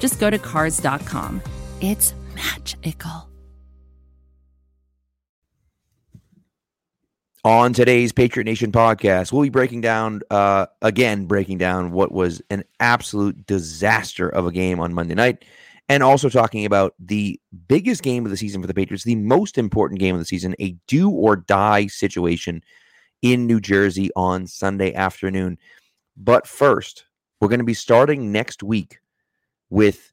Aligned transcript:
just 0.00 0.18
go 0.18 0.30
to 0.30 0.38
Cars.com. 0.38 1.40
It's 1.80 2.14
magical. 2.34 3.28
On 7.42 7.72
today's 7.72 8.12
Patriot 8.12 8.44
Nation 8.44 8.70
podcast, 8.70 9.32
we'll 9.32 9.42
be 9.42 9.48
breaking 9.48 9.80
down, 9.80 10.20
uh, 10.30 10.66
again, 10.82 11.24
breaking 11.24 11.56
down 11.56 11.90
what 11.90 12.12
was 12.12 12.42
an 12.50 12.64
absolute 12.80 13.46
disaster 13.46 14.28
of 14.28 14.46
a 14.46 14.52
game 14.52 14.78
on 14.78 14.92
Monday 14.92 15.14
night, 15.14 15.46
and 15.88 16.02
also 16.02 16.28
talking 16.28 16.66
about 16.66 16.94
the 16.98 17.40
biggest 17.66 18.02
game 18.02 18.26
of 18.26 18.30
the 18.30 18.36
season 18.36 18.60
for 18.60 18.66
the 18.66 18.74
Patriots, 18.74 19.04
the 19.04 19.14
most 19.14 19.56
important 19.56 20.00
game 20.00 20.14
of 20.14 20.20
the 20.20 20.26
season, 20.26 20.54
a 20.60 20.72
do 20.86 21.08
or 21.08 21.34
die 21.34 21.86
situation 21.86 22.62
in 23.22 23.46
New 23.46 23.58
Jersey 23.58 24.10
on 24.16 24.46
Sunday 24.46 24.92
afternoon. 24.92 25.56
But 26.18 26.46
first, 26.46 27.06
we're 27.40 27.48
going 27.48 27.60
to 27.60 27.64
be 27.64 27.72
starting 27.72 28.32
next 28.32 28.62
week 28.62 28.99
with 29.70 30.12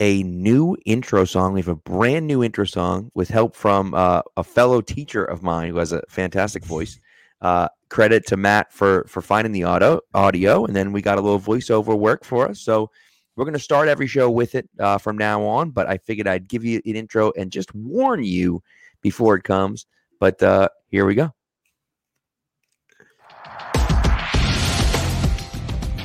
a 0.00 0.22
new 0.24 0.76
intro 0.84 1.24
song. 1.24 1.52
We 1.52 1.60
have 1.60 1.68
a 1.68 1.76
brand 1.76 2.26
new 2.26 2.42
intro 2.42 2.64
song 2.64 3.10
with 3.14 3.28
help 3.28 3.54
from 3.54 3.94
uh, 3.94 4.22
a 4.36 4.42
fellow 4.42 4.80
teacher 4.80 5.24
of 5.24 5.42
mine 5.42 5.70
who 5.70 5.76
has 5.78 5.92
a 5.92 6.02
fantastic 6.08 6.64
voice. 6.64 6.98
Uh, 7.40 7.68
credit 7.90 8.26
to 8.26 8.36
Matt 8.36 8.72
for 8.72 9.04
for 9.06 9.20
finding 9.20 9.52
the 9.52 9.64
audio 9.64 10.00
audio, 10.14 10.64
and 10.64 10.74
then 10.74 10.92
we 10.92 11.02
got 11.02 11.18
a 11.18 11.20
little 11.20 11.38
voiceover 11.38 11.96
work 11.96 12.24
for 12.24 12.48
us. 12.48 12.60
So 12.60 12.90
we're 13.36 13.44
going 13.44 13.54
to 13.54 13.60
start 13.60 13.88
every 13.88 14.06
show 14.06 14.30
with 14.30 14.54
it 14.54 14.68
uh, 14.78 14.98
from 14.98 15.18
now 15.18 15.42
on. 15.42 15.70
But 15.70 15.86
I 15.86 15.98
figured 15.98 16.26
I'd 16.26 16.48
give 16.48 16.64
you 16.64 16.80
an 16.86 16.96
intro 16.96 17.32
and 17.36 17.52
just 17.52 17.74
warn 17.74 18.24
you 18.24 18.62
before 19.02 19.36
it 19.36 19.44
comes. 19.44 19.86
But 20.18 20.42
uh, 20.42 20.68
here 20.88 21.04
we 21.04 21.14
go. 21.14 21.32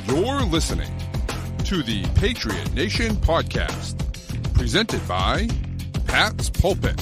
You're 0.06 0.42
listening 0.42 0.99
to 1.70 1.84
the 1.84 2.04
Patriot 2.16 2.74
Nation 2.74 3.14
podcast, 3.14 3.94
presented 4.54 5.06
by 5.06 5.46
Pat's 6.04 6.50
Pulpit. 6.50 7.00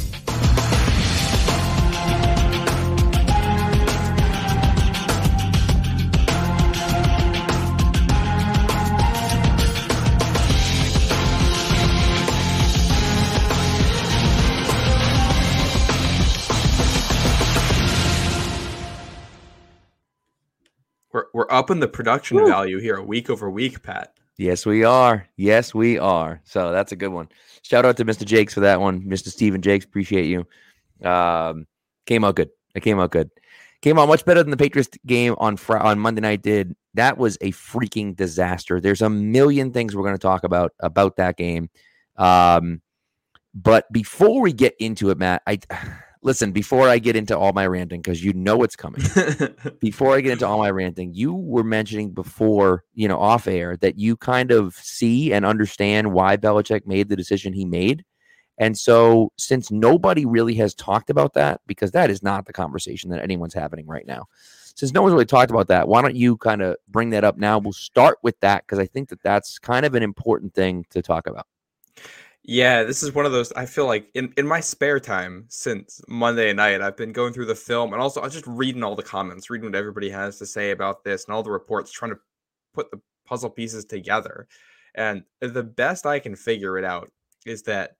We're 21.10 21.24
we're 21.32 21.46
up 21.50 21.70
in 21.70 21.80
the 21.80 21.88
production 21.88 22.44
value 22.44 22.80
here, 22.80 23.00
week 23.00 23.30
over 23.30 23.48
week, 23.48 23.82
Pat. 23.82 24.17
Yes, 24.38 24.64
we 24.64 24.84
are. 24.84 25.26
Yes, 25.36 25.74
we 25.74 25.98
are. 25.98 26.40
So 26.44 26.70
that's 26.70 26.92
a 26.92 26.96
good 26.96 27.08
one. 27.08 27.28
Shout 27.62 27.84
out 27.84 27.96
to 27.96 28.04
Mr. 28.04 28.24
Jakes 28.24 28.54
for 28.54 28.60
that 28.60 28.80
one. 28.80 29.02
Mr. 29.02 29.28
Steven 29.28 29.60
Jakes, 29.60 29.84
appreciate 29.84 30.26
you. 30.26 30.46
Um, 31.06 31.66
came 32.06 32.24
out 32.24 32.36
good. 32.36 32.50
It 32.74 32.82
came 32.82 33.00
out 33.00 33.10
good. 33.10 33.30
Came 33.82 33.98
out 33.98 34.08
much 34.08 34.24
better 34.24 34.42
than 34.42 34.52
the 34.52 34.56
Patriots 34.56 34.90
game 35.06 35.34
on 35.38 35.56
Fr- 35.56 35.78
on 35.78 35.98
Monday 35.98 36.20
night 36.20 36.42
did. 36.42 36.74
That 36.94 37.18
was 37.18 37.36
a 37.40 37.50
freaking 37.50 38.14
disaster. 38.14 38.80
There's 38.80 39.02
a 39.02 39.10
million 39.10 39.72
things 39.72 39.94
we're 39.94 40.02
going 40.02 40.14
to 40.14 40.18
talk 40.18 40.44
about 40.44 40.72
about 40.80 41.16
that 41.16 41.36
game. 41.36 41.68
Um, 42.16 42.80
but 43.54 43.90
before 43.92 44.40
we 44.40 44.52
get 44.52 44.74
into 44.78 45.10
it, 45.10 45.18
Matt, 45.18 45.42
I 45.46 45.58
listen. 46.22 46.52
Before 46.52 46.88
I 46.88 46.98
get 46.98 47.16
into 47.16 47.36
all 47.36 47.52
my 47.52 47.66
ranting, 47.66 48.00
because 48.00 48.24
you 48.24 48.32
know 48.32 48.62
it's 48.62 48.76
coming. 48.76 49.02
before 49.80 50.14
I 50.14 50.20
get 50.20 50.32
into 50.32 50.46
all 50.46 50.58
my 50.58 50.70
ranting, 50.70 51.14
you 51.14 51.34
were 51.34 51.64
mentioning 51.64 52.12
before, 52.12 52.84
you 52.94 53.08
know, 53.08 53.18
off 53.18 53.46
air 53.46 53.76
that 53.78 53.98
you 53.98 54.16
kind 54.16 54.50
of 54.50 54.74
see 54.74 55.32
and 55.32 55.44
understand 55.44 56.12
why 56.12 56.36
Belichick 56.36 56.86
made 56.86 57.08
the 57.08 57.16
decision 57.16 57.52
he 57.52 57.64
made. 57.64 58.04
And 58.58 58.76
so, 58.76 59.32
since 59.36 59.70
nobody 59.70 60.26
really 60.26 60.54
has 60.54 60.74
talked 60.74 61.10
about 61.10 61.34
that, 61.34 61.60
because 61.66 61.92
that 61.92 62.10
is 62.10 62.22
not 62.22 62.46
the 62.46 62.52
conversation 62.52 63.10
that 63.10 63.22
anyone's 63.22 63.54
having 63.54 63.86
right 63.86 64.06
now, 64.06 64.26
since 64.74 64.92
no 64.92 65.02
one's 65.02 65.12
really 65.12 65.26
talked 65.26 65.50
about 65.50 65.68
that, 65.68 65.88
why 65.88 66.02
don't 66.02 66.16
you 66.16 66.36
kind 66.36 66.62
of 66.62 66.76
bring 66.88 67.10
that 67.10 67.24
up 67.24 67.36
now? 67.36 67.58
We'll 67.58 67.72
start 67.72 68.18
with 68.22 68.38
that 68.40 68.64
because 68.64 68.78
I 68.78 68.86
think 68.86 69.08
that 69.10 69.22
that's 69.22 69.58
kind 69.58 69.86
of 69.86 69.94
an 69.94 70.02
important 70.02 70.54
thing 70.54 70.84
to 70.90 71.02
talk 71.02 71.26
about. 71.26 71.46
Yeah, 72.50 72.82
this 72.84 73.02
is 73.02 73.14
one 73.14 73.26
of 73.26 73.32
those. 73.32 73.52
I 73.52 73.66
feel 73.66 73.84
like 73.84 74.08
in, 74.14 74.32
in 74.38 74.46
my 74.46 74.60
spare 74.60 74.98
time 74.98 75.44
since 75.48 76.00
Monday 76.08 76.50
night, 76.54 76.80
I've 76.80 76.96
been 76.96 77.12
going 77.12 77.34
through 77.34 77.44
the 77.44 77.54
film 77.54 77.92
and 77.92 78.00
also 78.00 78.22
I 78.22 78.24
was 78.24 78.32
just 78.32 78.46
reading 78.46 78.82
all 78.82 78.96
the 78.96 79.02
comments, 79.02 79.50
reading 79.50 79.66
what 79.66 79.74
everybody 79.74 80.08
has 80.08 80.38
to 80.38 80.46
say 80.46 80.70
about 80.70 81.04
this 81.04 81.26
and 81.26 81.34
all 81.34 81.42
the 81.42 81.50
reports, 81.50 81.92
trying 81.92 82.12
to 82.12 82.18
put 82.72 82.90
the 82.90 83.02
puzzle 83.26 83.50
pieces 83.50 83.84
together. 83.84 84.48
And 84.94 85.24
the 85.42 85.62
best 85.62 86.06
I 86.06 86.20
can 86.20 86.34
figure 86.34 86.78
it 86.78 86.86
out 86.86 87.12
is 87.44 87.64
that 87.64 87.96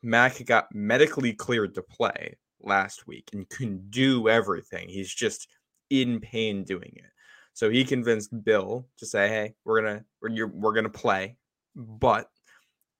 Mac 0.00 0.44
got 0.46 0.72
medically 0.72 1.32
cleared 1.32 1.74
to 1.74 1.82
play 1.82 2.36
last 2.60 3.08
week 3.08 3.28
and 3.32 3.48
can 3.48 3.90
do 3.90 4.28
everything. 4.28 4.88
He's 4.88 5.12
just 5.12 5.48
in 5.90 6.20
pain 6.20 6.62
doing 6.62 6.92
it. 6.94 7.10
So 7.52 7.68
he 7.68 7.84
convinced 7.84 8.44
Bill 8.44 8.86
to 8.98 9.06
say, 9.06 9.26
"Hey, 9.26 9.54
we're 9.64 9.80
gonna 9.82 10.04
we're, 10.22 10.46
we're 10.46 10.74
gonna 10.74 10.88
play," 10.88 11.36
but 11.74 12.28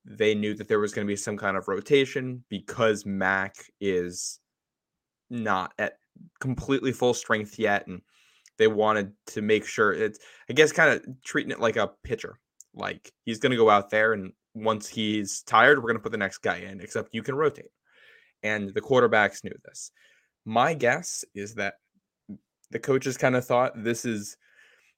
they 0.09 0.35
knew 0.35 0.55
that 0.55 0.69
there 0.69 0.81
was 0.81 0.93
going 0.93 1.07
to 1.07 1.11
be 1.11 1.17
some 1.17 1.37
kind 1.37 1.57
of 1.57 1.69
rotation 1.69 2.45
because 2.49 3.05
Mac 3.05 3.55
is 3.81 4.41
not 5.31 5.73
at 5.79 5.99
completely 6.41 6.93
full 6.93 7.15
strength 7.15 7.59
yet, 7.59 7.87
and 7.87 8.01
they 8.57 8.67
wanted 8.67 9.13
to 9.27 9.43
make 9.43 9.67
sure 9.67 9.93
it's, 9.93 10.19
I 10.49 10.55
guess, 10.55 10.73
kind 10.73 10.91
of 10.91 11.05
treating 11.25 11.53
it 11.53 11.61
like 11.61 11.77
a 11.77 11.91
pitcher. 12.03 12.39
Like 12.75 13.13
he's 13.25 13.39
going 13.39 13.51
to 13.51 13.57
go 13.57 13.71
out 13.71 13.91
there, 13.91 14.15
and 14.15 14.33
once 14.55 14.89
he's 14.89 15.43
tired, 15.43 15.79
we're 15.79 15.89
going 15.89 15.97
to 15.97 16.03
put 16.03 16.13
the 16.13 16.19
next 16.19 16.39
guy 16.39 16.57
in, 16.57 16.81
except 16.81 17.15
you 17.15 17.23
can 17.23 17.35
rotate. 17.35 17.71
And 18.43 18.73
the 18.73 18.81
quarterbacks 18.81 19.45
knew 19.45 19.55
this. 19.65 19.91
My 20.45 20.75
guess 20.75 21.25
is 21.35 21.55
that 21.57 21.75
the 22.71 22.79
coaches 22.79 23.17
kind 23.17 23.37
of 23.37 23.45
thought 23.45 23.83
this 23.83 24.05
is 24.05 24.37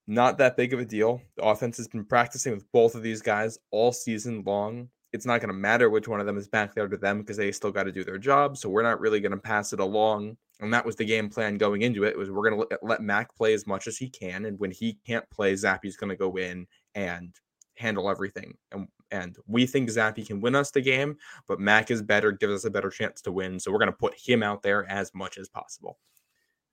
not 0.07 0.39
that 0.39 0.57
big 0.57 0.73
of 0.73 0.81
a 0.81 0.85
deal. 0.85 1.23
The 1.37 1.45
offense 1.45 1.77
has 1.79 1.89
been 1.89 2.05
practicing 2.05 2.53
with 2.53 2.71
both 2.73 2.95
of 2.95 3.03
these 3.03 3.23
guys 3.23 3.59
all 3.71 3.93
season 3.93 4.43
long. 4.45 4.89
It's 5.13 5.27
not 5.27 5.41
going 5.41 5.49
to 5.49 5.55
matter 5.55 5.91
which 5.91 6.09
one 6.09 6.21
of 6.21 6.27
them 6.27 6.39
is 6.39 6.49
back 6.49 6.75
there 6.75 6.89
to 6.89 6.97
them 6.97 7.21
because 7.21 7.37
they 7.37 7.51
still 7.53 7.73
got 7.73 7.85
to 7.85 7.93
do 7.93 8.05
their 8.05 8.19
job. 8.19 8.57
So 8.57 8.69
we're 8.69 8.83
not 8.83 9.01
really 9.01 9.21
going 9.21 9.33
to 9.33 9.39
pass 9.39 9.73
it 9.73 9.81
along. 9.81 10.37
And 10.61 10.73
that 10.73 10.87
was 10.87 10.97
the 10.97 11.05
game 11.05 11.29
plan 11.29 11.59
going 11.59 11.83
into 11.83 12.05
it. 12.05 12.17
Was 12.17 12.31
we're 12.31 12.49
going 12.49 12.61
to 12.69 12.79
let, 12.83 13.03
Mac 13.03 13.35
play 13.35 13.55
as 13.55 13.67
much 13.67 13.87
as 13.87 13.97
he 13.97 14.09
can, 14.09 14.45
and 14.45 14.59
when 14.59 14.71
he 14.71 14.99
can't 15.07 15.29
play, 15.31 15.55
Zappe's 15.55 15.97
going 15.97 16.11
to 16.11 16.17
go 16.17 16.37
in 16.37 16.67
and 16.95 17.35
handle 17.75 18.11
everything. 18.11 18.55
And 18.71 18.87
and 19.11 19.37
we 19.47 19.67
think 19.67 19.89
Zappe 19.89 20.25
can 20.27 20.41
win 20.41 20.55
us 20.55 20.71
the 20.71 20.83
game, 20.83 21.17
but 21.49 21.59
Mac 21.59 21.91
is 21.91 22.03
better, 22.03 22.31
gives 22.31 22.53
us 22.53 22.65
a 22.65 22.71
better 22.71 22.91
chance 22.91 23.21
to 23.23 23.33
win. 23.33 23.59
So 23.59 23.73
we're 23.73 23.79
going 23.79 23.91
to 23.91 23.97
put 23.97 24.15
him 24.15 24.43
out 24.43 24.63
there 24.63 24.89
as 24.89 25.13
much 25.15 25.39
as 25.39 25.49
possible. 25.49 25.99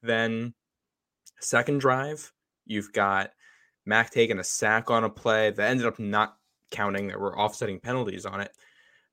Then 0.03 0.53
second 1.39 1.79
drive, 1.79 2.31
You've 2.67 2.91
got 2.91 3.31
Mac 3.85 4.11
taking 4.11 4.39
a 4.39 4.43
sack 4.43 4.91
on 4.91 5.05
a 5.05 5.09
play 5.09 5.51
that 5.51 5.69
ended 5.69 5.87
up 5.87 5.99
not 5.99 6.36
counting. 6.71 7.07
There 7.07 7.19
were 7.19 7.37
offsetting 7.37 7.79
penalties 7.79 8.25
on 8.25 8.41
it, 8.41 8.51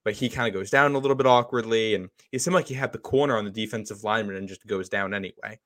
but 0.05 0.15
he 0.15 0.29
kind 0.29 0.49
of 0.49 0.55
goes 0.55 0.71
down 0.71 0.95
a 0.95 0.99
little 0.99 1.17
bit 1.17 1.27
awkwardly, 1.27 1.95
and 1.95 2.09
it 2.33 2.41
seemed 2.41 2.55
like 2.55 2.69
he 2.69 2.75
had 2.75 2.93
the 2.93 2.99
corner 2.99 3.37
on 3.37 3.45
the 3.45 3.51
defensive 3.51 4.05
lineman 4.05 4.37
and 4.37 4.49
just 4.49 4.67
goes 4.67 4.89
down 4.89 5.15
anyway. 5.15 5.59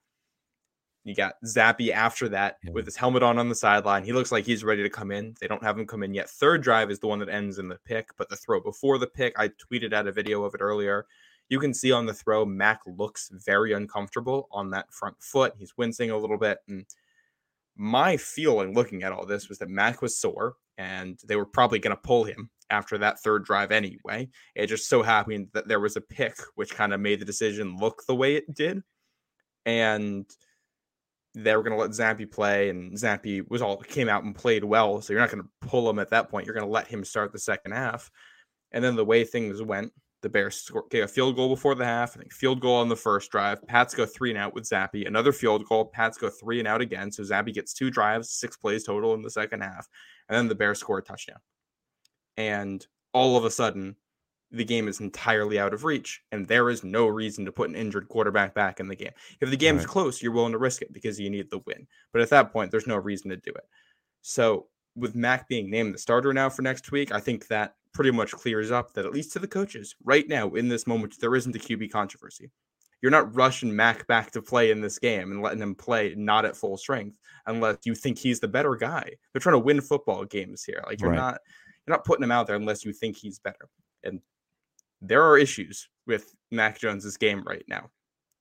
You 1.03 1.15
got 1.15 1.35
Zappe 1.45 1.91
after 1.91 2.29
that 2.29 2.57
yeah. 2.63 2.71
with 2.71 2.85
his 2.85 2.95
helmet 2.95 3.23
on 3.23 3.39
on 3.39 3.49
the 3.49 3.55
sideline. 3.55 4.03
He 4.03 4.13
looks 4.13 4.31
like 4.31 4.45
he's 4.45 4.63
ready 4.63 4.83
to 4.83 4.89
come 4.89 5.11
in. 5.11 5.33
They 5.39 5.47
don't 5.47 5.63
have 5.63 5.77
him 5.77 5.87
come 5.87 6.03
in 6.03 6.13
yet. 6.13 6.29
Third 6.29 6.61
drive 6.61 6.91
is 6.91 6.99
the 6.99 7.07
one 7.07 7.19
that 7.19 7.29
ends 7.29 7.57
in 7.57 7.67
the 7.67 7.79
pick, 7.85 8.09
but 8.17 8.29
the 8.29 8.35
throw 8.35 8.59
before 8.59 8.97
the 8.97 9.07
pick, 9.07 9.37
I 9.39 9.49
tweeted 9.49 9.93
out 9.93 10.07
a 10.07 10.11
video 10.11 10.43
of 10.43 10.53
it 10.55 10.61
earlier. 10.61 11.05
You 11.47 11.59
can 11.59 11.73
see 11.73 11.91
on 11.91 12.05
the 12.05 12.13
throw, 12.13 12.45
Mac 12.45 12.81
looks 12.85 13.31
very 13.33 13.73
uncomfortable 13.73 14.47
on 14.51 14.69
that 14.71 14.91
front 14.93 15.15
foot. 15.19 15.53
He's 15.57 15.77
wincing 15.77 16.11
a 16.11 16.17
little 16.17 16.37
bit. 16.37 16.59
And 16.67 16.85
my 17.75 18.17
feeling 18.17 18.75
looking 18.75 19.03
at 19.03 19.11
all 19.11 19.25
this 19.25 19.49
was 19.49 19.57
that 19.59 19.69
Mac 19.69 20.01
was 20.01 20.17
sore 20.17 20.57
and 20.79 21.19
they 21.27 21.35
were 21.35 21.45
probably 21.45 21.77
going 21.77 21.95
to 21.95 22.01
pull 22.01 22.23
him 22.23 22.49
after 22.69 22.97
that 22.97 23.19
third 23.19 23.43
drive 23.43 23.71
anyway. 23.71 24.29
It 24.55 24.67
just 24.67 24.87
so 24.87 25.03
happened 25.03 25.49
that 25.53 25.67
there 25.67 25.81
was 25.81 25.97
a 25.97 26.01
pick, 26.01 26.35
which 26.55 26.73
kind 26.73 26.93
of 26.93 27.01
made 27.01 27.19
the 27.19 27.25
decision 27.25 27.77
look 27.77 28.03
the 28.07 28.15
way 28.15 28.35
it 28.35 28.55
did. 28.55 28.81
And 29.65 30.25
they 31.35 31.55
were 31.55 31.63
going 31.63 31.75
to 31.75 31.81
let 31.81 31.91
Zappe 31.91 32.31
play, 32.31 32.69
and 32.69 32.93
Zappe 32.93 33.47
was 33.49 33.61
all 33.61 33.77
came 33.77 34.07
out 34.07 34.23
and 34.23 34.33
played 34.33 34.63
well. 34.63 35.01
So 35.01 35.11
you're 35.11 35.21
not 35.21 35.31
going 35.31 35.43
to 35.43 35.67
pull 35.67 35.87
him 35.89 35.99
at 35.99 36.11
that 36.11 36.29
point. 36.29 36.45
You're 36.45 36.55
going 36.55 36.65
to 36.65 36.71
let 36.71 36.87
him 36.87 37.03
start 37.03 37.33
the 37.33 37.39
second 37.39 37.73
half. 37.73 38.09
And 38.71 38.83
then 38.83 38.95
the 38.95 39.05
way 39.05 39.25
things 39.25 39.61
went, 39.61 39.91
the 40.21 40.29
Bears 40.29 40.61
score, 40.61 40.85
a 40.93 41.07
field 41.07 41.35
goal 41.35 41.49
before 41.49 41.75
the 41.75 41.85
half. 41.85 42.15
I 42.15 42.19
think 42.19 42.33
field 42.33 42.61
goal 42.61 42.77
on 42.77 42.87
the 42.87 42.95
first 42.95 43.31
drive. 43.31 43.65
Pats 43.67 43.93
go 43.93 44.05
three 44.05 44.29
and 44.29 44.39
out 44.39 44.53
with 44.53 44.69
Zappe. 44.69 45.07
Another 45.07 45.33
field 45.33 45.65
goal. 45.65 45.85
Pats 45.85 46.17
go 46.17 46.29
three 46.29 46.59
and 46.59 46.67
out 46.67 46.81
again. 46.81 47.11
So 47.11 47.23
Zappe 47.23 47.53
gets 47.53 47.73
two 47.73 47.89
drives, 47.89 48.31
six 48.31 48.55
plays 48.55 48.85
total 48.85 49.13
in 49.13 49.21
the 49.21 49.29
second 49.29 49.61
half. 49.61 49.87
And 50.29 50.37
then 50.37 50.47
the 50.47 50.55
Bears 50.55 50.79
score 50.79 50.99
a 50.99 51.03
touchdown. 51.03 51.39
And 52.37 52.85
all 53.13 53.35
of 53.35 53.43
a 53.43 53.51
sudden, 53.51 53.95
the 54.51 54.65
game 54.65 54.87
is 54.87 54.99
entirely 54.99 55.59
out 55.59 55.73
of 55.73 55.83
reach, 55.83 56.23
and 56.31 56.47
there 56.47 56.69
is 56.69 56.83
no 56.83 57.07
reason 57.07 57.45
to 57.45 57.51
put 57.51 57.69
an 57.69 57.75
injured 57.75 58.07
quarterback 58.07 58.53
back 58.55 58.79
in 58.79 58.87
the 58.87 58.95
game. 58.95 59.11
If 59.41 59.49
the 59.49 59.57
game's 59.57 59.81
right. 59.81 59.87
close, 59.87 60.21
you're 60.21 60.31
willing 60.31 60.53
to 60.53 60.57
risk 60.57 60.81
it 60.81 60.93
because 60.93 61.19
you 61.19 61.29
need 61.29 61.49
the 61.49 61.61
win. 61.67 61.85
But 62.13 62.21
at 62.21 62.29
that 62.29 62.51
point, 62.51 62.71
there's 62.71 62.87
no 62.87 62.97
reason 62.97 63.29
to 63.29 63.37
do 63.37 63.51
it. 63.51 63.67
So 64.21 64.67
with 64.95 65.15
Mac 65.15 65.47
being 65.47 65.69
named 65.69 65.93
the 65.93 65.99
starter 65.99 66.33
now 66.33 66.49
for 66.49 66.61
next 66.61 66.91
week, 66.91 67.11
I 67.11 67.19
think 67.19 67.47
that 67.47 67.75
pretty 67.93 68.11
much 68.11 68.31
clears 68.31 68.71
up 68.71 68.93
that 68.93 69.05
at 69.05 69.13
least 69.13 69.33
to 69.33 69.39
the 69.39 69.47
coaches 69.47 69.95
right 70.03 70.27
now 70.27 70.49
in 70.49 70.67
this 70.67 70.87
moment, 70.87 71.15
there 71.19 71.35
isn't 71.35 71.55
a 71.55 71.59
QB 71.59 71.91
controversy. 71.91 72.49
You're 73.01 73.11
not 73.11 73.33
rushing 73.35 73.75
Mac 73.75 74.05
back 74.07 74.31
to 74.31 74.41
play 74.41 74.71
in 74.71 74.81
this 74.81 74.99
game 74.99 75.31
and 75.31 75.41
letting 75.41 75.61
him 75.61 75.75
play 75.75 76.13
not 76.17 76.45
at 76.45 76.55
full 76.55 76.77
strength 76.77 77.17
unless 77.45 77.77
you 77.85 77.95
think 77.95 78.17
he's 78.17 78.39
the 78.39 78.47
better 78.47 78.75
guy. 78.75 79.09
They're 79.31 79.39
trying 79.39 79.55
to 79.55 79.59
win 79.59 79.81
football 79.81 80.25
games 80.25 80.63
here. 80.63 80.83
Like 80.85 81.01
you're 81.01 81.11
right. 81.11 81.17
not 81.17 81.39
you're 81.87 81.95
not 81.95 82.05
putting 82.05 82.23
him 82.23 82.31
out 82.31 82.47
there 82.47 82.55
unless 82.55 82.83
you 82.83 82.93
think 82.93 83.15
he's 83.17 83.39
better. 83.39 83.69
And 84.03 84.19
there 85.01 85.23
are 85.23 85.37
issues 85.37 85.87
with 86.05 86.33
Mac 86.51 86.79
Jones's 86.79 87.17
game 87.17 87.43
right 87.45 87.63
now. 87.67 87.89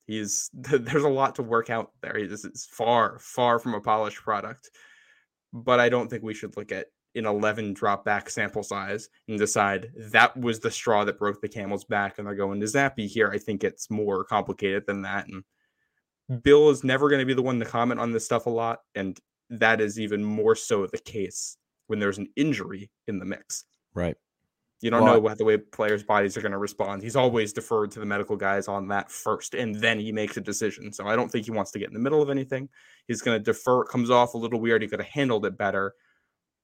He's 0.07 0.51
there's 0.53 1.05
a 1.05 1.09
lot 1.09 1.37
to 1.37 1.43
work 1.43 1.71
out 1.71 1.93
there. 2.03 2.17
He's 2.19 2.69
far, 2.71 3.19
far 3.21 3.59
from 3.59 3.75
a 3.75 3.81
polished 3.81 4.19
product. 4.19 4.71
But 5.53 5.81
I 5.81 5.89
don't 5.89 6.09
think 6.09 6.23
we 6.23 6.35
should 6.35 6.57
look 6.57 6.73
at 6.73 6.89
an 7.19 7.27
11 7.27 7.75
drop 7.75 8.05
back 8.05 8.31
sample 8.31 8.63
size 8.63 9.09
and 9.29 9.39
decide 9.39 9.91
that 9.97 10.37
was 10.37 10.61
the 10.61 10.71
straw 10.71 11.05
that 11.05 11.19
broke 11.19 11.41
the 11.41 11.49
camel's 11.49 11.85
back 11.85 12.19
and 12.19 12.27
they're 12.27 12.35
going 12.35 12.61
to 12.61 12.67
Zappe 12.67 13.07
here. 13.07 13.31
I 13.31 13.39
think 13.39 13.65
it's 13.65 13.91
more 13.91 14.25
complicated 14.25 14.85
than 14.87 15.03
that. 15.03 15.27
And 15.29 16.43
Bill 16.43 16.71
is 16.71 16.85
never 16.85 17.09
going 17.09 17.21
to 17.21 17.27
be 17.27 17.35
the 17.35 17.43
one 17.43 17.59
to 17.59 17.65
comment 17.65 18.01
on 18.01 18.13
this 18.13 18.25
stuff 18.25 18.47
a 18.47 18.51
lot. 18.51 18.81
And 18.95 19.19
that 19.51 19.81
is 19.81 19.99
even 19.99 20.25
more 20.25 20.55
so 20.55 20.87
the 20.87 20.99
case 20.99 21.57
when 21.87 21.99
there's 21.99 22.19
an 22.19 22.29
injury 22.37 22.91
in 23.07 23.19
the 23.19 23.25
mix. 23.25 23.65
Right. 23.95 24.17
You 24.81 24.91
don't 24.91 25.03
well, 25.03 25.15
know 25.15 25.21
what 25.21 25.39
the 25.39 25.45
way 25.45 25.57
players' 25.57 26.05
bodies 26.05 26.37
are 26.37 26.41
going 26.41 26.53
to 26.53 26.59
respond. 26.59 27.03
He's 27.03 27.17
always 27.17 27.53
deferred 27.53 27.91
to 27.93 28.01
the 28.01 28.07
medical 28.07 28.37
guys 28.37 28.69
on 28.69 28.87
that 28.89 29.11
first, 29.11 29.55
and 29.55 29.75
then 29.75 29.99
he 29.99 30.13
makes 30.13 30.37
a 30.37 30.41
decision. 30.41 30.93
So 30.93 31.09
I 31.09 31.17
don't 31.17 31.31
think 31.31 31.47
he 31.47 31.51
wants 31.51 31.73
to 31.73 31.81
get 31.81 31.89
in 31.89 31.95
the 31.95 32.01
middle 32.01 32.23
of 32.23 32.31
anything. 32.31 32.69
He's 33.09 33.21
going 33.21 33.37
to 33.37 33.43
defer. 33.43 33.83
It 33.83 33.89
comes 33.89 34.09
off 34.09 34.35
a 34.35 34.39
little 34.39 34.61
weird. 34.61 34.83
He 34.83 34.89
could 34.89 35.01
have 35.01 35.09
handled 35.09 35.47
it 35.47 35.59
better, 35.59 35.95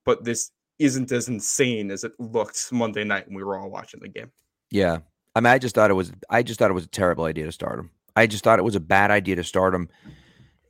but 0.04 0.24
this 0.24 0.50
isn't 0.78 1.12
as 1.12 1.28
insane 1.28 1.90
as 1.90 2.04
it 2.04 2.12
looked 2.18 2.72
Monday 2.72 3.04
night 3.04 3.26
when 3.26 3.36
we 3.36 3.44
were 3.44 3.58
all 3.58 3.70
watching 3.70 4.00
the 4.00 4.08
game. 4.08 4.30
Yeah, 4.70 4.98
I 5.34 5.40
mean, 5.40 5.52
I 5.52 5.58
just 5.58 5.74
thought 5.74 5.90
it 5.90 5.94
was. 5.94 6.12
I 6.30 6.42
just 6.42 6.58
thought 6.58 6.70
it 6.70 6.74
was 6.74 6.84
a 6.84 6.88
terrible 6.88 7.24
idea 7.24 7.44
to 7.44 7.52
start 7.52 7.78
him. 7.78 7.90
I 8.16 8.26
just 8.26 8.44
thought 8.44 8.58
it 8.58 8.64
was 8.64 8.76
a 8.76 8.80
bad 8.80 9.10
idea 9.10 9.36
to 9.36 9.44
start 9.44 9.74
him, 9.74 9.88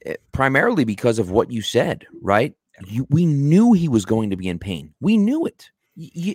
eh, 0.04 0.16
primarily 0.32 0.84
because 0.84 1.18
of 1.18 1.30
what 1.30 1.50
you 1.50 1.62
said. 1.62 2.06
Right? 2.20 2.54
You, 2.86 3.06
we 3.10 3.24
knew 3.24 3.72
he 3.72 3.88
was 3.88 4.04
going 4.04 4.30
to 4.30 4.36
be 4.36 4.48
in 4.48 4.58
pain. 4.58 4.94
We 5.00 5.16
knew 5.16 5.46
it 5.46 5.70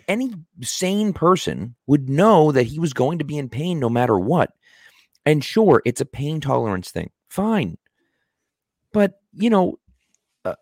any 0.08 0.34
sane 0.62 1.14
person 1.14 1.76
would 1.88 2.10
know 2.10 2.52
that 2.52 2.64
he 2.64 2.80
was 2.80 2.94
going 2.94 3.20
to 3.20 3.26
be 3.26 3.38
in 3.38 3.50
pain 3.50 3.80
no 3.80 3.90
matter 3.90 4.18
what. 4.18 4.52
And 5.26 5.44
sure, 5.44 5.82
it's 5.86 6.02
a 6.02 6.06
pain 6.06 6.40
tolerance 6.40 6.92
thing. 6.92 7.12
Fine. 7.30 7.78
But, 8.94 9.22
you 9.34 9.50
know, 9.50 9.78
uh, 10.46 10.56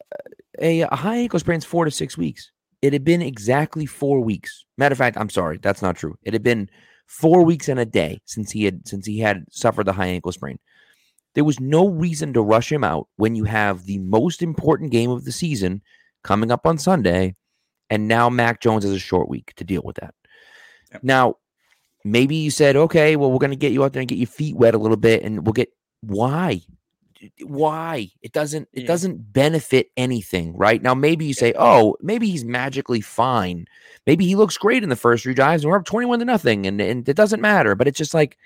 a, 0.60 0.82
a 0.82 0.96
high 0.96 1.18
ankle 1.18 1.40
sprain's 1.40 1.66
four 1.66 1.86
to 1.86 1.92
six 1.92 2.18
weeks. 2.18 2.52
It 2.82 2.94
had 2.94 3.04
been 3.04 3.22
exactly 3.22 3.86
four 3.86 4.20
weeks. 4.22 4.66
Matter 4.78 4.94
of 4.94 5.00
fact, 5.00 5.18
I'm 5.18 5.30
sorry, 5.30 5.58
that's 5.58 5.82
not 5.82 5.96
true. 5.96 6.18
It 6.24 6.34
had 6.34 6.44
been 6.44 6.70
four 7.08 7.44
weeks 7.44 7.70
and 7.70 7.80
a 7.80 7.86
day 7.86 8.22
since 8.26 8.52
he 8.52 8.66
had 8.66 8.88
since 8.88 9.06
he 9.06 9.20
had 9.20 9.46
suffered 9.52 9.86
the 9.86 9.94
high 9.94 10.08
ankle 10.08 10.32
sprain. 10.32 10.60
There 11.34 11.44
was 11.44 11.60
no 11.60 11.88
reason 11.88 12.34
to 12.34 12.42
rush 12.42 12.72
him 12.72 12.84
out 12.84 13.08
when 13.18 13.36
you 13.36 13.44
have 13.44 13.86
the 13.86 14.00
most 14.00 14.42
important 14.42 14.92
game 14.92 15.10
of 15.10 15.26
the 15.26 15.32
season 15.32 15.82
coming 16.24 16.52
up 16.52 16.66
on 16.66 16.78
Sunday 16.78 17.36
and 17.90 18.08
now 18.08 18.30
Mac 18.30 18.62
Jones 18.62 18.84
has 18.84 18.94
a 18.94 19.00
short 19.00 19.30
week 19.30 19.54
to 19.56 19.64
deal 19.64 19.82
with 19.84 19.96
that. 19.98 20.14
Yep. 20.92 21.04
Now, 21.04 21.36
maybe 22.04 22.36
you 22.36 22.52
said, 22.52 22.76
okay, 22.76 23.16
well, 23.16 23.32
we're 23.32 23.40
going 23.40 23.52
to 23.52 23.58
get 23.58 23.72
you 23.72 23.84
out 23.84 23.94
there 23.94 24.02
and 24.02 24.10
get 24.10 24.18
your 24.18 24.28
feet 24.28 24.56
wet 24.56 24.76
a 24.76 24.78
little 24.78 24.98
bit, 24.98 25.24
and 25.24 25.46
we'll 25.46 25.54
get 25.54 25.70
why? 26.02 26.62
Why? 27.44 28.10
It 28.22 28.32
doesn't 28.32 28.68
it 28.74 28.82
yeah. 28.82 28.88
doesn't 28.88 29.34
benefit 29.34 29.90
anything, 29.98 30.56
right? 30.56 30.82
Now 30.82 30.94
maybe 30.94 31.26
you 31.26 31.34
say, 31.34 31.54
oh, 31.58 31.96
maybe 32.02 32.30
he's 32.30 32.46
magically 32.46 33.02
fine. 33.02 33.66
Maybe 34.06 34.26
he 34.26 34.36
looks 34.36 34.58
great 34.58 34.84
in 34.84 34.90
the 34.90 34.96
first 34.96 35.24
three 35.24 35.34
drives 35.34 35.64
and 35.64 35.72
we're 35.72 35.78
up 35.78 35.86
21 35.86 36.20
to 36.20 36.26
nothing 36.26 36.66
and, 36.66 36.80
and 36.80 37.08
it 37.08 37.16
doesn't 37.16 37.42
matter. 37.42 37.76
But 37.76 37.88
it's 37.88 37.98
just 37.98 38.14
like 38.14 38.38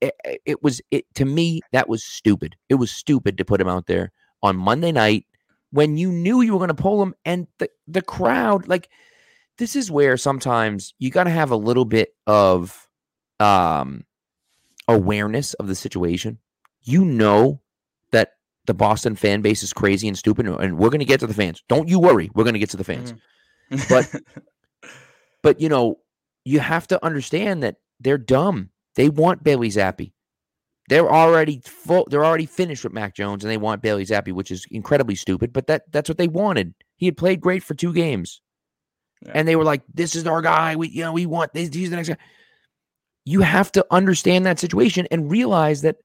it, 0.00 0.14
it 0.44 0.62
was 0.62 0.80
it 0.90 1.04
to 1.14 1.24
me, 1.24 1.60
that 1.72 1.88
was 1.88 2.04
stupid. 2.04 2.56
It 2.68 2.76
was 2.76 2.90
stupid 2.90 3.38
to 3.38 3.44
put 3.44 3.60
him 3.60 3.68
out 3.68 3.86
there 3.86 4.12
on 4.42 4.56
Monday 4.56 4.92
night 4.92 5.26
when 5.70 5.96
you 5.96 6.10
knew 6.10 6.40
you 6.40 6.52
were 6.52 6.58
going 6.58 6.68
to 6.68 6.74
pull 6.74 7.02
him 7.02 7.14
and 7.24 7.46
the, 7.58 7.68
the 7.86 8.02
crowd 8.02 8.68
like 8.68 8.88
this 9.58 9.74
is 9.76 9.90
where 9.90 10.16
sometimes 10.16 10.94
you 10.98 11.10
got 11.10 11.24
to 11.24 11.30
have 11.30 11.50
a 11.50 11.56
little 11.56 11.84
bit 11.84 12.14
of 12.26 12.88
um 13.40 14.04
awareness 14.86 15.54
of 15.54 15.66
the 15.66 15.74
situation 15.74 16.38
you 16.82 17.04
know 17.04 17.60
the 18.68 18.74
boston 18.74 19.16
fan 19.16 19.42
base 19.42 19.64
is 19.64 19.72
crazy 19.72 20.06
and 20.06 20.16
stupid 20.16 20.46
and 20.46 20.78
we're 20.78 20.90
going 20.90 21.00
to 21.00 21.04
get 21.04 21.18
to 21.18 21.26
the 21.26 21.34
fans 21.34 21.62
don't 21.68 21.88
you 21.88 21.98
worry 21.98 22.30
we're 22.34 22.44
going 22.44 22.54
to 22.54 22.60
get 22.60 22.70
to 22.70 22.76
the 22.76 22.84
fans 22.84 23.12
mm-hmm. 23.72 23.82
but 23.88 24.22
but 25.42 25.60
you 25.60 25.68
know 25.68 25.98
you 26.44 26.60
have 26.60 26.86
to 26.86 27.04
understand 27.04 27.62
that 27.62 27.76
they're 27.98 28.18
dumb 28.18 28.70
they 28.94 29.08
want 29.08 29.42
bailey 29.42 29.68
zappe 29.68 30.12
they're 30.88 31.10
already 31.10 31.60
full. 31.64 32.06
They're 32.10 32.24
already 32.24 32.46
finished 32.46 32.82
with 32.82 32.94
Mac 32.94 33.14
Jones, 33.14 33.44
and 33.44 33.50
they 33.50 33.58
want 33.58 33.82
Bailey 33.82 34.06
Zappe, 34.06 34.32
which 34.32 34.50
is 34.50 34.66
incredibly 34.70 35.14
stupid. 35.14 35.52
But 35.52 35.66
that 35.66 35.92
that's 35.92 36.08
what 36.08 36.16
they 36.16 36.28
wanted. 36.28 36.74
He 36.96 37.06
had 37.06 37.16
played 37.16 37.40
great 37.40 37.62
for 37.62 37.74
two 37.74 37.92
games, 37.92 38.40
yeah. 39.24 39.32
and 39.34 39.46
they 39.46 39.54
were 39.54 39.64
like, 39.64 39.82
"This 39.92 40.16
is 40.16 40.26
our 40.26 40.40
guy. 40.40 40.76
We 40.76 40.88
you 40.88 41.02
know 41.02 41.12
we 41.12 41.26
want 41.26 41.52
this. 41.52 41.68
He's 41.74 41.90
the 41.90 41.96
next 41.96 42.08
guy." 42.08 42.16
You 43.26 43.42
have 43.42 43.70
to 43.72 43.84
understand 43.90 44.46
that 44.46 44.58
situation 44.58 45.06
and 45.10 45.30
realize 45.30 45.82
that 45.82 45.96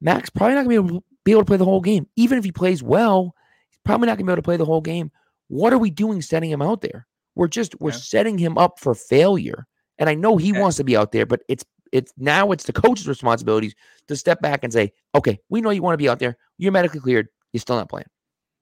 Mac's 0.00 0.30
probably 0.30 0.54
not 0.54 0.64
going 0.64 0.76
to 0.76 0.82
be 0.82 0.88
able, 0.88 1.04
be 1.30 1.32
able 1.32 1.42
to 1.42 1.46
play 1.46 1.56
the 1.56 1.64
whole 1.64 1.80
game. 1.80 2.06
Even 2.16 2.38
if 2.38 2.44
he 2.44 2.52
plays 2.52 2.82
well, 2.82 3.34
he's 3.70 3.78
probably 3.84 4.06
not 4.06 4.18
going 4.18 4.26
to 4.26 4.30
be 4.30 4.32
able 4.32 4.42
to 4.42 4.46
play 4.46 4.56
the 4.56 4.64
whole 4.64 4.80
game. 4.80 5.10
What 5.48 5.72
are 5.72 5.78
we 5.78 5.90
doing 5.90 6.22
setting 6.22 6.50
him 6.50 6.62
out 6.62 6.80
there? 6.80 7.06
We're 7.34 7.48
just 7.48 7.80
we're 7.80 7.90
yeah. 7.90 7.96
setting 7.96 8.38
him 8.38 8.58
up 8.58 8.78
for 8.78 8.94
failure. 8.94 9.66
And 9.98 10.08
I 10.08 10.14
know 10.14 10.36
he 10.36 10.52
yeah. 10.52 10.60
wants 10.60 10.76
to 10.78 10.84
be 10.84 10.96
out 10.96 11.12
there, 11.12 11.26
but 11.26 11.42
it's 11.48 11.64
it's 11.92 12.12
now 12.16 12.52
it's 12.52 12.64
the 12.64 12.72
coach's 12.72 13.08
responsibilities 13.08 13.74
to 14.08 14.16
step 14.16 14.40
back 14.40 14.64
and 14.64 14.72
say, 14.72 14.92
okay, 15.14 15.38
we 15.48 15.60
know 15.60 15.70
you 15.70 15.82
want 15.82 15.94
to 15.94 15.98
be 15.98 16.08
out 16.08 16.18
there. 16.18 16.36
You're 16.58 16.72
medically 16.72 17.00
cleared. 17.00 17.28
You're 17.52 17.60
still 17.60 17.76
not 17.76 17.88
playing. 17.88 18.06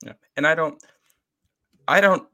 Yeah. 0.05 0.13
And 0.37 0.47
I 0.47 0.55
don't, 0.55 0.83
I 1.87 2.01
don't 2.01 2.27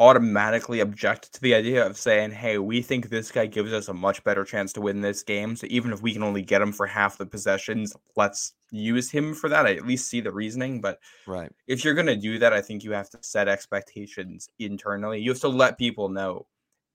automatically 0.00 0.80
object 0.80 1.30
to 1.34 1.42
the 1.42 1.54
idea 1.54 1.86
of 1.86 1.94
saying, 1.94 2.30
hey, 2.30 2.56
we 2.56 2.80
think 2.80 3.10
this 3.10 3.30
guy 3.30 3.44
gives 3.44 3.70
us 3.70 3.88
a 3.88 3.92
much 3.92 4.24
better 4.24 4.44
chance 4.44 4.72
to 4.72 4.80
win 4.80 5.02
this 5.02 5.22
game. 5.22 5.54
So 5.54 5.66
even 5.68 5.92
if 5.92 6.00
we 6.00 6.14
can 6.14 6.22
only 6.22 6.40
get 6.40 6.62
him 6.62 6.72
for 6.72 6.86
half 6.86 7.18
the 7.18 7.26
possessions, 7.26 7.94
let's 8.16 8.54
use 8.70 9.10
him 9.10 9.34
for 9.34 9.50
that. 9.50 9.66
I 9.66 9.74
at 9.74 9.86
least 9.86 10.08
see 10.08 10.22
the 10.22 10.32
reasoning. 10.32 10.80
But 10.80 11.00
right. 11.26 11.52
if 11.66 11.84
you're 11.84 11.92
going 11.92 12.06
to 12.06 12.16
do 12.16 12.38
that, 12.38 12.54
I 12.54 12.62
think 12.62 12.82
you 12.82 12.92
have 12.92 13.10
to 13.10 13.18
set 13.20 13.46
expectations 13.46 14.48
internally. 14.58 15.20
You 15.20 15.32
have 15.32 15.40
to 15.40 15.48
let 15.48 15.76
people 15.76 16.08
know 16.08 16.46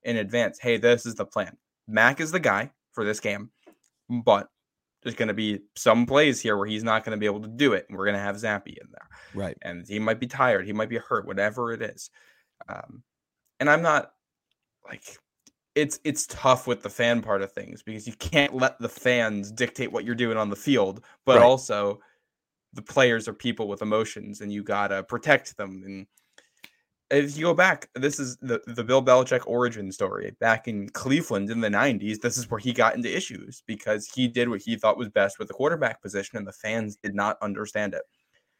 in 0.02 0.18
advance, 0.18 0.58
hey, 0.60 0.78
this 0.78 1.06
is 1.06 1.14
the 1.14 1.26
plan. 1.26 1.56
Mac 1.88 2.20
is 2.20 2.32
the 2.32 2.40
guy 2.40 2.72
for 2.94 3.06
this 3.06 3.20
game, 3.20 3.52
but 4.10 4.50
there's 5.04 5.16
going 5.16 5.28
to 5.28 5.36
be 5.36 5.60
some 5.76 6.08
plays 6.08 6.42
here 6.42 6.58
where 6.58 6.66
he's 6.66 6.84
not 6.84 7.06
going 7.06 7.16
to 7.16 7.20
be 7.20 7.28
able 7.28 7.42
to 7.42 7.48
do 7.48 7.74
it. 7.74 7.86
And 7.88 7.96
we're 7.96 8.06
going 8.06 8.18
to 8.18 8.22
have 8.22 8.38
Zappe 8.38 8.66
in 8.66 8.88
there. 8.92 9.08
Right. 9.36 9.58
And 9.62 9.88
he 9.88 10.00
might 10.00 10.20
be 10.20 10.26
tired. 10.26 10.66
He 10.66 10.74
might 10.74 10.90
be 10.90 10.98
hurt, 10.98 11.28
whatever 11.28 11.72
it 11.72 11.84
is. 11.84 12.10
Um, 12.70 13.04
and 13.60 13.70
I'm 13.70 13.82
not 13.82 14.12
like, 14.88 15.18
it's 15.76 16.00
it's 16.06 16.26
tough 16.28 16.68
with 16.68 16.82
the 16.82 16.90
fan 16.90 17.22
part 17.22 17.42
of 17.42 17.52
things 17.52 17.84
because 17.84 18.08
you 18.08 18.14
can't 18.14 18.56
let 18.56 18.80
the 18.80 18.88
fans 18.88 19.52
dictate 19.52 19.92
what 19.92 20.06
you're 20.06 20.16
doing 20.16 20.38
on 20.38 20.50
the 20.50 20.56
field, 20.56 21.04
but 21.26 21.38
right. 21.38 21.46
also 21.46 22.00
the 22.74 22.82
players 22.82 23.28
are 23.28 23.34
people 23.34 23.68
with 23.68 23.82
emotions 23.82 24.42
and 24.42 24.54
you 24.54 24.64
got 24.64 24.88
to 24.88 25.04
protect 25.04 25.56
them 25.58 25.84
and 25.86 26.08
if 27.12 27.38
you 27.38 27.44
go 27.44 27.54
back, 27.54 27.90
this 27.96 28.20
is 28.20 28.38
the, 28.38 28.62
the 28.68 28.84
Bill 28.84 29.04
Belichick 29.04 29.44
origin 29.46 29.92
story. 29.92 30.36
Back 30.40 30.68
in 30.68 30.90
Cleveland 30.90 31.52
in 31.52 31.62
the 31.62 31.70
90s, 31.70 32.20
this 32.20 32.38
is 32.38 32.50
where 32.50 32.60
he 32.60 32.74
got 32.74 32.96
into 32.96 33.16
issues 33.16 33.64
because 33.68 34.08
he 34.08 34.28
did 34.28 34.50
what 34.50 34.62
he 34.62 34.76
thought 34.76 34.98
was 34.98 35.10
best 35.10 35.38
with 35.38 35.48
the 35.48 35.54
quarterback 35.54 36.02
position, 36.02 36.38
and 36.38 36.48
the 36.48 36.52
fans 36.52 36.96
did 36.96 37.14
not 37.14 37.38
understand 37.42 37.94
it. 37.94 38.02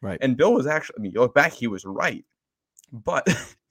Right. 0.02 0.20
And 0.22 0.38
Bill 0.38 0.54
was 0.54 0.68
actually, 0.68 0.96
I 1.00 1.02
mean, 1.02 1.12
you 1.14 1.22
look 1.22 1.34
back, 1.34 1.54
he 1.54 1.68
was 1.68 1.86
right. 1.86 2.24
But 2.92 3.28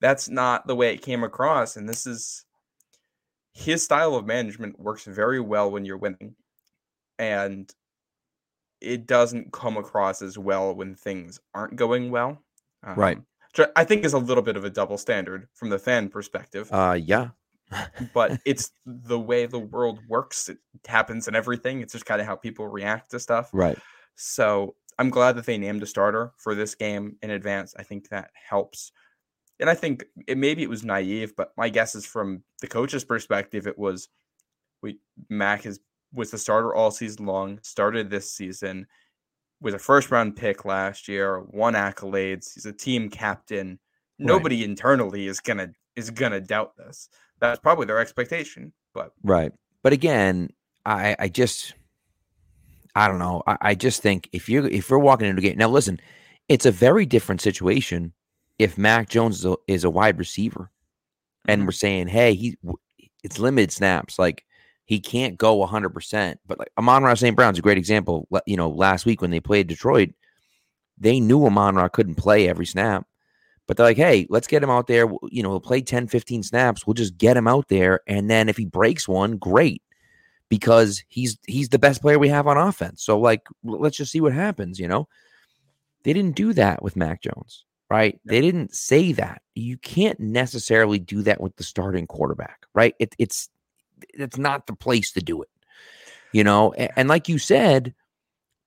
that's 0.00 0.28
not 0.28 0.66
the 0.66 0.76
way 0.76 0.92
it 0.94 1.02
came 1.02 1.24
across. 1.24 1.76
And 1.76 1.88
this 1.88 2.06
is 2.06 2.44
his 3.54 3.82
style 3.84 4.14
of 4.14 4.26
management 4.26 4.78
works 4.80 5.04
very 5.04 5.40
well 5.40 5.70
when 5.70 5.84
you're 5.84 5.98
winning. 5.98 6.34
And 7.18 7.72
it 8.80 9.06
doesn't 9.06 9.52
come 9.52 9.76
across 9.76 10.22
as 10.22 10.38
well 10.38 10.74
when 10.74 10.94
things 10.94 11.38
aren't 11.54 11.76
going 11.76 12.10
well. 12.10 12.42
Um, 12.82 12.96
Right. 12.96 13.18
which 13.56 13.68
I 13.76 13.84
think 13.84 14.04
is 14.04 14.12
a 14.14 14.18
little 14.18 14.42
bit 14.42 14.56
of 14.56 14.64
a 14.64 14.70
double 14.70 14.98
standard 14.98 15.48
from 15.54 15.68
the 15.70 15.78
fan 15.78 16.08
perspective, 16.08 16.68
Uh, 16.72 16.98
yeah. 17.00 17.28
but 18.12 18.40
it's 18.44 18.72
the 18.86 19.20
way 19.20 19.46
the 19.46 19.58
world 19.58 20.00
works. 20.08 20.48
It 20.48 20.58
happens 20.86 21.28
in 21.28 21.36
everything. 21.36 21.80
It's 21.80 21.92
just 21.92 22.06
kind 22.06 22.20
of 22.20 22.26
how 22.26 22.34
people 22.36 22.66
react 22.66 23.10
to 23.12 23.20
stuff. 23.20 23.50
Right. 23.52 23.78
So 24.16 24.74
I'm 24.98 25.10
glad 25.10 25.36
that 25.36 25.46
they 25.46 25.58
named 25.58 25.82
a 25.82 25.86
starter 25.86 26.32
for 26.38 26.54
this 26.54 26.74
game 26.74 27.16
in 27.22 27.30
advance. 27.30 27.74
I 27.78 27.82
think 27.82 28.08
that 28.08 28.30
helps. 28.34 28.90
And 29.62 29.70
I 29.70 29.74
think 29.74 30.04
it 30.26 30.36
maybe 30.36 30.64
it 30.64 30.68
was 30.68 30.82
naive, 30.82 31.34
but 31.36 31.52
my 31.56 31.68
guess 31.68 31.94
is 31.94 32.04
from 32.04 32.42
the 32.60 32.66
coach's 32.66 33.04
perspective, 33.04 33.68
it 33.68 33.78
was 33.78 34.08
we 34.82 34.98
Mac 35.30 35.64
is 35.64 35.78
was 36.12 36.32
the 36.32 36.38
starter 36.38 36.74
all 36.74 36.90
season 36.90 37.26
long, 37.26 37.60
started 37.62 38.10
this 38.10 38.32
season, 38.32 38.88
was 39.60 39.72
a 39.72 39.78
first 39.78 40.10
round 40.10 40.34
pick 40.34 40.64
last 40.64 41.06
year, 41.06 41.40
won 41.42 41.74
accolades, 41.74 42.54
he's 42.54 42.66
a 42.66 42.72
team 42.72 43.08
captain. 43.08 43.78
Nobody 44.18 44.64
internally 44.64 45.28
is 45.28 45.38
gonna 45.38 45.68
is 45.94 46.10
gonna 46.10 46.40
doubt 46.40 46.76
this. 46.76 47.08
That's 47.38 47.60
probably 47.60 47.86
their 47.86 48.00
expectation. 48.00 48.72
But 48.92 49.12
Right. 49.22 49.52
But 49.84 49.92
again, 49.92 50.50
I 50.84 51.14
I 51.20 51.28
just 51.28 51.74
I 52.96 53.06
don't 53.06 53.20
know. 53.20 53.44
I, 53.46 53.58
I 53.60 53.74
just 53.76 54.02
think 54.02 54.28
if 54.32 54.48
you 54.48 54.64
if 54.64 54.90
we're 54.90 54.98
walking 54.98 55.28
into 55.28 55.38
a 55.38 55.42
game 55.42 55.56
now, 55.56 55.68
listen, 55.68 56.00
it's 56.48 56.66
a 56.66 56.72
very 56.72 57.06
different 57.06 57.40
situation 57.40 58.12
if 58.58 58.78
Mac 58.78 59.08
Jones 59.08 59.38
is 59.40 59.44
a, 59.46 59.56
is 59.68 59.84
a 59.84 59.90
wide 59.90 60.18
receiver, 60.18 60.70
and 61.48 61.62
Mhm. 61.62 61.66
we're 61.66 61.72
saying, 61.72 62.08
hey, 62.08 62.34
he 62.34 62.56
it's 63.24 63.38
limited 63.38 63.72
snaps, 63.72 64.18
like 64.18 64.44
he 64.84 65.00
can't 65.00 65.38
go 65.38 65.64
hundred 65.66 65.90
percent. 65.90 66.40
But 66.46 66.58
like 66.58 66.70
Amon 66.78 67.02
Ra 67.04 67.14
St. 67.14 67.36
Brown's 67.36 67.58
a 67.58 67.62
great 67.62 67.78
example. 67.78 68.28
You 68.46 68.56
know, 68.56 68.68
last 68.70 69.06
week 69.06 69.20
when 69.22 69.30
they 69.30 69.40
played 69.40 69.66
Detroit, 69.68 70.10
they 70.98 71.20
knew 71.20 71.44
Amon 71.46 71.76
Ra 71.76 71.88
couldn't 71.88 72.16
play 72.16 72.48
every 72.48 72.66
snap. 72.66 73.06
But 73.68 73.76
they're 73.76 73.86
like, 73.86 73.96
hey, 73.96 74.26
let's 74.28 74.48
get 74.48 74.62
him 74.62 74.70
out 74.70 74.88
there. 74.88 75.06
You 75.30 75.42
know, 75.42 75.50
he'll 75.50 75.60
play 75.60 75.80
10, 75.82 76.08
15 76.08 76.42
snaps. 76.42 76.84
We'll 76.86 76.94
just 76.94 77.16
get 77.16 77.36
him 77.36 77.46
out 77.46 77.68
there. 77.68 78.00
And 78.08 78.28
then 78.28 78.48
if 78.48 78.56
he 78.56 78.64
breaks 78.66 79.06
one, 79.08 79.36
great. 79.38 79.82
Because 80.48 81.02
he's 81.08 81.38
he's 81.46 81.70
the 81.70 81.78
best 81.78 82.02
player 82.02 82.18
we 82.18 82.28
have 82.28 82.46
on 82.46 82.58
offense. 82.58 83.02
So 83.02 83.18
like 83.18 83.46
let's 83.64 83.96
just 83.96 84.12
see 84.12 84.20
what 84.20 84.34
happens, 84.34 84.78
you 84.78 84.86
know? 84.88 85.08
They 86.02 86.12
didn't 86.12 86.36
do 86.36 86.52
that 86.54 86.82
with 86.82 86.96
Mac 86.96 87.22
Jones, 87.22 87.64
right? 87.92 88.18
They 88.24 88.40
didn't 88.40 88.74
say 88.74 89.12
that. 89.12 89.42
You 89.54 89.76
can't 89.76 90.18
necessarily 90.18 90.98
do 90.98 91.20
that 91.22 91.42
with 91.42 91.54
the 91.56 91.62
starting 91.62 92.06
quarterback, 92.06 92.64
right? 92.74 92.94
It, 92.98 93.14
it's 93.18 93.50
it's 94.14 94.38
not 94.38 94.66
the 94.66 94.72
place 94.72 95.12
to 95.12 95.20
do 95.20 95.42
it. 95.42 95.50
You 96.32 96.42
know, 96.42 96.72
A- 96.78 96.98
and, 96.98 97.06
like 97.08 97.28
you 97.28 97.36
said, 97.36 97.94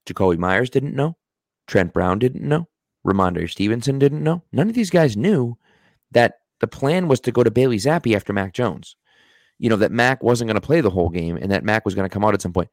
Jakobi 0.05 0.37
Meyers 0.37 0.69
didn't 0.69 0.95
know. 0.95 1.17
Trent 1.65 1.91
Brown 1.91 2.19
didn't 2.19 2.47
know. 2.47 2.67
Rhamondre 3.05 3.49
Stevenson 3.49 3.97
didn't 3.97 4.23
know. 4.23 4.43
None 4.51 4.69
of 4.69 4.75
these 4.75 4.91
guys 4.91 5.17
knew 5.17 5.57
that 6.11 6.35
the 6.59 6.67
plan 6.67 7.07
was 7.07 7.19
to 7.21 7.31
go 7.31 7.43
to 7.43 7.49
Bailey 7.49 7.77
Zappe 7.77 8.15
after 8.15 8.31
Mac 8.31 8.53
Jones. 8.53 8.95
You 9.57 9.69
know, 9.69 9.75
that 9.77 9.91
Mac 9.91 10.21
wasn't 10.21 10.49
going 10.49 10.61
to 10.61 10.65
play 10.65 10.81
the 10.81 10.91
whole 10.91 11.09
game 11.09 11.35
and 11.35 11.51
that 11.51 11.63
Mac 11.63 11.83
was 11.83 11.95
going 11.95 12.07
to 12.07 12.13
come 12.13 12.23
out 12.23 12.35
at 12.35 12.43
some 12.43 12.53
point. 12.53 12.69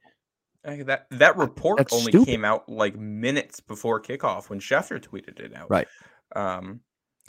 That 0.65 1.07
that 1.11 1.37
report 1.37 1.79
that's 1.79 1.93
only 1.93 2.13
stupid. 2.13 2.27
came 2.27 2.45
out 2.45 2.69
like 2.69 2.95
minutes 2.97 3.59
before 3.61 4.01
kickoff 4.01 4.49
when 4.49 4.61
Schefter 4.61 5.01
tweeted 5.01 5.41
it 5.41 5.57
out. 5.57 5.69
Right. 5.71 5.89
Um, 6.37 6.81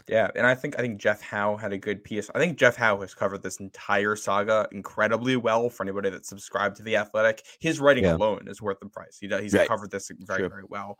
yeah, 0.07 0.29
and 0.36 0.45
I 0.48 0.55
think 0.55 0.77
I 0.77 0.81
think 0.81 1.00
Jeff 1.00 1.22
Howe 1.22 1.55
had 1.55 1.72
a 1.72 1.77
good 1.77 2.03
piece. 2.03 2.29
I 2.33 2.39
think 2.39 2.57
Jeff 2.57 2.75
Howe 2.75 3.00
has 3.01 3.13
covered 3.13 3.43
this 3.43 3.60
entire 3.60 4.15
saga 4.15 4.67
incredibly 4.72 5.36
well 5.36 5.69
for 5.69 5.83
anybody 5.83 6.10
that's 6.10 6.27
subscribed 6.29 6.77
to 6.77 6.83
the 6.83 6.98
Athletic. 6.98 7.45
His 7.60 7.79
writing 7.79 8.05
Yeah. 8.05 8.15
alone 8.15 8.48
is 8.48 8.62
worth 8.62 8.79
the 8.79 8.89
price. 8.89 9.17
He 9.19 9.27
does, 9.27 9.41
he's 9.41 9.53
Right. 9.53 9.67
covered 9.67 9.91
this 9.91 10.12
very 10.22 10.41
Sure. 10.41 10.50
very 10.50 10.63
well. 10.67 10.98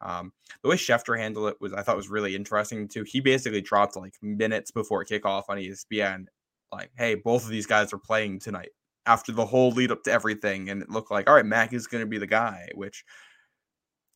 Um, 0.00 0.32
the 0.62 0.70
way 0.70 0.76
Schefter 0.76 1.18
handled 1.18 1.48
it 1.50 1.58
was 1.60 1.72
I 1.74 1.82
thought 1.82 1.96
was 1.96 2.08
really 2.10 2.34
interesting 2.36 2.88
too. 2.88 3.04
He 3.04 3.20
basically 3.20 3.60
dropped 3.62 3.96
like 3.96 4.14
minutes 4.22 4.70
before 4.70 5.04
kickoff 5.04 5.44
on 5.48 5.58
ESPN, 5.58 6.26
like, 6.72 6.90
"Hey, 6.96 7.16
both 7.16 7.44
of 7.44 7.50
these 7.50 7.66
guys 7.66 7.92
are 7.92 7.98
playing 7.98 8.40
tonight." 8.40 8.70
After 9.06 9.32
the 9.32 9.46
whole 9.46 9.70
lead 9.72 9.90
up 9.92 10.02
to 10.04 10.12
everything, 10.12 10.70
and 10.70 10.82
it 10.82 10.90
looked 10.90 11.10
like, 11.10 11.28
all 11.28 11.34
right, 11.34 11.46
Mac 11.46 11.72
is 11.72 11.86
going 11.86 12.02
to 12.02 12.08
be 12.08 12.18
the 12.18 12.26
guy. 12.26 12.68
Which 12.74 13.04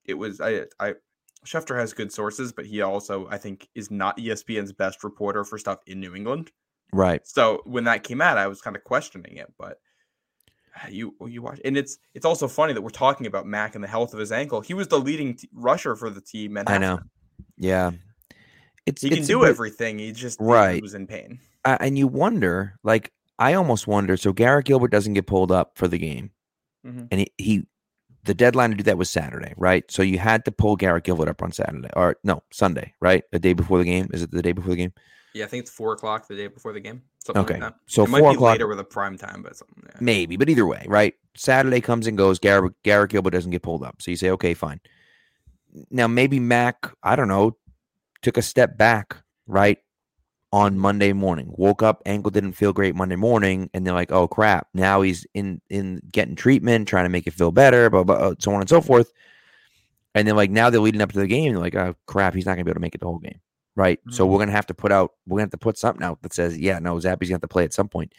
it 0.05 0.15
was. 0.15 0.41
I, 0.41 0.67
I 0.81 0.95
Schefter 1.45 1.79
has 1.79 1.93
good 1.93 2.13
sources, 2.13 2.53
but 2.53 2.67
he 2.67 2.81
also, 2.83 3.27
I 3.31 3.39
think, 3.39 3.69
is 3.75 3.91
not 3.91 4.17
ESPN's 4.19 4.73
best 4.73 5.05
reporter 5.05 5.45
for 5.45 5.59
stuff 5.59 5.79
in 5.87 6.01
New 6.01 6.15
England. 6.15 6.51
Right. 6.93 7.27
So 7.27 7.61
when 7.65 7.85
that 7.85 8.03
came 8.03 8.21
out, 8.21 8.39
I 8.39 8.47
was 8.47 8.61
kind 8.61 8.77
of 8.77 8.85
questioning 8.85 9.37
it, 9.37 9.53
but 9.59 9.79
uh, 10.77 10.89
you 10.91 11.15
you 11.27 11.43
watch, 11.43 11.61
and 11.65 11.77
it's 11.77 11.99
it's 12.15 12.27
also 12.27 12.49
funny 12.49 12.73
that 12.73 12.83
we're 12.83 12.91
talking 12.91 13.27
about 13.27 13.47
Mac 13.47 13.75
and 13.75 13.83
the 13.85 13.89
health 13.89 14.13
of 14.13 14.19
his 14.21 14.33
ankle. 14.33 14.61
He 14.61 14.75
was 14.75 14.89
the 14.89 14.99
leading 14.99 15.35
t- 15.37 15.49
rusher 15.53 15.95
for 15.97 16.11
the 16.11 16.21
team, 16.21 16.57
and 16.57 16.69
I 16.69 16.79
know. 16.79 16.99
Yeah. 17.57 17.93
It's 18.87 19.01
he 19.03 19.11
can 19.11 19.25
do 19.25 19.45
everything. 19.45 19.99
He 19.99 20.13
just 20.13 20.39
right. 20.41 20.75
he 20.77 20.81
was 20.83 20.95
in 20.95 21.07
pain. 21.07 21.41
I- 21.65 21.77
and 21.81 21.97
you 21.97 22.07
wonder, 22.07 22.75
like, 22.85 23.13
I 23.39 23.55
almost 23.55 23.87
wonder. 23.87 24.17
So 24.17 24.33
Garrett 24.33 24.67
Gilbert 24.67 24.91
doesn't 24.91 25.15
get 25.15 25.27
pulled 25.27 25.51
up 25.51 25.73
for 25.79 25.89
the 25.89 25.97
game, 25.99 26.31
Mhm. 26.87 27.09
and 27.11 27.21
he, 27.21 27.33
he, 27.39 27.67
the 28.25 28.35
deadline 28.35 28.71
to 28.71 28.77
do 28.77 28.83
that 28.85 28.99
was 28.99 29.11
Saturday, 29.11 29.53
right? 29.57 29.85
So 29.91 30.03
you 30.03 30.19
had 30.19 30.45
to 30.47 30.53
pull 30.53 30.77
Garrett 30.77 31.05
Gilbert 31.05 31.29
up 31.29 31.43
on 31.43 31.53
Saturday, 31.53 31.91
or 31.95 32.17
no, 32.25 32.43
Sunday, 32.51 32.95
right? 33.01 33.23
The 33.33 33.39
day 33.39 33.53
before 33.53 33.79
the 33.79 33.85
game. 33.85 34.09
Is 34.13 34.23
it 34.23 34.31
the 34.31 34.43
day 34.43 34.53
before 34.53 34.71
the 34.71 34.77
game? 34.77 34.93
Yeah, 35.35 35.45
I 35.45 35.49
think 35.49 35.63
it's 35.63 35.71
four 35.71 35.93
o'clock 35.93 36.29
the 36.29 36.37
day 36.37 36.47
before 36.47 36.73
the 36.73 36.81
game. 36.81 37.03
Something 37.25 37.43
Okay, 37.43 37.55
like 37.55 37.61
that. 37.63 37.75
so 37.87 38.05
it 38.05 38.09
might 38.11 38.21
four 38.21 38.31
be 38.31 38.37
o'clock- 38.37 38.53
later 38.53 38.69
with 38.69 38.79
a 38.79 38.85
prime 38.85 39.19
time, 39.19 39.43
but 39.43 39.57
something. 39.57 39.83
Yeah. 39.85 39.97
Maybe, 40.01 40.37
but 40.37 40.49
either 40.49 40.67
way, 40.67 40.85
right? 40.87 41.15
Saturday 41.37 41.81
comes 41.81 42.07
and 42.07 42.17
goes. 42.17 42.39
Garrett, 42.39 42.73
Garrett 42.83 43.11
Gilbert 43.11 43.31
doesn't 43.31 43.51
get 43.51 43.63
pulled 43.63 43.83
up, 43.83 44.01
so 44.01 44.11
you 44.11 44.17
say, 44.17 44.31
okay, 44.31 44.55
fine. 44.55 44.81
Now 45.91 46.07
maybe 46.07 46.39
Mac, 46.39 46.87
I 47.03 47.17
don't 47.17 47.29
know, 47.29 47.57
took 48.23 48.37
a 48.37 48.43
step 48.43 48.79
back, 48.79 49.17
right? 49.47 49.79
On 50.55 50.79
Monday 50.79 51.13
morning, 51.13 51.53
woke 51.57 51.83
up, 51.83 52.01
ankle 52.07 52.31
didn't 52.31 52.53
feel 52.53 52.73
great 52.73 52.95
Monday 52.95 53.17
morning, 53.17 53.69
and 53.75 53.85
they're 53.85 53.93
like, 53.93 54.13
"Oh 54.13 54.29
crap!" 54.29 54.69
Now 54.73 55.03
he's 55.03 55.27
in 55.35 55.61
in 55.69 56.01
getting 56.13 56.37
treatment, 56.37 56.87
trying 56.87 57.07
to 57.07 57.09
make 57.09 57.27
it 57.27 57.33
feel 57.35 57.51
better, 57.51 57.91
blah, 57.91 58.05
blah, 58.05 58.19
blah, 58.19 58.35
so 58.39 58.55
on 58.55 58.61
and 58.61 58.69
so 58.69 58.81
forth. 58.81 59.13
And 60.15 60.29
then 60.29 60.37
like 60.37 60.53
now 60.53 60.71
they're 60.71 60.81
leading 60.81 61.01
up 61.01 61.11
to 61.11 61.19
the 61.19 61.27
game, 61.27 61.53
they're 61.53 61.61
like, 61.61 61.75
"Oh 61.75 61.97
crap, 62.07 62.35
he's 62.35 62.47
not 62.47 62.53
gonna 62.53 62.65
be 62.65 62.71
able 62.71 62.77
to 62.77 62.81
make 62.81 62.95
it 62.95 63.01
the 63.01 63.07
whole 63.07 63.19
game." 63.19 63.41
Right. 63.75 63.99
So 64.11 64.23
mm-hmm. 64.23 64.33
we're 64.33 64.39
gonna 64.39 64.53
have 64.53 64.67
to 64.67 64.75
put 64.75 64.93
out 64.93 65.15
we're 65.27 65.39
gonna 65.39 65.47
have 65.47 65.51
to 65.51 65.59
put 65.59 65.77
something 65.77 66.05
out 66.05 66.23
that 66.23 66.33
says, 66.33 66.57
yeah, 66.57 66.79
no, 66.79 66.95
Zappe's 66.99 67.29
gonna 67.29 67.35
have 67.35 67.41
to 67.41 67.49
play 67.49 67.65
at 67.65 67.75
some 67.75 67.89
point. 67.89 68.13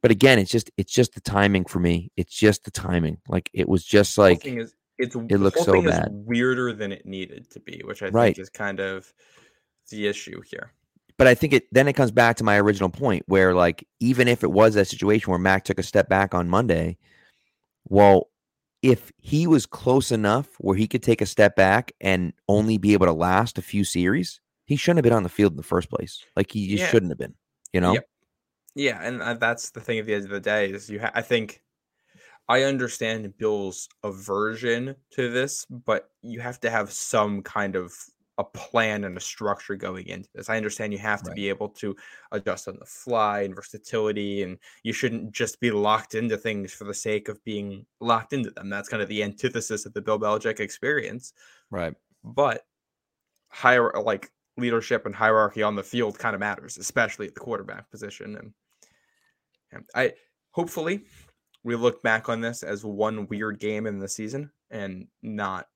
But 0.00 0.10
again, 0.10 0.38
it's 0.38 0.50
just 0.50 0.70
it's 0.78 0.92
just 0.92 1.12
the 1.12 1.20
timing 1.20 1.66
for 1.66 1.80
me. 1.80 2.10
It's 2.16 2.34
just 2.34 2.64
the 2.64 2.70
timing. 2.70 3.18
Like 3.28 3.50
it 3.52 3.68
was 3.68 3.84
just 3.84 4.16
like 4.16 4.46
is, 4.46 4.74
it's 4.98 5.14
it 5.14 5.38
looks 5.38 5.62
so 5.64 5.82
bad. 5.82 6.08
weirder 6.10 6.72
than 6.72 6.92
it 6.92 7.04
needed 7.04 7.50
to 7.50 7.60
be, 7.60 7.82
which 7.84 8.02
I 8.02 8.08
Right. 8.08 8.34
think 8.34 8.38
is 8.38 8.48
kind 8.48 8.80
of 8.80 9.12
the 9.90 10.06
issue 10.06 10.40
here. 10.40 10.72
But 11.18 11.26
I 11.26 11.34
think 11.34 11.52
it 11.52 11.64
then 11.72 11.88
it 11.88 11.94
comes 11.94 12.10
back 12.10 12.36
to 12.36 12.44
my 12.44 12.58
original 12.58 12.88
point 12.90 13.24
where 13.26 13.54
like 13.54 13.86
even 14.00 14.28
if 14.28 14.42
it 14.42 14.50
was 14.50 14.74
that 14.74 14.86
situation 14.86 15.30
where 15.30 15.38
Mac 15.38 15.64
took 15.64 15.78
a 15.78 15.82
step 15.82 16.08
back 16.08 16.34
on 16.34 16.48
Monday, 16.48 16.98
well, 17.88 18.28
if 18.82 19.12
he 19.18 19.46
was 19.46 19.66
close 19.66 20.12
enough 20.12 20.48
where 20.58 20.76
he 20.76 20.86
could 20.86 21.02
take 21.02 21.20
a 21.20 21.26
step 21.26 21.56
back 21.56 21.92
and 22.00 22.32
only 22.48 22.78
be 22.78 22.92
able 22.92 23.06
to 23.06 23.12
last 23.12 23.58
a 23.58 23.62
few 23.62 23.84
series, 23.84 24.40
he 24.66 24.76
shouldn't 24.76 24.98
have 24.98 25.04
been 25.04 25.12
on 25.12 25.22
the 25.22 25.28
field 25.28 25.52
in 25.52 25.56
the 25.56 25.62
first 25.62 25.88
place. 25.90 26.22
Like 26.36 26.50
he 26.52 26.68
just 26.68 26.82
Yeah. 26.82 26.90
shouldn't 26.90 27.10
have 27.10 27.18
been. 27.18 27.34
You 27.72 27.80
know? 27.80 27.94
Yep. 27.94 28.08
Yeah, 28.74 29.00
and 29.02 29.22
uh, 29.22 29.34
that's 29.34 29.70
the 29.70 29.80
thing 29.80 29.98
at 29.98 30.06
the 30.06 30.14
end 30.14 30.24
of 30.24 30.30
the 30.30 30.40
day 30.40 30.70
is 30.70 30.90
you. 30.90 31.00
Ha- 31.00 31.12
I 31.14 31.22
think 31.22 31.62
I 32.48 32.64
understand 32.64 33.36
Bill's 33.38 33.88
aversion 34.04 34.94
to 35.12 35.30
this, 35.30 35.64
but 35.70 36.10
you 36.22 36.40
have 36.40 36.60
to 36.60 36.70
have 36.70 36.92
some 36.92 37.42
kind 37.42 37.74
of 37.74 37.94
a 38.38 38.44
plan 38.44 39.04
and 39.04 39.16
a 39.16 39.20
structure 39.20 39.74
going 39.76 40.06
into 40.08 40.28
this. 40.34 40.50
I 40.50 40.56
understand 40.58 40.92
you 40.92 40.98
have 40.98 41.22
to 41.22 41.30
Right. 41.30 41.36
be 41.36 41.48
able 41.48 41.70
to 41.70 41.96
adjust 42.32 42.68
on 42.68 42.76
the 42.78 42.84
fly 42.84 43.40
and 43.42 43.54
versatility, 43.54 44.42
and 44.42 44.58
you 44.82 44.92
shouldn't 44.92 45.32
just 45.32 45.58
be 45.58 45.70
locked 45.70 46.14
into 46.14 46.36
things 46.36 46.72
for 46.74 46.84
the 46.84 46.92
sake 46.94 47.28
of 47.28 47.42
being 47.44 47.86
locked 48.00 48.34
into 48.34 48.50
them. 48.50 48.68
That's 48.68 48.88
kind 48.90 49.02
of 49.02 49.08
the 49.08 49.22
antithesis 49.22 49.86
of 49.86 49.94
the 49.94 50.02
Bill 50.02 50.18
Belichick 50.18 50.60
experience. 50.60 51.32
Right. 51.70 51.94
But 52.22 52.66
higher, 53.48 53.90
like 53.92 54.30
leadership 54.58 55.06
and 55.06 55.14
hierarchy 55.14 55.62
on 55.62 55.74
the 55.74 55.82
field, 55.82 56.18
kind 56.18 56.34
of 56.34 56.40
matters, 56.40 56.76
especially 56.76 57.26
at 57.26 57.34
the 57.34 57.40
quarterback 57.40 57.90
position. 57.90 58.36
And, 58.36 58.52
and 59.72 59.84
I 59.94 60.12
hopefully 60.50 61.04
we 61.64 61.74
look 61.74 62.02
back 62.02 62.28
on 62.28 62.40
this 62.42 62.62
as 62.62 62.84
one 62.84 63.26
weird 63.28 63.58
game 63.60 63.86
in 63.86 63.98
the 63.98 64.08
season 64.08 64.50
and 64.70 65.08
not 65.22 65.68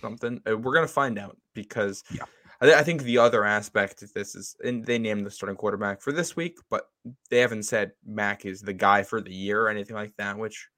something. 0.00 0.40
uh, 0.48 0.56
We're 0.56 0.74
gonna 0.74 0.88
find 0.88 1.18
out 1.18 1.36
because 1.54 2.02
Yeah. 2.10 2.24
I 2.60 2.70
I, 2.72 2.78
I 2.78 2.82
think 2.82 3.02
the 3.02 3.18
other 3.18 3.44
aspect 3.44 4.02
of 4.02 4.12
this 4.14 4.34
is, 4.34 4.56
and 4.64 4.84
they 4.84 4.98
named 4.98 5.26
the 5.26 5.30
starting 5.30 5.56
quarterback 5.56 6.00
for 6.00 6.12
this 6.12 6.36
week, 6.36 6.58
but 6.70 6.88
they 7.30 7.38
haven't 7.40 7.64
said 7.64 7.92
Mac 8.06 8.44
is 8.46 8.60
the 8.60 8.72
guy 8.72 9.02
for 9.02 9.20
the 9.20 9.32
year 9.34 9.62
or 9.62 9.68
anything 9.68 9.96
like 9.96 10.12
that, 10.18 10.38
which 10.38 10.68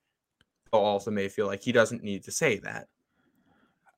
also 0.73 1.11
may 1.11 1.29
feel 1.29 1.47
like 1.47 1.63
he 1.63 1.73
doesn't 1.73 2.03
need 2.03 2.25
to 2.25 2.33
say 2.33 2.59
that. 2.59 2.87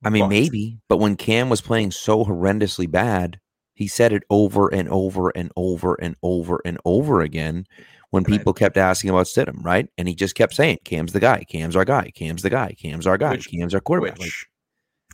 I 0.05 0.11
mean, 0.11 0.25
But- 0.25 0.29
maybe, 0.29 0.79
but 0.89 0.99
when 0.99 1.17
Cam 1.17 1.49
was 1.49 1.61
playing 1.61 1.91
so 1.93 2.25
horrendously 2.25 2.91
bad, 2.91 3.41
he 3.75 3.87
said 3.89 4.13
it 4.13 4.23
over 4.31 4.69
and 4.73 4.89
over 4.89 5.31
and 5.31 5.51
over 5.57 5.95
and 5.95 6.15
over 6.23 6.61
and 6.65 6.79
over 6.85 7.21
again 7.21 7.65
when 8.11 8.25
I- 8.27 8.29
people 8.29 8.53
kept 8.53 8.77
asking 8.77 9.11
about 9.11 9.27
Stidham, 9.27 9.65
right? 9.65 9.89
And 9.99 10.07
he 10.09 10.15
just 10.15 10.35
kept 10.35 10.55
saying, 10.55 10.79
Cam's 10.85 11.13
the 11.13 11.21
guy, 11.21 11.45
Cam's 11.49 11.75
our 11.77 11.85
guy, 11.85 12.11
Cam's 12.15 12.43
the 12.43 12.51
guy, 12.51 12.75
Cam's 12.81 13.07
our 13.07 13.19
guy, 13.19 13.33
Which- 13.33 13.51
Cam's 13.51 13.75
our 13.75 13.81
quarterback. 13.81 14.19
Like, 14.19 14.27
Which, 14.27 14.47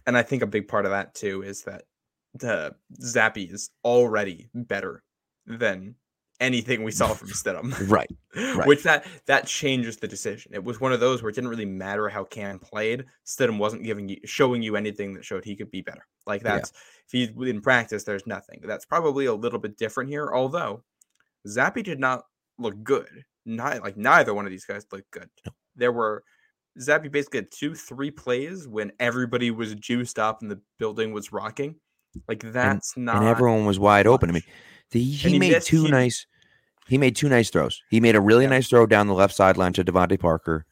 and 0.06 0.16
I 0.16 0.22
think 0.22 0.42
a 0.42 0.46
big 0.46 0.68
part 0.68 0.84
of 0.84 0.90
that 0.92 1.14
too 1.14 1.42
is 1.42 1.62
that 1.62 1.82
the 2.34 2.74
Zappe 3.00 3.52
is 3.52 3.70
already 3.84 4.48
better 4.54 5.02
than 5.46 5.94
anything 6.40 6.82
we 6.82 6.90
saw 6.90 7.14
from 7.14 7.28
Stidham. 7.40 7.72
right. 7.90 8.10
Right. 8.56 8.66
Which 8.66 8.82
that 8.82 9.06
that 9.26 9.46
changes 9.46 9.96
the 9.98 10.08
decision. 10.08 10.52
It 10.54 10.64
was 10.64 10.80
one 10.80 10.92
of 10.92 10.98
those 10.98 11.22
where 11.22 11.30
it 11.30 11.36
didn't 11.36 11.50
really 11.50 11.64
matter 11.64 12.08
how 12.08 12.24
Cam 12.24 12.58
played. 12.58 13.04
Stidham 13.24 13.58
wasn't 13.58 13.84
giving 13.84 14.08
you 14.08 14.16
showing 14.24 14.60
you 14.60 14.74
anything 14.74 15.14
that 15.14 15.24
showed 15.24 15.44
he 15.44 15.54
could 15.54 15.70
be 15.70 15.82
better. 15.82 16.04
Like 16.26 16.42
Yeah. 16.42 16.56
that's 16.56 16.70
if 16.70 17.12
he 17.36 17.48
in 17.48 17.60
practice, 17.60 18.02
there's 18.02 18.26
nothing. 18.26 18.60
That's 18.64 18.84
probably 18.86 19.26
a 19.26 19.34
little 19.34 19.60
bit 19.60 19.76
different 19.76 20.10
here. 20.10 20.30
Although 20.34 20.82
Zappe 21.46 21.84
did 21.84 22.00
not 22.00 22.24
look 22.58 22.82
good. 22.82 23.24
Not 23.46 23.82
like 23.84 23.96
neither 23.96 24.34
one 24.34 24.46
of 24.46 24.50
these 24.50 24.64
guys 24.64 24.84
looked 24.90 25.10
good. 25.12 25.28
There 25.76 25.92
were 25.92 26.24
Zappe 26.80 27.10
basically 27.10 27.38
had 27.38 27.50
two, 27.50 27.74
three 27.74 28.10
plays 28.10 28.66
when 28.66 28.92
everybody 28.98 29.50
was 29.50 29.74
juiced 29.74 30.18
up 30.18 30.42
and 30.42 30.50
the 30.50 30.60
building 30.78 31.12
was 31.12 31.32
rocking. 31.32 31.76
Like 32.28 32.40
that's 32.52 32.96
not 32.96 33.16
and 33.16 33.26
everyone 33.26 33.64
was 33.64 33.78
wide 33.78 34.06
open. 34.06 34.30
I 34.30 34.32
mean, 34.34 34.42
the, 34.92 35.00
he 35.02 35.30
he 35.30 35.38
made 35.38 35.52
missed- 35.52 35.66
two 35.68 35.84
he- 35.84 35.90
nice. 35.90 36.26
He 36.86 36.98
made 36.98 37.16
two 37.16 37.28
nice 37.30 37.48
throws. 37.48 37.82
He 37.88 37.98
made 38.00 38.14
a 38.14 38.20
really 38.20 38.44
Yeah. 38.44 38.50
nice 38.50 38.68
throw 38.68 38.84
down 38.86 39.06
the 39.06 39.14
left 39.14 39.34
sideline 39.34 39.72
to 39.72 39.84
DeVante 39.84 40.20
Parker, 40.20 40.66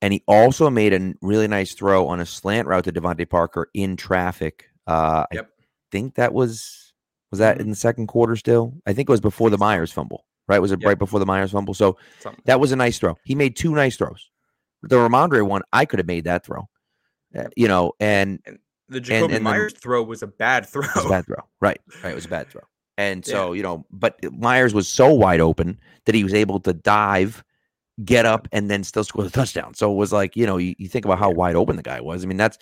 and 0.00 0.12
he 0.12 0.22
also 0.26 0.68
made 0.70 0.92
a 0.92 1.14
really 1.22 1.46
nice 1.46 1.72
throw 1.74 2.08
on 2.08 2.18
a 2.18 2.26
slant 2.26 2.66
route 2.66 2.82
to 2.84 2.92
DeVante 2.92 3.28
Parker 3.30 3.68
in 3.72 3.96
traffic. 3.96 4.64
Uh, 4.88 5.24
Yep. 5.32 5.48
I 5.60 5.64
think 5.92 6.14
that 6.16 6.34
was 6.34 6.92
was 7.30 7.38
that 7.38 7.56
Mhm. 7.58 7.60
in 7.60 7.70
the 7.70 7.76
second 7.76 8.08
quarter. 8.08 8.34
Still, 8.36 8.74
I 8.86 8.92
think 8.92 9.08
it 9.08 9.12
was 9.12 9.20
before 9.20 9.48
the 9.50 9.56
Meyers 9.58 9.92
fumble. 9.92 10.26
Right? 10.48 10.58
Was 10.58 10.72
it 10.72 10.80
Yep. 10.80 10.88
right 10.88 10.98
before 10.98 11.20
the 11.20 11.26
Meyers 11.26 11.52
fumble? 11.52 11.72
So 11.74 11.96
something. 12.18 12.42
that 12.46 12.58
was 12.58 12.72
a 12.72 12.76
nice 12.76 12.98
throw. 12.98 13.16
He 13.24 13.34
made 13.36 13.54
two 13.56 13.72
nice 13.74 13.96
throws. 13.96 14.28
The 14.82 14.96
Rhamondre 14.96 15.46
one, 15.46 15.62
I 15.72 15.84
could 15.84 15.98
have 15.98 16.06
made 16.06 16.24
that 16.24 16.44
throw. 16.44 16.68
Uh, 17.36 17.44
you 17.56 17.68
know, 17.68 17.92
and 18.00 18.40
The 18.88 19.00
Jakobi 19.00 19.24
and 19.24 19.32
then- 19.34 19.42
Meyers 19.42 19.72
throw 19.74 20.02
was 20.02 20.22
a 20.22 20.26
bad 20.26 20.66
throw. 20.66 20.82
it 20.82 20.94
was 20.94 21.06
a 21.06 21.08
bad 21.08 21.26
throw. 21.26 21.36
Right. 21.60 21.80
Right. 22.02 22.12
It 22.12 22.14
was 22.14 22.26
a 22.26 22.28
bad 22.28 22.48
throw. 22.48 22.62
And 22.98 23.26
Yeah. 23.26 23.32
so, 23.32 23.52
you 23.54 23.62
know, 23.62 23.86
but 23.90 24.18
Meyers 24.32 24.74
was 24.74 24.88
so 24.88 25.12
wide 25.12 25.40
open 25.40 25.78
that 26.04 26.14
he 26.14 26.24
was 26.24 26.34
able 26.34 26.60
to 26.60 26.72
dive, 26.74 27.42
get 28.04 28.26
up, 28.26 28.48
and 28.52 28.70
then 28.70 28.84
still 28.84 29.04
score 29.04 29.24
the 29.24 29.30
touchdown. 29.30 29.72
So 29.74 29.90
it 29.92 29.96
was 29.96 30.12
like, 30.12 30.36
you 30.36 30.44
know, 30.46 30.58
you, 30.58 30.74
you 30.78 30.88
think 30.88 31.04
about 31.04 31.18
how 31.18 31.30
wide 31.30 31.56
open 31.56 31.76
the 31.76 31.82
guy 31.82 32.00
was. 32.00 32.22
I 32.22 32.26
mean, 32.26 32.36
that's 32.36 32.58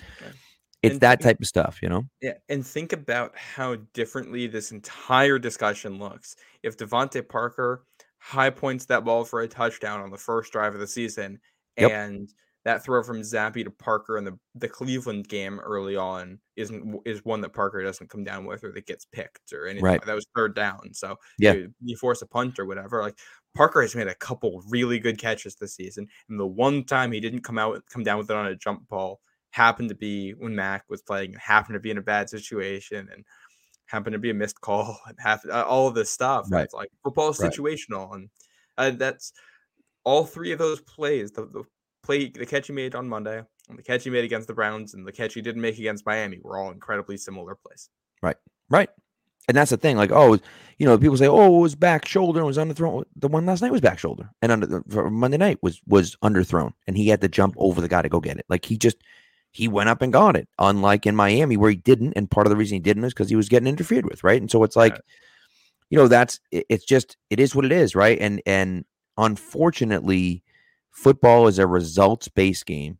it's 0.82 0.92
And 0.92 1.00
that 1.02 1.20
type 1.20 1.40
of 1.40 1.46
stuff, 1.46 1.80
you 1.82 1.88
know? 1.88 2.04
Yeah, 2.22 2.34
and 2.48 2.66
think 2.66 2.92
about 2.94 3.36
how 3.36 3.76
differently 3.92 4.46
this 4.46 4.70
entire 4.70 5.38
discussion 5.38 5.98
looks. 5.98 6.36
If 6.62 6.76
DeVante 6.78 7.28
Parker 7.28 7.84
high 8.18 8.50
points 8.50 8.84
that 8.86 9.04
ball 9.04 9.24
for 9.24 9.40
a 9.40 9.48
touchdown 9.48 10.00
on 10.00 10.10
the 10.10 10.16
first 10.16 10.52
drive 10.52 10.74
of 10.74 10.80
the 10.80 10.86
season, 10.86 11.40
Yep. 11.80 11.90
and 11.90 12.34
that 12.64 12.84
throw 12.84 13.02
from 13.02 13.22
Zappe 13.22 13.64
to 13.64 13.70
Parker 13.70 14.18
in 14.18 14.24
the, 14.24 14.38
the 14.54 14.68
Cleveland 14.68 15.28
game 15.28 15.58
early 15.60 15.96
on 15.96 16.38
isn't 16.56 17.00
is 17.06 17.24
one 17.24 17.40
that 17.40 17.54
Parker 17.54 17.82
doesn't 17.82 18.10
come 18.10 18.22
down 18.22 18.44
with 18.44 18.62
or 18.62 18.70
that 18.72 18.84
gets 18.86 19.06
picked 19.06 19.54
or 19.54 19.66
anything. 19.66 19.84
Right. 19.84 20.04
That 20.04 20.14
was 20.14 20.26
third 20.36 20.54
down. 20.54 20.92
So 20.92 21.16
Yeah. 21.38 21.54
you, 21.54 21.74
you 21.82 21.96
force 21.96 22.20
a 22.20 22.26
punt 22.26 22.58
or 22.58 22.66
whatever. 22.66 23.00
Like 23.00 23.18
Parker 23.56 23.80
has 23.80 23.94
made 23.96 24.08
a 24.08 24.14
couple 24.14 24.62
really 24.68 24.98
good 24.98 25.16
catches 25.18 25.54
this 25.54 25.74
season. 25.74 26.06
And 26.28 26.38
the 26.38 26.46
one 26.46 26.84
time 26.84 27.12
he 27.12 27.20
didn't 27.20 27.40
come 27.40 27.56
out 27.58 27.82
come 27.88 28.02
down 28.02 28.18
with 28.18 28.30
it 28.30 28.36
on 28.36 28.46
a 28.46 28.54
jump 28.56 28.86
ball 28.88 29.20
happened 29.52 29.88
to 29.88 29.94
be 29.94 30.32
when 30.32 30.54
Mac 30.54 30.84
was 30.90 31.00
playing, 31.00 31.32
happened 31.40 31.74
to 31.76 31.80
be 31.80 31.90
in 31.90 31.98
a 31.98 32.02
bad 32.02 32.28
situation 32.28 33.08
and 33.10 33.24
happened 33.86 34.12
to 34.12 34.18
be 34.20 34.30
a 34.30 34.34
missed 34.34 34.60
call 34.60 35.00
and 35.06 35.40
uh, 35.50 35.64
all 35.64 35.88
of 35.88 35.94
this 35.94 36.10
stuff. 36.10 36.46
Right. 36.50 36.64
It's 36.64 36.74
like 36.74 36.90
football 37.02 37.30
is 37.30 37.40
Right. 37.40 37.50
situational. 37.50 38.14
And 38.14 38.28
uh, 38.76 38.90
that's 38.90 39.32
all 40.04 40.24
three 40.24 40.52
of 40.52 40.58
those 40.58 40.80
plays, 40.80 41.30
the, 41.32 41.42
the 41.46 41.64
play, 42.02 42.28
the 42.28 42.46
catch 42.46 42.66
he 42.66 42.72
made 42.72 42.94
on 42.94 43.08
Monday, 43.08 43.42
and 43.68 43.78
the 43.78 43.82
catch 43.82 44.04
he 44.04 44.10
made 44.10 44.24
against 44.24 44.48
the 44.48 44.54
Browns, 44.54 44.94
and 44.94 45.06
the 45.06 45.12
catch 45.12 45.34
he 45.34 45.42
didn't 45.42 45.62
make 45.62 45.78
against 45.78 46.06
Miami 46.06 46.38
were 46.42 46.58
all 46.58 46.70
incredibly 46.70 47.16
similar 47.16 47.54
plays. 47.54 47.88
Right. 48.22 48.36
Right. 48.68 48.88
And 49.48 49.56
that's 49.56 49.70
the 49.70 49.76
thing. 49.76 49.96
Like, 49.96 50.12
oh, 50.12 50.38
you 50.78 50.86
know, 50.86 50.96
people 50.96 51.16
say, 51.16 51.26
oh, 51.26 51.58
it 51.58 51.60
was 51.60 51.74
back 51.74 52.06
shoulder 52.06 52.40
and 52.40 52.46
was 52.46 52.58
underthrown. 52.58 53.04
The 53.16 53.28
one 53.28 53.46
last 53.46 53.62
night 53.62 53.72
was 53.72 53.80
back 53.80 53.98
shoulder, 53.98 54.30
and 54.42 54.52
under 54.52 54.66
the 54.66 55.10
Monday 55.10 55.38
night 55.38 55.58
was 55.62 55.80
was 55.86 56.14
underthrown, 56.22 56.72
and 56.86 56.96
he 56.96 57.08
had 57.08 57.20
to 57.22 57.28
jump 57.28 57.54
over 57.58 57.80
the 57.80 57.88
guy 57.88 58.02
to 58.02 58.08
go 58.08 58.20
get 58.20 58.38
it. 58.38 58.46
Like 58.48 58.64
he 58.64 58.76
just 58.76 58.98
he 59.50 59.66
went 59.66 59.88
up 59.88 60.02
and 60.02 60.12
got 60.12 60.36
it. 60.36 60.48
Unlike 60.58 61.06
in 61.06 61.16
Miami 61.16 61.56
where 61.56 61.70
he 61.70 61.76
didn't, 61.76 62.12
and 62.14 62.30
part 62.30 62.46
of 62.46 62.50
the 62.50 62.56
reason 62.56 62.76
he 62.76 62.80
didn't 62.80 63.04
is 63.04 63.12
because 63.12 63.28
he 63.28 63.34
was 63.36 63.48
getting 63.48 63.66
interfered 63.66 64.04
with, 64.04 64.22
right? 64.22 64.40
And 64.40 64.50
so 64.50 64.62
it's 64.62 64.76
like, 64.76 65.00
you 65.88 65.98
know, 65.98 66.06
that's 66.06 66.38
it- 66.52 66.66
it's 66.68 66.84
just 66.84 67.16
it 67.30 67.40
is 67.40 67.54
what 67.54 67.64
it 67.64 67.72
is, 67.72 67.96
right? 67.96 68.18
And 68.20 68.40
and 68.46 68.84
unfortunately, 69.20 70.42
football 70.90 71.46
is 71.46 71.58
a 71.58 71.66
results 71.66 72.28
based 72.28 72.66
game 72.66 72.98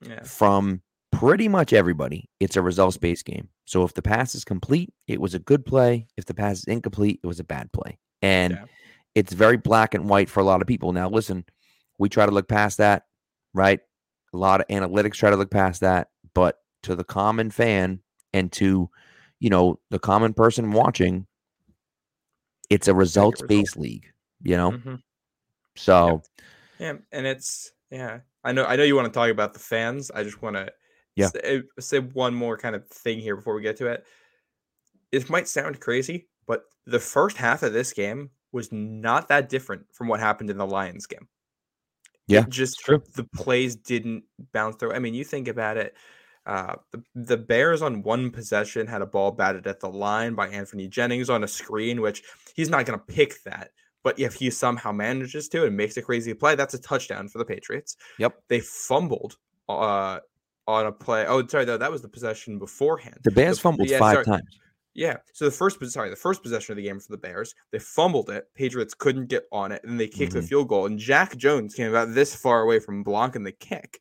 Yeah. 0.00 0.22
from 0.24 0.82
pretty 1.12 1.48
much 1.48 1.72
everybody. 1.72 2.28
It's 2.40 2.56
a 2.56 2.62
results 2.62 2.96
based 2.96 3.24
game. 3.24 3.48
So 3.64 3.84
if 3.84 3.94
the 3.94 4.02
pass 4.02 4.34
is 4.34 4.44
complete, 4.44 4.92
it 5.06 5.20
was 5.20 5.34
a 5.34 5.38
good 5.38 5.64
play. 5.64 6.06
If 6.16 6.24
the 6.24 6.34
pass 6.34 6.58
is 6.58 6.64
incomplete, 6.64 7.20
it 7.22 7.26
was 7.26 7.40
a 7.40 7.44
bad 7.44 7.70
play. 7.72 7.98
And 8.22 8.54
Yeah. 8.54 8.64
it's 9.14 9.32
very 9.32 9.56
black 9.56 9.94
and 9.94 10.08
white 10.08 10.28
for 10.28 10.40
a 10.40 10.44
lot 10.44 10.60
of 10.60 10.66
people. 10.68 10.92
Now, 10.92 11.08
listen, 11.08 11.44
we 11.98 12.08
try 12.08 12.26
to 12.26 12.32
look 12.32 12.48
past 12.48 12.78
that, 12.78 13.04
right? 13.54 13.80
A 14.32 14.36
lot 14.36 14.60
of 14.60 14.66
analytics 14.68 15.14
try 15.14 15.30
to 15.30 15.36
look 15.36 15.50
past 15.50 15.80
that. 15.80 16.08
But 16.34 16.58
to 16.84 16.94
the 16.94 17.04
common 17.04 17.50
fan 17.50 18.00
and 18.32 18.52
to, 18.52 18.90
you 19.40 19.50
know, 19.50 19.80
the 19.90 19.98
common 19.98 20.34
person 20.34 20.72
watching, 20.72 21.26
it's 22.70 22.86
a 22.88 22.94
results 22.94 23.42
based 23.42 23.76
league, 23.76 24.06
you 24.42 24.56
know? 24.56 24.72
Mhm. 24.72 25.02
So, 25.78 26.22
Yeah, 26.78 26.94
and 27.12 27.26
it's 27.26 27.72
yeah. 27.90 28.20
I 28.44 28.52
know 28.52 28.64
I 28.64 28.76
know 28.76 28.84
you 28.84 28.96
want 28.96 29.06
to 29.12 29.16
talk 29.16 29.30
about 29.30 29.52
the 29.52 29.58
fans. 29.60 30.10
I 30.10 30.22
just 30.22 30.42
want 30.42 30.56
to 30.56 30.72
Yeah. 31.16 31.28
say, 31.28 31.62
say 31.80 31.98
one 32.00 32.34
more 32.34 32.56
kind 32.56 32.76
of 32.76 32.86
thing 32.88 33.20
here 33.20 33.36
before 33.36 33.54
we 33.54 33.62
get 33.62 33.76
to 33.78 33.86
it. 33.86 34.06
It 35.10 35.30
might 35.30 35.48
sound 35.48 35.80
crazy, 35.80 36.28
but 36.46 36.64
the 36.86 37.00
first 37.00 37.36
half 37.36 37.62
of 37.62 37.72
this 37.72 37.92
game 37.92 38.30
was 38.52 38.70
not 38.72 39.28
that 39.28 39.48
different 39.48 39.86
from 39.92 40.08
what 40.08 40.20
happened 40.20 40.50
in 40.50 40.58
the 40.58 40.66
Lions 40.66 41.06
game. 41.06 41.28
It 42.28 42.34
Yeah, 42.34 42.44
just 42.48 42.80
true. 42.80 43.02
the 43.14 43.24
plays 43.24 43.74
didn't 43.74 44.24
bounce 44.52 44.76
through. 44.76 44.92
I 44.92 44.98
mean, 44.98 45.14
you 45.14 45.24
think 45.24 45.48
about 45.48 45.76
it. 45.78 45.96
Uh, 46.46 46.76
the, 46.92 47.02
the 47.14 47.36
Bears 47.36 47.82
on 47.82 48.02
one 48.02 48.30
possession 48.30 48.86
had 48.86 49.02
a 49.02 49.06
ball 49.06 49.32
batted 49.32 49.66
at 49.66 49.80
the 49.80 49.88
line 49.88 50.34
by 50.34 50.48
Anthony 50.48 50.88
Jennings 50.88 51.28
on 51.28 51.44
a 51.44 51.48
screen, 51.48 52.00
which 52.00 52.22
he's 52.54 52.70
not 52.70 52.86
going 52.86 52.98
to 52.98 53.04
pick 53.04 53.42
that. 53.44 53.70
But 54.04 54.18
if 54.18 54.34
he 54.34 54.50
somehow 54.50 54.92
manages 54.92 55.48
to 55.50 55.64
and 55.64 55.76
makes 55.76 55.96
a 55.96 56.02
crazy 56.02 56.32
play, 56.34 56.54
that's 56.54 56.74
a 56.74 56.78
touchdown 56.78 57.28
for 57.28 57.38
the 57.38 57.44
Patriots. 57.44 57.96
Yep. 58.18 58.42
They 58.48 58.60
fumbled 58.60 59.36
uh, 59.68 60.20
on 60.66 60.86
a 60.86 60.92
play. 60.92 61.26
Oh, 61.26 61.46
sorry, 61.46 61.64
though 61.64 61.76
that 61.78 61.90
was 61.90 62.02
the 62.02 62.08
possession 62.08 62.58
beforehand. 62.58 63.18
the 63.24 63.30
Bears 63.30 63.56
The- 63.56 63.62
fumbled 63.62 63.88
yeah, 63.90 63.98
five 63.98 64.14
sorry. 64.14 64.24
times. 64.24 64.60
Yeah. 64.94 65.16
So 65.32 65.44
the 65.44 65.50
first, 65.50 65.84
sorry, 65.90 66.10
the 66.10 66.16
first 66.16 66.42
possession 66.42 66.72
of 66.72 66.76
the 66.76 66.82
game 66.84 66.98
for 66.98 67.10
the 67.12 67.18
Bears, 67.18 67.54
they 67.70 67.78
fumbled 67.78 68.30
it. 68.30 68.46
Patriots 68.54 68.94
couldn't 68.94 69.26
get 69.26 69.44
on 69.52 69.70
it, 69.72 69.82
and 69.84 69.98
they 70.00 70.08
kicked 70.08 70.32
the 70.32 70.40
Mhm. 70.40 70.48
field 70.48 70.68
goal. 70.68 70.86
And 70.86 70.98
Jack 70.98 71.36
Jones 71.36 71.74
came 71.74 71.88
about 71.90 72.14
this 72.14 72.34
far 72.34 72.62
away 72.62 72.80
from 72.80 73.02
blocking 73.04 73.44
the 73.44 73.52
kick, 73.52 74.00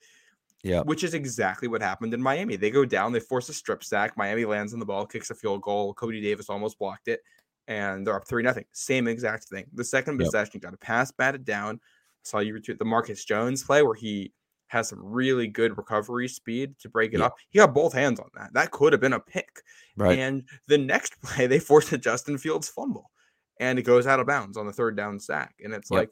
Yeah. 0.64 0.82
which 0.82 1.04
is 1.04 1.14
exactly 1.14 1.68
what 1.68 1.82
happened 1.84 2.14
in 2.16 2.22
Miami. 2.22 2.56
They 2.56 2.72
go 2.72 2.84
down, 2.86 3.12
they 3.12 3.20
force 3.20 3.48
a 3.50 3.54
strip 3.54 3.84
sack. 3.84 4.18
Miami 4.18 4.46
lands 4.46 4.74
on 4.74 4.80
the 4.80 4.86
ball, 4.86 5.06
kicks 5.06 5.30
a 5.30 5.36
field 5.36 5.62
goal. 5.62 5.94
Cody 5.94 6.20
Davis 6.22 6.50
almost 6.50 6.80
blocked 6.80 7.08
it, 7.10 7.22
and 7.68 8.06
they're 8.06 8.16
up 8.16 8.28
three 8.28 8.44
nothing. 8.44 8.66
Same 8.72 9.08
exact 9.08 9.46
thing. 9.46 9.66
The 9.74 9.84
second 9.84 10.20
Yep. 10.20 10.26
possession 10.28 10.60
got 10.60 10.74
a 10.74 10.78
pass 10.78 11.12
batted 11.12 11.46
down. 11.46 11.76
I 11.76 11.80
saw 12.24 12.40
you 12.40 12.54
retweet 12.54 12.78
the 12.80 12.86
Marcus 12.86 13.24
Jones 13.26 13.64
play 13.64 13.84
where 13.84 13.96
he 13.96 14.34
has 14.68 14.90
some 14.90 15.00
really 15.02 15.48
good 15.48 15.78
recovery 15.78 16.28
speed 16.28 16.78
to 16.80 16.90
break 16.90 17.14
it 17.14 17.22
up. 17.22 17.36
He 17.50 17.58
got 17.60 17.74
both 17.74 17.94
hands 17.94 18.20
on 18.20 18.30
that. 18.36 18.54
That 18.54 18.72
could 18.72 18.92
have 18.92 19.00
been 19.02 19.14
a 19.14 19.20
pick. 19.20 19.62
Right. 19.96 20.20
And 20.20 20.44
the 20.68 20.78
next 20.78 21.22
play, 21.22 21.48
they 21.48 21.60
force 21.60 21.92
a 21.94 21.98
Justin 21.98 22.38
Fields 22.38 22.68
fumble 22.68 23.12
and 23.60 23.80
it 23.80 23.84
goes 23.84 24.06
out 24.08 24.20
of 24.20 24.28
bounds 24.28 24.58
on 24.58 24.66
the 24.66 24.74
third 24.74 24.96
down 24.98 25.20
sack. 25.20 25.56
And 25.64 25.74
it's 25.74 25.90
Yep. 25.90 25.98
like 26.00 26.10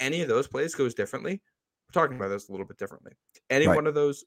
any 0.00 0.22
of 0.22 0.28
those 0.28 0.48
plays 0.48 0.74
goes 0.74 0.94
differently. 0.94 1.40
We're 1.88 2.02
talking 2.02 2.16
about 2.16 2.28
this 2.28 2.48
a 2.48 2.52
little 2.52 2.66
bit 2.66 2.78
differently. 2.78 3.12
Any 3.48 3.66
Right. 3.68 3.76
one 3.76 3.86
of 3.86 3.94
those, 3.94 4.24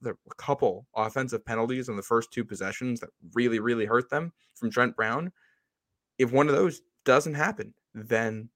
the 0.00 0.14
couple 0.36 0.86
offensive 0.94 1.44
penalties 1.44 1.88
in 1.88 1.96
the 1.96 2.02
first 2.02 2.32
two 2.32 2.44
possessions 2.44 3.00
that 3.00 3.10
really, 3.34 3.60
really 3.60 3.86
hurt 3.86 4.10
them 4.10 4.32
from 4.56 4.70
Trent 4.70 4.94
Brown, 4.94 5.32
if 6.20 6.30
one 6.30 6.48
of 6.48 6.54
those 6.54 6.82
doesn't 7.06 7.34
happen, 7.34 7.72
then 7.94 8.50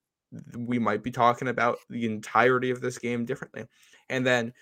we 0.56 0.78
might 0.78 1.02
be 1.02 1.10
talking 1.10 1.48
about 1.48 1.78
the 1.88 2.04
entirety 2.04 2.70
of 2.70 2.80
this 2.80 2.98
game 2.98 3.24
differently. 3.24 3.64
And 4.10 4.26
then 4.26 4.52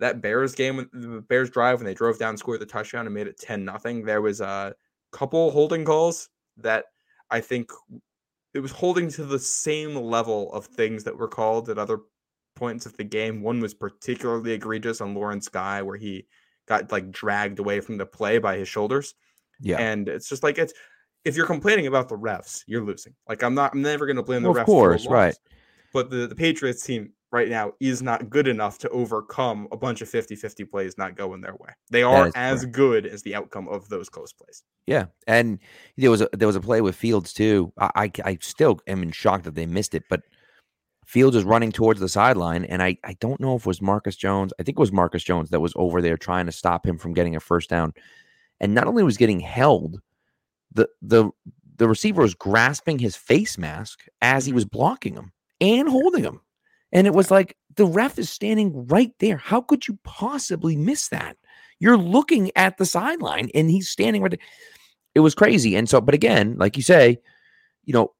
that 0.00 0.22
Bears 0.22 0.54
game, 0.54 0.88
the 0.92 1.20
Bears 1.20 1.50
drive 1.50 1.78
when 1.78 1.86
they 1.86 1.94
drove 1.94 2.18
down, 2.18 2.36
scored 2.36 2.60
the 2.60 2.66
touchdown, 2.66 3.06
and 3.06 3.14
made 3.14 3.26
it 3.26 3.38
ten 3.38 3.64
nothing. 3.64 4.04
There 4.04 4.22
was 4.22 4.40
a 4.40 4.74
couple 5.12 5.50
holding 5.50 5.84
calls 5.84 6.30
that 6.56 6.86
I 7.30 7.40
think 7.40 7.70
it 8.54 8.60
was 8.60 8.72
holding 8.72 9.10
to 9.10 9.24
the 9.24 9.38
same 9.38 9.94
level 9.94 10.50
of 10.54 10.64
things 10.64 11.04
that 11.04 11.18
were 11.18 11.28
called 11.28 11.68
at 11.68 11.78
other 11.78 11.98
points 12.54 12.86
of 12.86 12.96
the 12.96 13.04
game. 13.04 13.42
One 13.42 13.60
was 13.60 13.74
particularly 13.74 14.52
egregious 14.52 15.02
on 15.02 15.14
Lawrence 15.14 15.48
Guy, 15.48 15.82
where 15.82 15.98
he 15.98 16.26
got 16.66 16.90
like 16.90 17.10
dragged 17.10 17.58
away 17.58 17.80
from 17.80 17.98
the 17.98 18.06
play 18.06 18.38
by 18.38 18.56
his 18.56 18.68
shoulders. 18.68 19.14
Yeah. 19.60 19.76
And 19.78 20.08
it's 20.08 20.28
just 20.28 20.42
like 20.42 20.56
it's 20.56 20.72
if 21.26 21.36
you're 21.36 21.46
complaining 21.46 21.88
about 21.88 22.08
the 22.08 22.16
refs, 22.16 22.62
you're 22.66 22.84
losing. 22.84 23.14
Like 23.28 23.42
I'm 23.42 23.54
not 23.54 23.74
I'm 23.74 23.82
never 23.82 24.06
gonna 24.06 24.22
blame 24.22 24.42
the 24.42 24.50
Well, 24.50 24.58
refs. 24.58 24.60
of 24.60 24.66
course, 24.66 25.06
right. 25.06 25.34
But 25.92 26.10
the, 26.10 26.26
the 26.26 26.34
Patriots 26.34 26.82
team 26.84 27.12
right 27.32 27.48
now 27.48 27.72
is 27.80 28.00
not 28.00 28.30
good 28.30 28.46
enough 28.46 28.78
to 28.78 28.88
overcome 28.90 29.66
a 29.72 29.76
bunch 29.76 30.00
of 30.00 30.08
50-50 30.08 30.70
plays 30.70 30.96
not 30.96 31.16
going 31.16 31.40
their 31.40 31.54
way. 31.56 31.70
They 31.90 32.02
are 32.04 32.30
as 32.36 32.60
correct. 32.60 32.76
good 32.76 33.06
as 33.06 33.22
the 33.22 33.34
outcome 33.34 33.68
of 33.68 33.88
those 33.88 34.08
close 34.08 34.32
plays. 34.32 34.62
Yeah, 34.86 35.06
and 35.26 35.58
there 35.96 36.10
was 36.10 36.20
a 36.22 36.28
there 36.32 36.46
was 36.46 36.56
a 36.56 36.60
play 36.60 36.80
with 36.80 36.94
Fields 36.94 37.32
too. 37.32 37.72
I 37.78 37.90
I, 37.96 38.12
I 38.24 38.38
still 38.40 38.78
am 38.86 39.02
in 39.02 39.10
shock 39.10 39.42
that 39.42 39.54
they 39.56 39.66
missed 39.66 39.94
it, 39.94 40.04
but 40.08 40.22
Fields 41.04 41.34
was 41.36 41.44
running 41.44 41.72
towards 41.72 41.98
the 41.98 42.08
sideline, 42.08 42.64
and 42.64 42.82
I 42.82 42.98
I 43.04 43.14
don't 43.20 43.40
know 43.40 43.56
if 43.56 43.62
it 43.62 43.66
was 43.66 43.82
Marcus 43.82 44.14
Jones. 44.16 44.52
I 44.60 44.62
think 44.62 44.78
it 44.78 44.80
was 44.80 44.92
Marcus 44.92 45.24
Jones 45.24 45.50
that 45.50 45.60
was 45.60 45.72
over 45.74 46.00
there 46.00 46.16
trying 46.16 46.46
to 46.46 46.52
stop 46.52 46.86
him 46.86 46.98
from 46.98 47.14
getting 47.14 47.34
a 47.34 47.40
first 47.40 47.68
down, 47.68 47.94
and 48.60 48.74
not 48.74 48.86
only 48.86 49.02
was 49.02 49.16
getting 49.16 49.40
held, 49.40 50.00
the 50.72 50.88
the 51.02 51.30
the 51.76 51.88
receiver 51.88 52.22
was 52.22 52.34
grasping 52.34 52.98
his 52.98 53.16
face 53.16 53.58
mask 53.58 54.04
as 54.22 54.46
he 54.46 54.50
mm-hmm. 54.50 54.56
was 54.56 54.64
blocking 54.64 55.14
him 55.14 55.32
and 55.60 55.88
holding 55.88 56.24
him, 56.24 56.40
and 56.92 57.06
it 57.06 57.14
was 57.14 57.30
like 57.30 57.56
the 57.76 57.86
ref 57.86 58.18
is 58.18 58.30
standing 58.30 58.86
right 58.86 59.12
there. 59.20 59.36
How 59.36 59.60
could 59.60 59.86
you 59.86 59.98
possibly 60.04 60.76
miss 60.76 61.08
that? 61.08 61.36
You're 61.78 61.98
looking 61.98 62.50
at 62.56 62.78
the 62.78 62.86
sideline, 62.86 63.50
and 63.54 63.70
he's 63.70 63.88
standing 63.88 64.22
right 64.22 64.30
there 64.30 64.38
it 65.16 65.20
was 65.20 65.34
crazy. 65.34 65.74
And 65.74 65.88
so, 65.88 66.02
but 66.02 66.14
again, 66.14 66.56
like 66.58 66.76
you 66.76 66.82
say, 66.82 67.18
you 67.84 67.94
know, 67.94 68.12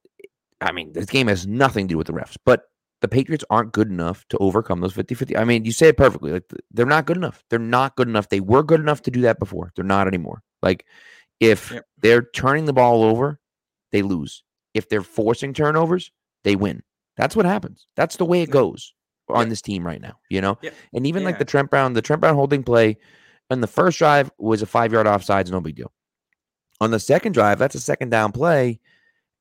I 0.59 0.71
mean, 0.71 0.93
this 0.93 1.05
game 1.05 1.27
has 1.27 1.45
nothing 1.45 1.87
to 1.87 1.93
do 1.93 1.97
with 1.97 2.07
the 2.07 2.13
refs, 2.13 2.37
but 2.43 2.63
the 3.01 3.07
Patriots 3.07 3.45
aren't 3.51 3.71
good 3.71 3.91
enough 3.91 4.25
to 4.29 4.37
overcome 4.39 4.81
those 4.81 4.93
50 4.93 5.13
50. 5.13 5.37
I 5.37 5.43
mean, 5.43 5.63
you 5.63 5.71
say 5.71 5.89
it 5.89 5.97
perfectly. 5.97 6.31
Like, 6.31 6.51
they're 6.71 6.87
not 6.87 7.05
good 7.05 7.15
enough. 7.15 7.43
They're 7.51 7.59
not 7.59 7.95
good 7.95 8.07
enough. 8.07 8.29
They 8.29 8.39
were 8.39 8.63
good 8.63 8.79
enough 8.79 9.03
to 9.03 9.11
do 9.11 9.21
that 9.21 9.37
before. 9.37 9.71
They're 9.75 9.85
not 9.85 10.07
anymore. 10.07 10.41
Like, 10.63 10.87
if 11.39 11.71
Yep. 11.71 11.85
They're 12.01 12.23
turning 12.23 12.65
the 12.65 12.73
ball 12.73 13.03
over, 13.03 13.39
they 13.91 14.01
lose. 14.01 14.43
If 14.73 14.89
they're 14.89 15.01
forcing 15.01 15.53
turnovers, 15.53 16.11
they 16.43 16.55
win. 16.55 16.83
That's 17.15 17.35
what 17.35 17.45
happens. 17.45 17.87
That's 17.95 18.17
the 18.17 18.25
way 18.25 18.41
it 18.41 18.51
goes 18.51 18.93
on 19.29 19.41
Yep. 19.41 19.49
this 19.49 19.61
team 19.61 19.85
right 19.85 19.99
now, 20.01 20.17
you 20.29 20.39
know? 20.41 20.57
Yep. 20.61 20.73
And 20.93 21.07
even 21.07 21.23
like 21.23 21.39
the 21.39 21.45
Trent 21.45 21.69
Brown, 21.69 21.93
the 21.93 22.01
Trent 22.01 22.21
Brown 22.21 22.35
holding 22.35 22.63
play 22.63 22.97
on 23.49 23.61
the 23.61 23.67
first 23.67 23.97
drive 23.97 24.31
was 24.37 24.61
a 24.61 24.65
five 24.65 24.93
yard 24.93 25.07
offsides, 25.07 25.49
no 25.51 25.59
big 25.59 25.75
deal. 25.75 25.91
On 26.79 26.91
the 26.91 26.99
second 26.99 27.31
drive, 27.33 27.57
that's 27.57 27.75
a 27.75 27.79
second 27.79 28.09
down 28.09 28.31
play, 28.31 28.79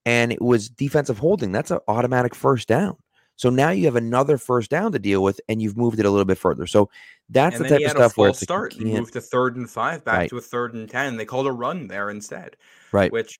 and 0.07 0.33
it 0.33 0.41
was 0.41 0.69
defensive 0.71 1.19
holding. 1.19 1.53
That's 1.53 1.71
an 1.71 1.81
automatic 1.87 2.35
first 2.35 2.67
down. 2.67 2.97
So 3.37 3.51
now 3.51 3.71
you 3.71 3.85
have 3.85 3.97
another 3.97 4.39
first 4.39 4.71
down 4.71 4.93
to 4.93 4.99
deal 4.99 5.23
with, 5.23 5.41
and 5.49 5.61
you've 5.63 5.77
moved 5.77 5.99
it 6.01 6.07
a 6.07 6.11
little 6.11 6.25
bit 6.25 6.39
further. 6.39 6.67
So 6.67 6.91
that's 7.29 7.57
and 7.57 7.65
the 7.65 7.69
type 7.69 7.85
of 7.85 7.91
stuff 7.91 8.17
where 8.17 8.31
it's 8.31 8.41
like 8.41 8.47
start 8.47 8.75
you 8.75 8.81
and 8.83 8.89
can't- 8.91 9.01
moved 9.01 9.13
to 9.15 9.21
third 9.21 9.57
and 9.57 9.69
five 9.71 10.05
back 10.05 10.17
Right. 10.19 10.31
to 10.31 10.39
a 10.39 10.41
third 10.41 10.75
and 10.75 10.89
ten. 10.89 11.17
They 11.17 11.25
called 11.27 11.47
a 11.47 11.53
run 11.53 11.87
there 11.89 12.11
instead. 12.11 12.57
right. 12.93 13.13
Which 13.13 13.39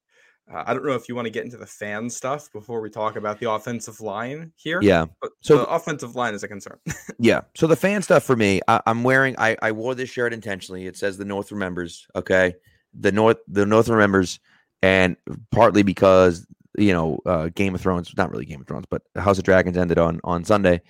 uh, 0.53 0.63
I 0.65 0.75
don't 0.75 0.85
know 0.87 0.93
if 0.93 1.09
you 1.09 1.17
want 1.17 1.27
to 1.27 1.31
get 1.31 1.45
into 1.45 1.57
the 1.57 1.67
fan 1.67 2.09
stuff 2.09 2.53
before 2.53 2.81
we 2.81 2.89
talk 2.89 3.17
about 3.17 3.41
the 3.41 3.51
offensive 3.51 4.01
line 4.01 4.53
here. 4.55 4.79
Yeah, 4.81 5.07
But 5.21 5.33
So- 5.41 5.57
the 5.59 5.67
offensive 5.67 6.15
line 6.15 6.35
is 6.35 6.45
a 6.45 6.49
concern. 6.49 6.79
yeah. 7.19 7.41
So 7.57 7.67
the 7.67 7.75
fan 7.75 8.01
stuff 8.03 8.23
for 8.23 8.37
me, 8.37 8.61
I, 8.69 8.81
I'm 8.87 9.03
wearing. 9.03 9.35
I, 9.39 9.57
I 9.63 9.73
wore 9.73 9.95
this 9.97 10.09
shirt 10.11 10.33
intentionally. 10.33 10.87
It 10.87 10.97
says 10.97 11.17
the 11.17 11.25
North 11.25 11.51
remembers. 11.51 12.07
Okay, 12.15 12.55
the 12.95 13.11
North 13.13 13.39
the 13.49 13.67
North 13.67 13.89
remembers, 13.89 14.39
and 14.83 15.17
partly 15.51 15.83
because 15.83 16.47
you 16.77 16.93
know 16.93 17.21
uh, 17.27 17.49
Game 17.55 17.75
of 17.75 17.81
Thrones, 17.81 18.13
not 18.17 18.31
really 18.31 18.45
Game 18.45 18.61
of 18.61 18.67
Thrones, 18.67 18.87
but 18.89 19.03
House 19.17 19.39
of 19.39 19.45
Dragons 19.45 19.77
ended 19.77 19.99
on 19.99 20.21
on 20.25 20.45
Sunday. 20.45 20.83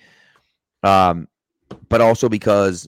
Um, 0.83 1.27
but 1.89 2.01
also 2.01 2.29
because 2.29 2.87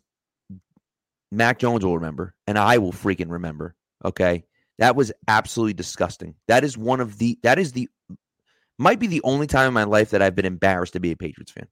Mac 1.31 1.59
Jones 1.59 1.85
will 1.85 1.95
remember, 1.95 2.33
and 2.47 2.57
I 2.57 2.77
will 2.77 2.91
freaking 2.91 3.31
remember. 3.31 3.75
Okay, 4.03 4.43
that 4.77 4.95
was 4.95 5.11
absolutely 5.27 5.73
disgusting. 5.73 6.35
That 6.47 6.63
is 6.63 6.77
one 6.77 6.99
of 6.99 7.17
the. 7.17 7.37
That 7.43 7.59
is 7.59 7.71
the. 7.71 7.89
Might 8.77 8.99
be 8.99 9.07
the 9.07 9.21
only 9.23 9.45
time 9.45 9.67
in 9.67 9.73
my 9.73 9.83
life 9.83 10.11
that 10.11 10.21
I've 10.21 10.35
been 10.35 10.45
embarrassed 10.45 10.93
to 10.93 11.01
be 11.01 11.11
a 11.11 11.17
Patriots 11.17 11.51
fan. 11.51 11.67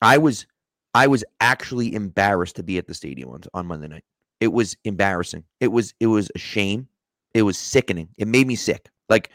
I 0.00 0.16
was, 0.16 0.46
I 0.94 1.06
was 1.06 1.22
actually 1.40 1.94
embarrassed 1.94 2.56
to 2.56 2.62
be 2.62 2.78
at 2.78 2.86
the 2.86 2.94
stadium 2.94 3.28
on, 3.28 3.42
on 3.52 3.66
Monday 3.66 3.88
night. 3.88 4.04
It 4.40 4.48
was 4.48 4.74
embarrassing. 4.84 5.44
It 5.60 5.68
was, 5.68 5.92
it 6.00 6.06
was 6.06 6.30
a 6.34 6.38
shame. 6.38 6.88
It 7.34 7.42
was 7.42 7.58
sickening. 7.58 8.08
It 8.16 8.28
made 8.28 8.46
me 8.46 8.56
sick. 8.56 8.88
Like 9.10 9.30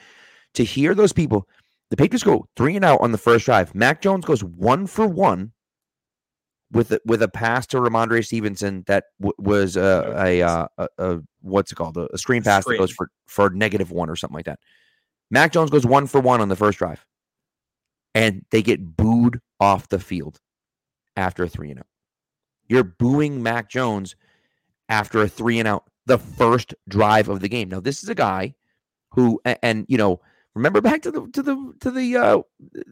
to 0.54 0.63
hear 0.63 0.96
those 0.96 1.13
people. 1.13 1.48
The 1.89 1.98
Patriots 1.98 2.24
go 2.24 2.48
three 2.56 2.76
and 2.76 2.86
out 2.86 3.02
on 3.02 3.12
the 3.12 3.18
first 3.18 3.46
drive. 3.46 3.76
Mac 3.76 4.02
Jones 4.02 4.26
goes 4.26 4.44
one 4.44 4.88
for 4.88 5.08
one 5.08 5.52
with 6.72 6.92
a, 6.92 7.00
with 7.06 7.22
a 7.22 7.28
pass 7.28 7.68
to 7.68 7.78
Rhamondre 7.78 8.26
Stevenson 8.26 8.84
that 8.88 9.06
w- 9.20 9.36
was 9.38 9.78
a, 9.78 10.13
a, 10.18 10.42
uh, 10.42 10.68
a, 10.78 10.88
a 10.98 11.20
what's 11.42 11.72
it 11.72 11.76
called 11.76 11.98
a, 11.98 12.18
screen 12.18 12.42
pass 12.42 12.66
that 12.66 12.78
goes 12.78 12.92
for 12.92 13.10
for 13.28 13.50
negative 13.52 13.92
one 13.92 14.10
or 14.10 14.16
something 14.16 14.36
like 14.36 14.46
that. 14.46 14.60
Mac 15.30 15.52
Jones 15.52 15.70
goes 15.70 15.86
one 15.86 16.08
for 16.08 16.20
one 16.20 16.42
on 16.42 16.50
the 16.50 16.56
first 16.56 16.80
drive, 16.80 17.06
and 18.16 18.44
they 18.50 18.63
get 18.63 18.98
booed 18.98 19.39
off 19.60 19.89
the 19.89 20.00
field 20.00 20.39
after 21.16 21.44
a 21.44 21.50
three 21.50 21.70
and 21.70 21.80
out. 21.80 21.88
You're 22.68 22.84
booing 22.84 23.44
Mac 23.44 23.70
Jones 23.70 24.16
after 24.89 25.22
a 25.22 25.28
three 25.28 25.60
and 25.60 25.68
out, 25.68 25.84
the 26.06 26.18
first 26.18 26.74
drive 26.89 27.30
of 27.30 27.39
the 27.39 27.50
game. 27.50 27.70
Now 27.70 27.80
this 27.80 28.02
is 28.04 28.10
a 28.10 28.16
guy 28.16 28.56
who, 29.12 29.39
a- 29.46 29.63
and, 29.63 29.86
you 29.88 29.98
know, 29.98 30.22
remember 30.56 30.82
back 30.82 31.02
to 31.04 31.12
the 31.12 31.28
to 31.34 31.42
the 31.42 31.74
to 31.82 31.92
the 31.92 32.18
uh, 32.18 32.42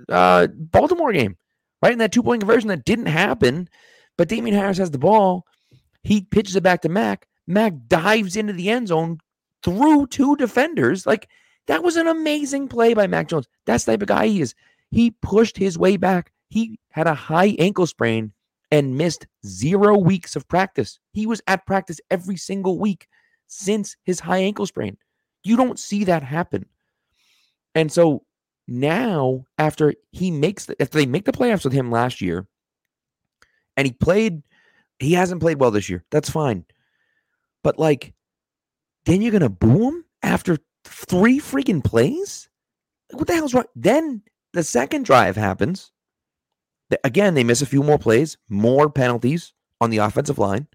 uh, 0.10 0.48
Baltimore 0.48 1.14
game, 1.14 1.38
right? 1.82 1.94
In 1.94 2.00
that 2.00 2.12
two 2.12 2.24
point 2.24 2.42
conversion 2.42 2.70
that 2.70 2.86
didn't 2.86 3.08
happen, 3.08 3.70
but 4.18 4.28
Damien 4.28 4.56
Harris 4.56 4.78
has 4.78 4.92
the 4.92 4.98
ball. 4.98 5.46
He 6.04 6.22
pitches 6.22 6.56
it 6.56 6.64
back 6.64 6.82
to 6.82 6.90
Mac. 6.90 7.28
Mac 7.48 7.74
dives 7.88 8.36
into 8.36 8.54
the 8.54 8.70
end 8.70 8.88
zone 8.88 9.20
through 9.64 10.08
two 10.08 10.36
defenders. 10.36 11.06
Like 11.06 11.30
that 11.68 11.84
was 11.84 11.96
an 11.96 12.08
amazing 12.08 12.68
play 12.68 12.94
by 12.94 13.08
Mac 13.08 13.28
Jones. 13.28 13.48
That's 13.66 13.84
the 13.86 13.94
type 13.94 14.02
of 14.02 14.08
guy 14.08 14.28
he 14.28 14.42
is. 14.42 14.56
He 14.90 15.12
pushed 15.22 15.58
his 15.58 15.78
way 15.78 15.98
back. 15.98 16.32
He 16.50 16.80
had 16.90 17.08
a 17.08 17.14
high 17.14 17.56
ankle 17.60 17.88
sprain 17.88 18.34
and 18.72 18.98
missed 18.98 19.28
zero 19.46 19.98
weeks 19.98 20.36
of 20.36 20.48
practice. 20.48 21.00
He 21.14 21.26
was 21.26 21.42
at 21.48 21.66
practice 21.66 22.00
every 22.10 22.38
single 22.38 22.80
week 22.80 23.08
since 23.48 23.96
his 24.04 24.20
high 24.20 24.40
ankle 24.40 24.66
sprain. 24.66 24.98
You 25.44 25.58
don't 25.58 25.80
see 25.80 26.04
that 26.06 26.24
happen. 26.24 26.66
And 27.76 27.92
so 27.92 28.26
now, 28.68 29.46
after 29.58 29.94
he 30.12 30.32
makes 30.32 30.66
the, 30.66 30.82
after 30.82 30.98
they 30.98 31.06
make 31.06 31.26
the 31.26 31.32
playoffs 31.32 31.64
with 31.64 31.74
him 31.74 31.92
last 31.92 32.22
year, 32.22 32.48
and 33.78 33.86
he 33.86 33.94
played, 33.94 34.44
he 35.00 35.14
hasn't 35.14 35.42
played 35.42 35.60
well 35.60 35.72
this 35.72 35.90
year. 35.90 36.04
That's 36.12 36.30
fine. 36.30 36.66
But 37.64 37.80
like, 37.80 38.14
then 39.06 39.22
you're 39.22 39.32
gonna 39.32 39.50
boo 39.50 39.90
him 39.90 40.06
after 40.22 40.58
three 40.86 41.40
freaking 41.40 41.84
plays? 41.84 42.50
What 43.12 43.28
the 43.28 43.34
hell's 43.34 43.54
wrong? 43.54 43.66
Then 43.76 44.22
the 44.54 44.64
second 44.64 45.06
drive 45.06 45.36
happens. 45.36 45.92
Again, 47.04 47.34
they 47.36 47.44
miss 47.44 47.62
a 47.62 47.66
few 47.66 47.84
more 47.84 47.98
plays, 47.98 48.38
more 48.50 48.90
penalties 48.90 49.54
on 49.80 49.90
the 49.90 50.00
offensive 50.00 50.38
line. 50.38 50.68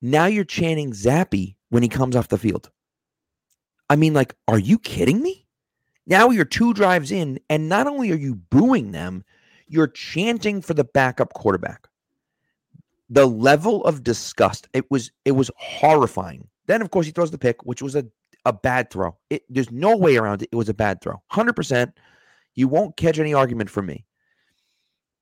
Now 0.00 0.26
you're 0.26 0.44
chanting 0.44 0.92
Zappe 0.92 1.56
when 1.70 1.82
he 1.82 1.88
comes 1.88 2.14
off 2.14 2.28
the 2.28 2.38
field. 2.38 2.70
I 3.90 3.96
mean, 3.96 4.14
like, 4.14 4.34
are 4.48 4.58
you 4.58 4.78
kidding 4.78 5.22
me? 5.22 5.43
Now 6.06 6.30
you're 6.30 6.44
two 6.44 6.74
drives 6.74 7.10
in, 7.10 7.40
and 7.48 7.68
not 7.68 7.86
only 7.86 8.10
are 8.10 8.16
you 8.16 8.34
booing 8.34 8.92
them, 8.92 9.24
you're 9.66 9.88
chanting 9.88 10.60
for 10.60 10.74
the 10.74 10.84
backup 10.84 11.32
quarterback. 11.32 11.88
The 13.08 13.26
level 13.26 13.84
of 13.84 14.02
disgust, 14.02 14.68
it 14.72 14.90
was 14.90 15.10
it 15.24 15.32
was 15.32 15.50
horrifying. 15.56 16.48
Then, 16.66 16.82
of 16.82 16.90
course, 16.90 17.06
he 17.06 17.12
throws 17.12 17.30
the 17.30 17.38
pick, 17.38 17.64
which 17.64 17.82
was 17.82 17.94
a, 17.94 18.06
a 18.44 18.52
bad 18.52 18.90
throw. 18.90 19.16
It, 19.30 19.42
there's 19.48 19.70
no 19.70 19.96
way 19.96 20.16
around 20.16 20.42
it. 20.42 20.48
It 20.50 20.56
was 20.56 20.68
a 20.68 20.74
bad 20.74 21.00
throw. 21.02 21.22
100%. 21.32 21.92
You 22.54 22.68
won't 22.68 22.96
catch 22.96 23.18
any 23.18 23.34
argument 23.34 23.68
from 23.68 23.86
me. 23.86 24.06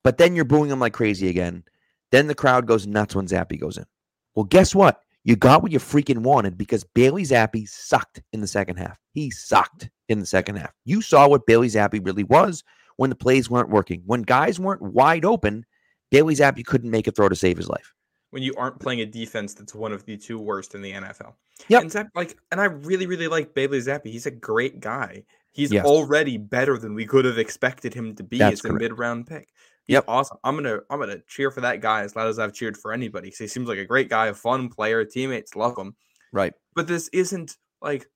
But 0.05 0.19
then 0.19 0.35
you're 0.35 0.45
booing 0.45 0.71
him 0.71 0.81
like 0.81 0.93
crazy 0.93 1.29
again. 1.29 1.65
Then 2.11 2.27
the 2.27 2.35
crowd 2.35 2.67
goes 2.67 2.87
nuts 2.87 3.17
when 3.17 3.27
Zappe 3.27 3.59
goes 3.59 3.77
in. 3.77 3.87
Well, 4.35 4.45
guess 4.45 4.75
what? 4.75 5.01
You 5.25 5.37
got 5.37 5.63
what 5.63 5.73
you 5.73 5.79
freaking 5.79 6.19
wanted 6.19 6.59
because 6.59 6.85
Bailey 6.85 7.23
Zappe 7.23 7.69
sucked 7.69 8.23
in 8.33 8.41
the 8.41 8.47
second 8.47 8.77
half. 8.77 8.99
He 9.13 9.31
sucked 9.31 9.89
in 10.13 10.21
the 10.21 10.27
second 10.27 10.57
half. 10.57 10.73
You 10.85 11.01
saw 11.03 11.27
what 11.29 11.47
Bailey 11.47 11.69
Zappe 11.69 12.05
really 12.05 12.25
was 12.25 12.63
when 12.97 13.11
the 13.11 13.17
plays 13.17 13.51
weren't 13.51 13.71
working. 13.71 14.03
When 14.07 14.23
guys 14.23 14.61
weren't 14.61 14.83
wide 14.83 15.25
open, 15.25 15.65
Bailey 16.11 16.35
Zappe 16.35 16.65
couldn't 16.65 16.91
make 16.91 17.07
a 17.07 17.11
throw 17.11 17.29
to 17.29 17.37
save 17.37 17.57
his 17.57 17.69
life. 17.69 17.93
when 18.31 18.43
you 18.43 18.55
aren't 18.57 18.81
playing 18.81 19.01
a 19.03 19.05
defense 19.07 19.53
that's 19.53 19.75
one 19.75 19.93
of 19.93 20.07
the 20.07 20.17
two 20.17 20.39
worst 20.39 20.75
in 20.75 20.81
the 20.81 20.91
NFL. 20.93 21.35
Yep. 21.69 21.83
And 21.83 21.93
Zapp, 21.93 22.09
like, 22.15 22.39
and 22.51 22.63
I 22.63 22.65
really, 22.65 23.05
really 23.07 23.29
like 23.29 23.53
Bailey 23.53 23.79
Zappe. 23.79 24.07
He's 24.07 24.25
a 24.25 24.31
great 24.31 24.81
guy. 24.81 25.25
He's 25.53 25.71
Yes. 25.71 25.85
already 25.85 26.39
better 26.39 26.79
than 26.79 26.95
we 26.95 27.05
could 27.05 27.27
have 27.27 27.37
expected 27.37 27.93
him 27.93 28.15
to 28.15 28.23
be 28.23 28.39
That's 28.39 28.65
as 28.65 28.71
a 28.71 28.73
mid-round 28.73 29.27
pick. 29.27 29.49
He's 29.85 29.95
Yep. 29.95 30.05
awesome. 30.09 30.39
I'm 30.45 30.55
gonna, 30.57 30.79
I'm 30.89 30.99
gonna 30.99 31.19
cheer 31.29 31.51
for 31.51 31.61
that 31.61 31.83
guy 31.83 32.05
as 32.05 32.17
loud 32.17 32.29
as 32.29 32.39
I've 32.39 32.55
cheered 32.55 32.79
for 32.79 32.95
anybody 32.95 33.27
because 33.27 33.39
he 33.41 33.47
seems 33.49 33.69
like 33.69 33.77
a 33.79 33.85
great 33.85 34.09
guy, 34.09 34.29
a 34.29 34.35
fun 34.35 34.71
player. 34.71 35.05
Teammates 35.05 35.55
love 35.55 35.77
him. 35.77 35.95
Right. 36.33 36.55
But 36.75 36.87
this 36.87 37.09
isn't 37.13 37.59
like 37.83 38.07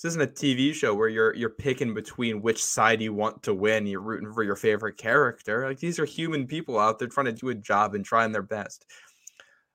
this 0.00 0.12
isn't 0.12 0.22
a 0.22 0.26
TV 0.26 0.72
show 0.72 0.94
where 0.94 1.08
you're 1.08 1.34
you're 1.34 1.50
picking 1.50 1.92
between 1.92 2.40
which 2.40 2.64
side 2.64 3.02
you 3.02 3.12
want 3.12 3.42
to 3.42 3.52
win. 3.52 3.86
You're 3.86 4.00
rooting 4.00 4.32
for 4.32 4.42
your 4.42 4.56
favorite 4.56 4.96
character. 4.96 5.66
Like 5.68 5.78
these 5.78 5.98
are 5.98 6.06
human 6.06 6.46
people 6.46 6.78
out 6.78 6.98
there 6.98 7.08
trying 7.08 7.26
to 7.26 7.32
do 7.32 7.50
a 7.50 7.54
job 7.54 7.94
and 7.94 8.02
trying 8.02 8.32
their 8.32 8.42
best. 8.42 8.86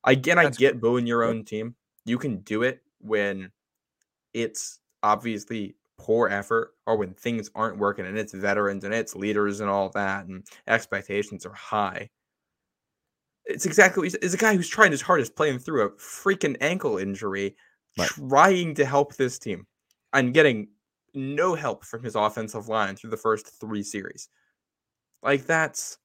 Again, 0.04 0.40
I 0.40 0.50
get 0.50 0.82
booing 0.82 1.06
your 1.06 1.24
own 1.24 1.46
team. 1.46 1.76
You 2.06 2.18
can 2.18 2.40
do 2.40 2.64
it 2.64 2.82
when 3.02 3.52
it's 4.34 4.80
obviously 5.04 5.76
poor 6.00 6.28
effort 6.28 6.72
or 6.88 6.98
when 6.98 7.14
things 7.14 7.52
aren't 7.54 7.78
working 7.78 8.06
and 8.06 8.18
it's 8.18 8.34
veterans 8.34 8.84
and 8.84 8.94
it's 8.94 9.16
leaders 9.16 9.60
and 9.60 9.70
all 9.70 9.90
that 9.90 10.26
and 10.26 10.44
expectations 10.68 11.46
are 11.46 11.54
high. 11.54 12.10
It's 13.46 13.68
exactly 13.68 14.08
it's 14.08 14.34
a 14.34 14.38
guy 14.38 14.56
who's 14.56 14.70
trying 14.70 14.92
his 14.92 15.04
hardest 15.04 15.36
playing 15.36 15.60
through 15.60 15.84
a 15.84 15.92
freaking 15.92 16.58
ankle 16.62 16.98
injury, 16.98 17.56
right. 17.96 18.10
trying 18.10 18.74
to 18.74 18.86
help 18.86 19.16
this 19.16 19.38
team 19.38 19.68
and 20.14 20.34
getting 20.34 20.70
no 21.14 21.56
help 21.56 21.86
from 21.86 22.04
his 22.04 22.16
offensive 22.16 22.68
line 22.68 22.96
through 22.96 23.10
the 23.10 23.18
first 23.18 23.48
three 23.60 23.84
series. 23.84 24.30
Like 25.24 25.46
that's 25.46 25.98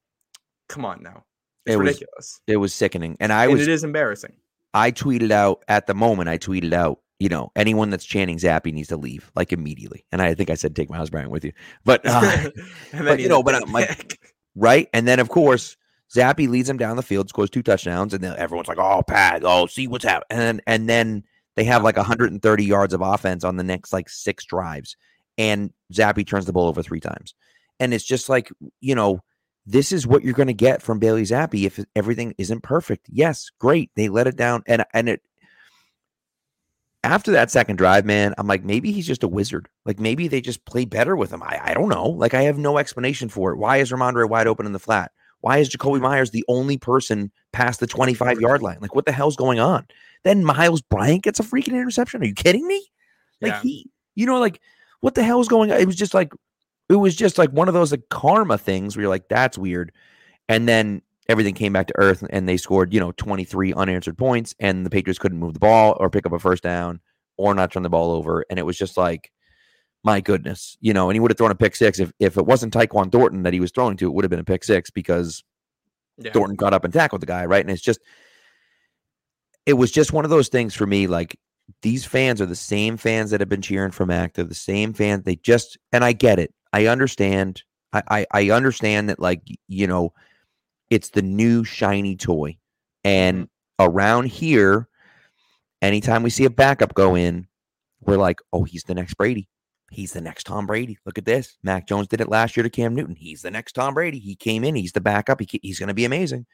come 0.69 0.85
on 0.85 1.03
now. 1.03 1.25
It's 1.67 1.75
it 1.75 1.79
ridiculous. 1.79 2.09
Was, 2.17 2.41
it 2.47 2.57
was 2.57 2.75
sickening. 2.75 3.17
And 3.21 3.33
I 3.33 3.45
and 3.45 3.55
was 3.55 3.63
it 3.63 3.69
is 3.69 3.85
embarrassing. 3.85 4.35
I 4.73 4.93
tweeted 4.93 5.31
out 5.31 5.65
at 5.69 5.87
the 5.87 5.95
moment, 5.95 6.29
I 6.29 6.39
tweeted 6.39 6.73
out, 6.73 7.01
you 7.19 7.29
know, 7.29 7.51
anyone 7.57 7.91
that's 7.91 8.05
chanting 8.05 8.39
Zappe 8.39 8.73
needs 8.73 8.89
to 8.89 8.97
leave 8.97 9.31
like 9.35 9.53
immediately. 9.53 10.07
And 10.13 10.23
I 10.23 10.35
think 10.35 10.49
I 10.49 10.55
said 10.55 10.75
take 10.75 10.89
Myles 10.89 11.11
Bryant 11.11 11.31
with 11.31 11.45
you. 11.45 11.53
But, 11.85 12.01
uh, 12.05 12.51
but 12.93 13.21
you 13.21 13.29
know, 13.29 13.43
but 13.43 13.57
I'm 13.57 13.73
like, 13.73 14.19
right. 14.55 14.89
And 14.95 15.07
then 15.07 15.19
of 15.19 15.29
course, 15.29 15.77
Zappe 16.15 16.49
leads 16.49 16.69
him 16.69 16.77
down 16.77 16.97
the 16.97 17.03
field, 17.03 17.29
scores 17.29 17.51
two 17.51 17.63
touchdowns, 17.63 18.15
and 18.15 18.23
then 18.23 18.37
everyone's 18.37 18.67
like, 18.67 18.79
"Oh, 18.79 19.01
Pat, 19.07 19.43
oh, 19.45 19.67
see 19.67 19.87
what's 19.87 20.05
happening." 20.05 20.27
And 20.31 20.41
then, 20.41 20.61
and 20.67 20.89
then 20.89 21.25
they 21.57 21.65
have 21.65 21.83
like 21.83 21.97
130 21.97 22.65
yards 22.65 22.95
of 22.95 23.01
offense 23.01 23.45
on 23.45 23.57
the 23.57 23.65
next 23.65 23.93
like 23.93 24.09
six 24.09 24.45
drives, 24.45 24.97
and 25.39 25.73
Zappe 25.93 26.27
turns 26.27 26.47
the 26.47 26.53
ball 26.53 26.69
over 26.69 26.83
three 26.83 27.01
times, 27.01 27.35
and 27.79 27.93
it's 27.95 28.05
just 28.05 28.29
like 28.29 28.51
you 28.81 28.95
know, 28.95 29.23
this 29.67 29.93
is 29.93 30.07
what 30.07 30.25
you're 30.25 30.35
going 30.35 30.47
to 30.49 30.55
get 30.55 30.83
from 30.83 30.99
Bailey 30.99 31.23
Zappe 31.23 31.65
if 31.65 31.79
everything 31.97 32.35
isn't 32.39 32.63
perfect. 32.63 33.07
Yes, 33.11 33.51
great, 33.59 33.91
they 33.97 34.09
let 34.09 34.27
it 34.27 34.37
down, 34.37 34.63
and 34.67 34.85
and 34.95 35.09
it 35.09 35.23
after 37.03 37.33
that 37.33 37.51
second 37.51 37.77
drive, 37.77 38.05
man, 38.05 38.35
I'm 38.37 38.47
like, 38.47 38.65
maybe 38.65 38.93
he's 38.93 39.07
just 39.07 39.23
a 39.23 39.29
wizard. 39.29 39.69
Like 39.87 39.99
maybe 39.99 40.29
they 40.29 40.41
just 40.41 40.65
play 40.67 40.85
better 40.85 41.17
with 41.17 41.33
him. 41.33 41.43
I, 41.43 41.59
I 41.63 41.75
don't 41.75 41.89
know. 41.89 42.09
Like 42.09 42.35
I 42.35 42.43
have 42.43 42.59
no 42.59 42.79
explanation 42.79 43.29
for 43.29 43.53
it. 43.53 43.57
Why 43.57 43.79
is 43.79 43.91
Rhamondre 43.91 44.29
wide 44.29 44.47
open 44.47 44.67
in 44.67 44.73
the 44.73 44.79
flat? 44.79 45.13
Why 45.41 45.59
is 45.59 45.71
Jakobi 45.71 46.01
Meyers 46.01 46.31
the 46.31 46.45
only 46.49 46.77
person 46.77 47.31
past 47.53 47.81
the 47.81 47.87
25 47.87 48.41
yard 48.41 48.63
line? 48.63 48.79
Like, 48.81 48.95
what 48.95 49.07
the 49.07 49.13
hell's 49.13 49.37
going 49.37 49.59
on? 49.59 49.87
Then 50.23 50.45
Myles 50.45 50.83
Bryant 50.83 51.23
gets 51.23 51.41
a 51.41 51.43
freaking 51.43 51.69
interception. 51.69 52.23
Are 52.23 52.27
you 52.27 52.35
kidding 52.35 52.67
me? 52.67 52.87
Like, 53.41 53.53
yeah. 53.53 53.63
he, 53.63 53.91
you 54.15 54.27
know, 54.27 54.39
like, 54.39 54.61
what 55.01 55.15
the 55.15 55.23
hell 55.23 55.41
is 55.41 55.49
going 55.49 55.73
on? 55.73 55.81
It 55.81 55.87
was 55.87 55.97
just 55.97 56.13
like, 56.13 56.33
it 56.91 56.97
was 56.97 57.17
just 57.17 57.39
like 57.39 57.51
one 57.51 57.69
of 57.69 57.75
those 57.75 57.91
like 57.91 58.09
karma 58.11 58.59
things 58.59 58.97
where 58.97 59.03
you're 59.03 59.11
like, 59.11 59.29
that's 59.29 59.57
weird. 59.57 59.93
And 60.49 60.69
then 60.69 61.03
everything 61.29 61.55
came 61.55 61.73
back 61.73 61.87
to 61.87 61.95
earth 61.97 62.25
and 62.31 62.49
they 62.49 62.57
scored, 62.57 62.93
you 62.93 63.01
know, 63.01 63.13
23 63.13 63.73
unanswered 63.73 64.19
points 64.19 64.55
and 64.59 64.85
the 64.85 64.91
Patriots 64.91 65.19
couldn't 65.19 65.39
move 65.39 65.55
the 65.55 65.61
ball 65.61 65.97
or 66.01 66.11
pick 66.11 66.27
up 66.27 66.33
a 66.33 66.39
first 66.39 66.63
down 66.63 67.01
or 67.37 67.55
not 67.55 67.73
turn 67.73 67.85
the 67.85 67.89
ball 67.89 68.11
over. 68.11 68.45
And 68.51 68.59
it 68.59 68.67
was 68.67 68.77
just 68.77 68.97
like, 68.97 69.31
my 70.03 70.21
goodness, 70.21 70.77
you 70.81 70.93
know, 70.93 71.11
and 71.11 71.17
he 71.17 71.21
would 71.21 71.31
have 71.31 71.39
thrown 71.39 71.51
a 71.51 71.55
pick 71.55 71.77
six 71.77 71.99
if, 72.01 72.13
if 72.19 72.37
it 72.37 72.47
wasn't 72.47 72.73
Tyquan 72.73 73.13
Thornton 73.13 73.43
that 73.43 73.53
he 73.53 73.61
was 73.61 73.71
throwing 73.71 73.97
to, 73.99 74.07
it 74.07 74.15
would 74.15 74.25
have 74.25 74.31
been 74.31 74.41
a 74.41 74.45
pick 74.45 74.65
six 74.65 74.91
because 74.91 75.45
yeah. 76.17 76.33
Thornton 76.33 76.57
got 76.57 76.73
up 76.73 76.85
and 76.85 76.93
tackled 76.93 77.23
the 77.23 77.27
guy, 77.27 77.45
right? 77.45 77.61
And 77.61 77.71
it's 77.71 77.83
just, 77.83 78.01
it 79.67 79.75
was 79.75 79.91
just 79.91 80.13
one 80.13 80.25
of 80.25 80.31
those 80.31 80.49
things 80.49 80.75
for 80.75 80.87
me. 80.87 81.07
Like 81.07 81.39
these 81.83 82.05
fans 82.05 82.41
are 82.41 82.47
the 82.47 82.57
same 82.57 82.97
fans 82.97 83.31
that 83.31 83.41
have 83.41 83.49
been 83.49 83.63
cheering 83.63 83.91
for 83.91 84.07
Mac. 84.07 84.35
They're 84.35 84.45
the 84.45 84.55
same 84.55 84.93
fans. 84.93 85.25
They 85.25 85.37
just, 85.37 85.77
and 85.93 86.03
I 86.05 86.13
get 86.13 86.39
it. 86.39 86.55
I 86.73 86.87
understand. 86.87 87.63
I, 87.93 88.03
I, 88.09 88.27
I 88.33 88.51
understand 88.51 89.09
that, 89.09 89.21
like, 89.21 89.43
you 89.69 89.87
know, 89.87 90.15
it's 90.89 91.11
the 91.11 91.23
new 91.23 91.65
shiny 91.65 92.17
toy. 92.17 92.57
And 93.05 93.45
mm-hmm. 93.45 93.87
around 93.87 94.27
here, 94.29 94.89
anytime 95.83 96.23
we 96.23 96.31
see 96.31 96.45
a 96.45 96.51
backup 96.51 96.95
go 96.95 97.17
in, 97.17 97.47
we're 98.01 98.17
like, 98.17 98.41
oh, 98.53 98.65
he's 98.65 98.85
the 98.85 98.95
next 98.95 99.15
Brady. 99.15 99.49
He's 99.91 100.13
the 100.13 100.21
next 100.21 100.45
Tom 100.45 100.67
Brady. 100.67 100.99
Look 101.05 101.19
at 101.19 101.25
this. 101.25 101.59
Mac 101.63 101.87
Jones 101.87 102.07
did 102.07 102.21
it 102.21 102.29
last 102.29 102.57
year 102.57 102.63
to 102.63 102.71
Cam 102.71 102.95
Newton. 102.95 103.17
He's 103.17 103.43
the 103.43 103.51
next 103.51 103.73
Tom 103.73 103.95
Brady. 103.95 104.19
He 104.19 104.37
came 104.37 104.63
in. 104.65 104.77
He's 104.77 104.93
the 104.93 105.01
backup. 105.01 105.41
He, 105.41 105.61
he's 105.63 105.79
going 105.79 105.89
to 105.89 105.95
be 105.95 106.05
amazing. 106.05 106.47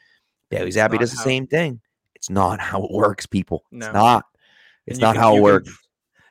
Bailey 0.50 0.70
Zappe 0.70 0.98
does 0.98 1.12
the 1.12 1.18
how, 1.18 1.24
same 1.24 1.46
thing. 1.46 1.80
It's 2.14 2.30
not 2.30 2.60
how 2.60 2.82
it 2.84 2.90
works, 2.90 3.26
people. 3.26 3.64
No. 3.70 3.86
It's 3.86 3.94
not. 3.94 4.24
It's 4.86 4.98
not 4.98 5.14
can, 5.14 5.22
how 5.22 5.36
it 5.36 5.42
works. 5.42 5.68
Can, 5.68 5.76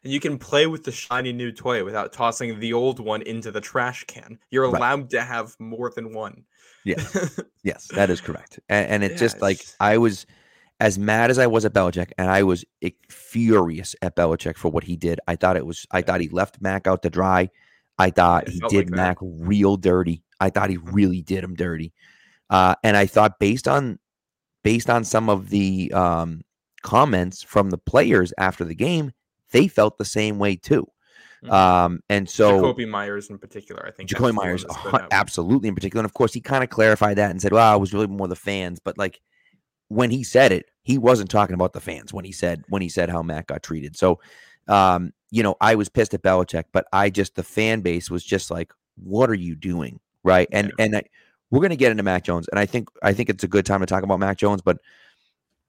and 0.05 0.13
you 0.13 0.19
can 0.19 0.37
play 0.39 0.65
with 0.65 0.83
the 0.83 0.91
shiny 0.91 1.31
new 1.31 1.51
toy 1.51 1.83
without 1.83 2.11
tossing 2.11 2.59
the 2.59 2.73
old 2.73 2.99
one 2.99 3.21
into 3.21 3.51
the 3.51 3.61
trash 3.61 4.03
can. 4.05 4.39
You're 4.49 4.63
allowed 4.63 5.01
right. 5.01 5.09
to 5.11 5.21
have 5.21 5.55
more 5.59 5.91
than 5.91 6.13
one. 6.13 6.43
Yeah. 6.85 7.03
yes, 7.63 7.87
that 7.89 8.09
is 8.09 8.19
correct. 8.19 8.59
And, 8.69 8.89
and 8.89 9.03
it's 9.03 9.13
yeah, 9.13 9.27
just 9.27 9.41
like 9.41 9.63
I 9.79 9.97
was– 9.97 10.25
as 10.79 10.99
mad 10.99 11.31
as 11.31 11.39
I 11.39 11.47
was 11.47 11.65
at 11.65 11.73
Belichick, 11.73 12.11
and 12.17 12.29
I 12.29 12.43
was 12.43 12.65
furious 13.09 13.95
at 14.01 14.15
Belichick 14.15 14.57
for 14.57 14.69
what 14.69 14.83
he 14.83 14.95
did. 14.95 15.19
I 15.27 15.35
thought 15.35 15.57
it 15.57 15.65
was. 15.65 15.85
I 15.91 16.01
thought 16.01 16.21
he 16.21 16.29
left 16.29 16.61
Mac 16.61 16.87
out 16.87 17.01
to 17.03 17.09
dry. 17.09 17.49
I 17.97 18.09
thought 18.09 18.49
he 18.49 18.59
did 18.69 18.89
like 18.89 18.89
Mac 18.89 19.17
real 19.21 19.77
dirty. 19.77 20.23
I 20.39 20.49
thought 20.49 20.69
he 20.69 20.77
really 20.77 21.21
did 21.21 21.43
him 21.43 21.55
dirty. 21.55 21.93
Uh, 22.49 22.75
and 22.83 22.97
I 22.97 23.05
thought 23.05 23.39
based 23.39 23.67
on 23.67 23.99
based 24.63 24.89
on 24.89 25.03
some 25.03 25.29
of 25.29 25.49
the 25.49 25.91
um, 25.93 26.41
comments 26.83 27.41
from 27.41 27.69
the 27.69 27.77
players 27.77 28.33
after 28.37 28.65
the 28.65 28.75
game, 28.75 29.11
they 29.51 29.67
felt 29.67 29.97
the 29.97 30.05
same 30.05 30.39
way 30.39 30.55
too. 30.55 30.87
Mm-hmm. 31.43 31.53
Um, 31.53 31.99
and 32.09 32.29
so 32.29 32.61
Jakobi 32.61 32.87
Meyers 32.87 33.29
in 33.29 33.37
particular, 33.37 33.85
I 33.85 33.91
think 33.91 34.09
Jakobi 34.09 34.33
Meyers, 34.33 34.65
absolutely 35.11 35.69
in 35.69 35.75
particular. 35.75 36.01
And 36.01 36.05
of 36.05 36.13
course, 36.13 36.33
he 36.33 36.41
kind 36.41 36.63
of 36.63 36.69
clarified 36.69 37.17
that 37.17 37.31
and 37.31 37.41
said, 37.41 37.53
"Well, 37.53 37.71
I 37.71 37.75
was 37.75 37.93
really 37.93 38.07
more 38.07 38.27
the 38.27 38.35
fans," 38.35 38.79
but 38.83 38.97
like 38.97 39.21
when 39.89 40.09
he 40.11 40.23
said 40.23 40.51
it, 40.51 40.69
he 40.83 40.97
wasn't 40.97 41.29
talking 41.29 41.53
about 41.53 41.73
the 41.73 41.81
fans 41.81 42.13
when 42.13 42.25
he 42.25 42.31
said 42.31 42.63
when 42.69 42.81
he 42.81 42.89
said 42.89 43.09
how 43.09 43.21
Mac 43.21 43.47
got 43.47 43.63
treated. 43.63 43.95
So, 43.95 44.19
um, 44.67 45.13
you 45.31 45.43
know, 45.43 45.55
I 45.61 45.75
was 45.75 45.89
pissed 45.89 46.13
at 46.13 46.21
Belichick, 46.21 46.65
but 46.71 46.87
I 46.93 47.09
just 47.09 47.35
the 47.35 47.43
fan 47.43 47.81
base 47.81 48.09
was 48.09 48.23
just 48.23 48.51
like, 48.51 48.71
"What 48.95 49.29
are 49.29 49.35
you 49.35 49.55
doing?" 49.55 49.99
Right? 50.23 50.47
And 50.51 50.67
yeah. 50.67 50.85
and 50.85 50.95
I, 50.97 51.03
we're 51.51 51.61
gonna 51.61 51.75
get 51.75 51.91
into 51.91 52.03
Mac 52.03 52.23
Jones, 52.23 52.47
and 52.49 52.59
I 52.59 52.65
think 52.65 52.89
I 53.03 53.13
think 53.13 53.29
it's 53.29 53.43
a 53.43 53.47
good 53.47 53.65
time 53.65 53.79
to 53.79 53.85
talk 53.85 54.03
about 54.03 54.19
Mac 54.19 54.37
Jones, 54.37 54.61
but 54.61 54.77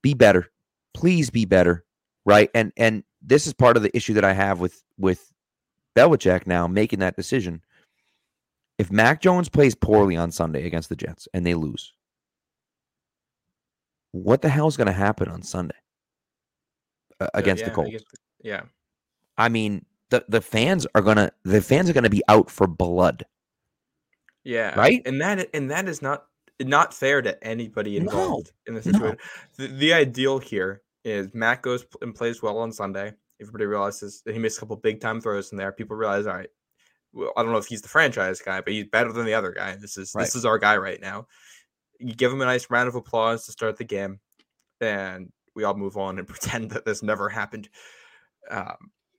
be 0.03 0.15
better, 0.15 0.51
please 0.95 1.31
be 1.31 1.45
better, 1.45 1.85
right? 2.25 2.51
And 2.55 2.73
and 2.77 3.03
this 3.23 3.47
is 3.47 3.55
part 3.55 3.77
of 3.77 3.83
the 3.83 3.95
issue 3.97 4.15
that 4.15 4.25
I 4.25 4.33
have 4.33 4.61
with 4.61 4.83
with 4.99 5.33
Belichick 5.97 6.47
now 6.47 6.67
making 6.67 7.01
that 7.01 7.17
decision. 7.17 7.63
If 8.79 8.93
Mac 8.93 9.23
Jones 9.23 9.49
plays 9.49 9.75
poorly 9.75 10.17
on 10.17 10.31
Sunday 10.31 10.67
against 10.67 10.91
the 10.91 10.97
Jets 10.97 11.27
and 11.33 11.47
they 11.47 11.55
lose, 11.55 11.95
what 14.23 14.43
the 14.43 14.49
hell 14.49 14.67
is 14.67 14.77
going 14.77 14.87
to 14.87 14.93
happen 14.93 15.29
on 15.29 15.43
Sunday 15.43 15.77
uh, 17.21 17.29
against 17.35 17.63
yeah, 17.63 17.69
the 17.69 17.75
Colts? 17.75 18.05
yeah. 18.43 18.63
I 19.39 19.49
mean, 19.49 19.85
the 20.11 20.25
the 20.29 20.41
fans 20.41 20.87
are 20.95 21.03
gonna 21.03 21.31
the 21.45 21.61
fans 21.61 21.91
are 21.91 21.93
gonna 21.93 22.09
be 22.09 22.23
out 22.29 22.51
for 22.51 22.67
blood. 22.67 23.27
Yeah. 24.45 24.79
Right. 24.79 25.03
And 25.05 25.21
that 25.21 25.49
and 25.53 25.71
that 25.71 25.89
is 25.89 26.01
not 26.01 26.27
not 26.61 26.95
fair 26.95 27.21
to 27.21 27.43
anybody 27.45 27.97
involved 27.97 28.53
no, 28.67 28.71
in 28.71 28.75
the 28.75 28.83
situation. 28.83 29.19
No. 29.59 29.67
The, 29.67 29.73
the 29.75 29.93
ideal 29.93 30.39
here 30.39 30.83
is 31.05 31.35
Matt 31.35 31.63
goes 31.63 31.85
and 32.01 32.15
plays 32.15 32.43
well 32.43 32.59
on 32.59 32.73
Sunday. 32.73 33.15
Everybody 33.41 33.67
realizes 33.67 34.23
that 34.25 34.33
he 34.33 34.39
makes 34.39 34.57
a 34.57 34.61
couple 34.61 34.77
big 34.77 35.01
time 35.01 35.21
throws 35.21 35.53
in 35.53 35.59
there. 35.59 35.71
People 35.71 35.97
realize, 35.97 36.27
all 36.27 36.35
right, 36.35 36.49
well, 37.13 37.33
I 37.37 37.43
don't 37.43 37.53
know 37.53 37.59
if 37.59 37.67
he's 37.67 37.83
the 37.83 37.89
franchise 37.89 38.41
guy, 38.41 38.63
but 38.63 38.73
he's 38.73 38.87
better 38.87 39.13
than 39.13 39.27
the 39.27 39.35
other 39.35 39.53
guy. 39.53 39.77
This 39.77 39.99
is 39.99 40.13
right. 40.15 40.23
this 40.23 40.35
is 40.35 40.47
our 40.47 40.59
guy 40.59 40.77
right 40.77 41.01
now 41.01 41.27
you 41.99 42.15
give 42.15 42.33
him 42.33 42.41
a 42.41 42.45
nice 42.45 42.71
round 42.71 42.89
of 42.89 42.95
applause 42.95 43.47
to 43.47 43.53
start 43.53 43.77
the 43.77 43.85
game, 43.85 44.21
and 44.81 45.33
we 45.55 45.65
all 45.65 45.75
move 45.75 45.97
on 45.97 46.19
and 46.19 46.29
pretend 46.29 46.71
that 46.71 46.85
this 46.85 47.03
never 47.03 47.29
happened, 47.29 47.69
um, 48.51 48.77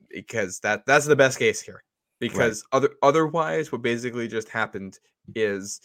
because 0.10 0.60
that 0.60 0.86
that's 0.86 1.06
the 1.06 1.16
best 1.16 1.40
case 1.40 1.62
here. 1.62 1.84
Because 2.20 2.64
right. 2.74 2.78
other 2.78 2.90
otherwise, 3.04 3.72
what 3.72 3.82
basically 3.82 4.28
just 4.28 4.50
happened 4.50 5.00
is 5.36 5.82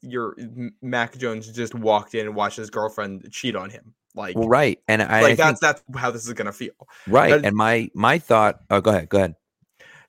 your 0.00 0.36
Mac 0.82 1.16
Jones 1.18 1.50
just 1.52 1.74
walked 1.74 2.14
in 2.14 2.26
and 2.26 2.34
watched 2.34 2.56
his 2.56 2.70
girlfriend 2.70 3.30
cheat 3.30 3.56
on 3.56 3.70
him. 3.70 3.94
Like 4.14 4.36
well, 4.36 4.48
right, 4.48 4.80
and 4.88 5.02
I 5.02 5.22
like 5.22 5.32
I 5.32 5.34
that's 5.34 5.60
think, 5.60 5.60
that's 5.60 5.82
how 5.96 6.10
this 6.10 6.26
is 6.26 6.32
gonna 6.32 6.52
feel. 6.52 6.72
Right, 7.06 7.44
and 7.44 7.54
my 7.54 7.90
my 7.94 8.18
thought. 8.18 8.60
Oh, 8.68 8.80
go 8.80 8.90
ahead, 8.90 9.08
go 9.08 9.18
ahead. 9.18 9.36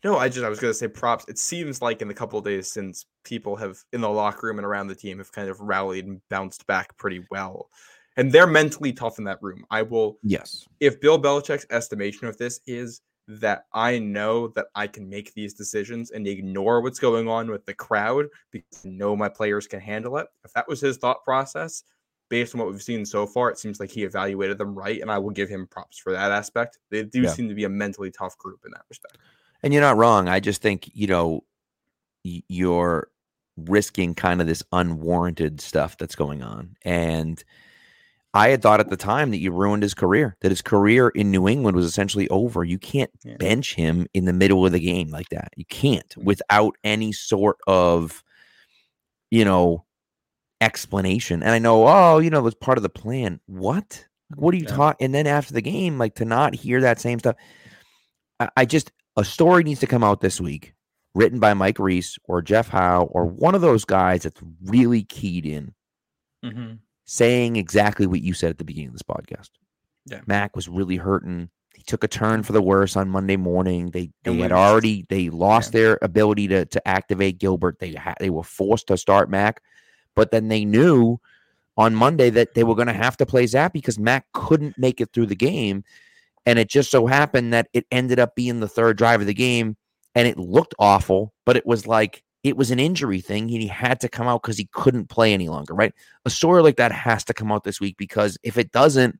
No, 0.03 0.17
I 0.17 0.29
just 0.29 0.43
I 0.43 0.49
was 0.49 0.59
gonna 0.59 0.73
say 0.73 0.87
props. 0.87 1.25
It 1.27 1.37
seems 1.37 1.81
like 1.81 2.01
in 2.01 2.07
the 2.07 2.13
couple 2.13 2.41
days 2.41 2.71
since 2.71 3.05
people 3.23 3.55
have 3.57 3.77
in 3.93 4.01
the 4.01 4.09
locker 4.09 4.47
room 4.47 4.57
and 4.57 4.65
around 4.65 4.87
the 4.87 4.95
team 4.95 5.19
have 5.19 5.31
kind 5.31 5.49
of 5.49 5.59
rallied 5.59 6.05
and 6.05 6.21
bounced 6.29 6.65
back 6.67 6.97
pretty 6.97 7.25
well. 7.29 7.69
And 8.17 8.31
they're 8.31 8.47
mentally 8.47 8.91
tough 8.91 9.19
in 9.19 9.25
that 9.25 9.41
room. 9.41 9.63
I 9.69 9.83
will 9.83 10.17
yes. 10.23 10.67
If 10.79 10.99
Bill 10.99 11.21
Belichick's 11.21 11.65
estimation 11.69 12.27
of 12.27 12.37
this 12.37 12.59
is 12.65 13.01
that 13.27 13.65
I 13.73 13.99
know 13.99 14.47
that 14.49 14.67
I 14.75 14.87
can 14.87 15.07
make 15.07 15.33
these 15.33 15.53
decisions 15.53 16.11
and 16.11 16.27
ignore 16.27 16.81
what's 16.81 16.99
going 16.99 17.29
on 17.29 17.49
with 17.49 17.65
the 17.65 17.73
crowd 17.73 18.25
because 18.51 18.85
I 18.85 18.89
know 18.89 19.15
my 19.15 19.29
players 19.29 19.67
can 19.67 19.79
handle 19.79 20.17
it. 20.17 20.27
If 20.43 20.51
that 20.53 20.67
was 20.67 20.81
his 20.81 20.97
thought 20.97 21.23
process, 21.23 21.83
based 22.29 22.55
on 22.55 22.59
what 22.59 22.71
we've 22.71 22.81
seen 22.81 23.05
so 23.05 23.27
far, 23.27 23.49
it 23.49 23.59
seems 23.59 23.79
like 23.79 23.91
he 23.91 24.03
evaluated 24.03 24.57
them 24.57 24.73
right, 24.73 25.01
and 25.01 25.11
I 25.11 25.17
will 25.17 25.29
give 25.29 25.49
him 25.49 25.67
props 25.67 25.97
for 25.97 26.11
that 26.11 26.31
aspect. 26.31 26.79
They 26.89 27.03
do 27.03 27.21
yeah. 27.21 27.29
seem 27.29 27.47
to 27.47 27.53
be 27.53 27.65
a 27.65 27.69
mentally 27.69 28.09
tough 28.09 28.37
group 28.37 28.61
in 28.65 28.71
that 28.71 28.83
respect. 28.89 29.17
And 29.63 29.73
you're 29.73 29.81
not 29.81 29.97
wrong. 29.97 30.27
I 30.27 30.39
just 30.39 30.61
think, 30.61 30.89
you 30.93 31.07
know, 31.07 31.43
you're 32.23 33.09
risking 33.57 34.15
kind 34.15 34.41
of 34.41 34.47
this 34.47 34.63
unwarranted 34.71 35.61
stuff 35.61 35.97
that's 35.97 36.15
going 36.15 36.41
on. 36.41 36.75
And 36.83 37.43
I 38.33 38.49
had 38.49 38.61
thought 38.61 38.79
at 38.79 38.89
the 38.89 38.97
time 38.97 39.31
that 39.31 39.39
you 39.39 39.51
ruined 39.51 39.83
his 39.83 39.93
career, 39.93 40.37
that 40.41 40.51
his 40.51 40.61
career 40.61 41.09
in 41.09 41.31
New 41.31 41.47
England 41.47 41.75
was 41.75 41.85
essentially 41.85 42.29
over. 42.29 42.63
You 42.63 42.79
can't 42.79 43.11
Yeah. 43.23 43.35
bench 43.37 43.75
him 43.75 44.07
in 44.13 44.25
the 44.25 44.33
middle 44.33 44.65
of 44.65 44.71
the 44.71 44.79
game 44.79 45.09
like 45.09 45.29
that. 45.29 45.49
You 45.57 45.65
can't 45.65 46.07
mm-hmm. 46.09 46.23
without 46.23 46.77
any 46.83 47.11
sort 47.11 47.57
of, 47.67 48.23
you 49.31 49.43
know, 49.43 49.85
explanation. 50.61 51.43
And 51.43 51.51
I 51.51 51.59
know, 51.59 51.87
oh, 51.87 52.19
you 52.19 52.29
know, 52.29 52.39
it 52.39 52.43
was 52.43 52.55
part 52.55 52.77
of 52.77 52.83
the 52.83 52.89
plan. 52.89 53.41
What? 53.47 54.05
What 54.35 54.51
mm, 54.51 54.53
are 54.53 54.59
you 54.61 54.65
Yeah. 54.69 54.75
taught? 54.75 54.97
And 55.01 55.13
then 55.13 55.27
after 55.27 55.53
the 55.53 55.61
game, 55.61 55.97
like 55.97 56.15
to 56.15 56.25
not 56.25 56.55
hear 56.55 56.79
that 56.81 57.01
same 57.01 57.19
stuff. 57.19 57.35
I, 58.39 58.49
I 58.55 58.65
just 58.65 58.91
a 59.17 59.23
story 59.25 59.63
needs 59.63 59.79
to 59.81 59.87
come 59.87 60.03
out 60.03 60.21
this 60.21 60.39
week, 60.41 60.73
written 61.13 61.39
by 61.39 61.53
Mike 61.53 61.79
Reiss 61.79 62.17
or 62.25 62.41
Jeff 62.41 62.69
Howe 62.69 63.03
or 63.11 63.25
one 63.25 63.55
of 63.55 63.61
those 63.61 63.85
guys 63.85 64.23
that's 64.23 64.41
really 64.63 65.03
keyed 65.03 65.45
in, 65.45 65.73
Mm-hmm. 66.43 66.73
saying 67.05 67.55
exactly 67.55 68.07
what 68.07 68.21
you 68.21 68.33
said 68.33 68.49
at 68.49 68.57
the 68.57 68.63
beginning 68.63 68.89
of 68.89 68.93
this 68.93 69.03
podcast. 69.03 69.49
Yeah. 70.07 70.21
Mac 70.25 70.55
was 70.55 70.67
really 70.67 70.95
hurting. 70.95 71.49
He 71.75 71.83
took 71.83 72.03
a 72.03 72.07
turn 72.07 72.41
for 72.43 72.53
the 72.53 72.61
worse 72.61 72.95
on 72.95 73.09
Monday 73.09 73.37
morning. 73.37 73.91
They 73.91 74.09
they 74.23 74.35
had 74.37 74.51
already 74.51 75.05
they 75.09 75.29
lost 75.29 75.71
their 75.71 75.99
ability 76.01 76.47
to 76.49 76.65
to 76.65 76.87
activate 76.87 77.37
Gilbert. 77.37 77.77
They 77.79 77.93
had 77.93 78.15
they 78.19 78.29
were 78.31 78.43
forced 78.43 78.87
to 78.87 78.97
start 78.97 79.29
Mac, 79.29 79.61
but 80.15 80.31
then 80.31 80.47
they 80.47 80.65
knew 80.65 81.19
on 81.77 81.93
Monday 81.95 82.29
that 82.31 82.55
they 82.55 82.63
were 82.63 82.75
going 82.75 82.87
to 82.87 82.93
have 82.93 83.15
to 83.17 83.25
play 83.25 83.45
Zap 83.45 83.71
because 83.73 83.99
Mac 83.99 84.25
couldn't 84.33 84.77
make 84.77 84.99
it 84.99 85.09
through 85.13 85.27
the 85.27 85.35
game, 85.35 85.83
and 86.45 86.57
it 86.59 86.69
just 86.69 86.91
so 86.91 87.07
happened 87.07 87.53
that 87.53 87.67
it 87.73 87.85
ended 87.91 88.19
up 88.19 88.35
being 88.35 88.59
the 88.59 88.67
third 88.67 88.97
drive 88.97 89.21
of 89.21 89.27
the 89.27 89.33
game, 89.33 89.77
and 90.15 90.27
it 90.27 90.37
looked 90.37 90.75
awful, 90.79 91.33
but 91.45 91.55
it 91.57 91.65
was 91.65 91.87
like 91.87 92.23
it 92.43 92.57
was 92.57 92.71
an 92.71 92.79
injury 92.79 93.21
thing. 93.21 93.43
and 93.43 93.61
He 93.61 93.67
had 93.67 93.99
to 94.01 94.09
come 94.09 94.27
out 94.27 94.41
because 94.41 94.57
he 94.57 94.67
couldn't 94.73 95.09
play 95.09 95.33
any 95.33 95.47
longer. 95.49 95.73
Right? 95.73 95.93
A 96.25 96.29
story 96.29 96.61
like 96.63 96.77
that 96.77 96.91
has 96.91 97.23
to 97.25 97.33
come 97.33 97.51
out 97.51 97.63
this 97.63 97.79
week 97.79 97.97
because 97.97 98.37
if 98.43 98.57
it 98.57 98.71
doesn't, 98.71 99.19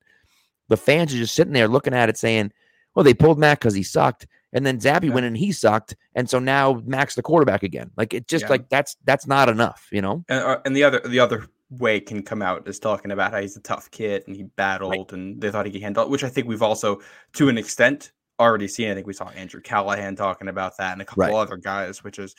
the 0.68 0.76
fans 0.76 1.14
are 1.14 1.18
just 1.18 1.34
sitting 1.34 1.52
there 1.52 1.68
looking 1.68 1.94
at 1.94 2.08
it 2.08 2.16
saying, 2.18 2.52
"Well, 2.94 3.04
they 3.04 3.14
pulled 3.14 3.38
Mac 3.38 3.60
because 3.60 3.74
he 3.74 3.82
sucked." 3.82 4.26
And 4.54 4.66
then 4.66 4.80
Zappe 4.80 5.04
Yeah. 5.04 5.14
went 5.14 5.24
and 5.24 5.36
he 5.36 5.50
sucked, 5.50 5.96
and 6.14 6.28
so 6.28 6.38
now 6.38 6.82
Mac's 6.84 7.14
the 7.14 7.22
quarterback 7.22 7.62
again. 7.62 7.90
Like 7.96 8.12
it 8.12 8.28
just 8.28 8.42
Yeah. 8.44 8.50
like 8.50 8.68
that's 8.68 8.96
that's 9.04 9.26
not 9.26 9.48
enough, 9.48 9.88
you 9.90 10.02
know. 10.02 10.24
And, 10.28 10.44
uh, 10.44 10.58
and 10.66 10.76
the 10.76 10.84
other 10.84 11.00
the 11.00 11.20
other 11.20 11.46
way 11.78 12.00
can 12.00 12.22
come 12.22 12.42
out 12.42 12.68
is 12.68 12.78
talking 12.78 13.10
about 13.10 13.32
how 13.32 13.40
he's 13.40 13.56
a 13.56 13.60
tough 13.60 13.90
kid 13.90 14.24
and 14.26 14.36
he 14.36 14.42
battled 14.42 15.12
and 15.12 15.40
they 15.40 15.50
thought 15.50 15.66
he 15.66 15.72
could 15.72 15.82
handle 15.82 16.04
it, 16.04 16.10
which 16.10 16.24
I 16.24 16.28
think 16.28 16.46
we've 16.46 16.62
also 16.62 17.00
to 17.34 17.48
an 17.48 17.56
extent 17.58 18.12
already 18.38 18.68
seen. 18.68 18.90
I 18.90 18.94
think 18.94 19.06
we 19.06 19.12
saw 19.12 19.28
Andrew 19.30 19.60
Callahan 19.60 20.16
talking 20.16 20.48
about 20.48 20.76
that 20.78 20.92
and 20.92 21.02
a 21.02 21.04
couple 21.04 21.22
Right. 21.24 21.32
other 21.34 21.56
guys, 21.56 22.04
which 22.04 22.18
is, 22.18 22.34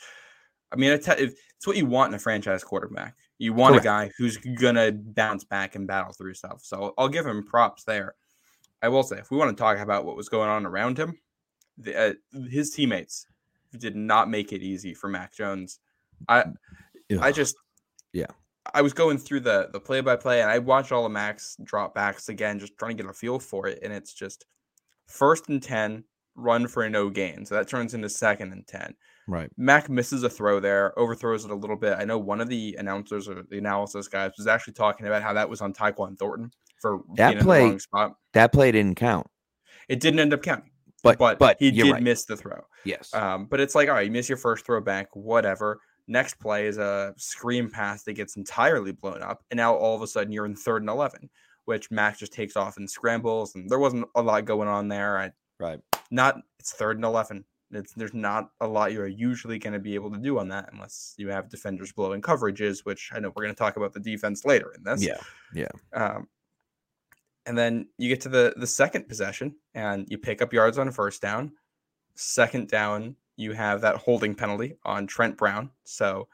I 0.72 0.76
mean, 0.76 0.90
it's, 0.92 1.08
it's 1.08 1.66
what 1.66 1.76
you 1.76 1.86
want 1.86 2.10
in 2.10 2.14
a 2.14 2.18
franchise 2.18 2.62
quarterback. 2.62 3.16
You 3.38 3.52
want 3.52 3.72
Correct. 3.72 3.84
a 3.84 3.88
guy 3.88 4.10
who's 4.18 4.36
gonna 4.36 4.92
bounce 4.92 5.44
back 5.44 5.74
and 5.74 5.86
battle 5.86 6.12
through 6.12 6.34
stuff. 6.34 6.62
So 6.62 6.94
I'll 6.96 7.08
give 7.08 7.26
him 7.26 7.44
props 7.44 7.84
there. 7.84 8.14
I 8.82 8.88
will 8.88 9.02
say, 9.02 9.16
if 9.18 9.30
we 9.30 9.36
want 9.36 9.56
to 9.56 9.60
talk 9.60 9.78
about 9.78 10.04
what 10.04 10.16
was 10.16 10.28
going 10.28 10.48
on 10.48 10.66
around 10.66 10.98
him, 10.98 11.18
the, 11.78 11.96
uh, 11.96 12.12
his 12.50 12.70
teammates 12.70 13.26
did 13.76 13.96
not 13.96 14.30
make 14.30 14.52
it 14.52 14.62
easy 14.62 14.94
for 14.94 15.08
Mac 15.08 15.34
Jones. 15.34 15.80
I 16.28 16.44
I 17.20 17.32
just 17.32 17.56
Yeah. 18.12 18.26
I 18.74 18.82
was 18.82 18.92
going 18.92 19.18
through 19.18 19.40
the 19.40 19.68
the 19.72 19.80
play 19.80 20.00
by 20.00 20.16
play 20.16 20.42
and 20.42 20.50
I 20.50 20.58
watched 20.58 20.92
all 20.92 21.04
the 21.04 21.08
Max 21.08 21.56
drop 21.62 21.94
backs 21.94 22.28
again, 22.28 22.58
just 22.58 22.76
trying 22.78 22.96
to 22.96 23.02
get 23.02 23.10
a 23.10 23.14
feel 23.14 23.38
for 23.38 23.66
it. 23.68 23.78
And 23.82 23.92
it's 23.92 24.12
just 24.12 24.44
first 25.06 25.48
and 25.48 25.62
ten, 25.62 26.04
run 26.34 26.66
for 26.66 26.82
a 26.82 26.90
no 26.90 27.08
gain. 27.08 27.46
So 27.46 27.54
that 27.54 27.68
turns 27.68 27.94
into 27.94 28.08
second 28.08 28.52
and 28.52 28.66
ten. 28.66 28.94
right. 29.28 29.48
Mac 29.56 29.88
misses 29.88 30.22
a 30.24 30.28
throw 30.28 30.60
there, 30.60 30.98
overthrows 30.98 31.44
it 31.44 31.50
a 31.50 31.54
little 31.54 31.76
bit. 31.76 31.96
I 31.98 32.04
know 32.04 32.18
one 32.18 32.40
of 32.40 32.48
the 32.48 32.76
announcers 32.78 33.28
or 33.28 33.44
the 33.48 33.58
analysis 33.58 34.08
guys 34.08 34.32
was 34.36 34.46
actually 34.46 34.74
talking 34.74 35.06
about 35.06 35.22
how 35.22 35.32
that 35.34 35.48
was 35.48 35.60
on 35.60 35.72
Tyquan 35.72 36.18
Thornton 36.18 36.50
for 36.80 37.00
That 37.16 37.40
play- 37.40 37.60
the 37.60 37.68
wrong 37.70 37.78
spot. 37.78 38.12
That 38.32 38.52
play 38.52 38.72
didn't 38.72 38.96
count, 38.96 39.28
It 39.88 40.00
didn't 40.00 40.18
end 40.20 40.34
up 40.34 40.42
counting, 40.42 40.70
but 41.02 41.18
but, 41.18 41.38
but 41.38 41.56
he 41.60 41.70
did 41.70 41.90
right. 41.92 42.02
miss 42.02 42.24
the 42.24 42.36
throw. 42.36 42.60
yes, 42.84 43.14
Um, 43.14 43.46
but 43.46 43.60
it's 43.60 43.74
like, 43.76 43.88
all 43.88 43.94
right, 43.94 44.06
you 44.06 44.10
miss 44.12 44.28
your 44.28 44.38
first 44.38 44.66
throw 44.66 44.80
back, 44.80 45.14
whatever. 45.14 45.78
Next 46.06 46.38
play 46.38 46.66
is 46.66 46.78
a 46.78 47.14
screen 47.16 47.70
pass 47.70 48.02
that 48.02 48.12
gets 48.12 48.36
entirely 48.36 48.92
blown 48.92 49.22
up, 49.22 49.42
and 49.50 49.56
now 49.56 49.74
all 49.74 49.96
of 49.96 50.02
a 50.02 50.06
sudden 50.06 50.32
you're 50.32 50.46
in 50.46 50.54
third 50.54 50.82
and 50.82 50.90
eleven, 50.90 51.30
which 51.64 51.90
Mac 51.90 52.18
just 52.18 52.32
takes 52.32 52.56
off 52.56 52.76
and 52.76 52.90
scrambles, 52.90 53.54
and 53.54 53.70
there 53.70 53.78
wasn't 53.78 54.06
a 54.14 54.22
lot 54.22 54.44
going 54.44 54.68
on 54.68 54.88
there. 54.88 55.18
I 55.18 55.32
right. 55.58 55.80
not 56.10 56.36
it's 56.58 56.72
third 56.72 56.96
and 56.96 57.04
eleven. 57.04 57.44
It's, 57.70 57.92
there's 57.94 58.14
not 58.14 58.50
a 58.60 58.68
lot 58.68 58.92
you're 58.92 59.08
usually 59.08 59.58
going 59.58 59.72
to 59.72 59.80
be 59.80 59.94
able 59.94 60.10
to 60.12 60.18
do 60.18 60.38
on 60.38 60.48
that 60.48 60.68
unless 60.72 61.14
you 61.16 61.28
have 61.28 61.48
defenders 61.48 61.90
blowing 61.90 62.22
coverages, 62.22 62.84
which 62.84 63.10
I 63.12 63.18
know 63.18 63.32
we're 63.34 63.42
going 63.42 63.54
to 63.54 63.58
talk 63.58 63.76
about 63.76 63.92
the 63.92 64.00
defense 64.00 64.44
later 64.44 64.72
in 64.76 64.84
this. 64.84 65.04
Yeah, 65.04 65.18
yeah. 65.54 65.68
Um, 65.92 66.28
and 67.46 67.58
then 67.58 67.88
you 67.98 68.08
get 68.08 68.20
to 68.22 68.28
the 68.28 68.54
the 68.56 68.66
second 68.66 69.08
possession 69.08 69.56
and 69.74 70.06
you 70.08 70.18
pick 70.18 70.42
up 70.42 70.52
yards 70.52 70.78
on 70.78 70.88
a 70.88 70.92
first 70.92 71.20
down. 71.22 71.52
Second 72.14 72.68
down, 72.68 73.16
you 73.36 73.52
have 73.52 73.80
that 73.80 73.96
holding 73.96 74.34
penalty 74.34 74.76
on 74.84 75.06
Trent 75.06 75.36
Brown, 75.36 75.70
so 75.84 76.28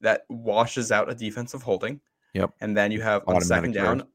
that 0.00 0.24
washes 0.28 0.92
out 0.92 1.10
a 1.10 1.14
defensive 1.14 1.62
holding. 1.62 2.00
Yep. 2.34 2.52
And 2.60 2.76
then 2.76 2.92
you 2.92 3.00
have 3.00 3.22
on 3.26 3.36
Automatic 3.36 3.46
second 3.46 3.72
down, 3.72 4.06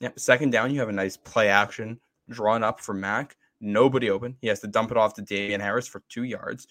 yep, 0.00 0.18
second 0.18 0.50
down, 0.50 0.72
you 0.72 0.80
have 0.80 0.88
a 0.88 0.92
nice 0.92 1.16
play 1.16 1.48
action 1.48 2.00
drawn 2.28 2.62
up 2.62 2.80
for 2.80 2.94
Mac. 2.94 3.36
Nobody 3.60 4.10
open. 4.10 4.36
He 4.40 4.48
has 4.48 4.60
to 4.60 4.66
dump 4.66 4.90
it 4.90 4.96
off 4.96 5.14
to 5.14 5.22
Damien 5.22 5.60
Harris 5.60 5.88
for 5.88 6.02
two 6.08 6.24
yards, 6.24 6.66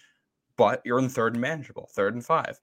but 0.57 0.81
you're 0.85 0.99
in 0.99 1.09
third 1.09 1.33
and 1.33 1.41
manageable, 1.41 1.89
third 1.93 2.13
and 2.13 2.25
five. 2.25 2.59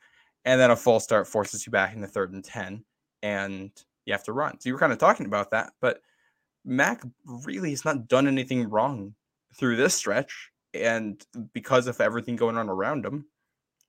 And 0.47 0.61
then 0.61 0.71
a 0.71 0.77
false 0.77 1.05
start 1.05 1.27
forces 1.27 1.67
you 1.67 1.73
back 1.73 1.95
into 1.95 2.07
third 2.07 2.33
and 2.33 2.45
10, 2.45 2.85
and 3.23 3.71
you 4.05 4.13
have 4.13 4.25
to 4.25 4.33
run. 4.33 4.61
So 4.61 4.69
you 4.69 4.75
were 4.75 4.79
kind 4.79 4.93
of 4.93 4.99
talking 4.99 5.27
about 5.27 5.51
that, 5.53 5.73
but 5.81 6.01
Mac 6.65 7.03
really 7.25 7.71
has 7.71 7.85
not 7.85 8.09
done 8.09 8.27
anything 8.27 8.69
wrong 8.69 9.15
through 9.55 9.77
this 9.77 9.95
stretch. 9.95 10.51
And 10.75 11.25
because 11.53 11.87
of 11.87 12.01
everything 12.01 12.37
going 12.37 12.57
on 12.57 12.69
around 12.69 13.05
him, 13.05 13.27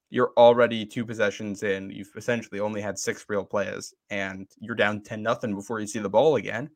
you're 0.10 0.32
already 0.38 0.86
two 0.86 1.06
possessions 1.06 1.64
in. 1.64 1.90
You've 1.90 2.12
essentially 2.16 2.60
only 2.60 2.82
had 2.82 2.98
six 2.98 3.26
real 3.28 3.44
plays, 3.44 3.94
and 4.10 4.48
you're 4.60 4.76
down 4.76 5.02
10 5.02 5.22
nothing 5.22 5.56
before 5.56 5.80
you 5.80 5.88
see 5.88 6.00
the 6.00 6.10
ball 6.10 6.36
again. 6.36 6.70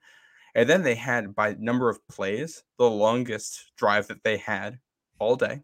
And 0.56 0.68
then 0.68 0.82
they 0.82 0.96
had, 0.96 1.36
by 1.36 1.56
number 1.60 1.90
of 1.90 2.06
plays, 2.08 2.64
the 2.78 2.90
longest 2.90 3.72
drive 3.78 4.08
that 4.08 4.24
they 4.24 4.38
had 4.38 4.80
all 5.20 5.36
day. 5.36 5.62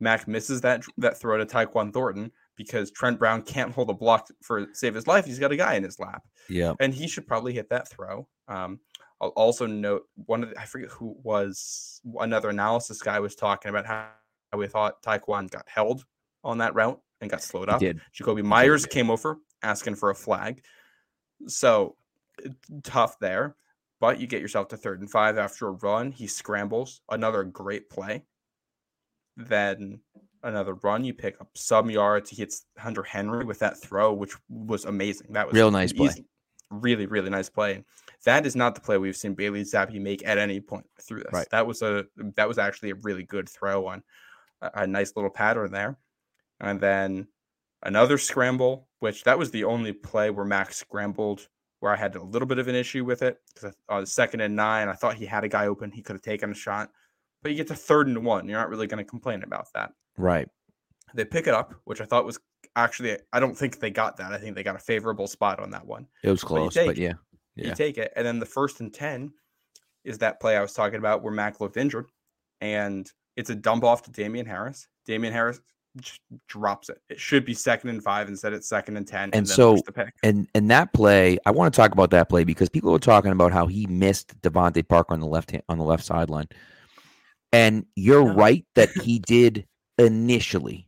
Mac 0.00 0.28
misses 0.28 0.60
that 0.60 0.82
that 0.98 1.18
throw 1.18 1.38
to 1.38 1.46
Tyquan 1.46 1.92
Thornton 1.92 2.30
because 2.56 2.90
Trent 2.90 3.18
Brown 3.18 3.42
can't 3.42 3.72
hold 3.72 3.90
a 3.90 3.94
block 3.94 4.28
for 4.42 4.66
save 4.72 4.94
his 4.94 5.06
life. 5.06 5.24
He's 5.24 5.38
got 5.38 5.52
a 5.52 5.56
guy 5.56 5.74
in 5.74 5.82
his 5.82 5.98
lap 5.98 6.22
Yeah, 6.48 6.74
and 6.80 6.92
he 6.92 7.08
should 7.08 7.26
probably 7.26 7.52
hit 7.52 7.70
that 7.70 7.88
throw. 7.88 8.28
Um, 8.48 8.80
I'll 9.20 9.30
also 9.30 9.66
note 9.66 10.06
one 10.26 10.42
of 10.42 10.50
the, 10.50 10.60
I 10.60 10.64
forget 10.64 10.90
who 10.90 11.16
was 11.22 12.00
another 12.20 12.50
analysis 12.50 13.02
guy 13.02 13.18
was 13.20 13.34
talking 13.34 13.70
about 13.70 13.86
how, 13.86 14.08
we 14.56 14.66
thought 14.66 15.02
Tyquan 15.02 15.50
got 15.50 15.66
held 15.68 16.04
on 16.42 16.58
that 16.58 16.74
route 16.74 17.00
and 17.20 17.30
got 17.30 17.42
slowed 17.42 17.68
up. 17.68 17.80
Jakobi 18.18 18.42
Meyers 18.42 18.86
came 18.86 19.10
over 19.10 19.38
asking 19.62 19.96
for 19.96 20.08
a 20.10 20.14
flag, 20.14 20.62
so 21.46 21.96
tough 22.82 23.18
there. 23.18 23.56
But 24.00 24.20
you 24.20 24.28
get 24.28 24.40
yourself 24.40 24.68
to 24.68 24.76
third 24.76 25.00
and 25.00 25.10
five 25.10 25.38
after 25.38 25.66
a 25.66 25.72
run. 25.72 26.12
He 26.12 26.28
scrambles, 26.28 27.00
another 27.10 27.42
great 27.42 27.90
play. 27.90 28.22
Then 29.36 30.00
another 30.44 30.74
run, 30.74 31.04
you 31.04 31.12
pick 31.12 31.40
up 31.40 31.48
some 31.56 31.90
yards. 31.90 32.30
He 32.30 32.36
hits 32.36 32.64
Hunter 32.78 33.02
Henry 33.02 33.44
with 33.44 33.58
that 33.58 33.82
throw, 33.82 34.12
which 34.12 34.34
was 34.48 34.84
amazing. 34.84 35.32
That 35.32 35.48
was 35.48 35.54
Real 35.54 35.72
nice 35.72 35.90
an 35.90 35.96
play. 35.96 36.24
Really, 36.70 37.06
really 37.06 37.30
nice 37.30 37.48
play. 37.48 37.84
That 38.24 38.44
is 38.44 38.54
not 38.54 38.74
the 38.74 38.80
play 38.80 38.98
we've 38.98 39.16
seen 39.16 39.34
Bailey 39.34 39.62
Zappe 39.62 40.00
make 40.00 40.26
at 40.26 40.38
any 40.38 40.60
point 40.60 40.86
through 41.00 41.20
this. 41.20 41.32
Right. 41.32 41.48
That 41.50 41.66
was 41.66 41.82
a 41.82 42.04
that 42.36 42.48
was 42.48 42.58
actually 42.58 42.90
a 42.90 42.96
really 42.96 43.22
good 43.22 43.48
throw 43.48 43.86
on 43.86 44.02
a, 44.60 44.82
a 44.82 44.86
nice 44.86 45.14
little 45.16 45.30
pattern 45.30 45.72
there. 45.72 45.96
And 46.60 46.80
then 46.80 47.28
another 47.82 48.18
scramble, 48.18 48.88
which 48.98 49.24
that 49.24 49.38
was 49.38 49.50
the 49.50 49.64
only 49.64 49.92
play 49.92 50.30
where 50.30 50.44
Max 50.44 50.76
scrambled 50.76 51.48
where 51.80 51.92
I 51.92 51.96
had 51.96 52.16
a 52.16 52.22
little 52.22 52.46
bit 52.46 52.58
of 52.58 52.68
an 52.68 52.74
issue 52.74 53.04
with 53.04 53.22
it 53.22 53.38
because 53.54 53.74
on 53.88 54.04
second 54.06 54.40
and 54.40 54.56
nine, 54.56 54.88
I 54.88 54.94
thought 54.94 55.14
he 55.14 55.26
had 55.26 55.44
a 55.44 55.48
guy 55.48 55.66
open. 55.66 55.92
He 55.92 56.02
could 56.02 56.14
have 56.14 56.22
taken 56.22 56.50
a 56.50 56.54
shot, 56.54 56.90
but 57.42 57.50
you 57.50 57.56
get 57.56 57.68
to 57.68 57.74
third 57.74 58.08
and 58.08 58.24
one. 58.24 58.48
You're 58.48 58.58
not 58.58 58.68
really 58.68 58.86
going 58.86 59.04
to 59.04 59.08
complain 59.08 59.42
about 59.42 59.68
that. 59.74 59.92
Right. 60.16 60.48
They 61.14 61.24
pick 61.24 61.46
it 61.46 61.54
up, 61.54 61.74
which 61.84 62.00
I 62.00 62.04
thought 62.04 62.24
was 62.24 62.38
actually, 62.84 63.16
I 63.32 63.40
don't 63.40 63.56
think 63.56 63.78
they 63.80 63.90
got 63.90 64.16
that. 64.18 64.32
I 64.32 64.38
think 64.38 64.54
they 64.54 64.62
got 64.62 64.76
a 64.76 64.80
favorable 64.80 65.26
spot 65.26 65.60
on 65.60 65.70
that 65.70 65.86
one. 65.86 66.06
It 66.22 66.30
was 66.30 66.42
close, 66.42 66.74
but, 66.74 66.86
take- 66.86 66.96
yeah, 66.98 67.14
You 67.56 67.74
take 67.74 67.98
it. 67.98 68.12
And 68.16 68.26
then 68.26 68.38
the 68.38 68.46
first 68.46 68.80
and 68.80 68.92
10 68.92 69.32
is 70.04 70.18
that 70.18 70.40
play 70.40 70.56
I 70.56 70.60
was 70.62 70.72
talking 70.72 70.98
about 70.98 71.22
where 71.22 71.32
Mac 71.32 71.60
looked 71.60 71.76
injured. 71.76 72.06
And 72.60 73.10
it's 73.36 73.50
a 73.50 73.54
dump 73.54 73.84
off 73.84 74.02
to 74.02 74.10
Damien 74.10 74.46
Harris. 74.46 74.88
Damien 75.06 75.32
Harris 75.32 75.60
just 76.00 76.20
drops 76.48 76.88
it. 76.88 77.00
It 77.08 77.18
should 77.20 77.44
be 77.44 77.54
second 77.54 77.90
and 77.90 78.02
five 78.02 78.28
instead 78.28 78.52
it's 78.52 78.68
second 78.68 78.96
and 78.96 79.06
10. 79.06 79.22
And 79.24 79.32
then 79.32 79.46
so- 79.46 79.74
push 79.74 79.82
the 79.86 79.92
pick. 79.92 80.14
and 80.22 80.48
and 80.54 80.70
that 80.70 80.92
play, 80.92 81.38
I 81.46 81.50
want 81.50 81.72
to 81.72 81.76
talk 81.76 81.92
about 81.92 82.10
that 82.10 82.28
play 82.28 82.44
because 82.44 82.68
people 82.68 82.90
were 82.92 82.98
talking 82.98 83.32
about 83.32 83.52
how 83.52 83.66
he 83.66 83.86
missed 83.86 84.40
DeVante 84.42 84.86
Parker 84.88 85.14
on 85.14 85.20
the 85.20 85.26
left 85.26 85.50
hand, 85.50 85.62
on 85.68 85.78
the 85.78 85.84
left 85.84 86.04
sideline, 86.04 86.46
and 87.52 87.86
you're 87.96 88.26
Yeah. 88.26 88.34
right 88.36 88.64
that 88.74 88.90
he 88.90 89.18
did 89.20 89.66
initially. 89.98 90.87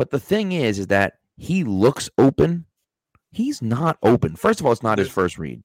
But 0.00 0.08
the 0.08 0.18
thing 0.18 0.52
is, 0.52 0.78
is 0.78 0.86
that 0.86 1.18
he 1.36 1.62
looks 1.62 2.08
open. 2.16 2.64
He's 3.32 3.60
not 3.60 3.98
open. 4.02 4.34
First 4.34 4.58
of 4.58 4.64
all, 4.64 4.72
it's 4.72 4.82
not 4.82 4.96
his 4.96 5.10
first 5.10 5.36
read. 5.36 5.62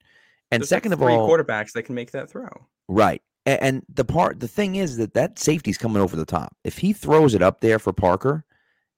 And 0.52 0.60
There's 0.60 0.68
second 0.68 0.92
like 0.92 1.00
of 1.00 1.06
three 1.06 1.14
all, 1.14 1.30
quarterbacks 1.30 1.72
that 1.72 1.84
can 1.84 1.96
make 1.96 2.12
that 2.12 2.30
throw. 2.30 2.50
Right. 2.90 3.22
And, 3.46 3.62
and 3.62 3.86
the 3.88 4.04
part, 4.04 4.42
the 4.42 4.48
thing 4.50 4.76
is 4.76 4.98
that 4.98 5.14
that 5.14 5.40
safety's 5.40 5.78
coming 5.78 6.02
over 6.02 6.18
the 6.18 6.26
top. 6.26 6.54
If 6.66 6.78
he 6.78 6.92
throws 6.92 7.34
it 7.34 7.42
up 7.42 7.62
there 7.62 7.80
for 7.80 7.94
Parker, 7.94 8.44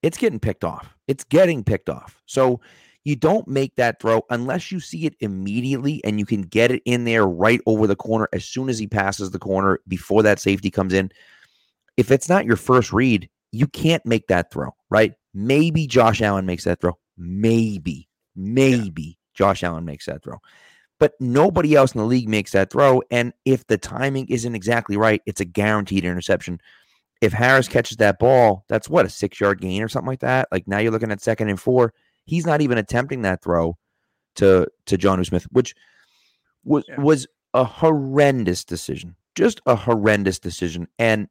it's 0.02 0.18
getting 0.18 0.40
picked 0.40 0.64
off. 0.64 0.98
It's 1.08 1.24
getting 1.24 1.64
picked 1.64 1.92
off. 1.92 2.20
So 2.26 2.60
you 3.04 3.16
don't 3.16 3.48
make 3.48 3.76
that 3.76 4.02
throw 4.02 4.24
unless 4.32 4.72
you 4.72 4.80
see 4.80 5.06
it 5.06 5.14
immediately 5.20 6.04
and 6.04 6.18
you 6.18 6.26
can 6.26 6.42
get 6.42 6.72
it 6.72 6.82
in 6.86 7.04
there 7.04 7.28
right 7.28 7.62
over 7.68 7.86
the 7.86 7.96
corner 7.96 8.28
as 8.34 8.44
soon 8.44 8.70
as 8.70 8.80
he 8.80 8.88
passes 8.88 9.30
the 9.30 9.38
corner 9.38 9.82
before 9.88 10.24
that 10.24 10.40
safety 10.40 10.72
comes 10.72 10.94
in. 10.94 11.12
If 11.96 12.10
it's 12.10 12.28
not 12.28 12.46
your 12.46 12.58
first 12.58 12.92
read, 12.92 13.30
you 13.58 13.68
can't 13.68 14.06
make 14.06 14.28
that 14.28 14.52
throw, 14.52 14.72
right? 14.90 15.14
Maybe 15.34 15.88
Josh 15.88 16.22
Allen 16.22 16.46
makes 16.46 16.64
that 16.66 16.80
throw. 16.82 16.98
Maybe, 17.18 18.08
maybe 18.36 19.18
Josh 19.34 19.64
Allen 19.64 19.86
makes 19.86 20.06
that 20.06 20.24
throw 20.24 20.40
but 21.00 21.14
nobody 21.20 21.76
else 21.76 21.94
in 21.94 22.00
the 22.00 22.06
league 22.08 22.28
makes 22.30 22.52
that 22.52 22.72
throw. 22.72 23.02
And 23.12 23.34
if 23.46 23.66
the 23.68 23.78
timing 23.78 24.28
isn't 24.30 24.56
exactly 24.56 24.98
right, 24.98 25.22
it's 25.26 25.42
a 25.42 25.46
guaranteed 25.46 26.04
interception. 26.06 26.60
If 27.22 27.34
Harris 27.34 27.68
catches 27.68 27.98
that 27.98 28.20
ball, 28.20 28.66
that's 28.68 28.90
what 28.90 29.06
a 29.06 29.10
six 29.10 29.40
yard 29.40 29.62
gain 29.62 29.82
or 29.84 29.88
something 29.88 30.08
like 30.08 30.20
that. 30.22 30.48
Like 30.52 30.68
now 30.68 30.80
you're 30.80 30.92
looking 30.92 31.12
at 31.12 31.22
second 31.22 31.50
and 31.50 31.60
four. 31.60 31.94
He's 32.26 32.46
not 32.46 32.62
even 32.62 32.78
attempting 32.78 33.22
that 33.24 33.44
throw 33.44 33.78
to 34.36 34.68
to 34.86 34.98
Jonnu 34.98 35.26
Smith, 35.26 35.48
which 35.52 35.74
was 36.64 36.84
Yeah. 36.88 37.02
was 37.02 37.28
a 37.54 37.64
horrendous 37.64 38.64
decision, 38.64 39.16
just 39.36 39.62
a 39.66 39.76
horrendous 39.76 40.38
decision. 40.40 40.88
And 41.00 41.28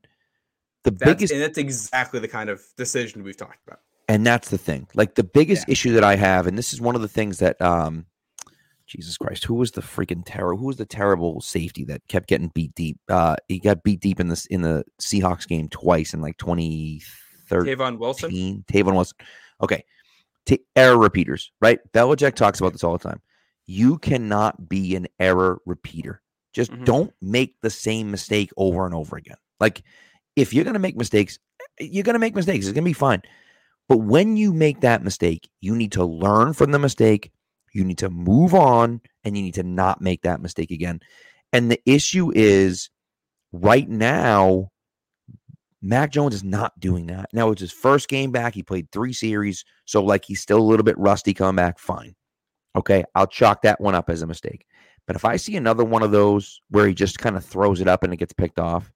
the 0.87 0.91
That's, 0.93 1.12
biggest 1.12 1.32
and 1.32 1.43
that's 1.43 1.59
exactly 1.59 2.20
the 2.20 2.28
kind 2.28 2.49
of 2.49 2.62
decision 2.76 3.22
we've 3.22 3.37
talked 3.37 3.59
about. 3.66 3.80
and 4.09 4.24
that's 4.26 4.49
the 4.51 4.59
thing. 4.59 4.87
Like 4.95 5.14
the 5.16 5.24
biggest 5.24 5.66
Yeah. 5.68 5.72
issue 5.72 5.93
that 5.95 6.05
I 6.05 6.16
have, 6.16 6.47
and 6.47 6.57
this 6.57 6.72
is 6.72 6.80
one 6.80 6.95
of 6.95 7.03
the 7.03 7.09
things 7.09 7.39
that 7.41 7.61
um 7.61 8.07
Jesus 8.87 9.16
Christ, 9.16 9.45
who 9.45 9.55
was 9.55 9.72
the 9.72 9.80
freaking 9.80 10.22
terror? 10.24 10.55
Who 10.55 10.66
was 10.66 10.76
the 10.76 10.87
terrible 10.87 11.41
safety 11.41 11.82
that 11.87 12.07
kept 12.07 12.28
getting 12.28 12.49
beat 12.55 12.74
deep? 12.74 12.99
Uh 13.09 13.37
he 13.49 13.59
got 13.59 13.82
beat 13.82 14.01
deep 14.01 14.20
in 14.20 14.28
this 14.28 14.47
in 14.47 14.62
the 14.62 14.84
Seahawks 15.01 15.47
game 15.49 15.68
twice 15.68 16.14
in 16.14 16.20
like 16.20 16.37
2013. 16.39 17.76
Tavon 17.76 17.99
Wilson. 17.99 18.30
Tavon 18.72 18.95
Wilson. 18.95 19.16
Okay. 19.62 19.84
T- 20.47 20.61
error 20.76 20.97
repeaters, 20.97 21.51
right? 21.61 21.80
Belichick 21.93 22.34
talks 22.37 22.61
about 22.61 22.72
this 22.72 22.84
all 22.84 22.97
the 22.97 23.09
time. 23.09 23.20
You 23.66 23.99
cannot 23.99 24.68
be 24.68 24.95
an 24.95 25.09
error 25.18 25.61
repeater. 25.66 26.22
Just 26.53 26.70
Mhm. 26.70 26.84
don't 26.84 27.12
make 27.20 27.61
the 27.62 27.70
same 27.70 28.11
mistake 28.12 28.51
over 28.57 28.87
and 28.87 28.95
over 28.95 29.16
again. 29.16 29.37
Like, 29.59 29.82
if 30.37 30.53
you're 30.53 30.64
going 30.64 30.74
to 30.74 30.80
make 30.80 30.97
mistakes, 30.97 31.39
you're 31.80 32.05
going 32.05 32.14
to 32.14 32.20
make 32.20 32.34
mistakes. 32.34 32.66
It's 32.66 32.74
going 32.74 32.84
to 32.84 32.89
be 32.89 32.93
fine. 32.93 33.22
But 33.89 33.99
when 33.99 34.37
you 34.37 34.53
make 34.53 34.80
that 34.80 35.03
mistake, 35.03 35.49
you 35.61 35.74
need 35.74 35.93
to 35.93 36.05
learn 36.05 36.53
from 36.53 36.72
the 36.72 36.78
mistake. 36.78 37.32
You 37.72 37.84
need 37.84 37.99
to 37.99 38.11
move 38.11 38.55
on 38.55 39.01
and 39.24 39.37
you 39.37 39.43
need 39.43 39.55
to 39.55 39.62
not 39.62 40.01
make 40.01 40.22
that 40.22 40.41
mistake 40.41 40.70
again. 40.70 41.01
And 41.53 41.70
the 41.70 41.80
issue 41.87 42.32
is 42.34 42.91
right 43.53 43.89
now, 43.89 44.70
Mac 45.82 46.11
Jones 46.11 46.34
is 46.34 46.43
not 46.43 46.78
doing 46.80 47.07
that. 47.07 47.28
Now 47.32 47.51
it's 47.51 47.61
his 47.61 47.72
first 47.72 48.09
game 48.09 48.32
back. 48.32 48.55
He 48.55 48.62
played 48.62 48.91
three 48.91 49.12
series. 49.12 49.64
So, 49.84 50.03
like, 50.03 50.24
he's 50.24 50.41
still 50.41 50.59
a 50.59 50.61
little 50.61 50.84
bit 50.84 50.99
rusty 50.99 51.32
coming 51.32 51.57
back. 51.57 51.78
Fine. 51.78 52.16
Okay. 52.74 53.05
I'll 53.14 53.26
chalk 53.26 53.62
that 53.62 53.80
one 53.80 53.95
up 53.95 54.11
as 54.11 54.22
a 54.22 54.26
mistake. 54.26 54.66
But 55.07 55.16
if 55.16 55.24
I 55.24 55.37
see 55.37 55.57
another 55.57 55.84
one 55.84 56.03
of 56.03 56.11
those 56.11 56.61
where 56.70 56.89
he 56.89 56.95
just 56.95 57.18
kind 57.18 57.37
of 57.37 57.45
throws 57.45 57.80
it 57.80 57.89
up 57.89 58.03
and 58.03 58.12
it 58.12 58.16
gets 58.16 58.32
picked 58.32 58.59
off, 58.59 58.91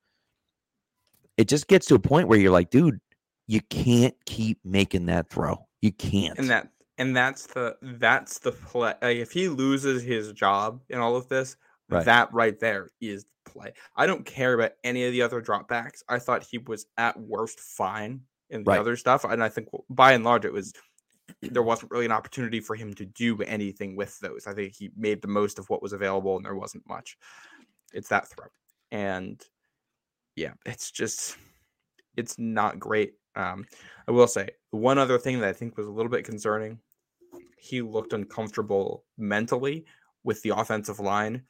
it 1.40 1.48
just 1.48 1.68
gets 1.68 1.86
to 1.86 1.94
a 1.94 1.98
point 1.98 2.28
where 2.28 2.38
you're 2.38 2.52
like, 2.52 2.68
dude, 2.68 3.00
you 3.46 3.62
can't 3.70 4.14
keep 4.26 4.58
making 4.62 5.06
that 5.06 5.30
throw. 5.30 5.66
You 5.80 5.90
can't. 5.90 6.38
and 6.38 6.50
that 6.50 6.68
and 6.98 7.16
that's 7.16 7.46
the 7.46 7.76
that's 7.80 8.38
the 8.40 8.52
play. 8.52 8.92
Like 9.00 9.16
if 9.16 9.32
he 9.32 9.48
loses 9.48 10.02
his 10.02 10.32
job 10.32 10.82
in 10.90 10.98
all 10.98 11.16
of 11.16 11.28
this, 11.28 11.56
Right. 11.88 12.04
that 12.04 12.32
right 12.32 12.56
there 12.60 12.90
is 13.00 13.24
the 13.24 13.50
play. 13.50 13.72
I 13.96 14.06
don't 14.06 14.24
care 14.24 14.52
about 14.54 14.72
any 14.84 15.04
of 15.06 15.12
the 15.12 15.22
other 15.22 15.40
dropbacks. 15.40 16.02
I 16.08 16.18
thought 16.20 16.46
he 16.48 16.58
was 16.58 16.86
at 16.98 17.18
worst 17.18 17.58
fine 17.58 18.20
in 18.50 18.62
the 18.62 18.70
Right. 18.70 18.78
other 18.78 18.96
stuff, 18.96 19.24
and 19.24 19.42
I 19.42 19.48
think 19.48 19.68
by 19.88 20.12
and 20.12 20.22
large 20.22 20.44
it 20.44 20.52
was 20.52 20.74
there 21.42 21.62
wasn't 21.62 21.90
really 21.90 22.04
an 22.04 22.12
opportunity 22.12 22.60
for 22.60 22.76
him 22.76 22.92
to 22.94 23.06
do 23.06 23.40
anything 23.42 23.96
with 23.96 24.18
those. 24.20 24.46
I 24.46 24.52
think 24.52 24.74
he 24.76 24.90
made 24.94 25.22
the 25.22 25.28
most 25.28 25.58
of 25.58 25.70
what 25.70 25.80
was 25.82 25.92
available, 25.94 26.36
and 26.36 26.44
there 26.44 26.54
wasn't 26.54 26.86
much. 26.86 27.16
It's 27.94 28.08
that 28.08 28.28
throw, 28.28 28.46
and 28.92 29.42
yeah, 30.36 30.52
it's 30.66 30.90
just 30.90 31.36
it's 32.16 32.38
not 32.38 32.78
great. 32.78 33.14
Um, 33.36 33.64
I 34.08 34.12
will 34.12 34.26
say 34.26 34.50
one 34.70 34.98
other 34.98 35.18
thing 35.18 35.40
that 35.40 35.48
I 35.48 35.52
think 35.52 35.76
was 35.76 35.86
a 35.86 35.92
little 35.92 36.10
bit 36.10 36.24
concerning. 36.24 36.78
He 37.58 37.82
looked 37.82 38.12
uncomfortable 38.12 39.04
mentally 39.18 39.84
with 40.24 40.42
the 40.42 40.50
offensive 40.50 41.00
line, 41.00 41.42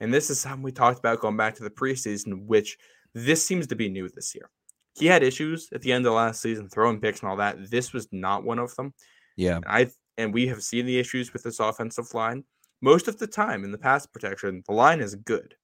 and 0.00 0.12
this 0.12 0.30
is 0.30 0.40
something 0.40 0.62
we 0.62 0.72
talked 0.72 0.98
about 0.98 1.20
going 1.20 1.36
back 1.36 1.54
to 1.56 1.64
the 1.64 1.70
preseason, 1.70 2.46
which 2.46 2.78
this 3.14 3.44
seems 3.44 3.66
to 3.68 3.76
be 3.76 3.88
new 3.88 4.08
this 4.08 4.34
year. 4.34 4.50
He 4.94 5.06
had 5.06 5.22
issues 5.22 5.68
at 5.74 5.82
the 5.82 5.92
end 5.92 6.06
of 6.06 6.14
last 6.14 6.40
season, 6.40 6.68
throwing 6.68 7.00
picks 7.00 7.20
and 7.20 7.28
all 7.28 7.36
that. 7.36 7.70
This 7.70 7.92
was 7.92 8.08
not 8.12 8.44
one 8.44 8.58
of 8.58 8.74
them. 8.76 8.94
yeah. 9.36 9.56
And 9.56 9.64
I 9.66 9.88
and 10.16 10.32
we 10.32 10.46
have 10.48 10.62
seen 10.62 10.86
the 10.86 10.98
issues 10.98 11.32
with 11.32 11.42
this 11.42 11.60
offensive 11.60 12.12
line. 12.14 12.44
Most 12.80 13.08
of 13.08 13.18
the 13.18 13.26
time 13.26 13.64
in 13.64 13.72
the 13.72 13.78
pass 13.78 14.06
protection, 14.06 14.62
the 14.66 14.74
line 14.74 15.00
is 15.00 15.14
good, 15.14 15.54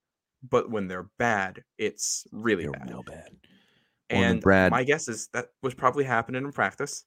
but 0.49 0.70
when 0.70 0.88
they're 0.88 1.09
bad, 1.18 1.62
it's 1.78 2.26
really 2.32 2.64
They're 2.64 2.72
bad. 2.72 2.88
real 2.88 3.03
bad. 3.03 3.30
And 4.11 4.40
Brad- 4.43 4.70
my 4.72 4.84
guess 4.84 5.09
is 5.09 5.28
that 5.32 5.47
was 5.62 5.74
probably 5.74 6.05
happening 6.05 6.45
in 6.45 6.53
practice, 6.53 7.05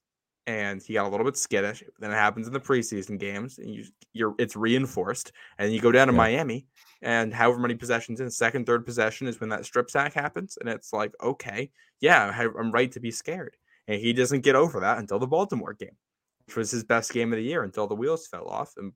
and 0.47 0.81
he 0.81 0.93
got 0.93 1.05
a 1.05 1.09
little 1.09 1.25
bit 1.25 1.37
skittish. 1.37 1.83
Then 1.99 2.11
it 2.11 2.15
happens 2.15 2.47
in 2.47 2.53
the 2.53 2.59
preseason 2.59 3.19
games, 3.19 3.59
and 3.59 3.69
you 3.69 3.85
you're 4.13 4.33
it's 4.39 4.55
reinforced. 4.55 5.31
And 5.59 5.71
you 5.71 5.79
go 5.81 5.91
down 5.91 6.07
to 6.07 6.13
Yeah. 6.13 6.17
Miami, 6.17 6.65
and 7.01 7.33
however 7.33 7.59
many 7.59 7.75
possessions 7.75 8.21
in 8.21 8.31
second, 8.31 8.65
third 8.65 8.85
possession 8.85 9.27
is 9.27 9.39
when 9.39 9.49
that 9.49 9.65
strip 9.65 9.89
sack 9.91 10.13
happens, 10.13 10.57
and 10.59 10.67
it's 10.69 10.93
like, 10.93 11.13
okay, 11.21 11.69
yeah, 11.99 12.31
I'm 12.57 12.71
right 12.71 12.91
to 12.93 12.99
be 12.99 13.11
scared. 13.11 13.55
And 13.87 14.01
he 14.01 14.13
doesn't 14.13 14.41
get 14.41 14.55
over 14.55 14.79
that 14.79 14.97
until 14.97 15.19
the 15.19 15.27
Baltimore 15.27 15.73
game, 15.73 15.95
which 16.47 16.55
was 16.55 16.71
his 16.71 16.83
best 16.83 17.13
game 17.13 17.31
of 17.31 17.37
the 17.37 17.43
year 17.43 17.61
until 17.63 17.85
the 17.85 17.95
wheels 17.95 18.25
fell 18.25 18.47
off, 18.47 18.73
and 18.77 18.93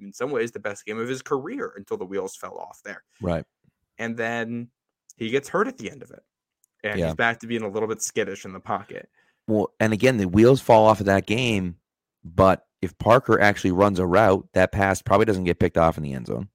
in 0.00 0.12
some 0.12 0.30
ways 0.30 0.50
the 0.52 0.58
best 0.58 0.84
game 0.84 0.98
of 0.98 1.08
his 1.08 1.22
career 1.22 1.72
until 1.76 1.96
the 1.96 2.04
wheels 2.04 2.36
fell 2.36 2.56
off 2.58 2.80
there 2.84 3.02
Right. 3.20 3.44
and 3.98 4.16
then 4.16 4.68
he 5.16 5.30
gets 5.30 5.48
hurt 5.48 5.68
at 5.68 5.78
the 5.78 5.90
end 5.90 6.02
of 6.02 6.10
it. 6.10 6.22
And 6.82 6.98
Yeah. 6.98 7.06
he's 7.08 7.14
back 7.14 7.40
to 7.40 7.46
being 7.46 7.62
a 7.62 7.68
little 7.68 7.88
bit 7.88 8.00
skittish 8.00 8.44
in 8.46 8.52
the 8.54 8.60
pocket. 8.60 9.10
Well, 9.46 9.70
and 9.78 9.92
again, 9.92 10.16
the 10.16 10.26
wheels 10.28 10.60
fall 10.62 10.86
off 10.86 11.00
of 11.00 11.06
that 11.06 11.26
game. 11.26 11.76
But 12.24 12.66
if 12.80 12.96
Parker 12.98 13.38
actually 13.38 13.72
runs 13.72 13.98
a 13.98 14.06
route, 14.06 14.48
that 14.54 14.72
pass 14.72 15.02
probably 15.02 15.26
doesn't 15.26 15.44
get 15.44 15.58
picked 15.58 15.76
off 15.76 15.98
in 15.98 16.02
the 16.02 16.14
end 16.14 16.26
zone. 16.28 16.48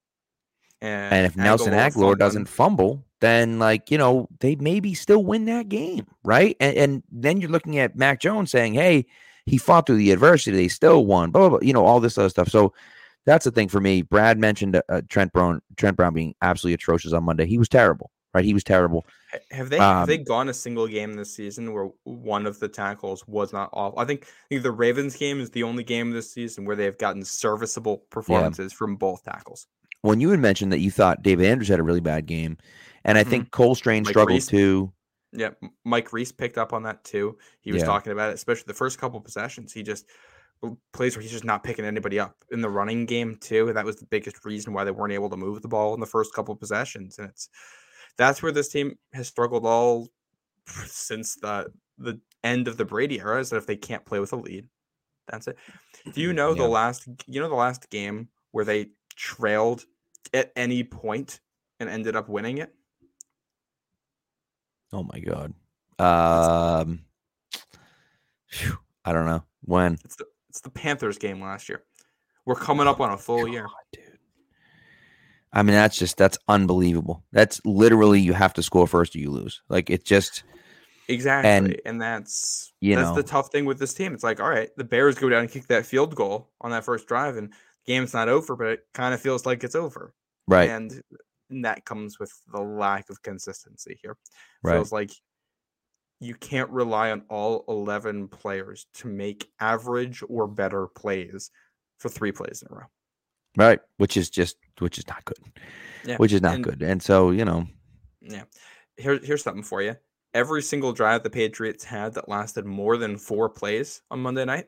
And, 0.82 1.13
And 1.13 1.26
if 1.26 1.36
Nelson 1.38 1.74
Agholor 1.74 2.18
doesn't 2.18 2.45
fumble, 2.47 3.05
then 3.22 3.59
like 3.59 3.89
you 3.91 3.97
know 3.97 4.28
they 4.39 4.55
maybe 4.55 4.93
still 4.93 5.24
win 5.24 5.45
that 5.45 5.70
game, 5.70 6.05
right? 6.24 6.55
And, 6.59 6.76
and 6.78 7.03
then 7.11 7.39
you're 7.39 7.49
looking 7.49 7.78
at 7.78 7.95
Mac 7.95 8.20
Jones 8.20 8.51
saying, 8.51 8.74
"Hey, 8.74 9.05
he 9.45 9.57
fought 9.57 9.86
through 9.88 9.97
the 9.97 10.11
adversity, 10.11 10.55
they 10.57 10.68
still 10.68 11.05
won." 11.05 11.32
Blah 11.32 11.41
blah, 11.41 11.49
blah 11.57 11.66
you 11.66 11.74
know 11.74 11.86
all 11.86 11.99
this 11.99 12.18
other 12.18 12.30
stuff. 12.30 12.49
So 12.49 12.74
that's 13.26 13.45
the 13.45 13.51
thing 13.51 13.67
for 13.67 13.80
me. 13.82 14.01
Brad 14.01 14.38
mentioned 14.39 14.82
uh, 14.89 15.01
Trent 15.09 15.34
Brown, 15.34 15.61
Trent 15.78 15.97
Brown 15.97 16.13
being 16.13 16.36
absolutely 16.41 16.76
atrocious 16.76 17.13
on 17.13 17.23
Monday. 17.23 17.45
He 17.45 17.57
was 17.57 17.69
terrible, 17.69 18.11
right? 18.34 18.45
He 18.45 18.53
was 18.53 18.63
terrible. 18.63 19.05
Have 19.51 19.69
they 19.69 19.78
have 19.80 20.07
they 20.07 20.17
um, 20.19 20.23
gone 20.23 20.49
a 20.49 20.53
single 20.53 20.88
game 20.88 21.13
this 21.13 21.36
season 21.36 21.73
where 21.73 21.89
one 22.03 22.45
of 22.45 22.59
the 22.59 22.67
tackles 22.69 23.28
was 23.28 23.51
not 23.51 23.69
off? 23.73 23.93
I 23.97 24.05
think, 24.05 24.23
I 24.23 24.28
think 24.49 24.63
the 24.63 24.71
Ravens 24.71 25.15
game 25.15 25.41
is 25.41 25.49
the 25.51 25.63
only 25.63 25.84
game 25.84 26.11
this 26.11 26.32
season 26.32 26.65
where 26.65 26.76
they 26.76 26.86
have 26.86 26.97
gotten 26.97 27.23
serviceable 27.26 28.05
performances 28.09 28.71
from 28.71 28.95
both 28.95 29.23
tackles. 29.23 29.67
When 30.01 30.21
you 30.21 30.30
had 30.30 30.39
mentioned 30.39 30.71
that 30.71 30.80
you 30.80 30.91
thought 30.91 31.23
David 31.23 31.47
Andrews 31.47 31.67
had 31.67 31.80
a 31.80 31.84
really 31.84 31.99
bad 31.99 32.28
game, 32.28 32.57
and 33.03 33.17
I 33.17 33.23
Mhm. 33.23 33.30
think 33.30 33.51
Cole 33.51 33.76
Strange 33.76 34.05
Mike 34.05 34.13
struggled 34.13 34.30
Reiss. 34.36 34.47
too. 34.47 34.93
Yeah, 35.34 35.49
Mike 35.84 36.13
Reiss 36.13 36.32
picked 36.32 36.57
up 36.57 36.71
on 36.71 36.84
that 36.84 37.03
too. 37.03 37.38
He 37.59 37.73
was 37.73 37.82
Yeah. 37.82 37.88
talking 37.88 38.11
about 38.13 38.30
it, 38.30 38.36
especially 38.36 38.65
the 38.67 38.73
first 38.73 38.99
couple 38.99 39.19
possessions. 39.19 39.73
He 39.73 39.84
just 39.84 40.05
plays 40.93 41.15
where 41.15 41.21
he's 41.21 41.31
just 41.31 41.43
not 41.43 41.63
picking 41.63 41.85
anybody 41.85 42.19
up 42.19 42.35
in 42.51 42.61
the 42.61 42.69
running 42.69 43.05
game 43.05 43.37
too. 43.39 43.71
That 43.73 43.85
was 43.85 43.97
the 43.97 44.05
biggest 44.05 44.43
reason 44.45 44.73
why 44.73 44.83
they 44.83 44.91
weren't 44.91 45.13
able 45.13 45.29
to 45.29 45.37
move 45.37 45.61
the 45.61 45.67
ball 45.67 45.93
in 45.93 45.99
the 45.99 46.05
first 46.05 46.33
couple 46.33 46.55
possessions, 46.55 47.19
and 47.19 47.29
it's 47.29 47.49
that's 48.17 48.41
where 48.41 48.51
this 48.51 48.69
team 48.69 48.97
has 49.13 49.27
struggled 49.27 49.65
all 49.65 50.07
since 50.67 51.35
the 51.35 51.71
the 51.97 52.19
end 52.43 52.67
of 52.67 52.77
the 52.77 52.85
Brady 52.85 53.19
era. 53.19 53.39
Is 53.39 53.49
that 53.51 53.57
if 53.57 53.67
they 53.67 53.75
can't 53.75 54.05
play 54.05 54.19
with 54.19 54.33
a 54.33 54.37
lead, 54.37 54.67
that's 55.27 55.47
it. 55.47 55.57
Do 56.13 56.21
you 56.21 56.33
know 56.33 56.53
Yeah. 56.53 56.63
the 56.63 56.67
last? 56.69 57.07
You 57.27 57.41
know 57.41 57.49
the 57.49 57.55
last 57.55 57.89
game 57.89 58.29
where 58.51 58.65
they 58.65 58.89
trailed 59.15 59.85
at 60.33 60.51
any 60.55 60.83
point 60.83 61.39
and 61.79 61.89
ended 61.89 62.15
up 62.15 62.29
winning 62.29 62.57
it. 62.59 62.73
Oh 64.93 65.03
my 65.03 65.19
god. 65.19 65.53
Um, 65.99 67.05
I 69.05 69.13
don't 69.13 69.25
know 69.25 69.43
when. 69.61 69.97
It's 70.05 70.15
the 70.15 70.25
it's 70.55 70.61
the 70.61 70.69
Panthers 70.69 71.17
game 71.17 71.41
last 71.41 71.67
year. 71.67 71.83
We're 72.45 72.55
coming 72.55 72.87
up 72.87 73.01
on 73.01 73.11
a 73.11 73.17
full 73.17 73.45
year. 73.45 73.67
Dude. 73.91 74.03
I 75.51 75.63
mean, 75.63 75.75
that's 75.75 75.97
just 75.97 76.15
that's 76.15 76.37
unbelievable. 76.47 77.25
That's 77.33 77.59
literally 77.65 78.21
you 78.21 78.31
have 78.31 78.53
to 78.53 78.63
score 78.63 78.87
first 78.87 79.15
or 79.15 79.19
you 79.19 79.31
lose. 79.31 79.61
Like 79.67 79.89
it's 79.89 80.05
just 80.05 80.43
Exactly. 81.09 81.51
And, 81.51 81.81
And, 81.85 82.01
that's 82.01 82.71
you 82.79 82.95
that's 82.95 83.09
know- 83.09 83.15
the 83.15 83.23
tough 83.23 83.51
thing 83.51 83.65
with 83.65 83.79
this 83.79 83.93
team. 83.93 84.13
It's 84.13 84.23
like, 84.23 84.39
all 84.39 84.49
right, 84.49 84.69
the 84.77 84.85
Bears 84.85 85.15
go 85.15 85.27
down 85.27 85.41
and 85.41 85.51
kick 85.51 85.67
that 85.67 85.85
field 85.85 86.15
goal 86.15 86.49
on 86.61 86.71
that 86.71 86.85
first 86.85 87.05
drive, 87.07 87.35
and 87.35 87.49
the 87.49 87.93
game's 87.93 88.13
not 88.13 88.29
over, 88.29 88.55
but 88.55 88.67
it 88.67 88.79
kind 88.93 89.13
of 89.13 89.21
feels 89.21 89.45
like 89.45 89.63
it's 89.63 89.75
over. 89.75 90.13
Right. 90.47 90.69
And 90.69 91.01
that 91.49 91.83
comes 91.85 92.17
with 92.17 92.31
the 92.51 92.61
lack 92.61 93.09
of 93.09 93.21
consistency 93.21 93.99
here. 94.01 94.17
Right. 94.63 94.75
Feels 94.75 94.91
like 94.91 95.11
you 96.20 96.34
can't 96.36 96.70
rely 96.70 97.11
on 97.11 97.24
all 97.30 97.66
11 97.68 98.28
players 98.30 98.88
to 98.95 99.07
make 99.07 99.49
average 99.59 100.24
or 100.28 100.47
better 100.47 100.88
plays 100.88 101.51
for 101.99 102.09
three 102.09 102.32
plays 102.32 102.61
in 102.61 102.74
a 102.74 102.76
row. 102.80 102.86
Right. 103.57 103.80
Which 103.97 104.18
is 104.18 104.30
just 104.30 104.57
which 104.80 104.97
is 104.97 105.07
not 105.07 105.24
good. 105.26 105.38
Yeah. 106.05 106.18
Which 106.18 106.34
is 106.34 106.41
not 106.41 106.55
and- 106.55 106.63
good. 106.63 106.82
And 106.82 107.01
so, 107.01 107.32
you 107.32 107.45
know, 107.45 107.68
Yeah. 108.22 108.43
Here, 108.97 109.20
here's 109.22 109.43
something 109.43 109.63
for 109.63 109.82
you. 109.82 109.95
Every 110.34 110.61
single 110.61 110.91
drive 110.93 111.24
the 111.24 111.30
Patriots 111.30 111.84
had 111.84 112.13
that 112.16 112.28
lasted 112.30 112.66
more 112.66 112.97
than 112.97 113.18
four 113.18 113.49
plays 113.49 114.01
on 114.11 114.20
Monday 114.22 114.45
night 114.45 114.68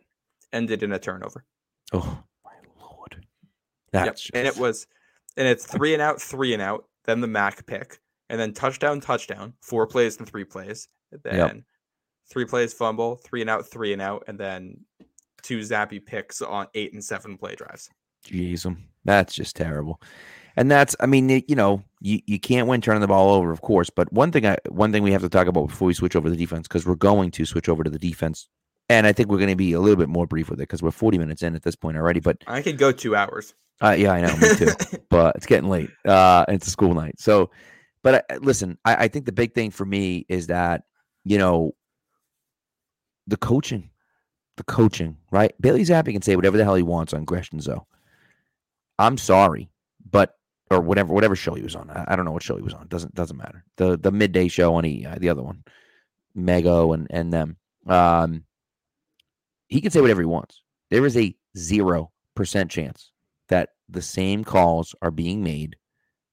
ended 0.54 0.84
in 0.84 0.92
a 0.94 1.00
turnover. 1.00 1.46
oh 1.94 2.24
my 2.46 2.52
lord. 2.80 3.26
Yep. 3.94 4.06
That's 4.06 4.30
And 4.34 4.48
it 4.48 4.58
was, 4.58 4.88
and 5.36 5.48
it's 5.48 5.66
three 5.66 5.94
and 5.94 6.02
out, 6.02 6.22
three 6.22 6.54
and 6.54 6.62
out, 6.62 6.86
then 7.06 7.20
the 7.22 7.28
Mac 7.28 7.66
pick, 7.66 8.00
and 8.30 8.40
then 8.40 8.54
touchdown, 8.54 9.00
touchdown, 9.02 9.54
four 9.62 9.88
plays 9.88 10.18
and 10.18 10.28
three 10.28 10.44
plays. 10.46 10.88
Then 11.24 11.64
three 12.30 12.46
plays 12.46 12.74
fumble, 12.74 13.16
three 13.16 13.42
and 13.42 13.50
out, 13.50 13.68
three 13.68 13.94
and 13.94 14.02
out, 14.02 14.24
and 14.28 14.40
then 14.40 14.80
two 15.44 15.60
Zappe 15.60 16.06
picks 16.06 16.42
on 16.42 16.68
eight 16.74 16.94
and 16.94 17.04
seven 17.04 17.38
play 17.38 17.56
drives. 17.56 17.90
Jeez, 18.26 18.66
um, 18.66 18.84
that's 19.06 19.34
just 19.34 19.56
terrible. 19.56 20.02
And 20.56 20.72
that's, 20.72 20.96
I 21.00 21.06
mean, 21.06 21.30
you 21.30 21.56
know, 21.56 21.84
you, 22.02 22.20
you 22.26 22.40
can't 22.40 22.68
win 22.68 22.82
turning 22.82 23.02
the 23.02 23.08
ball 23.08 23.32
over, 23.34 23.52
of 23.52 23.62
course. 23.62 23.92
But 23.92 24.12
one 24.12 24.32
thing, 24.32 24.46
I 24.46 24.58
one 24.70 24.92
thing 24.92 25.04
we 25.04 25.12
have 25.12 25.22
to 25.22 25.30
talk 25.30 25.48
about 25.48 25.68
before 25.68 25.88
we 25.88 25.94
switch 25.94 26.16
over 26.16 26.26
to 26.26 26.32
the 26.32 26.38
defense, 26.38 26.68
because 26.68 26.86
we're 26.86 26.96
going 26.96 27.32
to 27.32 27.46
switch 27.46 27.70
over 27.70 27.84
to 27.84 27.90
the 27.90 28.00
defense, 28.00 28.50
and 28.90 29.06
I 29.06 29.14
think 29.14 29.30
we're 29.30 29.38
going 29.38 29.50
to 29.50 29.56
be 29.56 29.74
a 29.74 29.80
little 29.80 29.96
bit 29.96 30.10
more 30.10 30.26
brief 30.26 30.50
with 30.50 30.60
it 30.60 30.64
because 30.64 30.82
we're 30.82 30.92
40 30.92 31.20
minutes 31.20 31.44
in 31.44 31.56
at 31.56 31.62
this 31.62 31.76
point 31.76 31.96
already. 31.96 32.20
But 32.20 32.38
I 32.48 32.62
could 32.64 32.80
go 32.80 32.92
two 32.92 33.16
hours. 33.16 33.54
uh, 33.82 33.96
yeah, 33.98 34.12
I 34.12 34.22
know, 34.22 34.36
me 34.38 34.56
too. 34.56 34.72
but 35.10 35.36
it's 35.36 35.46
getting 35.46 35.70
late. 35.70 35.92
Uh, 36.04 36.46
it's 36.48 36.66
a 36.66 36.72
school 36.72 36.96
night. 36.96 37.20
So, 37.20 37.52
but 38.02 38.26
uh, 38.32 38.40
listen, 38.42 38.80
I, 38.84 38.96
I 39.06 39.08
think 39.10 39.26
the 39.26 39.32
big 39.32 39.54
thing 39.54 39.70
for 39.70 39.86
me 39.86 40.26
is 40.28 40.48
that 40.48 40.86
you 41.28 41.38
know 41.38 41.76
the 43.28 43.38
coaching, 43.38 43.90
the 44.56 44.64
coaching, 44.64 45.18
right? 45.32 45.54
Bailey 45.60 45.82
Zappe 45.82 46.12
can 46.12 46.22
say 46.22 46.36
whatever 46.36 46.58
the 46.58 46.64
hell 46.64 46.76
he 46.76 46.84
wants 46.84 47.14
on 47.14 47.26
Gresham 47.26 47.60
Zoe. 47.60 47.82
I'm 49.00 49.18
sorry, 49.18 49.70
but 50.10 50.36
or 50.72 50.82
whatever 50.82 51.14
whatever 51.14 51.36
show 51.36 51.54
he 51.54 51.64
was 51.64 51.76
on. 51.76 51.90
I, 51.90 52.06
I 52.08 52.16
don't 52.16 52.26
know 52.26 52.32
what 52.32 52.44
show 52.44 52.56
he 52.56 52.64
was 52.64 52.74
on. 52.74 52.88
Doesn't 52.88 53.14
doesn't 53.14 53.38
matter. 53.38 53.64
The 53.76 53.98
the 53.98 54.12
midday 54.12 54.48
show 54.48 54.76
on 54.76 54.86
EI, 54.86 55.18
the 55.20 55.30
other 55.30 55.44
one, 55.44 55.64
Mego 56.36 56.94
and 56.94 57.08
and 57.10 57.32
them. 57.32 57.58
Um, 57.88 58.44
he 59.68 59.82
can 59.82 59.92
say 59.92 60.02
whatever 60.02 60.22
he 60.22 60.28
wants. 60.28 60.62
There 60.90 61.06
is 61.06 61.18
a 61.18 61.36
zero 61.58 62.12
percent 62.36 62.72
chance 62.72 63.12
that 63.50 63.70
the 63.90 64.02
same 64.02 64.44
calls 64.44 64.96
are 65.02 65.12
being 65.12 65.44
made 65.44 65.76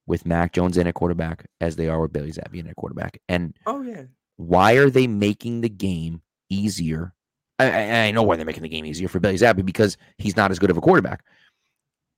with 0.07 0.27
Mac 0.27 0.53
Jones 0.53 0.77
in 0.77 0.87
at 0.87 0.95
quarterback 0.95 1.47
as 1.61 1.77
they 1.77 1.89
are 1.89 2.01
with 2.01 2.13
Bailey 2.13 2.33
Zappe 2.33 2.55
in 2.59 2.67
at 2.67 2.77
quarterback. 2.77 3.21
And 3.29 3.55
Oh 3.67 3.83
yeah. 3.83 4.05
Why 4.37 4.73
are 4.75 4.91
they 4.91 5.07
making 5.07 5.61
the 5.61 5.69
game 5.69 6.23
easier? 6.51 7.15
I, 7.59 8.07
I, 8.07 8.11
know 8.11 8.23
why 8.25 8.37
they're 8.37 8.45
making 8.45 8.65
the 8.65 8.69
game 8.69 8.85
easier 8.85 9.07
for 9.09 9.21
Billy 9.21 9.37
Zappe 9.37 9.65
because 9.65 9.97
he's 10.19 10.37
not 10.37 10.51
as 10.51 10.59
good 10.59 10.71
of 10.71 10.77
a 10.77 10.81
quarterback. 10.81 11.25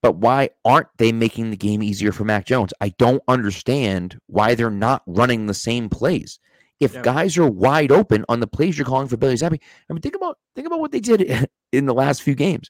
But 0.01 0.15
why 0.15 0.49
aren't 0.65 0.87
they 0.97 1.11
making 1.11 1.51
the 1.51 1.57
game 1.57 1.83
easier 1.83 2.11
for 2.11 2.23
Mac 2.23 2.45
Jones? 2.45 2.73
I 2.81 2.89
don't 2.97 3.21
understand 3.27 4.17
why 4.27 4.55
they're 4.55 4.71
not 4.71 5.03
running 5.05 5.45
the 5.45 5.53
same 5.53 5.89
plays. 5.89 6.39
If 6.79 6.93
Yeah. 6.93 7.01
guys 7.01 7.37
are 7.37 7.49
wide 7.49 7.91
open 7.91 8.25
on 8.29 8.39
the 8.39 8.47
plays 8.47 8.77
you're 8.77 8.85
calling 8.85 9.07
for 9.07 9.17
Billy 9.17 9.35
Zappe, 9.35 9.59
I 9.89 9.93
mean, 9.93 10.01
think 10.01 10.15
about 10.15 10.37
think 10.55 10.67
about 10.67 10.79
what 10.79 10.91
they 10.91 10.99
did 10.99 11.49
in 11.71 11.85
the 11.85 11.93
last 11.93 12.21
few 12.21 12.35
games. 12.35 12.69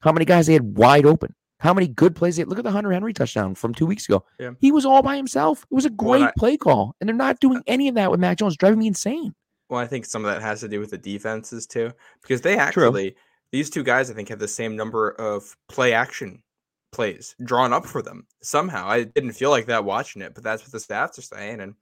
How 0.00 0.12
many 0.12 0.24
guys 0.24 0.46
they 0.46 0.54
had 0.54 0.76
wide 0.76 1.06
open? 1.06 1.34
How 1.62 1.72
many 1.72 1.86
good 1.86 2.16
plays? 2.16 2.36
They, 2.36 2.44
look 2.44 2.58
at 2.58 2.64
the 2.64 2.72
Hunter 2.72 2.90
Henry 2.90 3.12
touchdown 3.12 3.54
from 3.54 3.72
two 3.72 3.86
weeks 3.86 4.08
ago. 4.08 4.24
Yeah. 4.40 4.50
He 4.60 4.72
was 4.72 4.84
all 4.84 5.00
by 5.00 5.16
himself. 5.16 5.64
It 5.70 5.74
was 5.74 5.86
a 5.86 5.90
Well, 5.90 6.18
great 6.18 6.24
I- 6.28 6.32
play 6.36 6.56
call, 6.56 6.96
and 7.00 7.08
they're 7.08 7.14
not 7.16 7.38
doing 7.40 7.62
any 7.68 7.86
of 7.88 7.94
that 7.94 8.10
with 8.10 8.18
Mac 8.18 8.38
Jones. 8.38 8.56
Driving 8.56 8.80
me 8.80 8.88
insane. 8.88 9.32
Well, 9.68 9.80
I 9.80 9.86
think 9.86 10.04
some 10.04 10.24
of 10.24 10.32
that 10.34 10.42
has 10.42 10.60
to 10.60 10.68
do 10.68 10.80
with 10.80 10.90
the 10.90 10.98
defenses 10.98 11.66
too, 11.66 11.92
because 12.20 12.40
they 12.40 12.54
True. 12.54 12.60
actually 12.62 13.14
these 13.52 13.70
two 13.70 13.82
guys 13.84 14.10
I 14.10 14.14
think 14.14 14.28
have 14.28 14.38
the 14.40 14.48
same 14.48 14.74
number 14.76 15.10
of 15.12 15.56
play 15.68 15.92
action 15.92 16.42
plays 16.90 17.34
drawn 17.44 17.72
up 17.72 17.86
for 17.86 18.02
them 18.02 18.26
somehow. 18.42 18.86
I 18.88 19.04
didn't 19.04 19.32
feel 19.32 19.50
like 19.50 19.66
that 19.66 19.84
watching 19.84 20.20
it, 20.20 20.34
but 20.34 20.42
that's 20.44 20.62
what 20.62 20.72
the 20.72 20.78
stats 20.78 21.16
are 21.18 21.22
saying, 21.22 21.60
and 21.60 21.74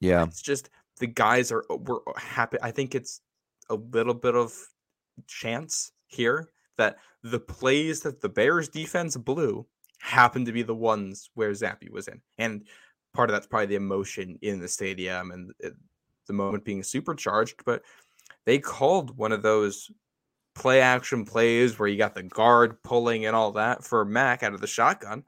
Yeah, 0.00 0.24
it's 0.24 0.42
just 0.42 0.68
the 0.98 1.06
guys 1.06 1.50
are 1.50 1.64
we're 1.70 2.00
happy. 2.16 2.58
I 2.62 2.70
think 2.70 2.94
it's 2.94 3.22
a 3.70 3.74
little 3.76 4.14
bit 4.14 4.34
of 4.36 4.54
chance 5.26 5.92
here 6.06 6.50
that 6.80 6.96
the 7.22 7.40
plays 7.40 8.00
that 8.00 8.20
the 8.20 8.28
Bears 8.28 8.68
defense 8.68 9.16
blew 9.16 9.66
happened 10.00 10.46
to 10.46 10.52
be 10.52 10.62
the 10.62 10.74
ones 10.74 11.30
where 11.34 11.50
Zappe 11.52 11.90
was 11.90 12.08
in, 12.08 12.20
and 12.38 12.66
part 13.14 13.30
of 13.30 13.34
that's 13.34 13.46
probably 13.46 13.66
the 13.66 13.74
emotion 13.76 14.38
in 14.42 14.60
the 14.60 14.68
stadium 14.68 15.30
and 15.30 15.52
it, 15.58 15.74
the 16.26 16.32
moment 16.32 16.64
being 16.64 16.82
supercharged. 16.82 17.62
But 17.64 17.82
they 18.46 18.58
called 18.58 19.16
one 19.16 19.32
of 19.32 19.42
those 19.42 19.90
play 20.54 20.80
action 20.80 21.24
plays 21.24 21.78
where 21.78 21.88
you 21.88 21.96
got 21.96 22.14
the 22.14 22.22
guard 22.22 22.82
pulling 22.82 23.26
and 23.26 23.36
all 23.36 23.52
that 23.52 23.84
for 23.84 24.04
Mac 24.04 24.42
out 24.42 24.54
of 24.54 24.60
the 24.60 24.66
shotgun. 24.66 25.24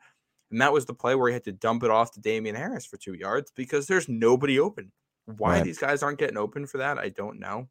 And 0.50 0.60
that 0.60 0.72
was 0.72 0.84
the 0.84 0.94
play 0.94 1.14
where 1.14 1.28
he 1.28 1.32
had 1.34 1.44
to 1.44 1.52
dump 1.52 1.82
it 1.82 1.90
off 1.90 2.12
to 2.12 2.20
Damien 2.20 2.54
Harris 2.56 2.84
for 2.84 2.98
two 2.98 3.14
yards 3.14 3.50
because 3.54 3.86
there's 3.86 4.08
nobody 4.08 4.60
open. 4.60 4.92
Why 5.24 5.54
Right. 5.54 5.64
these 5.64 5.78
guys 5.78 6.02
aren't 6.02 6.18
getting 6.18 6.36
open 6.36 6.66
for 6.66 6.78
that, 6.78 6.98
I 6.98 7.08
don't 7.08 7.38
know. 7.38 7.68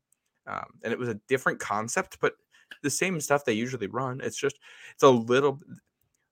Um, 0.47 0.65
and 0.83 0.91
it 0.91 0.97
was 0.97 1.09
a 1.09 1.19
different 1.27 1.59
concept, 1.59 2.17
but 2.19 2.33
the 2.83 2.89
same 2.89 3.19
stuff 3.21 3.45
they 3.45 3.53
usually 3.53 3.87
run. 3.87 4.21
It's 4.21 4.37
just 4.37 4.57
it's 4.93 5.03
a 5.03 5.09
little. 5.09 5.59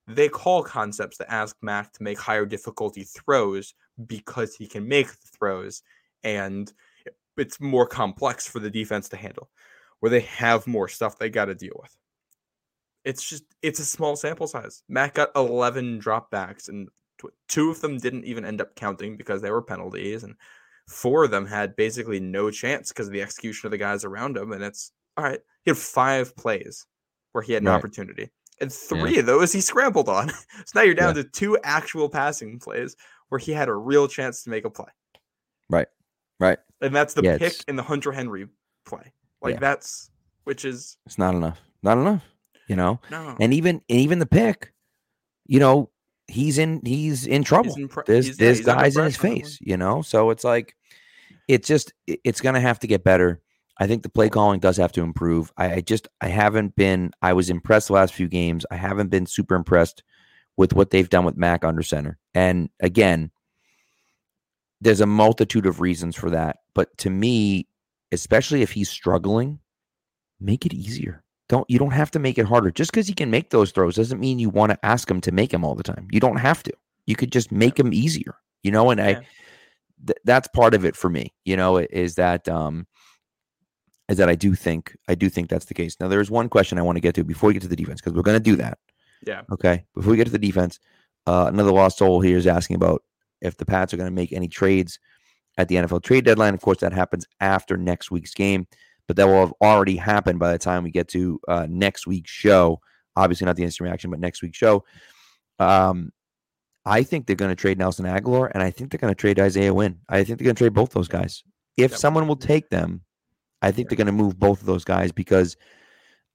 They 0.08 0.30
call 0.30 0.64
concepts 0.64 1.18
that 1.18 1.32
ask 1.32 1.56
Mac 1.62 1.94
to 1.94 2.04
make 2.04 2.20
higher 2.20 2.46
difficulty 2.46 3.04
throws 3.04 3.76
because 4.08 4.56
he 4.56 4.68
can 4.68 4.88
make 4.88 5.08
the 5.08 5.28
throws, 5.38 5.84
and 6.24 6.72
it's 7.38 7.62
more 7.62 7.86
complex 7.86 8.48
for 8.48 8.60
the 8.60 8.72
defense 8.72 9.08
to 9.10 9.18
handle, 9.18 9.50
where 10.00 10.10
they 10.10 10.22
have 10.22 10.68
more 10.68 10.88
stuff 10.88 11.18
they 11.18 11.30
got 11.30 11.46
to 11.46 11.56
deal 11.56 11.78
with. 11.80 11.96
It's 13.06 13.28
just 13.28 13.44
it's 13.62 13.80
a 13.80 13.86
small 13.86 14.16
sample 14.16 14.48
size. 14.48 14.84
Mac 14.90 15.14
got 15.16 15.30
eleven 15.36 16.02
dropbacks, 16.02 16.70
and 16.70 16.90
two 17.48 17.70
of 17.70 17.82
them 17.82 17.98
didn't 17.98 18.26
even 18.26 18.46
end 18.46 18.62
up 18.62 18.76
counting 18.76 19.16
because 19.16 19.42
they 19.42 19.52
were 19.52 19.62
penalties, 19.62 20.24
and 20.24 20.36
four 20.88 21.24
of 21.26 21.32
them 21.32 21.46
had 21.46 21.76
basically 21.76 22.20
no 22.20 22.50
chance 22.50 22.90
because 22.90 23.08
of 23.08 23.14
the 23.14 23.22
execution 23.22 23.68
of 23.68 23.72
the 23.72 23.78
guys 23.78 24.04
around 24.04 24.36
him. 24.36 24.52
And 24.52 24.64
it's 24.64 24.92
all 25.20 25.26
right. 25.30 25.39
He 25.63 25.72
had 25.72 25.78
five 25.78 26.36
plays 26.36 26.86
where 27.34 27.41
he 27.43 27.53
had 27.53 27.61
an 27.63 27.67
Right. 27.67 27.76
opportunity, 27.76 28.30
and 28.61 28.72
three 28.72 29.20
of 29.20 29.26
those 29.26 29.51
he 29.51 29.61
scrambled 29.61 30.07
on. 30.09 30.30
so 30.65 30.72
now 30.76 30.82
you're 30.82 30.93
down 30.95 31.15
Yeah. 31.15 31.24
to 31.24 31.30
two 31.30 31.57
actual 31.63 32.09
passing 32.09 32.59
plays 32.59 32.95
where 33.30 33.39
he 33.39 33.51
had 33.51 33.67
a 33.70 33.74
real 33.74 34.07
chance 34.07 34.43
to 34.43 34.49
make 34.49 34.65
a 34.65 34.70
play, 34.70 34.89
right, 35.70 35.88
right. 36.39 36.57
and 36.82 36.95
that's 36.95 37.13
the 37.13 37.22
Yeah, 37.22 37.34
pick 37.38 37.47
it's- 37.53 37.63
in 37.67 37.76
the 37.76 37.84
Hunter 37.84 38.11
Henry 38.11 38.47
play. 38.86 39.13
Like 39.41 39.55
Yeah. 39.55 39.59
that's 39.59 40.09
which 40.45 40.65
is 40.65 40.97
It's 41.05 41.17
not 41.17 41.36
enough. 41.36 41.59
Not 41.84 41.97
enough. 41.97 42.24
You 42.67 42.76
know, 42.76 42.99
no. 43.11 43.36
and 43.39 43.53
even 43.53 43.82
and 43.89 43.99
even 43.99 44.20
the 44.20 44.26
pick, 44.26 44.74
you 45.45 45.59
know, 45.59 45.91
he's 46.28 46.57
in 46.57 46.82
he's 46.86 47.26
in 47.28 47.43
trouble. 47.43 47.74
in 47.76 47.88
pre- 47.88 48.03
there's 48.07 48.26
he's- 48.26 48.38
there's 48.38 48.57
he's 48.59 48.67
under 48.67 48.82
guys 48.84 48.97
in 48.97 49.03
his 49.05 49.17
pressure 49.17 49.28
on 49.28 49.34
that 49.36 49.41
one. 49.41 49.49
face, 49.49 49.57
you 49.61 49.78
know. 49.78 50.01
So 50.01 50.30
it's 50.32 50.43
like, 50.43 50.76
it's 51.47 51.67
just 51.67 51.93
it's 52.07 52.41
gonna 52.41 52.59
have 52.61 52.80
to 52.80 52.88
get 52.88 53.03
better. 53.03 53.41
I 53.80 53.88
think 53.88 54.04
the 54.04 54.10
play 54.10 54.30
calling 54.30 54.60
does 54.60 54.78
have 54.78 54.92
to 54.94 55.02
improve. 55.02 55.52
I, 55.58 55.76
I 55.76 55.82
just 55.82 56.08
I 56.20 56.28
haven't 56.28 56.76
been. 56.76 57.12
I 57.22 57.34
was 57.34 57.50
impressed 57.50 57.88
the 57.88 57.94
last 57.94 58.14
few 58.14 58.28
games. 58.28 58.66
I 58.70 58.76
haven't 58.76 59.10
been 59.10 59.26
super 59.26 59.56
impressed 59.56 60.04
with 60.58 60.74
what 60.74 60.90
they've 60.90 61.10
done 61.10 61.24
with 61.24 61.38
Mac 61.38 61.64
under 61.64 61.82
center. 61.82 62.18
And 62.36 62.70
again, 62.82 63.32
there's 64.82 65.02
a 65.02 65.06
multitude 65.06 65.66
of 65.66 65.80
reasons 65.80 66.16
for 66.16 66.30
that. 66.32 66.58
But 66.74 66.98
to 67.00 67.10
me, 67.10 67.68
especially 68.12 68.62
if 68.62 68.72
he's 68.72 68.90
struggling, 68.90 69.60
make 70.42 70.66
it 70.66 70.74
easier. 70.74 71.24
Don't 71.48 71.70
you 71.70 71.80
don't 71.80 71.92
have 71.92 72.12
to 72.12 72.20
make 72.20 72.38
it 72.38 72.46
harder. 72.46 72.72
Just 72.72 72.92
because 72.92 73.08
he 73.08 73.14
can 73.14 73.32
make 73.32 73.50
those 73.50 73.72
throws 73.72 73.96
doesn't 73.96 74.20
mean 74.20 74.40
you 74.40 74.50
want 74.50 74.72
to 74.72 74.86
ask 74.86 75.10
him 75.10 75.22
to 75.22 75.32
make 75.32 75.52
them 75.52 75.64
all 75.64 75.76
the 75.76 75.84
time. 75.84 76.08
You 76.12 76.20
don't 76.20 76.38
have 76.38 76.64
to. 76.64 76.74
You 77.06 77.16
could 77.16 77.32
just 77.32 77.52
make 77.52 77.76
them 77.76 77.94
easier. 77.94 78.36
You 78.62 78.72
know, 78.72 78.92
and 78.92 79.00
Yeah. 79.00 79.06
I 79.06 79.14
th- 80.06 80.20
that's 80.26 80.48
part 80.50 80.74
of 80.74 80.86
it 80.86 80.96
for 80.96 81.10
me. 81.10 81.34
You 81.46 81.56
know, 81.58 81.78
is 81.78 82.16
that 82.16 82.48
um 82.50 82.86
is 84.10 84.18
that 84.18 84.30
I 84.30 84.36
do 84.36 84.55
think 84.55 84.95
I 85.07 85.16
do 85.16 85.30
think 85.30 85.49
that's 85.49 85.66
the 85.66 85.74
case. 85.74 85.95
Now 85.99 86.07
there's 86.07 86.32
one 86.32 86.49
question 86.49 86.78
I 86.78 86.82
want 86.82 86.95
to 86.97 87.01
get 87.01 87.16
to 87.16 87.24
before 87.24 87.47
we 87.47 87.53
get 87.53 87.62
to 87.62 87.68
the 87.68 87.76
defense 87.76 88.01
because 88.01 88.14
we're 88.14 88.24
going 88.24 88.38
to 88.38 88.43
do 88.43 88.55
that. 88.57 88.78
Yeah. 89.26 89.41
Okay. 89.51 89.86
Before 89.95 90.12
we 90.12 90.18
get 90.18 90.26
to 90.26 90.32
the 90.32 90.39
defense, 90.39 90.80
uh, 91.28 91.45
another 91.47 91.72
lost 91.72 91.97
soul 91.97 92.22
here 92.22 92.38
is 92.38 92.47
asking 92.47 92.76
about 92.78 93.03
if 93.41 93.57
the 93.57 93.66
Pats 93.66 93.93
are 93.93 93.97
going 93.97 94.10
to 94.10 94.16
make 94.16 94.34
any 94.34 94.47
trades 94.47 94.99
at 95.57 95.68
the 95.68 95.76
NFL 95.76 96.03
trade 96.03 96.26
deadline. 96.26 96.53
Of 96.53 96.62
course, 96.62 96.80
that 96.80 96.93
happens 96.93 97.26
after 97.39 97.78
next 97.78 98.12
week's 98.12 98.34
game, 98.34 98.68
but 99.07 99.16
that 99.18 99.28
will 99.28 99.41
have 99.41 99.53
already 99.62 99.97
happened 99.97 100.39
by 100.39 100.51
the 100.51 100.57
time 100.57 100.84
we 100.84 100.91
get 100.91 101.07
to 101.10 101.39
uh, 101.47 101.68
next 101.70 102.07
week's 102.07 102.32
show. 102.32 102.80
Obviously, 103.16 103.45
not 103.45 103.57
the 103.57 103.64
instant 103.64 103.88
reaction, 103.88 104.10
but 104.10 104.20
next 104.20 104.41
week's 104.41 104.57
show. 104.57 104.84
Um, 105.60 106.12
I 106.86 107.03
think 107.03 107.28
they're 107.28 107.36
going 107.36 107.49
to 107.49 107.55
trade 107.55 107.78
Nelson 107.78 108.05
Agholor, 108.05 108.49
and 108.53 108.64
I 108.64 108.72
think 108.72 108.89
they're 108.91 108.99
going 108.99 109.14
to 109.14 109.20
trade 109.20 109.39
Isaiah 109.39 109.74
Wynn. 109.74 109.99
I 110.07 110.24
think 110.24 110.39
they're 110.39 110.45
going 110.45 110.55
to 110.55 110.60
trade 110.64 110.74
both 110.74 110.91
those 110.91 111.07
guys 111.10 111.43
if 111.78 111.91
Yep. 111.91 111.99
someone 111.99 112.28
will 112.28 112.36
take 112.38 112.70
them, 112.70 113.01
I 113.62 113.72
think 113.72 113.89
they're 113.89 113.97
going 113.97 114.07
to 114.07 114.14
move 114.14 114.39
both 114.39 114.62
of 114.62 114.66
those 114.66 114.84
guys 114.84 115.12
because 115.12 115.57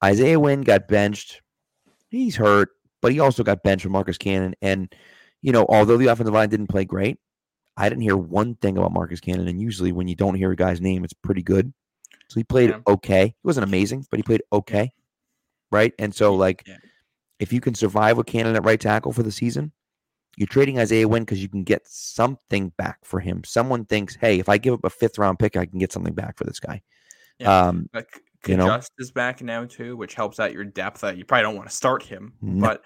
Isaiah 0.02 0.38
Wynn 0.38 0.62
got 0.62 0.88
benched. 0.88 1.40
He's 2.10 2.36
hurt, 2.36 2.70
but 3.00 3.12
he 3.12 3.20
also 3.20 3.42
got 3.42 3.62
benched 3.62 3.84
for 3.84 3.88
Marcus 3.88 4.18
Cannon. 4.18 4.54
And, 4.60 4.94
you 5.42 5.52
know, 5.52 5.66
although 5.68 5.96
the 5.96 6.08
offensive 6.08 6.34
line 6.34 6.50
didn't 6.50 6.68
play 6.68 6.84
great, 6.84 7.18
I 7.76 7.88
didn't 7.88 8.02
hear 8.02 8.16
one 8.16 8.54
thing 8.56 8.76
about 8.76 8.92
Marcus 8.92 9.20
Cannon. 9.20 9.48
And 9.48 9.60
usually 9.60 9.92
when 9.92 10.06
you 10.06 10.14
don't 10.14 10.34
hear 10.34 10.52
a 10.52 10.56
guy's 10.56 10.80
name, 10.80 11.02
it's 11.04 11.12
pretty 11.14 11.42
good. 11.42 11.72
So 12.28 12.40
he 12.40 12.44
played 12.44 12.70
Yeah. 12.70 12.80
okay. 12.86 13.26
He 13.28 13.34
wasn't 13.42 13.64
amazing, 13.64 14.06
but 14.10 14.18
he 14.18 14.22
played 14.22 14.42
okay. 14.52 14.92
Right. 15.72 15.92
And 15.98 16.14
so, 16.14 16.34
like, 16.34 16.64
Yeah. 16.66 16.76
if 17.40 17.52
you 17.52 17.60
can 17.60 17.74
survive 17.74 18.16
with 18.16 18.26
Cannon 18.26 18.54
at 18.56 18.64
right 18.64 18.80
tackle 18.80 19.12
for 19.12 19.22
the 19.22 19.32
season, 19.32 19.72
you're 20.36 20.46
trading 20.46 20.78
Isaiah 20.78 21.08
Wynn 21.08 21.22
because 21.24 21.42
you 21.42 21.48
can 21.48 21.64
get 21.64 21.86
something 21.86 22.70
back 22.76 22.98
for 23.04 23.20
him. 23.20 23.42
Someone 23.44 23.84
thinks, 23.84 24.16
hey, 24.16 24.38
if 24.38 24.48
I 24.48 24.58
give 24.58 24.74
up 24.74 24.84
a 24.84 24.90
fifth 24.90 25.18
round 25.18 25.38
pick, 25.38 25.56
I 25.56 25.66
can 25.66 25.78
get 25.78 25.92
something 25.92 26.14
back 26.14 26.36
for 26.36 26.44
this 26.44 26.60
guy. 26.60 26.82
Yeah. 27.38 27.66
Um, 27.68 27.88
Like 27.92 28.20
you 28.46 28.56
know? 28.56 28.66
Just 28.66 28.92
is 28.98 29.10
back 29.10 29.42
now 29.42 29.64
too, 29.64 29.96
which 29.96 30.14
helps 30.14 30.38
out 30.40 30.52
your 30.52 30.64
depth. 30.64 31.00
That 31.00 31.16
you 31.16 31.24
probably 31.24 31.42
don't 31.42 31.56
want 31.56 31.68
to 31.68 31.74
start 31.74 32.02
him, 32.02 32.34
No. 32.42 32.68
but 32.68 32.82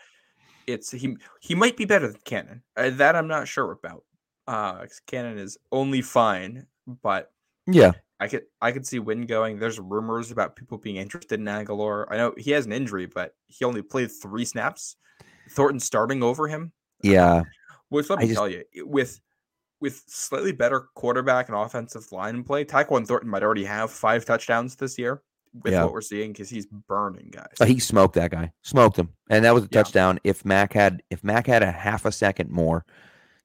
it's 0.67 0.91
he 0.91 1.17
he 1.41 1.55
might 1.55 1.77
be 1.77 1.85
better 1.85 2.07
than 2.09 2.21
Cannon. 2.25 2.63
Uh, 2.77 2.91
that 2.91 3.17
I'm 3.17 3.29
not 3.29 3.49
sure 3.49 3.73
about. 3.73 4.05
Uh, 4.47 4.87
Cannon 5.07 5.39
is 5.39 5.59
only 5.73 6.01
fine, 6.03 6.67
but 7.03 7.33
yeah. 7.67 7.93
I 8.21 8.27
could 8.29 8.45
I 8.61 8.73
could 8.73 8.87
see 8.87 8.99
Wynn 8.99 9.27
going. 9.27 9.59
There's 9.59 9.79
rumors 9.79 10.31
about 10.31 10.57
people 10.57 10.79
being 10.79 10.97
interested 10.97 11.39
in 11.39 11.47
Agholor. 11.47 12.07
I 12.11 12.17
know 12.17 12.35
he 12.37 12.51
has 12.53 12.67
an 12.67 12.73
injury, 12.73 13.07
but 13.07 13.35
he 13.47 13.65
only 13.65 13.83
played 13.83 14.11
three 14.11 14.45
snaps. 14.45 14.97
Thornton 15.51 15.81
starting 15.81 16.23
over 16.23 16.49
him. 16.49 16.73
Yeah. 17.03 17.43
Which 17.91 18.11
let 18.11 18.19
me 18.19 18.27
just- 18.27 18.37
tell 18.37 18.49
you, 18.49 18.65
with 18.85 19.21
with 19.81 20.03
slightly 20.07 20.53
better 20.53 20.89
quarterback 20.95 21.49
and 21.49 21.57
offensive 21.57 22.11
line 22.13 22.43
play, 22.43 22.65
Tyquan 22.65 23.07
Thornton 23.07 23.29
might 23.31 23.43
already 23.43 23.65
have 23.65 23.91
five 23.91 24.25
touchdowns 24.25 24.75
this 24.77 24.99
year 24.99 25.23
with 25.63 25.73
Yeah. 25.73 25.85
what 25.85 25.93
we're 25.93 26.01
seeing 26.01 26.33
because 26.33 26.51
he's 26.51 26.67
burning 26.67 27.31
guys. 27.31 27.55
Uh, 27.61 27.65
he 27.65 27.79
smoked 27.79 28.15
that 28.17 28.31
guy. 28.31 28.53
Smoked 28.63 28.99
him. 28.99 29.11
And 29.31 29.45
that 29.45 29.55
was 29.55 29.65
a 29.65 29.69
Yeah. 29.71 29.83
touchdown. 29.83 30.19
If 30.25 30.45
Mac 30.45 30.73
had 30.73 31.03
if 31.11 31.23
Mac 31.25 31.47
had 31.47 31.63
a 31.63 31.71
half 31.71 32.05
a 32.05 32.13
second 32.13 32.51
more, 32.51 32.85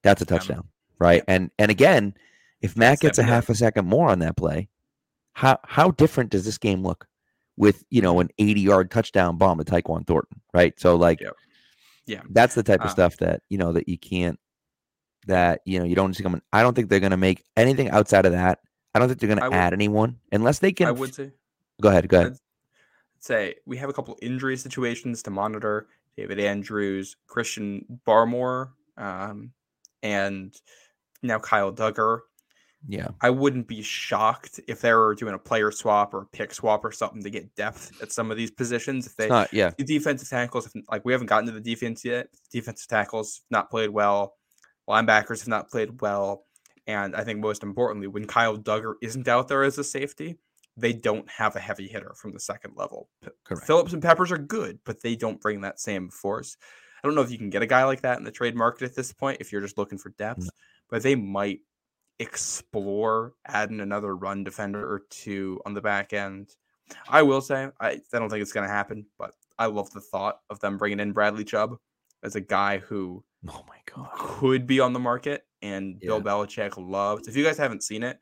that's 0.01 0.21
a 0.21 0.25
Yeah. 0.25 0.37
touchdown. 0.37 0.67
Right. 0.99 1.23
And 1.27 1.51
and 1.59 1.69
again, 1.71 2.15
if 2.61 2.75
Mac 2.77 2.99
gets 2.99 3.17
a 3.19 3.23
half 3.23 3.49
a 3.49 3.55
second 3.55 3.85
more 3.87 4.09
on 4.09 4.19
that 4.19 4.35
play, 4.35 4.69
how 5.33 5.59
how 5.65 5.91
different 5.91 6.29
does 6.31 6.45
this 6.45 6.57
game 6.57 6.83
look 6.83 7.07
with, 7.57 7.83
you 7.89 8.01
know, 8.01 8.19
an 8.19 8.29
80 8.39 8.61
yard 8.61 8.89
touchdown 8.91 9.37
bomb 9.37 9.59
to 9.59 9.63
Tyquan 9.63 10.05
Thornton? 10.07 10.41
Right. 10.53 10.79
So 10.79 10.95
like. 10.95 11.21
Yeah. 12.05 12.19
that's 12.31 12.53
the 12.53 12.63
type 12.63 12.81
of 12.81 12.87
Uh, 12.87 12.89
stuff 12.89 13.15
that, 13.19 13.43
you 13.49 13.57
know, 13.57 13.71
that 13.71 13.87
you 13.87 13.97
can't 13.97 14.37
that, 15.27 15.61
you 15.65 15.79
know, 15.79 15.85
you 15.85 15.95
don't 15.95 16.13
see 16.13 16.23
coming. 16.23 16.41
I 16.51 16.61
don't 16.61 16.73
think 16.73 16.89
they're 16.89 16.99
gonna 16.99 17.17
make 17.17 17.43
anything 17.57 17.89
outside 17.89 18.25
of 18.25 18.31
that. 18.31 18.59
I 18.93 18.99
don't 18.99 19.07
think 19.07 19.19
they're 19.19 19.35
gonna 19.35 19.53
add 19.55 19.73
anyone 19.73 20.17
unless 20.31 20.59
they 20.59 20.71
can 20.71 20.87
I 20.87 20.91
would 20.91 21.13
say 21.13 21.31
go 21.81 21.89
ahead, 21.89 22.07
go 22.07 22.19
ahead. 22.19 22.33
I'd 22.33 22.39
say 23.19 23.55
we 23.65 23.77
have 23.77 23.89
a 23.89 23.93
couple 23.93 24.17
injury 24.21 24.57
situations 24.57 25.23
to 25.23 25.31
monitor. 25.31 25.87
David 26.17 26.39
Andrews, 26.39 27.15
Christian 27.27 27.99
Barmore, 28.05 28.69
um, 28.97 29.51
and 30.03 30.55
now 31.23 31.39
Kyle 31.39 31.73
Dugger. 31.73 32.19
Yeah. 32.87 33.09
I 33.21 33.29
wouldn't 33.29 33.67
be 33.67 33.81
shocked 33.81 34.59
if 34.67 34.81
they 34.81 34.93
were 34.93 35.15
doing 35.15 35.33
a 35.33 35.39
player 35.39 35.71
swap 35.71 36.13
or 36.13 36.23
a 36.23 36.25
pick 36.25 36.53
swap 36.53 36.83
or 36.83 36.91
something 36.91 37.23
to 37.23 37.29
get 37.29 37.55
depth 37.55 38.01
at 38.01 38.11
some 38.11 38.29
of 38.29 38.35
these 38.35 38.51
positions. 38.51 39.07
If 39.07 39.15
they 39.15 39.29
not 39.29 39.53
yeah. 39.53 39.71
the 39.77 39.85
defensive 39.85 40.29
tackles, 40.29 40.67
if, 40.67 40.73
like 40.91 41.05
we 41.05 41.13
haven't 41.13 41.27
gotten 41.27 41.45
to 41.45 41.53
the 41.53 41.61
defense 41.61 42.03
yet. 42.03 42.27
Defensive 42.51 42.87
tackles 42.87 43.41
not 43.49 43.69
played 43.69 43.89
well. 43.89 44.35
Linebackers 44.89 45.39
have 45.39 45.47
not 45.47 45.69
played 45.69 46.01
well. 46.01 46.45
And 46.87 47.15
I 47.15 47.23
think 47.23 47.39
most 47.39 47.63
importantly, 47.63 48.07
when 48.07 48.27
Kyle 48.27 48.57
Dugger 48.57 48.95
isn't 49.01 49.27
out 49.27 49.47
there 49.47 49.63
as 49.63 49.77
a 49.77 49.83
safety, 49.83 50.37
they 50.75 50.91
don't 50.91 51.29
have 51.29 51.55
a 51.55 51.59
heavy 51.59 51.87
hitter 51.87 52.13
from 52.15 52.33
the 52.33 52.39
second 52.39 52.73
level. 52.75 53.09
Correct. 53.43 53.65
Phillips 53.65 53.93
and 53.93 54.01
Peppers 54.01 54.31
are 54.31 54.37
good, 54.37 54.79
but 54.85 55.01
they 55.01 55.15
don't 55.15 55.39
bring 55.39 55.61
that 55.61 55.79
same 55.79 56.09
force. 56.09 56.57
I 57.03 57.07
don't 57.07 57.15
know 57.15 57.21
if 57.21 57.31
you 57.31 57.37
can 57.37 57.49
get 57.49 57.61
a 57.61 57.67
guy 57.67 57.83
like 57.83 58.01
that 58.01 58.17
in 58.17 58.23
the 58.23 58.31
trade 58.31 58.55
market 58.55 58.85
at 58.85 58.95
this 58.95 59.11
point 59.11 59.37
if 59.39 59.51
you're 59.51 59.61
just 59.61 59.77
looking 59.77 59.97
for 59.97 60.09
depth, 60.11 60.49
but 60.89 61.03
they 61.03 61.15
might 61.15 61.59
explore 62.19 63.33
adding 63.45 63.81
another 63.81 64.15
run 64.15 64.43
defender 64.43 64.79
or 64.79 65.03
two 65.09 65.61
on 65.65 65.73
the 65.73 65.81
back 65.81 66.13
end. 66.13 66.55
I 67.07 67.21
will 67.21 67.41
say 67.41 67.69
I, 67.79 67.89
I 67.89 67.99
don't 68.11 68.29
think 68.29 68.41
it's 68.41 68.53
going 68.53 68.67
to 68.67 68.73
happen, 68.73 69.05
but 69.17 69.33
I 69.59 69.65
love 69.67 69.91
the 69.91 70.01
thought 70.01 70.39
of 70.49 70.59
them 70.59 70.77
bringing 70.77 70.99
in 70.99 71.11
Bradley 71.11 71.43
Chubb 71.43 71.77
as 72.23 72.35
a 72.35 72.41
guy 72.41 72.79
who 72.79 73.23
Oh 73.49 73.63
my 73.67 73.77
god. 73.93 74.09
could 74.13 74.65
be 74.67 74.79
on 74.79 74.93
the 74.93 74.99
market 74.99 75.45
and 75.61 75.99
Bill 75.99 76.17
Yeah. 76.17 76.23
Belichick 76.23 76.73
loves. 76.77 77.27
If 77.27 77.35
you 77.35 77.43
guys 77.43 77.57
haven't 77.57 77.83
seen 77.83 78.03
it, 78.03 78.17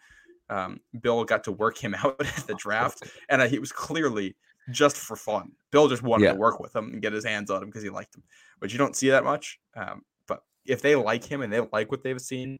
um, 0.49 0.79
Bill 1.01 1.23
got 1.25 1.43
to 1.45 1.51
work 1.51 1.77
him 1.77 1.93
out 2.03 2.15
at 2.19 2.47
the 2.47 2.55
draft, 2.59 3.03
and 3.29 3.41
uh, 3.41 3.47
he 3.47 3.59
was 3.59 3.71
clearly 3.71 4.35
just 4.71 4.97
for 4.97 5.15
fun. 5.15 5.51
Bill 5.71 5.87
just 5.87 6.03
wanted 6.03 6.25
Yeah. 6.25 6.33
to 6.33 6.39
work 6.39 6.59
with 6.59 6.75
him 6.75 6.93
and 6.93 7.01
get 7.01 7.13
his 7.13 7.25
hands 7.25 7.49
on 7.49 7.63
him 7.63 7.69
because 7.69 7.83
he 7.83 7.89
liked 7.89 8.15
him, 8.15 8.23
But 8.59 8.71
you 8.71 8.77
don't 8.77 8.95
see 8.95 9.09
that 9.09 9.23
much. 9.23 9.59
Um, 9.75 10.03
but 10.27 10.43
if 10.65 10.81
they 10.81 10.95
like 10.95 11.23
him 11.25 11.41
and 11.41 11.51
they 11.51 11.59
like 11.71 11.89
what 11.91 12.03
they've 12.03 12.21
seen, 12.21 12.59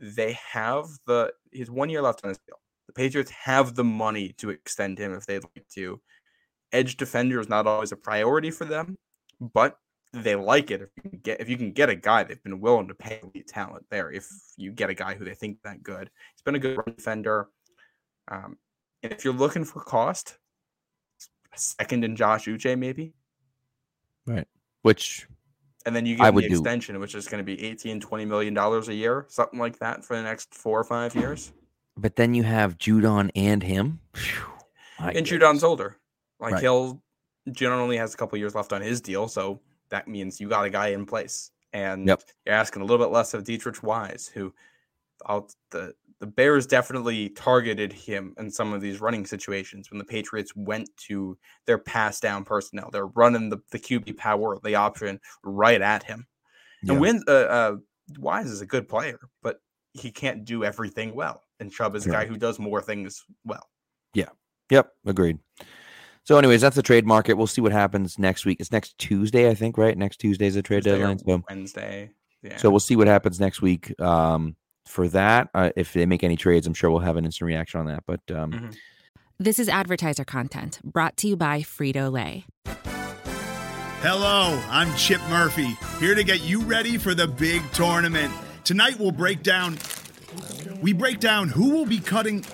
they 0.00 0.32
have 0.52 0.86
the 1.06 1.32
he's 1.52 1.70
one 1.70 1.88
year 1.90 2.02
left 2.02 2.24
on 2.24 2.28
his 2.30 2.38
deal. 2.38 2.56
The 2.86 2.92
Patriots 2.92 3.30
have 3.30 3.74
the 3.74 3.84
money 3.84 4.32
to 4.38 4.50
extend 4.50 4.98
him 4.98 5.12
if 5.14 5.26
they'd 5.26 5.44
like 5.44 5.68
to. 5.74 6.00
Edge 6.72 6.96
defender 6.96 7.38
is 7.40 7.48
not 7.48 7.66
always 7.66 7.92
a 7.92 7.96
priority 7.96 8.50
for 8.50 8.64
them, 8.64 8.96
but 9.40 9.76
they 10.12 10.34
like 10.36 10.70
it 10.70 10.82
if 10.82 10.90
you 10.96 11.10
can 11.10 11.18
get 11.20 11.40
if 11.40 11.48
you 11.48 11.56
can 11.56 11.72
get 11.72 11.88
a 11.88 11.94
guy 11.94 12.22
they've 12.22 12.42
been 12.42 12.60
willing 12.60 12.88
to 12.88 12.94
pay 12.94 13.20
elite 13.22 13.48
talent 13.48 13.86
there. 13.90 14.10
If 14.10 14.28
you 14.56 14.70
get 14.72 14.90
a 14.90 14.94
guy 14.94 15.14
who 15.14 15.24
they 15.24 15.34
think 15.34 15.58
that 15.64 15.82
good, 15.82 16.10
he's 16.34 16.42
been 16.42 16.54
a 16.54 16.58
good 16.58 16.78
defender. 16.96 17.48
Um, 18.28 18.58
and 19.02 19.12
if 19.12 19.24
you're 19.24 19.34
looking 19.34 19.64
for 19.64 19.80
cost, 19.80 20.38
second 21.54 22.04
in 22.04 22.14
Josh 22.16 22.44
Uche 22.46 22.78
maybe, 22.78 23.14
right? 24.26 24.46
Which 24.82 25.26
and 25.84 25.96
then 25.96 26.06
you 26.06 26.16
get 26.16 26.34
the 26.34 26.42
do. 26.42 26.46
extension, 26.48 27.00
which 27.00 27.14
is 27.14 27.26
going 27.26 27.44
to 27.44 27.44
be 27.44 27.60
18, 27.64 28.00
20 28.00 28.24
million 28.24 28.54
dollars 28.54 28.88
a 28.88 28.94
year, 28.94 29.26
something 29.28 29.58
like 29.58 29.78
that 29.80 30.04
for 30.04 30.16
the 30.16 30.22
next 30.22 30.54
four 30.54 30.78
or 30.78 30.84
five 30.84 31.14
years. 31.16 31.52
but 31.96 32.16
then 32.16 32.34
you 32.34 32.42
have 32.42 32.78
Judon 32.78 33.30
and 33.34 33.62
him. 33.62 34.00
And 34.98 35.14
goodness. 35.14 35.30
Judon's 35.30 35.64
older. 35.64 35.96
Like 36.38 36.52
Right. 36.54 36.62
he'll 36.62 37.02
Judon 37.48 37.78
only 37.78 37.96
has 37.96 38.14
a 38.14 38.16
couple 38.16 38.38
years 38.38 38.54
left 38.54 38.72
on 38.72 38.80
his 38.82 39.00
deal, 39.00 39.26
so 39.26 39.60
that 39.92 40.08
means 40.08 40.40
you 40.40 40.48
got 40.48 40.64
a 40.64 40.70
guy 40.70 40.88
in 40.88 41.06
place. 41.06 41.52
And 41.72 42.06
Yep. 42.08 42.22
you're 42.44 42.54
asking 42.54 42.82
a 42.82 42.84
little 42.84 43.04
bit 43.04 43.12
less 43.12 43.32
of 43.34 43.44
Deatrich 43.44 43.82
Wise, 43.82 44.26
who 44.26 44.52
out 45.28 45.54
the 45.70 45.94
the 46.18 46.26
Bears 46.28 46.68
definitely 46.68 47.30
targeted 47.30 47.92
him 47.92 48.32
in 48.38 48.48
some 48.48 48.72
of 48.72 48.80
these 48.80 49.00
running 49.00 49.26
situations 49.26 49.90
when 49.90 49.98
the 49.98 50.04
Patriots 50.04 50.54
went 50.54 50.88
to 51.08 51.36
their 51.66 51.78
pass 51.78 52.20
down 52.20 52.44
personnel. 52.44 52.90
They're 52.92 53.08
running 53.08 53.48
the, 53.48 53.58
the 53.72 53.78
QB 53.80 54.16
power, 54.18 54.56
the 54.62 54.76
option 54.76 55.18
right 55.42 55.82
at 55.82 56.04
him. 56.04 56.28
Yeah. 56.84 56.92
And 56.92 57.00
when 57.00 57.24
uh, 57.26 57.32
uh, 57.32 57.76
Wise 58.18 58.52
is 58.52 58.60
a 58.60 58.66
good 58.66 58.88
player, 58.88 59.18
but 59.42 59.60
he 59.94 60.12
can't 60.12 60.44
do 60.44 60.62
everything 60.62 61.12
well. 61.12 61.42
And 61.58 61.72
Chubb 61.72 61.96
is 61.96 62.06
a 62.06 62.10
guy 62.10 62.24
who 62.24 62.36
does 62.36 62.60
more 62.60 62.80
things 62.80 63.24
well. 63.44 63.68
Yeah. 64.14 64.28
Yep, 64.70 64.92
agreed. 65.04 65.40
So, 66.24 66.38
anyways, 66.38 66.60
that's 66.60 66.76
the 66.76 66.82
trade 66.82 67.04
market. 67.06 67.34
We'll 67.34 67.46
see 67.48 67.60
what 67.60 67.72
happens 67.72 68.18
next 68.18 68.44
week. 68.46 68.58
It's 68.60 68.70
next 68.70 68.96
Tuesday, 68.98 69.50
I 69.50 69.54
think, 69.54 69.76
right? 69.76 69.96
Next 69.98 70.18
Tuesday 70.18 70.46
is 70.46 70.54
the 70.54 70.62
trade 70.62 70.84
Tuesday 70.84 70.98
deadline. 70.98 71.18
So, 71.18 71.42
Wednesday. 71.48 72.10
Yeah. 72.42 72.56
so 72.56 72.70
we'll 72.70 72.80
see 72.80 72.96
what 72.96 73.06
happens 73.06 73.38
next 73.38 73.62
week. 73.62 73.94
Um, 74.00 74.56
for 74.86 75.06
that, 75.08 75.48
uh, 75.54 75.70
if 75.76 75.92
they 75.92 76.06
make 76.06 76.24
any 76.24 76.36
trades, 76.36 76.66
I'm 76.66 76.74
sure 76.74 76.90
we'll 76.90 76.98
have 77.00 77.16
an 77.16 77.24
instant 77.24 77.46
reaction 77.46 77.78
on 77.80 77.86
that. 77.86 78.02
But 78.06 78.20
um, 78.34 78.52
Mhm. 78.52 78.76
This 79.38 79.58
is 79.58 79.68
advertiser 79.68 80.24
content 80.24 80.80
brought 80.84 81.16
to 81.18 81.28
you 81.28 81.36
by 81.36 81.60
Frito 81.60 82.10
Lay. 82.12 82.44
Hello, 84.00 84.60
I'm 84.70 84.92
Chip 84.96 85.20
Murphy, 85.30 85.76
here 86.00 86.14
to 86.14 86.24
get 86.24 86.42
you 86.42 86.60
ready 86.60 86.98
for 86.98 87.14
the 87.14 87.26
big 87.28 87.62
tournament. 87.72 88.32
Tonight 88.64 88.98
we'll 88.98 89.12
break 89.12 89.42
down 89.42 89.78
we 90.80 90.92
break 90.92 91.20
down 91.20 91.48
who 91.48 91.70
will 91.70 91.86
be 91.86 91.98
cutting 92.00 92.44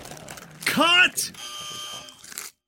cut. 0.67 1.31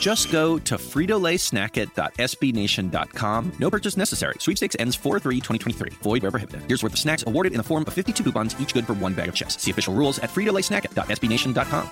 Just 0.00 0.30
go 0.30 0.58
to 0.60 0.76
fritolaysnacket.sbnation.com. 0.76 3.52
No 3.58 3.70
purchase 3.70 3.96
necessary. 3.96 4.34
Sweepstakes 4.38 4.76
ends 4.78 4.96
4-3-2023. 4.96 5.92
Void 5.94 6.22
where 6.22 6.30
prohibited. 6.30 6.62
Here's 6.68 6.82
worth 6.82 6.94
of 6.94 6.98
snacks 6.98 7.24
awarded 7.26 7.52
in 7.52 7.58
the 7.58 7.64
form 7.64 7.84
of 7.86 7.92
52 7.92 8.22
coupons, 8.22 8.58
each 8.60 8.72
good 8.72 8.86
for 8.86 8.94
one 8.94 9.12
bag 9.14 9.28
of 9.28 9.34
chips. 9.34 9.60
See 9.60 9.70
official 9.70 9.94
rules 9.94 10.18
at 10.20 10.30
fritolaysnacket.sbnation.com. 10.30 11.90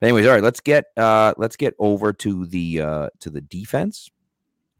Anyways, 0.00 0.26
all 0.26 0.32
right, 0.32 0.42
let's 0.42 0.60
get 0.60 0.86
uh 0.96 1.34
let's 1.38 1.56
get 1.56 1.74
over 1.78 2.12
to 2.12 2.46
the 2.46 2.80
uh 2.80 3.08
to 3.18 3.30
the 3.30 3.40
defense. 3.40 4.10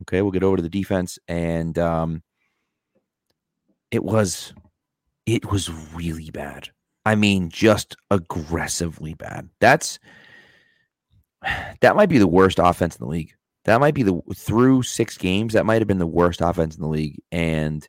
Okay, 0.03 0.23
we'll 0.23 0.31
get 0.31 0.45
over 0.45 0.57
to 0.57 0.63
the 0.63 0.69
defense 0.69 1.19
and 1.27 1.77
um 1.79 2.23
it 3.91 4.05
was 4.05 4.53
it 5.27 5.51
was 5.51 5.71
really 5.93 6.31
bad. 6.31 6.69
I 7.05 7.17
mean, 7.17 7.49
just 7.49 7.97
aggressively 8.11 9.15
bad. 9.15 9.49
That's 9.61 9.99
that 11.81 11.97
might 11.97 12.09
be 12.09 12.19
the 12.19 12.27
worst 12.27 12.59
offense 12.59 12.97
in 12.97 13.05
the 13.05 13.11
league. 13.11 13.35
That 13.65 13.81
might 13.81 13.95
be 13.95 14.03
the 14.03 14.21
through 14.35 14.83
six 14.83 15.19
games, 15.19 15.53
that 15.53 15.67
might 15.67 15.81
have 15.81 15.89
been 15.89 15.99
the 15.99 16.07
worst 16.07 16.41
offense 16.41 16.77
in 16.77 16.83
the 16.83 16.89
league. 16.89 17.21
And 17.31 17.87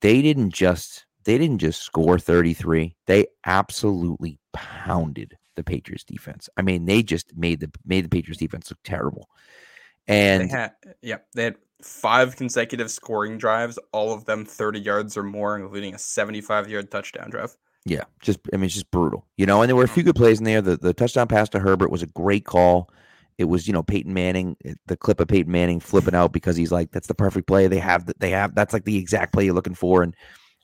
they 0.00 0.22
didn't 0.22 0.50
just 0.54 1.06
they 1.24 1.38
didn't 1.38 1.58
just 1.58 1.82
score 1.82 2.18
33. 2.18 2.96
They 3.06 3.26
absolutely 3.46 4.38
pounded 4.52 5.36
the 5.56 5.64
Patriots 5.64 6.04
defense. 6.04 6.48
I 6.56 6.62
mean, 6.62 6.84
they 6.84 7.02
just 7.02 7.36
made 7.36 7.60
the 7.60 7.70
made 7.84 8.04
the 8.04 8.08
Patriots 8.08 8.40
defense 8.40 8.70
look 8.70 8.80
terrible. 8.84 9.28
And 10.06 10.50
they 10.50 10.54
had, 10.54 10.72
yeah, 11.00 11.18
they 11.34 11.44
had 11.44 11.56
five 11.82 12.36
consecutive 12.36 12.90
scoring 12.90 13.38
drives, 13.38 13.78
all 13.92 14.12
of 14.12 14.24
them 14.24 14.44
30 14.44 14.80
yards 14.80 15.16
or 15.16 15.22
more, 15.22 15.56
including 15.58 15.94
a 15.94 15.98
75 15.98 16.68
yard 16.68 16.90
touchdown 16.90 17.30
drive. 17.30 17.56
Yeah, 17.86 18.04
just 18.20 18.40
I 18.52 18.56
mean, 18.56 18.64
it's 18.64 18.74
just 18.74 18.90
brutal, 18.90 19.26
you 19.36 19.44
know. 19.44 19.60
And 19.60 19.68
there 19.68 19.76
were 19.76 19.84
a 19.84 19.88
few 19.88 20.02
good 20.02 20.16
plays 20.16 20.38
in 20.38 20.44
there. 20.44 20.62
The 20.62 20.76
the 20.76 20.94
touchdown 20.94 21.28
pass 21.28 21.50
to 21.50 21.58
Herbert 21.58 21.90
was 21.90 22.02
a 22.02 22.06
great 22.06 22.46
call. 22.46 22.90
It 23.36 23.44
was, 23.44 23.66
you 23.66 23.72
know, 23.72 23.82
Peyton 23.82 24.14
Manning, 24.14 24.56
eh, 24.64 24.74
the 24.86 24.96
clip 24.96 25.20
of 25.20 25.28
Peyton 25.28 25.50
Manning 25.52 25.80
flipping 25.80 26.14
out 26.14 26.32
because 26.32 26.56
he's 26.56 26.72
like, 26.72 26.92
that's 26.92 27.08
the 27.08 27.14
perfect 27.14 27.46
play. 27.46 27.66
They 27.66 27.78
have 27.80 28.06
that. 28.06 28.20
they 28.20 28.30
have 28.30 28.54
that's 28.54 28.72
like 28.72 28.84
the 28.84 28.96
exact 28.96 29.32
play 29.34 29.44
you're 29.44 29.54
looking 29.54 29.74
for. 29.74 30.02
And 30.02 30.14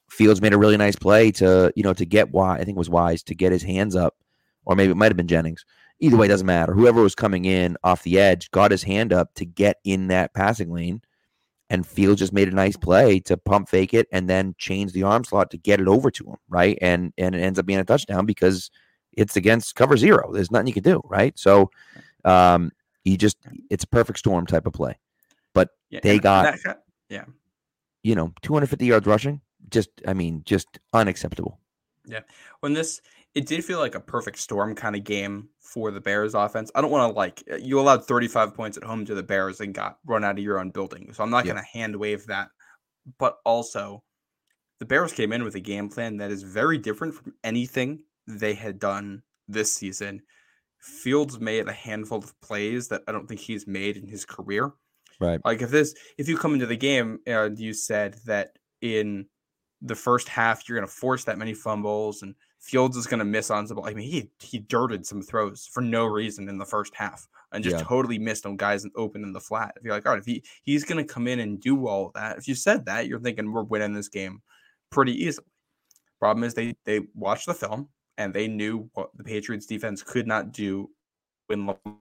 Fields 0.08 0.40
made 0.40 0.54
a 0.54 0.58
really 0.58 0.76
nice 0.78 0.96
play 0.96 1.30
to, 1.32 1.72
you 1.76 1.82
know, 1.82 1.92
to 1.92 2.06
get 2.06 2.32
why 2.32 2.54
I 2.54 2.64
think 2.64 2.76
it 2.76 2.78
was 2.78 2.90
wise 2.90 3.22
to 3.24 3.34
get 3.34 3.52
his 3.52 3.62
hands 3.62 3.94
up, 3.96 4.16
or 4.64 4.74
maybe 4.74 4.92
it 4.92 4.96
might 4.96 5.10
have 5.10 5.16
been 5.16 5.28
Jennings. 5.28 5.64
Either 6.00 6.16
way, 6.16 6.26
it 6.26 6.30
doesn't 6.30 6.46
matter. 6.46 6.72
Whoever 6.72 7.02
was 7.02 7.14
coming 7.14 7.44
in 7.44 7.76
off 7.84 8.02
the 8.02 8.18
edge 8.18 8.50
got 8.50 8.70
his 8.70 8.82
hand 8.82 9.12
up 9.12 9.34
to 9.34 9.44
get 9.44 9.76
in 9.84 10.08
that 10.08 10.32
passing 10.32 10.72
lane 10.72 11.02
and 11.70 11.86
Fields 11.86 12.18
just 12.18 12.32
made 12.32 12.48
a 12.48 12.54
nice 12.54 12.76
play 12.76 13.20
to 13.20 13.36
pump 13.36 13.68
fake 13.68 13.94
it 13.94 14.06
and 14.12 14.28
then 14.28 14.54
change 14.58 14.92
the 14.92 15.04
arm 15.04 15.24
slot 15.24 15.50
to 15.52 15.56
get 15.56 15.80
it 15.80 15.88
over 15.88 16.10
to 16.10 16.24
him, 16.26 16.36
right? 16.48 16.76
And 16.82 17.12
and 17.16 17.34
it 17.34 17.40
ends 17.40 17.58
up 17.58 17.64
being 17.66 17.78
a 17.78 17.84
touchdown 17.84 18.26
because 18.26 18.70
it's 19.12 19.36
against 19.36 19.74
cover 19.76 19.96
zero. 19.96 20.30
There's 20.32 20.50
nothing 20.50 20.66
you 20.66 20.74
can 20.74 20.82
do, 20.82 21.00
right? 21.04 21.38
So 21.38 21.70
um 22.24 22.70
you 23.04 23.16
just 23.16 23.38
it's 23.70 23.84
a 23.84 23.88
perfect 23.88 24.18
storm 24.18 24.44
type 24.46 24.66
of 24.66 24.72
play. 24.74 24.98
But 25.54 25.70
Yeah, 25.88 26.00
they 26.02 26.18
got 26.18 26.56
that- 26.64 26.82
yeah. 27.08 27.24
you 28.02 28.14
know 28.14 28.32
250 28.42 28.84
yards 28.86 29.06
rushing. 29.06 29.40
Just 29.70 29.90
I 30.06 30.12
mean, 30.12 30.42
just 30.44 30.68
unacceptable. 30.92 31.58
Yeah. 32.06 32.20
When 32.60 32.72
this 32.72 33.00
it 33.34 33.46
did 33.46 33.64
feel 33.64 33.78
like 33.78 33.94
a 33.94 34.00
perfect 34.00 34.38
storm 34.38 34.74
kind 34.74 34.96
of 34.96 35.04
game 35.04 35.48
for 35.60 35.90
the 35.90 36.00
Bears 36.00 36.34
offense. 36.34 36.70
I 36.74 36.80
don't 36.80 36.90
want 36.90 37.12
to 37.12 37.16
like 37.16 37.42
uh, 37.50 37.56
you 37.56 37.78
allowed 37.78 38.04
35 38.04 38.54
points 38.54 38.76
at 38.76 38.82
home 38.84 39.04
to 39.06 39.14
the 39.14 39.22
Bears 39.22 39.60
and 39.60 39.72
got 39.72 39.98
run 40.04 40.24
out 40.24 40.38
of 40.38 40.44
your 40.44 40.58
own 40.58 40.70
building. 40.70 41.12
So 41.12 41.22
I'm 41.22 41.30
not 41.30 41.44
Yeah. 41.46 41.52
going 41.52 41.64
to 41.64 41.78
hand 41.78 41.96
wave 41.96 42.26
that. 42.26 42.48
But 43.18 43.36
also 43.44 44.02
the 44.78 44.84
Bears 44.86 45.12
came 45.12 45.32
in 45.32 45.44
with 45.44 45.54
a 45.54 45.60
game 45.60 45.88
plan 45.88 46.16
that 46.18 46.30
is 46.30 46.42
very 46.42 46.78
different 46.78 47.14
from 47.14 47.34
anything 47.44 48.00
they 48.26 48.54
had 48.54 48.78
done 48.78 49.22
this 49.48 49.72
season. 49.72 50.22
Fields 50.80 51.38
made 51.38 51.68
a 51.68 51.72
handful 51.72 52.18
of 52.18 52.38
plays 52.40 52.88
that 52.88 53.02
I 53.06 53.12
don't 53.12 53.26
think 53.26 53.40
he's 53.40 53.66
made 53.66 53.96
in 53.96 54.06
his 54.08 54.24
career. 54.24 54.72
Right. 55.20 55.40
Like 55.44 55.60
if 55.60 55.70
this, 55.70 55.94
if 56.16 56.28
you 56.28 56.36
come 56.38 56.54
into 56.54 56.66
the 56.66 56.76
game 56.76 57.18
and 57.26 57.58
you 57.58 57.74
said 57.74 58.16
that 58.24 58.56
in 58.80 59.26
the 59.82 59.94
first 59.94 60.28
half 60.28 60.68
you're 60.68 60.78
going 60.78 60.88
to 60.88 60.92
force 60.94 61.24
that 61.24 61.38
many 61.38 61.52
fumbles 61.54 62.22
and 62.22 62.34
Fields 62.60 62.96
is 62.96 63.06
going 63.06 63.18
to 63.20 63.24
miss 63.24 63.50
on 63.50 63.66
some. 63.66 63.76
ball. 63.76 63.86
I 63.88 63.94
mean, 63.94 64.10
he 64.10 64.30
he 64.38 64.58
dirted 64.58 65.06
some 65.06 65.22
throws 65.22 65.66
for 65.66 65.80
no 65.80 66.04
reason 66.04 66.48
in 66.48 66.58
the 66.58 66.64
first 66.66 66.94
half 66.94 67.26
and 67.52 67.64
just 67.64 67.76
Yeah. 67.78 67.82
totally 67.84 68.18
missed 68.18 68.44
on 68.44 68.56
guys 68.56 68.86
open 68.96 69.22
in 69.24 69.32
the 69.32 69.40
flat. 69.40 69.72
If 69.76 69.82
you're 69.84 69.94
like, 69.94 70.04
all 70.06 70.12
right, 70.12 70.20
if 70.20 70.26
he 70.26 70.42
he's 70.62 70.84
going 70.84 71.04
to 71.04 71.12
come 71.12 71.26
in 71.26 71.40
and 71.40 71.58
do 71.60 71.86
all 71.86 72.06
of 72.06 72.12
that, 72.12 72.36
if 72.36 72.46
you 72.46 72.54
said 72.54 72.84
that, 72.86 73.06
you're 73.08 73.18
thinking 73.18 73.50
we're 73.50 73.62
winning 73.62 73.94
this 73.94 74.08
game 74.08 74.42
pretty 74.90 75.12
easily. 75.24 75.46
Problem 76.20 76.44
is 76.44 76.52
they 76.52 76.76
they 76.84 77.00
watched 77.14 77.46
the 77.46 77.54
film 77.54 77.88
and 78.18 78.34
they 78.34 78.46
knew 78.46 78.90
what 78.92 79.08
the 79.16 79.24
Patriots 79.24 79.64
defense 79.64 80.02
could 80.02 80.26
not 80.26 80.52
do 80.52 80.90
when 81.46 81.60
Lamar- 81.60 81.96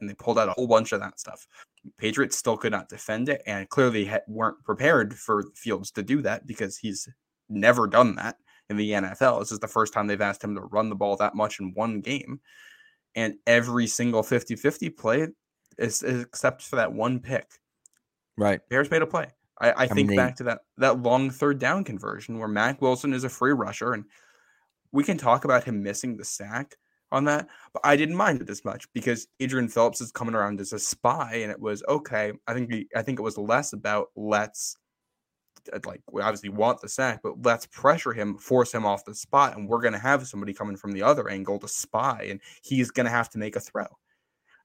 and 0.00 0.08
they 0.10 0.14
pulled 0.14 0.38
out 0.38 0.48
a 0.48 0.52
whole 0.52 0.68
bunch 0.68 0.92
of 0.92 1.00
that 1.00 1.18
stuff. 1.18 1.46
Patriots 1.98 2.36
still 2.36 2.56
could 2.56 2.72
not 2.72 2.88
defend 2.88 3.28
it 3.28 3.42
and 3.46 3.68
clearly 3.68 4.10
weren't 4.28 4.62
prepared 4.64 5.14
for 5.14 5.44
Fields 5.56 5.90
to 5.92 6.02
do 6.04 6.22
that 6.22 6.46
because 6.46 6.76
he's 6.78 7.08
never 7.48 7.86
done 7.86 8.14
that 8.14 8.36
in 8.70 8.76
the 8.76 8.90
NFL. 8.90 9.40
This 9.40 9.52
is 9.52 9.58
the 9.58 9.68
first 9.68 9.92
time 9.92 10.06
they've 10.06 10.20
asked 10.20 10.42
him 10.42 10.54
to 10.54 10.62
run 10.62 10.88
the 10.88 10.94
ball 10.94 11.16
that 11.16 11.34
much 11.34 11.60
in 11.60 11.72
one 11.74 12.00
game. 12.00 12.40
And 13.14 13.34
every 13.46 13.86
single 13.86 14.22
50 14.22 14.56
50 14.56 14.90
play 14.90 15.28
is, 15.78 16.02
is 16.02 16.22
except 16.22 16.62
for 16.62 16.76
that 16.76 16.92
one 16.92 17.20
pick. 17.20 17.46
Right. 18.36 18.60
Bears 18.68 18.90
made 18.90 19.02
a 19.02 19.06
play. 19.06 19.28
I, 19.60 19.72
I, 19.72 19.86
mean, 19.86 19.94
think 19.94 20.08
they- 20.10 20.16
back 20.16 20.36
to 20.36 20.44
that 20.44 20.60
that 20.78 21.02
long 21.02 21.30
third 21.30 21.58
down 21.58 21.84
conversion 21.84 22.38
where 22.38 22.48
Mack 22.48 22.82
Wilson 22.82 23.12
is 23.12 23.24
a 23.24 23.28
free 23.28 23.52
rusher, 23.52 23.92
and 23.92 24.04
we 24.90 25.04
can 25.04 25.16
talk 25.16 25.44
about 25.44 25.64
him 25.64 25.82
missing 25.82 26.16
the 26.16 26.24
sack 26.24 26.74
on 27.12 27.24
that, 27.26 27.48
but 27.72 27.80
I 27.84 27.96
didn't 27.96 28.16
mind 28.16 28.42
it 28.42 28.50
as 28.50 28.64
much 28.64 28.92
because 28.92 29.28
Adrian 29.38 29.68
Phillips 29.68 30.00
is 30.00 30.10
coming 30.10 30.34
around 30.34 30.60
as 30.60 30.72
a 30.72 30.78
spy, 30.78 31.36
and 31.36 31.50
it 31.50 31.60
was 31.60 31.82
okay. 31.88 32.32
I 32.48 32.54
think 32.54 32.70
we, 32.70 32.88
I 32.96 33.02
think 33.02 33.20
it 33.20 33.22
was 33.22 33.38
less 33.38 33.72
about 33.72 34.08
let's 34.16 34.76
Uh, 35.72 35.80
like 35.86 36.02
we 36.10 36.22
obviously 36.22 36.48
want 36.48 36.80
the 36.80 36.88
sack, 36.88 37.20
but 37.22 37.42
let's 37.42 37.66
pressure 37.66 38.12
him, 38.12 38.36
force 38.36 38.72
him 38.72 38.84
off 38.84 39.04
the 39.04 39.14
spot, 39.14 39.56
and 39.56 39.68
we're 39.68 39.80
gonna 39.80 39.98
have 39.98 40.26
somebody 40.26 40.52
coming 40.52 40.76
from 40.76 40.92
the 40.92 41.02
other 41.02 41.28
angle 41.28 41.58
to 41.58 41.68
spy, 41.68 42.26
and 42.30 42.40
he's 42.62 42.90
gonna 42.90 43.10
have 43.10 43.30
to 43.30 43.38
make 43.38 43.56
a 43.56 43.60
throw. 43.60 43.86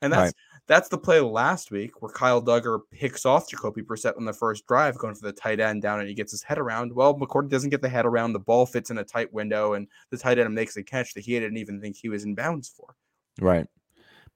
And 0.01 0.13
that's 0.13 0.27
Right. 0.27 0.33
that's 0.67 0.87
the 0.89 0.97
play 0.97 1.19
last 1.19 1.71
week 1.71 2.01
where 2.01 2.11
Kyle 2.11 2.41
Dugger 2.41 2.79
picks 2.91 3.25
off 3.25 3.49
Jacoby 3.49 3.81
Brissett 3.81 4.15
on 4.17 4.25
the 4.25 4.33
first 4.33 4.65
drive, 4.65 4.97
going 4.97 5.15
for 5.15 5.25
the 5.25 5.33
tight 5.33 5.59
end 5.59 5.81
down, 5.81 5.99
and 5.99 6.07
he 6.07 6.15
gets 6.15 6.31
his 6.31 6.43
head 6.43 6.57
around. 6.57 6.93
Well, 6.93 7.15
McCourty 7.15 7.49
doesn't 7.49 7.69
get 7.69 7.81
the 7.81 7.89
head 7.89 8.05
around. 8.05 8.33
The 8.33 8.39
ball 8.39 8.65
fits 8.65 8.91
in 8.91 8.97
a 8.97 9.03
tight 9.03 9.33
window, 9.33 9.73
and 9.73 9.87
the 10.09 10.17
tight 10.17 10.39
end 10.39 10.55
makes 10.55 10.77
a 10.77 10.83
catch 10.83 11.13
that 11.15 11.25
he 11.25 11.37
didn't 11.39 11.57
even 11.57 11.81
think 11.81 11.97
he 11.97 12.07
was 12.09 12.23
in 12.23 12.33
bounds 12.35 12.69
for. 12.69 12.95
Right. 13.41 13.67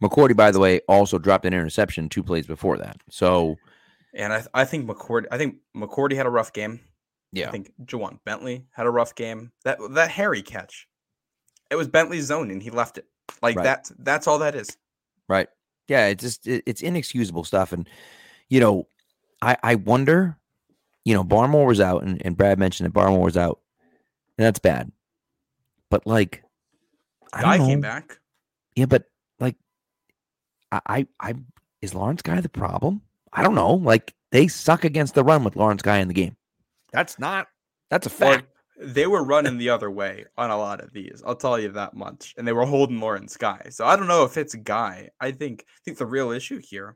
McCourty, 0.02 0.36
by 0.36 0.52
the 0.52 0.60
way, 0.60 0.82
also 0.90 1.18
dropped 1.18 1.46
an 1.46 1.54
interception 1.54 2.10
two 2.10 2.24
plays 2.24 2.46
before 2.46 2.78
that. 2.78 2.98
So 3.10 3.56
And 4.14 4.32
I, 4.34 4.44
I 4.54 4.66
think 4.66 4.88
McCord, 4.88 5.26
I 5.32 5.38
think 5.38 5.58
McCourty 5.76 6.16
had 6.16 6.26
a 6.26 6.30
rough 6.30 6.54
game. 6.54 6.80
yeah. 7.32 7.48
I 7.48 7.52
think 7.52 7.72
Ja'Whaun 7.86 8.20
Bentley 8.26 8.68
had 8.72 8.86
a 8.86 8.90
rough 8.92 9.16
game. 9.16 9.52
That 9.64 9.80
that 9.92 10.12
Harry 10.12 10.42
catch, 10.44 10.88
it 11.72 11.76
was 11.76 11.88
Bentley's 11.88 12.26
zone, 12.26 12.52
and 12.52 12.62
he 12.62 12.70
left 12.70 12.98
it. 12.98 13.06
Like 13.42 13.56
Right. 13.56 13.64
that. 13.64 13.92
That's 13.98 14.28
all 14.28 14.40
that 14.40 14.54
is. 14.56 14.78
Right. 15.28 15.48
Yeah, 15.88 16.08
it's 16.08 16.22
just 16.24 16.48
it, 16.48 16.64
it's 16.66 16.82
inexcusable 16.82 17.44
stuff. 17.44 17.72
And 17.74 17.90
you 18.50 18.60
know, 18.60 18.88
I 19.42 19.58
I 19.64 19.76
wonder, 19.76 20.38
you 21.06 21.14
know, 21.16 21.24
Barmore 21.24 21.66
was 21.68 21.80
out 21.82 22.04
and, 22.04 22.22
and 22.24 22.38
Brad 22.38 22.60
mentioned 22.60 22.88
that 22.88 22.94
Barmore 23.00 23.24
was 23.24 23.38
out. 23.38 23.60
And 24.38 24.46
that's 24.46 24.60
bad. 24.60 24.92
But 25.90 26.06
like 26.06 26.44
I 27.34 27.42
Guy 27.42 27.58
came 27.58 27.82
back. 27.82 28.20
Yeah, 28.76 28.86
but 28.86 29.06
like 29.40 29.56
I, 30.72 30.82
I 30.88 31.08
I 31.20 31.34
is 31.82 31.94
Lawrence 31.96 32.22
Guy 32.22 32.40
the 32.42 32.50
problem? 32.50 33.02
I 33.34 33.44
don't 33.44 33.56
know. 33.56 33.74
Like 33.76 34.14
they 34.32 34.48
suck 34.48 34.84
against 34.84 35.16
the 35.16 35.24
run 35.24 35.44
with 35.44 35.56
Lawrence 35.56 35.82
Guy 35.82 35.98
in 36.00 36.08
the 36.08 36.14
game. 36.14 36.36
That's 36.92 37.18
not 37.20 37.48
that's 37.90 38.08
a 38.08 38.10
Well, 38.24 38.34
fact. 38.36 38.48
they 38.80 39.08
were 39.08 39.24
running 39.24 39.58
the 39.58 39.70
other 39.70 39.90
way 39.92 40.26
on 40.38 40.50
a 40.52 40.58
lot 40.58 40.82
of 40.82 40.94
these. 40.94 41.22
I'll 41.26 41.36
tell 41.36 41.60
you 41.60 41.70
that 41.74 41.96
much. 41.96 42.34
And 42.38 42.48
they 42.48 42.54
were 42.54 42.66
holding 42.66 43.00
Lawrence 43.00 43.38
Guy. 43.38 43.68
So 43.70 43.86
I 43.86 43.96
don't 43.96 44.08
know 44.08 44.24
if 44.24 44.38
it's 44.38 44.56
Guy. 44.56 45.10
I 45.20 45.32
think 45.32 45.66
I 45.68 45.80
think 45.86 45.98
the 45.98 46.06
real 46.06 46.32
issue 46.32 46.60
here 46.64 46.96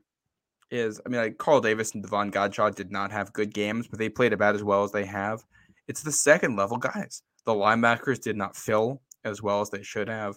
is 0.70 1.00
I 1.04 1.08
mean 1.08 1.20
like 1.20 1.38
Carl 1.38 1.60
Davis 1.60 1.92
and 1.94 2.02
Davon 2.02 2.30
Godchaux 2.30 2.74
did 2.74 2.90
not 2.92 3.10
have 3.10 3.32
good 3.32 3.52
games, 3.54 3.88
but 3.88 3.98
they 3.98 4.08
played 4.08 4.32
about 4.32 4.54
as 4.54 4.62
well 4.62 4.84
as 4.84 4.92
they 4.92 5.04
have. 5.06 5.44
It's 5.88 6.02
the 6.02 6.12
second 6.12 6.56
level 6.56 6.76
guys. 6.76 7.22
The 7.46 7.52
linebackers 7.54 8.20
did 8.20 8.36
not 8.36 8.54
fill 8.56 9.00
as 9.24 9.42
well 9.42 9.60
as 9.62 9.70
they 9.70 9.82
should 9.82 10.08
have. 10.08 10.36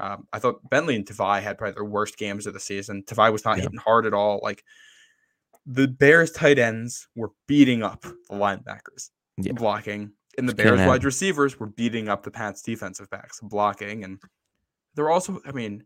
Um, 0.00 0.26
I 0.32 0.38
thought 0.38 0.68
Bentley 0.70 0.96
and 0.96 1.06
Tavai 1.06 1.40
had 1.42 1.58
probably 1.58 1.74
their 1.74 1.84
worst 1.84 2.18
games 2.18 2.46
of 2.46 2.54
the 2.54 2.60
season. 2.60 3.02
Tavai 3.04 3.32
was 3.32 3.44
not 3.44 3.56
Yeah. 3.58 3.64
hitting 3.64 3.78
hard 3.78 4.06
at 4.06 4.14
all. 4.14 4.40
Like 4.42 4.62
the 5.70 5.86
Bears 5.86 6.30
tight 6.32 6.58
ends 6.58 7.06
were 7.14 7.30
beating 7.46 7.82
up 7.82 8.00
the 8.02 8.16
linebackers 8.30 9.10
Yeah. 9.36 9.52
blocking, 9.52 10.12
and 10.38 10.48
the 10.48 10.54
Just 10.54 10.64
Bears 10.64 10.86
wide 10.88 11.04
receivers 11.04 11.60
were 11.60 11.66
beating 11.66 12.08
up 12.08 12.22
the 12.22 12.30
Pats 12.30 12.62
defensive 12.62 13.10
backs 13.10 13.38
blocking, 13.42 14.02
and 14.02 14.18
they're 14.94 15.10
also, 15.10 15.40
I 15.44 15.52
mean, 15.52 15.84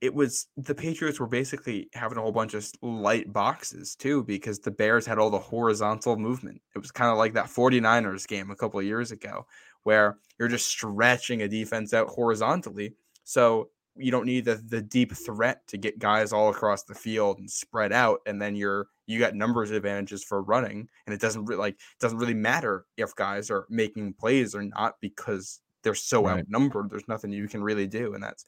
it 0.00 0.14
was 0.14 0.46
the 0.56 0.74
Patriots 0.74 1.20
were 1.20 1.26
basically 1.26 1.90
having 1.92 2.16
a 2.16 2.22
whole 2.22 2.32
bunch 2.32 2.54
of 2.54 2.66
light 2.80 3.30
boxes 3.34 3.94
too 3.94 4.24
because 4.24 4.58
the 4.58 4.70
Bears 4.70 5.04
had 5.04 5.18
all 5.18 5.28
the 5.28 5.38
horizontal 5.38 6.16
movement. 6.16 6.62
It 6.74 6.78
was 6.78 6.90
kind 6.90 7.10
of 7.12 7.18
like 7.18 7.34
that 7.34 7.46
49ers 7.50 8.26
game 8.26 8.50
a 8.50 8.56
couple 8.56 8.80
of 8.80 8.86
years 8.86 9.12
ago 9.12 9.46
where 9.82 10.16
you're 10.38 10.48
just 10.48 10.68
stretching 10.68 11.42
a 11.42 11.48
defense 11.48 11.92
out 11.92 12.08
horizontally. 12.08 12.94
So 13.24 13.68
you 13.96 14.10
don't 14.10 14.26
need 14.26 14.44
the, 14.44 14.56
the 14.68 14.80
deep 14.80 15.12
threat 15.12 15.66
to 15.66 15.76
get 15.76 15.98
guys 15.98 16.32
all 16.32 16.50
across 16.50 16.84
the 16.84 16.94
field 16.94 17.38
and 17.38 17.50
spread 17.50 17.92
out 17.92 18.20
and 18.26 18.40
then 18.40 18.54
you're 18.54 18.88
you 19.06 19.18
got 19.18 19.34
numbers 19.34 19.70
advantages 19.70 20.22
for 20.22 20.42
running 20.42 20.88
and 21.06 21.14
it 21.14 21.20
doesn't 21.20 21.44
really 21.44 21.58
like 21.58 21.74
it 21.74 22.00
doesn't 22.00 22.18
really 22.18 22.34
matter 22.34 22.86
if 22.96 23.14
guys 23.16 23.50
are 23.50 23.66
making 23.68 24.12
plays 24.14 24.54
or 24.54 24.62
not 24.62 24.94
because 25.00 25.60
they're 25.82 25.94
so 25.94 26.26
Right. 26.26 26.40
outnumbered 26.40 26.88
there's 26.90 27.08
nothing 27.08 27.32
you 27.32 27.48
can 27.48 27.62
really 27.62 27.86
do 27.86 28.14
and 28.14 28.22
that's 28.22 28.44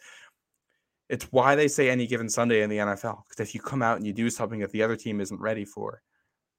it's 1.08 1.24
why 1.32 1.54
they 1.54 1.68
say 1.68 1.90
any 1.90 2.06
given 2.06 2.28
Sunday 2.28 2.62
in 2.62 2.70
the 2.70 2.78
NFL 2.78 3.22
because 3.28 3.40
if 3.46 3.54
you 3.54 3.60
come 3.60 3.82
out 3.82 3.96
and 3.96 4.06
you 4.06 4.12
do 4.12 4.30
something 4.30 4.60
that 4.60 4.70
the 4.70 4.82
other 4.82 4.96
team 4.96 5.20
isn't 5.20 5.40
ready 5.40 5.64
for 5.64 6.00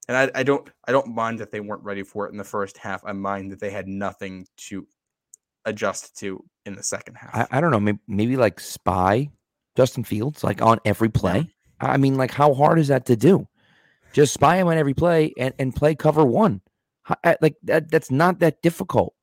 and 0.08 0.18
I, 0.18 0.30
I 0.36 0.44
don't 0.44 0.70
I 0.88 0.92
don't 0.92 1.08
mind 1.08 1.40
that 1.40 1.52
they 1.52 1.62
weren't 1.62 1.84
ready 1.84 2.04
for 2.04 2.28
it 2.28 2.32
in 2.32 2.38
the 2.38 2.44
first 2.44 2.78
half 2.78 3.02
I 3.06 3.14
mind 3.14 3.52
that 3.52 3.60
they 3.60 3.72
had 3.72 3.88
nothing 3.88 4.46
to 4.68 4.86
adjust 5.66 6.18
to 6.18 6.44
in 6.66 6.76
the 6.76 6.84
second 6.84 7.16
half 7.16 7.36
I, 7.51 7.57
I 7.57 7.61
don't 7.61 7.72
know, 7.72 7.80
maybe, 7.80 7.99
maybe 8.07 8.38
like 8.38 8.59
spy 8.59 9.30
Justin 9.76 10.03
Fields 10.03 10.43
like 10.43 10.61
on 10.61 10.80
every 10.86 11.09
play. 11.09 11.49
I 11.80 11.97
mean, 11.97 12.16
like 12.16 12.32
how 12.32 12.53
hard 12.53 12.80
is 12.80 12.88
that 12.89 13.05
to 13.07 13.16
do? 13.16 13.47
Just 14.14 14.34
spy 14.34 14.57
him 14.57 14.68
on 14.68 14.78
every 14.78 14.93
play 14.93 15.34
and, 15.38 15.53
and 15.59 15.76
play 15.76 15.95
cover 15.95 16.24
one. 16.24 16.61
I- 17.24 17.38
Like 17.41 17.55
that, 17.64 17.89
that's 17.91 18.11
not 18.11 18.39
that 18.39 18.61
difficult. 18.61 19.14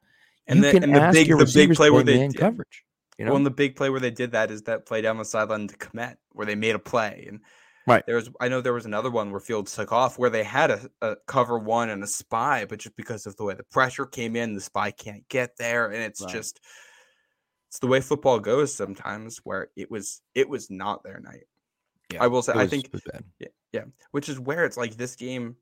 And 0.46 0.58
you 0.58 0.64
the- 0.66 0.72
can 0.72 0.84
and 0.84 0.94
the 0.94 1.10
big- 1.12 1.28
your 1.28 1.38
the 1.38 1.50
big 1.54 1.74
play 1.76 1.90
where 1.90 2.02
they 2.02 2.18
did- 2.18 2.36
coverage. 2.36 2.84
You 3.18 3.26
know, 3.26 3.32
Well, 3.32 3.36
and 3.36 3.46
the 3.46 3.50
big 3.50 3.76
play 3.76 3.90
where 3.90 4.00
they 4.00 4.10
did 4.10 4.32
that 4.32 4.50
is 4.50 4.62
that 4.62 4.86
play 4.86 5.02
down 5.02 5.18
the 5.18 5.24
sideline 5.26 5.68
to 5.68 5.76
Kmet, 5.76 6.16
where 6.32 6.46
they 6.46 6.54
made 6.54 6.74
a 6.74 6.78
play. 6.78 7.26
And 7.28 7.40
Right. 7.86 8.02
there 8.06 8.16
was, 8.16 8.30
I 8.40 8.48
know 8.48 8.60
there 8.62 8.72
was 8.72 8.86
another 8.86 9.10
one 9.10 9.30
where 9.30 9.40
Fields 9.40 9.74
took 9.76 9.92
off 9.92 10.18
where 10.18 10.30
they 10.30 10.42
had 10.42 10.70
a, 10.70 10.90
a 11.02 11.16
cover 11.26 11.58
one 11.58 11.90
and 11.90 12.02
a 12.02 12.06
spy, 12.06 12.64
but 12.64 12.78
just 12.78 12.96
because 12.96 13.26
of 13.26 13.36
the 13.36 13.44
way 13.44 13.54
the 13.54 13.64
pressure 13.64 14.06
came 14.06 14.36
in, 14.36 14.54
the 14.54 14.60
spy 14.60 14.90
can't 14.90 15.28
get 15.28 15.56
there, 15.58 15.86
and 15.86 16.02
it's 16.02 16.22
Right. 16.22 16.32
just, 16.32 16.60
it's 17.70 17.78
the 17.78 17.86
way 17.86 18.00
football 18.00 18.40
goes 18.40 18.74
sometimes. 18.74 19.38
Where 19.44 19.68
it 19.76 19.88
was, 19.88 20.22
it 20.34 20.48
was 20.48 20.70
not 20.70 21.04
their 21.04 21.20
night. 21.20 21.44
Yeah, 22.12 22.24
I 22.24 22.26
will 22.26 22.42
say, 22.42 22.52
it 22.52 22.58
I 22.58 22.66
think 22.66 22.90
yeah, 23.38 23.48
yeah, 23.72 23.84
which 24.10 24.28
is 24.28 24.40
where 24.40 24.64
it's 24.64 24.76
like 24.76 24.96
this 24.96 25.14
game 25.14 25.54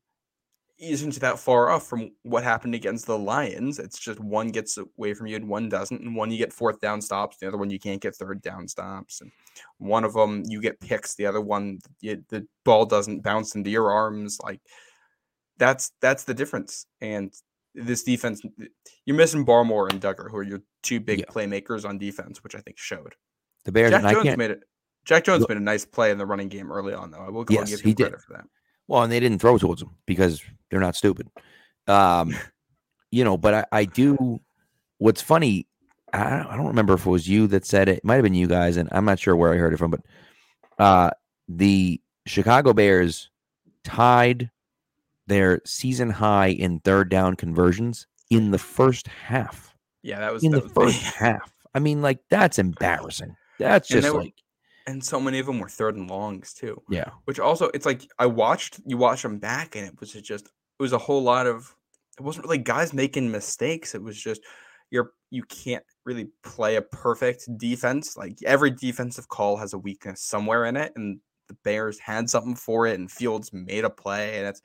isn't 0.78 1.20
that 1.20 1.38
far 1.38 1.68
off 1.68 1.86
from 1.86 2.12
what 2.22 2.42
happened 2.44 2.74
against 2.74 3.04
the 3.04 3.18
Lions. 3.18 3.78
It's 3.78 3.98
just 3.98 4.20
one 4.20 4.48
gets 4.48 4.78
away 4.78 5.12
from 5.12 5.26
you 5.26 5.36
and 5.36 5.50
one 5.50 5.68
doesn't, 5.68 6.00
and 6.00 6.16
one 6.16 6.30
you 6.30 6.38
get 6.38 6.50
fourth 6.50 6.80
down 6.80 7.02
stops, 7.02 7.36
the 7.36 7.48
other 7.48 7.58
one 7.58 7.68
you 7.68 7.78
can't 7.78 8.00
get 8.00 8.16
third 8.16 8.40
down 8.40 8.66
stops, 8.68 9.20
and 9.20 9.30
one 9.76 10.04
of 10.04 10.14
them 10.14 10.44
you 10.46 10.62
get 10.62 10.80
picks, 10.80 11.14
the 11.14 11.26
other 11.26 11.42
one 11.42 11.80
you, 12.00 12.24
the 12.30 12.46
ball 12.64 12.86
doesn't 12.86 13.22
bounce 13.22 13.54
into 13.54 13.68
your 13.68 13.90
arms. 13.90 14.38
Like 14.42 14.62
that's 15.58 15.92
that's 16.00 16.24
the 16.24 16.32
difference. 16.32 16.86
And 17.02 17.34
this 17.80 18.02
defense, 18.02 18.42
you're 19.04 19.16
missing 19.16 19.44
Barmore 19.46 19.90
and 19.90 20.00
Dugger, 20.00 20.30
who 20.30 20.36
are 20.38 20.42
your 20.42 20.60
two 20.82 21.00
big 21.00 21.20
Yeah. 21.20 21.24
playmakers 21.26 21.88
on 21.88 21.98
defense, 21.98 22.42
which 22.44 22.54
I 22.54 22.60
think 22.60 22.78
showed. 22.78 23.14
The 23.64 23.72
Bears, 23.72 23.90
Jack 23.90 23.98
and 24.00 24.08
I 24.08 24.12
Jones 24.14 24.36
made 24.36 24.50
it. 24.50 24.60
Jack 25.04 25.24
Jones 25.24 25.40
Look- 25.40 25.48
made 25.50 25.58
a 25.58 25.60
nice 25.60 25.84
play 25.84 26.10
in 26.10 26.18
the 26.18 26.26
running 26.26 26.48
game 26.48 26.70
early 26.70 26.92
on, 26.94 27.10
though. 27.10 27.18
I 27.20 27.30
will 27.30 27.44
go 27.44 27.58
and 27.58 27.68
Yes, 27.68 27.76
give 27.78 27.84
he 27.84 27.90
him 27.90 27.94
did. 27.96 28.02
credit 28.04 28.20
for 28.20 28.32
that. 28.34 28.44
Well, 28.86 29.02
and 29.02 29.12
they 29.12 29.20
didn't 29.20 29.38
throw 29.40 29.58
towards 29.58 29.80
them 29.80 29.96
because 30.06 30.42
they're 30.70 30.80
not 30.80 30.96
stupid. 30.96 31.28
Um, 31.86 32.34
you 33.10 33.24
know, 33.24 33.36
but 33.36 33.54
I, 33.54 33.64
I 33.72 33.84
do. 33.84 34.40
What's 34.98 35.22
funny, 35.22 35.66
I, 36.12 36.30
don't- 36.30 36.46
I 36.46 36.56
don't 36.56 36.66
remember 36.66 36.94
if 36.94 37.06
it 37.06 37.10
was 37.10 37.28
you 37.28 37.46
that 37.48 37.64
said 37.66 37.88
it. 37.88 37.98
It 37.98 38.04
might 38.04 38.14
have 38.16 38.22
been 38.24 38.34
you 38.34 38.46
guys, 38.48 38.76
and 38.76 38.88
I'm 38.92 39.04
not 39.04 39.18
sure 39.18 39.36
where 39.36 39.52
I 39.52 39.56
heard 39.56 39.72
it 39.72 39.76
from. 39.78 39.90
But 39.90 40.00
uh, 40.78 41.10
the 41.48 42.00
Chicago 42.26 42.72
Bears 42.72 43.30
tied 43.84 44.50
their 45.28 45.60
season 45.64 46.10
high 46.10 46.48
in 46.48 46.80
third 46.80 47.08
down 47.10 47.36
conversions 47.36 48.06
in 48.30 48.50
the 48.50 48.58
first 48.58 49.06
half. 49.06 49.74
Yeah, 50.02 50.20
that 50.20 50.32
was 50.32 50.42
In 50.44 50.52
that 50.52 50.60
the 50.72 50.80
was 50.84 50.94
first 50.96 51.02
half, 51.16 51.52
I 51.74 51.78
mean, 51.78 52.02
like 52.02 52.20
that's 52.30 52.58
embarrassing. 52.58 53.36
That's 53.58 53.90
And 53.90 54.02
just 54.02 54.12
they 54.12 54.18
were- 54.18 54.26
and 54.86 55.04
so 55.04 55.20
many 55.20 55.38
of 55.38 55.44
them 55.44 55.58
were 55.58 55.68
third 55.68 55.96
and 55.96 56.08
longs 56.08 56.54
too. 56.54 56.82
yeah, 56.88 57.10
Which 57.26 57.38
also, 57.38 57.66
it's 57.74 57.84
like 57.84 58.08
I 58.18 58.24
watched 58.24 58.80
you 58.86 58.96
watch 58.96 59.22
them 59.22 59.38
back, 59.38 59.76
and 59.76 59.86
it 59.86 60.00
was 60.00 60.12
just 60.12 60.46
it 60.46 60.82
was 60.82 60.92
a 60.94 60.98
whole 60.98 61.22
lot 61.22 61.46
of. 61.46 61.74
It 62.18 62.22
wasn't 62.22 62.46
really 62.46 62.58
guys 62.58 62.92
making 62.94 63.30
mistakes. 63.30 63.94
It 63.94 64.02
was 64.02 64.16
just 64.20 64.40
you're 64.90 65.12
you 65.30 65.42
can't 65.42 65.84
really 66.06 66.28
play 66.42 66.76
a 66.76 66.82
perfect 66.82 67.46
defense. 67.58 68.16
Like 68.16 68.38
every 68.46 68.70
defensive 68.70 69.28
call 69.28 69.58
has 69.58 69.74
a 69.74 69.78
weakness 69.78 70.22
somewhere 70.22 70.64
in 70.64 70.76
it, 70.76 70.92
and 70.96 71.20
the 71.48 71.56
Bears 71.64 71.98
had 71.98 72.30
something 72.30 72.54
for 72.56 72.86
it, 72.86 72.98
and 72.98 73.10
Fields 73.12 73.52
made 73.52 73.84
a 73.84 73.90
play, 73.90 74.38
and 74.38 74.46
it's. 74.46 74.62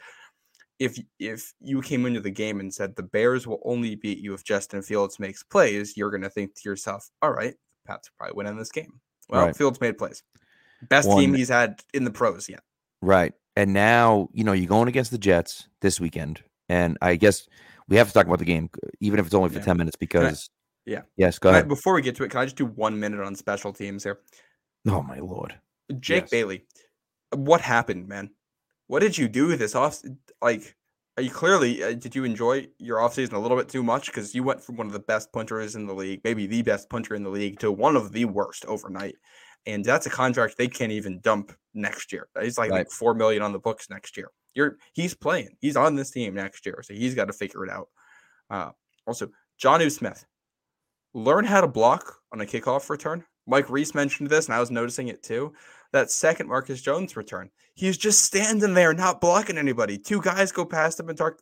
If 0.79 0.97
if 1.19 1.53
you 1.61 1.81
came 1.81 2.05
into 2.05 2.19
the 2.19 2.31
game 2.31 2.59
and 2.59 2.73
said 2.73 2.95
the 2.95 3.03
Bears 3.03 3.45
will 3.47 3.61
only 3.63 3.95
beat 3.95 4.19
you 4.19 4.33
if 4.33 4.43
Justin 4.43 4.81
Fields 4.81 5.19
makes 5.19 5.43
plays, 5.43 5.95
you're 5.95 6.11
gonna 6.11 6.29
think 6.29 6.55
to 6.55 6.69
yourself, 6.69 7.09
"All 7.21 7.31
right, 7.31 7.53
Pats 7.85 8.09
probably 8.17 8.33
winning 8.35 8.57
this 8.57 8.71
game." 8.71 8.99
Well, 9.29 9.45
Right. 9.45 9.55
Fields 9.55 9.79
made 9.79 9.97
plays. 9.97 10.23
Best 10.89 11.07
One- 11.07 11.19
team 11.19 11.33
he's 11.33 11.49
had 11.49 11.81
in 11.93 12.03
the 12.03 12.11
pros 12.11 12.49
yet. 12.49 12.61
Right. 13.01 13.33
And 13.55 13.71
now, 13.73 14.29
you 14.33 14.43
know, 14.43 14.51
you're 14.53 14.67
going 14.67 14.87
against 14.87 15.11
the 15.11 15.17
Jets 15.17 15.67
this 15.81 15.99
weekend. 15.99 16.43
And 16.69 16.97
I 17.01 17.15
guess 17.15 17.47
we 17.87 17.97
have 17.97 18.07
to 18.07 18.13
talk 18.13 18.25
about 18.25 18.39
the 18.39 18.45
game, 18.45 18.69
even 18.99 19.19
if 19.19 19.25
it's 19.27 19.35
only 19.35 19.49
for 19.49 19.59
Yeah. 19.59 19.65
10 19.65 19.77
minutes, 19.77 19.95
because. 19.95 20.49
yeah. 20.85 21.03
Yes, 21.15 21.37
go 21.39 21.49
Can 21.49 21.55
I- 21.55 21.57
ahead. 21.59 21.69
before 21.69 21.93
we 21.93 22.01
get 22.01 22.15
to 22.15 22.23
it, 22.23 22.31
can 22.31 22.39
I 22.41 22.45
just 22.45 22.55
do 22.57 22.65
one 22.65 22.99
minute 22.99 23.19
on 23.21 23.35
special 23.35 23.71
teams 23.71 24.03
here? 24.03 24.19
oh, 24.87 25.01
my 25.03 25.19
Lord. 25.19 25.53
Jake 25.99 26.23
Yes. 26.23 26.29
Bailey, 26.31 26.65
what 27.33 27.61
happened, 27.61 28.07
man? 28.07 28.31
What 28.87 28.99
did 28.99 29.17
you 29.17 29.27
do 29.29 29.47
with 29.47 29.59
this 29.59 29.75
off? 29.75 30.01
Like, 30.43 30.75
are 31.17 31.23
you 31.23 31.29
clearly 31.29 31.83
uh, 31.83 31.93
did 31.93 32.15
you 32.15 32.23
enjoy 32.23 32.67
your 32.79 32.97
offseason 32.97 33.33
a 33.33 33.39
little 33.39 33.57
bit 33.57 33.69
too 33.69 33.83
much? 33.83 34.07
Because 34.07 34.35
you 34.35 34.43
went 34.43 34.61
from 34.61 34.77
one 34.77 34.87
of 34.87 34.93
the 34.93 34.99
best 34.99 35.31
punters 35.31 35.75
in 35.75 35.85
the 35.87 35.93
league, 35.93 36.21
maybe 36.23 36.47
the 36.47 36.61
best 36.61 36.89
punter 36.89 37.15
in 37.15 37.23
the 37.23 37.29
league, 37.29 37.59
to 37.59 37.71
one 37.71 37.95
of 37.95 38.11
the 38.11 38.25
worst 38.25 38.65
overnight. 38.65 39.15
And 39.65 39.85
that's 39.85 40.05
a 40.05 40.09
contract 40.09 40.57
they 40.57 40.67
can't 40.67 40.91
even 40.91 41.19
dump 41.21 41.53
next 41.73 42.11
year. 42.11 42.27
He's 42.41 42.57
like, 42.57 42.71
like 42.71 42.89
four 42.91 43.13
million 43.13 43.41
on 43.41 43.53
the 43.53 43.59
books 43.59 43.89
next 43.89 44.17
year. 44.17 44.29
You're 44.53 44.77
he's 44.93 45.13
playing. 45.13 45.55
He's 45.61 45.77
on 45.77 45.95
this 45.95 46.11
team 46.11 46.35
next 46.35 46.65
year, 46.65 46.81
so 46.83 46.93
he's 46.93 47.15
got 47.15 47.25
to 47.25 47.33
figure 47.33 47.63
it 47.63 47.71
out. 47.71 47.87
Uh, 48.49 48.71
also, 49.07 49.29
Jonnu 49.61 49.91
Smith, 49.91 50.25
learn 51.13 51.45
how 51.45 51.61
to 51.61 51.67
block 51.67 52.17
on 52.31 52.41
a 52.41 52.45
kickoff 52.45 52.89
return. 52.89 53.23
Mike 53.47 53.69
Reiss 53.69 53.95
mentioned 53.95 54.29
this, 54.29 54.45
and 54.45 54.55
I 54.55 54.59
was 54.59 54.71
noticing 54.71 55.07
it 55.07 55.23
too. 55.23 55.53
That 55.93 56.11
second 56.11 56.47
Marcus 56.49 56.81
Jones 56.81 57.15
return, 57.15 57.49
he's 57.75 57.97
just 57.97 58.23
standing 58.23 58.73
there, 58.73 58.93
not 58.93 59.21
blocking 59.21 59.57
anybody. 59.57 59.97
Two 59.97 60.21
guys 60.21 60.51
go 60.51 60.65
past 60.65 60.99
him 60.99 61.07
and, 61.07 61.17
tar- 61.17 61.37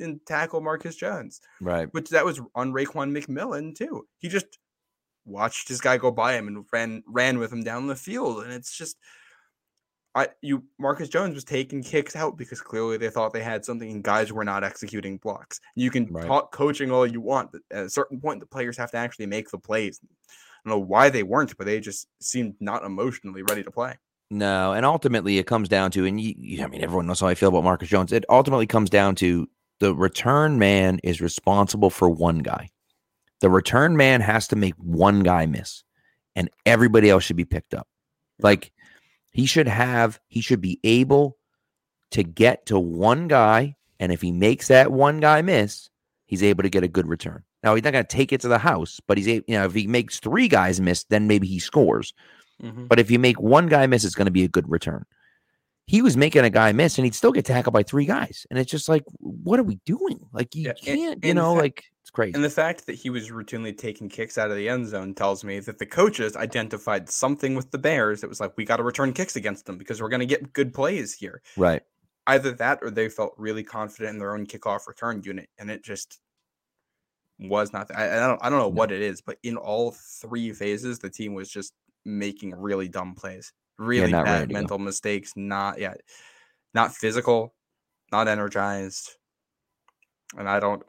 and 0.00 0.20
tackle 0.26 0.60
Marcus 0.60 0.96
Jones, 0.96 1.40
Right. 1.60 1.88
which 1.94 2.10
that 2.10 2.24
was 2.24 2.40
on 2.54 2.72
Raekwon 2.72 3.16
McMillan 3.16 3.74
too. 3.76 4.06
He 4.18 4.28
just 4.28 4.58
watched 5.24 5.68
his 5.68 5.80
guy 5.80 5.96
go 5.98 6.10
by 6.10 6.34
him 6.34 6.48
and 6.48 6.64
ran 6.72 7.04
ran 7.06 7.38
with 7.38 7.52
him 7.52 7.62
down 7.62 7.86
the 7.86 7.96
field, 7.96 8.42
and 8.44 8.52
it's 8.52 8.76
just. 8.76 8.96
I 10.14 10.28
you 10.42 10.64
Marcus 10.78 11.08
Jones 11.08 11.34
was 11.34 11.44
taking 11.44 11.82
kicks 11.82 12.14
out 12.16 12.36
because 12.36 12.60
clearly 12.60 12.98
they 12.98 13.08
thought 13.08 13.32
they 13.32 13.42
had 13.42 13.64
something 13.64 13.90
and 13.90 14.04
guys 14.04 14.30
were 14.30 14.44
not 14.44 14.62
executing 14.62 15.16
blocks. 15.16 15.58
You 15.74 15.90
can 15.90 16.06
Right. 16.12 16.26
talk 16.26 16.52
coaching 16.52 16.90
all 16.90 17.06
you 17.06 17.22
want, 17.22 17.50
but 17.50 17.62
at 17.70 17.86
a 17.86 17.88
certain 17.88 18.20
point 18.20 18.40
the 18.40 18.46
players 18.46 18.76
have 18.76 18.90
to 18.90 18.98
actually 18.98 19.24
make 19.24 19.48
the 19.48 19.56
plays. 19.58 20.00
I 20.64 20.68
don't 20.68 20.78
know 20.78 20.84
why 20.84 21.10
they 21.10 21.22
weren't, 21.22 21.56
but 21.56 21.66
they 21.66 21.80
just 21.80 22.06
seemed 22.20 22.54
not 22.60 22.84
emotionally 22.84 23.42
ready 23.42 23.62
to 23.62 23.70
play. 23.70 23.98
No. 24.30 24.72
And 24.72 24.86
ultimately, 24.86 25.38
it 25.38 25.46
comes 25.46 25.68
down 25.68 25.90
to, 25.92 26.04
and 26.06 26.20
you, 26.20 26.34
you, 26.38 26.64
I 26.64 26.68
mean, 26.68 26.82
everyone 26.82 27.06
knows 27.06 27.20
how 27.20 27.26
I 27.26 27.34
feel 27.34 27.48
about 27.48 27.64
Marcus 27.64 27.88
Jones. 27.88 28.12
It 28.12 28.24
ultimately 28.28 28.66
comes 28.66 28.88
down 28.88 29.16
to 29.16 29.48
the 29.80 29.94
return 29.94 30.58
man 30.58 31.00
is 31.02 31.20
responsible 31.20 31.90
for 31.90 32.08
one 32.08 32.38
guy. 32.38 32.70
The 33.40 33.50
return 33.50 33.96
man 33.96 34.20
has 34.20 34.46
to 34.48 34.56
make 34.56 34.74
one 34.76 35.24
guy 35.24 35.46
miss, 35.46 35.82
and 36.36 36.48
everybody 36.64 37.10
else 37.10 37.24
should 37.24 37.36
be 37.36 37.44
picked 37.44 37.74
up. 37.74 37.88
Like 38.38 38.70
he 39.32 39.46
should 39.46 39.66
have, 39.66 40.20
he 40.28 40.40
should 40.40 40.60
be 40.60 40.78
able 40.84 41.36
to 42.12 42.22
get 42.22 42.66
to 42.66 42.78
one 42.78 43.26
guy, 43.26 43.74
and 43.98 44.12
if 44.12 44.22
he 44.22 44.30
makes 44.30 44.68
that 44.68 44.92
one 44.92 45.18
guy 45.18 45.42
miss, 45.42 45.90
he's 46.26 46.44
able 46.44 46.62
to 46.62 46.70
get 46.70 46.84
a 46.84 46.88
good 46.88 47.08
return. 47.08 47.42
Now 47.62 47.74
he's 47.74 47.84
not 47.84 47.92
going 47.92 48.04
to 48.04 48.16
take 48.16 48.32
it 48.32 48.40
to 48.42 48.48
the 48.48 48.58
house, 48.58 49.00
but 49.06 49.18
he's 49.18 49.26
you 49.26 49.42
know 49.48 49.64
if 49.64 49.74
he 49.74 49.86
makes 49.86 50.18
three 50.20 50.48
guys 50.48 50.80
miss, 50.80 51.04
then 51.04 51.26
maybe 51.26 51.46
he 51.46 51.58
scores. 51.58 52.12
Mm-hmm. 52.62 52.86
But 52.86 52.98
if 53.00 53.10
you 53.10 53.18
make 53.18 53.40
one 53.40 53.66
guy 53.68 53.86
miss, 53.86 54.04
it's 54.04 54.14
going 54.14 54.26
to 54.26 54.30
be 54.32 54.44
a 54.44 54.48
good 54.48 54.68
return. 54.70 55.04
He 55.86 56.00
was 56.00 56.16
making 56.16 56.44
a 56.44 56.50
guy 56.50 56.70
miss, 56.72 56.96
and 56.96 57.04
he'd 57.04 57.14
still 57.14 57.32
get 57.32 57.44
tackled 57.44 57.72
by 57.74 57.82
three 57.82 58.04
guys, 58.06 58.46
and 58.50 58.58
it's 58.58 58.70
just 58.70 58.88
like, 58.88 59.02
what 59.18 59.58
are 59.58 59.64
we 59.64 59.80
doing? 59.84 60.20
Like 60.32 60.54
you 60.54 60.62
Yeah, 60.64 60.72
can't, 60.74 60.98
you 61.00 61.10
and 61.10 61.22
the 61.22 61.34
know, 61.34 61.54
fact- 61.54 61.62
like 61.62 61.84
it's 62.02 62.10
crazy. 62.10 62.34
And 62.34 62.44
the 62.44 62.50
fact 62.50 62.86
that 62.86 62.94
he 62.94 63.10
was 63.10 63.30
routinely 63.30 63.76
taking 63.76 64.08
kicks 64.08 64.38
out 64.38 64.50
of 64.50 64.56
the 64.56 64.68
end 64.68 64.86
zone 64.88 65.12
tells 65.14 65.42
me 65.44 65.58
that 65.60 65.78
the 65.78 65.86
coaches 65.86 66.36
identified 66.36 67.08
something 67.08 67.54
with 67.54 67.70
the 67.72 67.78
Bears 67.78 68.20
that 68.20 68.28
was 68.28 68.40
like, 68.40 68.52
we 68.56 68.64
got 68.64 68.76
to 68.78 68.82
return 68.82 69.12
kicks 69.12 69.36
against 69.36 69.66
them 69.66 69.76
because 69.76 70.00
we're 70.00 70.08
going 70.08 70.20
to 70.20 70.26
get 70.26 70.52
good 70.52 70.72
plays 70.74 71.12
here. 71.14 71.42
right. 71.56 71.82
Either 72.28 72.52
that 72.52 72.78
or 72.82 72.90
they 72.90 73.08
felt 73.08 73.34
really 73.36 73.64
confident 73.64 74.10
in 74.14 74.18
their 74.20 74.34
own 74.34 74.46
kickoff 74.46 74.86
return 74.86 75.20
unit, 75.24 75.48
and 75.58 75.68
it 75.68 75.82
just 75.82 76.20
was 77.38 77.72
not. 77.72 77.94
I, 77.94 78.16
I 78.16 78.26
don't. 78.26 78.38
I 78.42 78.50
don't 78.50 78.58
know 78.58 78.64
No. 78.68 78.74
what 78.74 78.92
it 78.92 79.00
is, 79.02 79.20
but 79.20 79.38
in 79.42 79.56
all 79.56 79.92
three 79.92 80.52
phases, 80.52 80.98
the 80.98 81.10
team 81.10 81.34
was 81.34 81.48
just 81.50 81.72
making 82.04 82.54
really 82.54 82.88
dumb 82.88 83.14
plays, 83.14 83.52
really 83.78 84.12
ready 84.12 84.24
bad 84.24 84.40
to 84.40 84.46
go. 84.46 84.52
mental 84.52 84.78
mistakes. 84.78 85.32
Not 85.36 85.78
yet, 85.80 86.00
not 86.74 86.94
physical, 86.94 87.54
not 88.10 88.28
energized, 88.28 89.10
and 90.36 90.48
I 90.48 90.60
don't. 90.60 90.82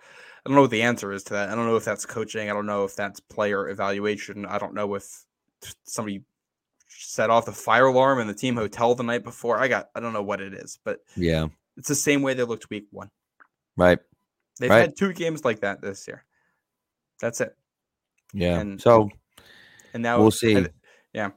I 0.45 0.49
don't 0.49 0.55
know 0.55 0.61
what 0.63 0.71
the 0.71 0.81
answer 0.81 1.13
is 1.13 1.23
to 1.25 1.33
that. 1.35 1.49
I 1.49 1.55
don't 1.55 1.65
know 1.67 1.77
if 1.77 1.85
that's 1.85 2.05
coaching. 2.05 2.49
I 2.49 2.53
don't 2.53 2.65
know 2.65 2.83
if 2.83 2.95
that's 2.97 3.21
player 3.21 3.69
evaluation. 3.69 4.45
I 4.45 4.57
don't 4.57 4.73
know 4.73 4.93
if 4.95 5.05
somebody 5.85 6.23
set 6.89 7.29
off 7.29 7.45
the 7.45 7.53
fire 7.53 7.85
alarm 7.87 8.19
in 8.19 8.27
the 8.27 8.33
team 8.33 8.55
hotel 8.57 8.93
the 8.93 9.03
night 9.03 9.23
before. 9.23 9.57
I 9.57 9.69
got 9.69 9.87
I 9.95 10.01
don't 10.01 10.11
know 10.13 10.21
what 10.21 10.41
it 10.41 10.53
is, 10.53 10.77
but 10.83 10.99
Yeah. 11.15 11.47
it's 11.77 11.87
the 11.87 11.95
same 11.95 12.21
way 12.21 12.33
they 12.33 12.43
looked 12.43 12.69
week 12.69 12.87
one. 12.91 13.09
Right. 13.77 13.99
They've 14.59 14.69
Right. 14.69 14.81
had 14.81 14.97
two 14.97 15.13
games 15.13 15.43
like 15.45 15.61
that 15.61 15.81
this 15.81 16.07
year. 16.07 16.25
That's 17.23 17.39
it. 17.39 17.55
Yeah. 18.33 18.59
And- 18.59 18.81
so 18.81 19.09
And 19.93 20.03
now 20.03 20.19
We'll 20.19 20.29
see. 20.31 20.55
and- 20.55 20.69
yeah. 21.13 21.29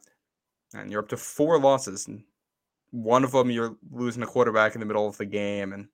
And 0.74 0.90
you're 0.90 1.00
up 1.02 1.08
to 1.10 1.16
four 1.16 1.60
losses. 1.60 2.08
And 2.08 2.24
one 2.90 3.22
of 3.22 3.30
them 3.30 3.50
you're 3.52 3.76
losing 3.92 4.24
a 4.24 4.26
quarterback 4.26 4.74
in 4.74 4.80
the 4.80 4.86
middle 4.86 5.06
of 5.06 5.16
the 5.16 5.26
game, 5.26 5.72
and 5.72 5.86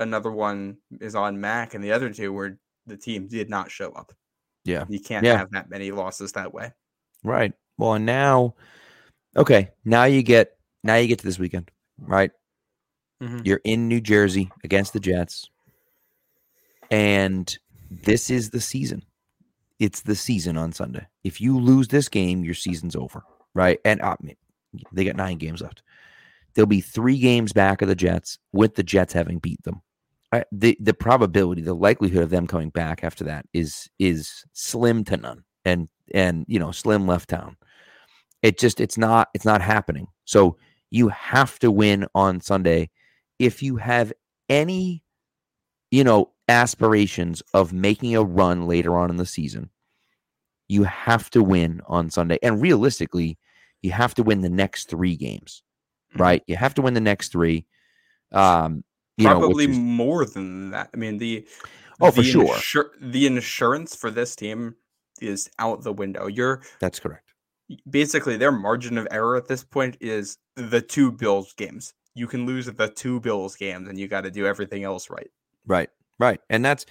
another 0.00 0.32
one 0.32 0.78
is 1.00 1.14
on 1.14 1.40
Mac, 1.40 1.74
and 1.74 1.84
the 1.84 1.92
other 1.92 2.12
two 2.12 2.32
where 2.32 2.58
the 2.86 2.96
team 2.96 3.28
did 3.28 3.48
not 3.48 3.70
show 3.70 3.92
up. 3.92 4.12
yeah. 4.64 4.84
You 4.88 4.98
can't 5.00 5.24
Yeah. 5.24 5.36
have 5.38 5.50
that 5.52 5.70
many 5.70 5.90
losses 5.92 6.32
that 6.32 6.52
way. 6.52 6.72
Right. 7.22 7.52
Well, 7.78 7.94
and 7.94 8.04
now, 8.06 8.56
okay, 9.36 9.70
now 9.84 10.04
you 10.04 10.22
get 10.24 10.58
now 10.82 10.96
you 10.96 11.06
get 11.08 11.18
to 11.20 11.24
this 11.24 11.38
weekend, 11.38 11.70
right? 11.98 12.32
Mhm. 13.22 13.46
You're 13.46 13.60
in 13.64 13.86
New 13.88 14.00
Jersey 14.00 14.50
against 14.64 14.92
the 14.94 15.00
Jets, 15.00 15.48
and 16.90 17.56
this 17.90 18.30
is 18.30 18.50
the 18.50 18.60
season. 18.60 19.04
It's 19.78 20.02
the 20.02 20.14
season 20.14 20.56
on 20.56 20.72
Sunday. 20.72 21.06
If 21.24 21.40
you 21.40 21.58
lose 21.58 21.88
this 21.88 22.08
game, 22.08 22.44
your 22.44 22.54
season's 22.54 22.94
over, 22.94 23.22
right? 23.54 23.78
And 23.84 24.00
uh, 24.00 24.16
they 24.92 25.04
got 25.04 25.16
nine 25.16 25.38
games 25.38 25.60
left. 25.60 25.82
There'll 26.54 26.66
be 26.66 26.80
three 26.80 27.18
games 27.18 27.52
back 27.52 27.82
of 27.82 27.88
the 27.88 27.94
Jets 27.94 28.38
with 28.52 28.74
the 28.74 28.82
Jets 28.82 29.12
having 29.12 29.38
beat 29.38 29.62
them. 29.64 29.82
The 30.52 30.76
the 30.80 30.94
probability, 30.94 31.62
the 31.62 31.74
likelihood 31.74 32.22
of 32.22 32.30
them 32.30 32.46
coming 32.46 32.70
back 32.70 33.02
after 33.02 33.24
that 33.24 33.46
is 33.52 33.88
is 33.98 34.44
slim 34.52 35.02
to 35.04 35.16
none, 35.16 35.42
and 35.64 35.88
and 36.14 36.44
you 36.46 36.60
know 36.60 36.70
slim 36.70 37.06
left 37.08 37.30
town. 37.30 37.56
It 38.42 38.56
just 38.56 38.80
it's 38.80 38.96
not 38.96 39.28
it's 39.34 39.44
not 39.44 39.60
happening. 39.60 40.06
So 40.26 40.56
you 40.90 41.08
have 41.08 41.58
to 41.60 41.70
win 41.72 42.06
on 42.14 42.40
Sunday 42.40 42.90
if 43.40 43.60
you 43.60 43.76
have 43.76 44.12
any 44.48 45.02
you 45.90 46.04
know 46.04 46.30
aspirations 46.50 47.42
of 47.54 47.72
making 47.72 48.14
a 48.16 48.22
run 48.22 48.66
later 48.66 48.98
on 48.98 49.08
in 49.10 49.16
the 49.16 49.24
season. 49.26 49.70
You 50.68 50.84
have 50.84 51.30
to 51.30 51.42
win 51.42 51.80
on 51.86 52.10
Sunday, 52.10 52.38
and 52.42 52.60
realistically, 52.60 53.38
you 53.82 53.92
have 53.92 54.14
to 54.14 54.22
win 54.22 54.40
the 54.42 54.50
next 54.50 54.90
three 54.90 55.16
games. 55.16 55.62
Mhm. 56.14 56.20
Right? 56.20 56.42
You 56.46 56.56
have 56.56 56.74
to 56.74 56.82
win 56.82 56.94
the 56.94 57.00
next 57.00 57.32
three. 57.32 57.66
Um, 58.32 58.84
you 59.16 59.24
know, 59.26 59.38
Probably 59.38 59.70
is- 59.70 59.78
more 59.78 60.24
than 60.24 60.70
that. 60.70 60.90
I 60.92 60.96
mean, 60.96 61.18
the 61.18 61.46
Oh, 62.00 62.10
for 62.10 62.22
sure. 62.22 62.44
insur- 62.54 62.90
the 63.00 63.26
insurance 63.26 63.94
for 63.94 64.10
this 64.10 64.34
team 64.34 64.74
is 65.20 65.50
out 65.58 65.82
the 65.82 65.92
window. 65.92 66.26
You're 66.26 66.62
that's 66.80 66.98
correct. 67.00 67.26
basically 67.88 68.36
their 68.36 68.50
margin 68.50 68.98
of 68.98 69.06
error 69.12 69.36
at 69.36 69.46
this 69.46 69.62
point 69.62 69.96
is 70.00 70.38
the 70.56 70.80
two 70.80 71.12
Bills 71.12 71.52
games. 71.54 71.92
You 72.14 72.26
can 72.26 72.44
lose 72.46 72.66
the 72.66 72.88
two 72.88 73.20
Bills 73.20 73.54
games, 73.56 73.88
and 73.88 73.98
you 73.98 74.08
got 74.08 74.22
to 74.22 74.30
do 74.30 74.46
everything 74.46 74.82
else 74.82 75.08
right. 75.10 75.30
Right, 75.66 75.90
right, 76.20 76.40
and 76.48 76.64
that's 76.64 76.86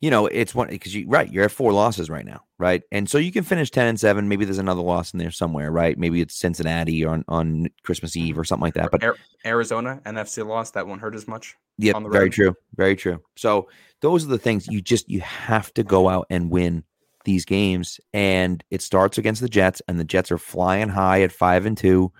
you 0.00 0.10
know 0.10 0.26
it's 0.26 0.54
one 0.54 0.68
because 0.68 0.94
you 0.94 1.08
right 1.08 1.32
you're 1.32 1.44
at 1.44 1.50
four 1.50 1.72
losses 1.72 2.10
right 2.10 2.26
now, 2.26 2.42
right, 2.58 2.82
and 2.92 3.08
so 3.08 3.16
you 3.16 3.32
can 3.32 3.44
finish 3.44 3.70
ten 3.70 3.86
and 3.86 3.98
seven. 3.98 4.28
Maybe 4.28 4.44
there's 4.44 4.58
another 4.58 4.82
loss 4.82 5.14
in 5.14 5.18
there 5.18 5.30
somewhere, 5.30 5.70
right? 5.70 5.96
Maybe 5.96 6.20
it's 6.20 6.34
Cincinnati 6.34 7.04
on 7.04 7.24
on 7.28 7.68
Christmas 7.84 8.12
mm-hmm. 8.12 8.26
Eve 8.28 8.38
or 8.38 8.44
something 8.44 8.64
like 8.64 8.74
that. 8.74 8.90
But 8.90 9.02
Ar- 9.02 9.16
Arizona 9.46 10.00
NFC 10.04 10.46
loss 10.46 10.72
that 10.72 10.86
won't 10.86 11.00
hurt 11.00 11.14
as 11.14 11.26
much. 11.26 11.56
yeah, 11.78 11.98
very 11.98 12.28
true, 12.28 12.54
very 12.76 12.96
true. 12.96 13.20
So 13.36 13.68
those 14.00 14.24
are 14.24 14.28
the 14.28 14.38
things 14.38 14.66
you 14.68 14.82
just 14.82 15.08
you 15.08 15.20
have 15.20 15.72
to 15.74 15.82
go 15.82 16.08
out 16.08 16.26
and 16.28 16.50
win 16.50 16.84
these 17.24 17.44
games, 17.46 18.00
and 18.12 18.62
it 18.70 18.82
starts 18.82 19.16
against 19.16 19.40
the 19.40 19.48
Jets, 19.48 19.80
and 19.88 19.98
the 19.98 20.04
Jets 20.04 20.30
are 20.30 20.38
flying 20.38 20.90
high 20.90 21.22
at 21.22 21.32
five 21.32 21.64
and 21.64 21.78
two. 21.78 22.12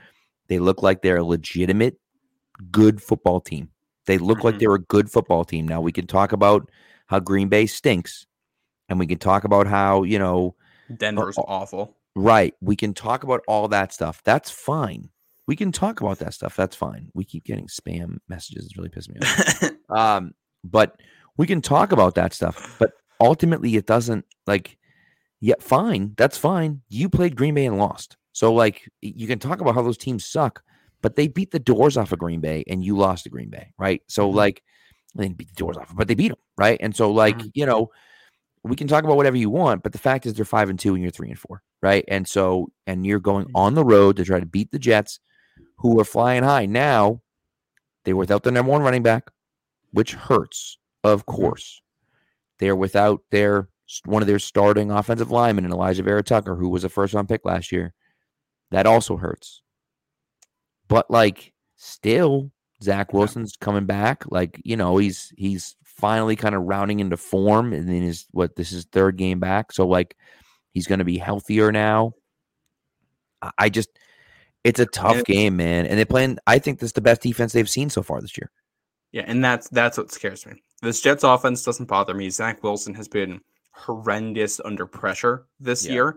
They 0.49 0.59
look 0.59 0.83
like 0.83 1.03
they're 1.03 1.19
a 1.19 1.25
legitimate, 1.25 1.99
good 2.71 3.03
football 3.03 3.41
team. 3.41 3.71
They 4.07 4.19
look 4.19 4.45
like 4.45 4.57
Mhm. 4.57 4.59
they're 4.61 4.75
a 4.75 4.81
good 4.81 5.11
football 5.11 5.45
team. 5.45 5.67
Now 5.67 5.81
we 5.81 5.93
can 5.93 6.07
talk 6.07 6.33
about 6.33 6.71
how 7.07 7.21
Green 7.21 7.49
Bay 7.49 7.67
stinks, 7.67 8.27
and 8.89 8.99
we 8.99 9.07
can 9.07 9.19
talk 9.19 9.45
about 9.45 9.67
how 9.67 10.03
you 10.03 10.19
know 10.19 10.55
Denver's 10.97 11.39
oh. 11.39 11.45
awful. 11.47 11.97
Right. 12.17 12.55
We 12.61 12.77
can 12.77 12.95
talk 12.95 13.25
about 13.25 13.43
all 13.49 13.69
that 13.69 13.93
stuff. 13.93 14.23
That's 14.25 14.51
fine. 14.51 15.11
We 15.47 15.57
can 15.57 15.73
talk 15.73 16.01
about 16.01 16.21
that 16.21 16.33
stuff. 16.33 16.57
That's 16.57 16.77
fine. 16.77 17.11
We 17.13 17.25
keep 17.25 17.45
getting 17.45 17.67
spam 17.67 18.19
messages. 18.29 18.67
It's 18.67 18.77
really 18.77 18.89
pissing 18.89 19.15
me 19.15 19.21
off. 19.21 19.73
um, 19.99 20.35
but 20.63 21.01
we 21.37 21.47
can 21.47 21.61
talk 21.61 21.93
about 21.93 22.15
that 22.15 22.33
stuff. 22.33 22.77
But 22.79 22.93
ultimately, 23.21 23.77
it 23.77 23.87
doesn't 23.87 24.25
like. 24.47 24.79
Yeah, 25.41 25.57
fine. 25.61 26.15
That's 26.17 26.39
fine. 26.39 26.81
You 26.89 27.11
played 27.11 27.37
Green 27.37 27.55
Bay 27.55 27.67
and 27.67 27.77
lost. 27.77 28.17
So 28.33 28.55
like, 28.55 28.89
you 29.03 29.27
can 29.27 29.39
talk 29.39 29.61
about 29.61 29.75
how 29.75 29.83
those 29.83 29.99
teams 29.99 30.25
suck, 30.25 30.63
but 31.05 31.17
they 31.17 31.29
beat 31.29 31.51
the 31.51 31.59
doors 31.59 31.99
off 31.99 32.13
of 32.13 32.19
Green 32.19 32.41
Bay, 32.41 32.65
and 32.67 32.83
you 32.83 32.97
lost 32.97 33.25
to 33.25 33.29
Green 33.29 33.51
Bay, 33.51 33.75
right? 33.79 34.01
So 34.09 34.27
Mhm. 34.27 34.35
like, 34.37 34.63
they 35.15 35.25
didn't 35.25 35.37
beat 35.37 35.49
the 35.49 35.55
doors 35.55 35.77
off, 35.77 35.95
but 35.95 36.09
they 36.09 36.15
beat 36.15 36.29
them, 36.29 36.39
right? 36.57 36.79
And 36.81 36.97
so 36.97 37.11
like, 37.11 37.37
mm-hmm. 37.37 37.49
you 37.53 37.67
know, 37.67 37.91
we 38.63 38.75
can 38.75 38.89
talk 38.89 39.05
about 39.05 39.19
whatever 39.19 39.37
you 39.37 39.51
want, 39.51 39.83
but 39.83 39.93
the 39.93 39.99
fact 39.99 40.25
is 40.25 40.33
they're 40.33 40.47
five 40.47 40.71
and 40.71 40.79
two 40.79 40.95
and 40.95 41.03
you're 41.03 41.11
three 41.11 41.29
and 41.29 41.39
four, 41.39 41.63
right? 41.83 42.07
And 42.09 42.27
so, 42.27 42.71
and 42.87 43.05
you're 43.05 43.21
going 43.21 43.45
mm-hmm. 43.45 43.57
on 43.57 43.75
the 43.75 43.85
road 43.85 44.17
to 44.17 44.25
try 44.25 44.41
to 44.41 44.47
beat 44.47 44.71
the 44.71 44.79
Jets, 44.79 45.21
who 45.77 46.01
are 46.01 46.05
flying 46.05 46.43
high. 46.43 46.65
Now, 46.65 47.21
they're 48.05 48.17
without 48.17 48.43
their 48.43 48.53
number 48.55 48.73
one 48.73 48.81
running 48.81 49.03
back, 49.03 49.31
which 49.93 50.15
hurts, 50.15 50.79
of 51.05 51.27
mm-hmm. 51.27 51.37
course. 51.37 51.83
They're 52.61 52.75
without 52.77 53.21
their 53.31 53.69
one 54.07 54.23
of 54.23 54.27
their 54.27 54.39
starting 54.39 54.91
offensive 54.91 55.31
linemen, 55.31 55.69
Alijah 55.69 56.03
Vera 56.03 56.23
Tucker, 56.23 56.57
who 56.57 56.71
was 56.71 56.83
a 56.83 56.89
first 56.89 57.13
round 57.13 57.29
pick 57.29 57.45
last 57.45 57.73
year. 57.73 57.93
That 58.71 58.87
also 58.87 59.19
hurts. 59.19 59.61
But 60.89 61.11
like, 61.11 61.53
still, 61.76 62.51
Zach 62.82 63.12
Wilson's 63.12 63.57
coming 63.57 63.87
back. 63.87 64.24
Like, 64.30 64.61
you 64.64 64.76
know, 64.76 64.97
he's 64.99 65.32
he's 65.37 65.76
finally 65.85 66.37
kind 66.37 66.55
of 66.55 66.62
rounding 66.62 67.01
into 67.01 67.16
form, 67.16 67.72
and 67.72 67.89
then 67.89 68.03
his 68.03 68.26
what 68.32 68.57
this 68.57 68.72
is 68.72 68.85
third 68.87 69.16
game 69.16 69.41
back. 69.41 69.72
So 69.72 69.87
like, 69.87 70.16
he's 70.72 70.87
going 70.87 70.99
to 70.99 71.05
be 71.05 71.18
healthier 71.18 71.72
now. 71.72 72.14
I- 73.59 73.68
just, 73.68 73.91
it's 74.62 74.80
a 74.80 74.87
tough 74.87 75.18
it- 75.18 75.26
game, 75.26 75.57
man. 75.57 75.87
And 75.87 75.99
they're 75.99 76.07
playing. 76.07 76.39
I 76.47 76.59
think 76.59 76.78
this 76.78 76.89
is 76.89 76.93
the 76.95 77.01
best 77.01 77.22
defense 77.22 77.53
they've 77.53 77.68
seen 77.68 77.91
so 77.91 78.03
far 78.03 78.20
this 78.20 78.37
year. 78.37 78.51
Yeah, 79.12 79.24
and 79.26 79.45
that's 79.45 79.68
that's 79.68 79.97
what 79.97 80.11
scares 80.11 80.45
me. 80.47 80.55
This 80.82 81.01
Jets 81.01 81.22
offense 81.24 81.62
doesn't 81.62 81.87
bother 81.87 82.14
me. 82.14 82.30
Zach 82.30 82.62
Wilson 82.62 82.95
has 82.95 83.07
been 83.09 83.41
horrendous 83.72 84.61
under 84.64 84.87
pressure 84.87 85.47
this 85.61 85.87
Yeah. 85.87 85.93
year. 85.93 86.16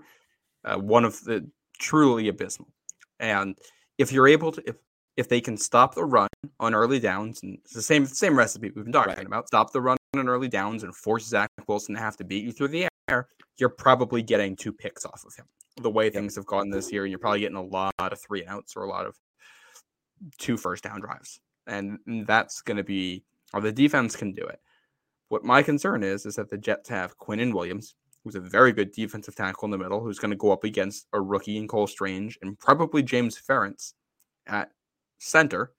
Uh, 0.65 0.77
one 0.77 1.05
of 1.05 1.23
the 1.23 1.49
truly 1.79 2.27
abysmal. 2.27 2.67
And 3.19 3.57
if 3.97 4.11
you're 4.11 4.27
able 4.27 4.51
to, 4.51 4.63
if 4.67 4.75
if 5.15 5.27
they 5.29 5.41
can 5.41 5.57
stop 5.57 5.95
the 5.95 6.05
run 6.05 6.27
on 6.59 6.75
early 6.75 6.99
downs, 6.99 7.41
and 7.43 7.57
it's 7.63 7.73
the 7.73 7.81
same 7.81 8.05
same 8.05 8.37
recipe 8.37 8.71
we've 8.75 8.85
been 8.85 8.93
talking 8.93 9.15
Right. 9.15 9.25
about, 9.25 9.47
stop 9.47 9.71
the 9.71 9.81
run 9.81 9.97
on 10.15 10.29
early 10.29 10.47
downs 10.47 10.83
and 10.83 10.95
force 10.95 11.25
Zach 11.25 11.49
Wilson 11.67 11.95
to 11.95 12.01
have 12.01 12.17
to 12.17 12.23
beat 12.23 12.43
you 12.43 12.51
through 12.51 12.69
the 12.69 12.87
air, 13.09 13.27
you're 13.57 13.69
probably 13.69 14.21
getting 14.21 14.55
two 14.55 14.71
picks 14.71 15.05
off 15.05 15.23
of 15.25 15.35
him. 15.35 15.45
The 15.81 15.89
way 15.89 16.09
things 16.09 16.35
have 16.35 16.45
gone 16.45 16.69
this 16.69 16.91
year, 16.91 17.05
you're 17.05 17.19
probably 17.19 17.41
getting 17.41 17.57
a 17.57 17.63
lot 17.63 17.93
of 17.99 18.19
three 18.19 18.41
and 18.41 18.49
outs 18.49 18.75
or 18.75 18.83
a 18.83 18.89
lot 18.89 19.05
of 19.05 19.15
two 20.37 20.57
first 20.57 20.83
down 20.83 20.99
drives 20.99 21.39
and 21.67 21.99
that's 22.25 22.61
going 22.61 22.77
to 22.77 22.83
be 22.83 23.23
or 23.53 23.61
the 23.61 23.71
defense 23.71 24.15
can 24.15 24.33
do 24.33 24.43
it. 24.43 24.59
What 25.29 25.43
my 25.43 25.61
concern 25.61 26.03
is 26.03 26.25
is 26.25 26.35
that 26.35 26.49
the 26.49 26.57
Jets 26.57 26.89
have 26.89 27.17
Quinnen 27.17 27.53
Williams, 27.53 27.95
who's 28.27 28.35
a 28.35 28.41
very 28.41 28.73
good 28.73 28.91
defensive 28.91 29.35
tackle 29.35 29.65
in 29.65 29.71
the 29.71 29.77
middle, 29.77 30.01
who's 30.01 30.19
going 30.19 30.31
to 30.31 30.37
go 30.37 30.51
up 30.51 30.63
against 30.63 31.07
a 31.13 31.21
rookie 31.21 31.57
in 31.57 31.67
Cole 31.67 31.87
Strange 31.87 32.37
and 32.41 32.59
probably 32.59 33.01
James 33.01 33.39
Ferentz 33.39 33.93
at 34.45 34.71
center, 35.17 35.71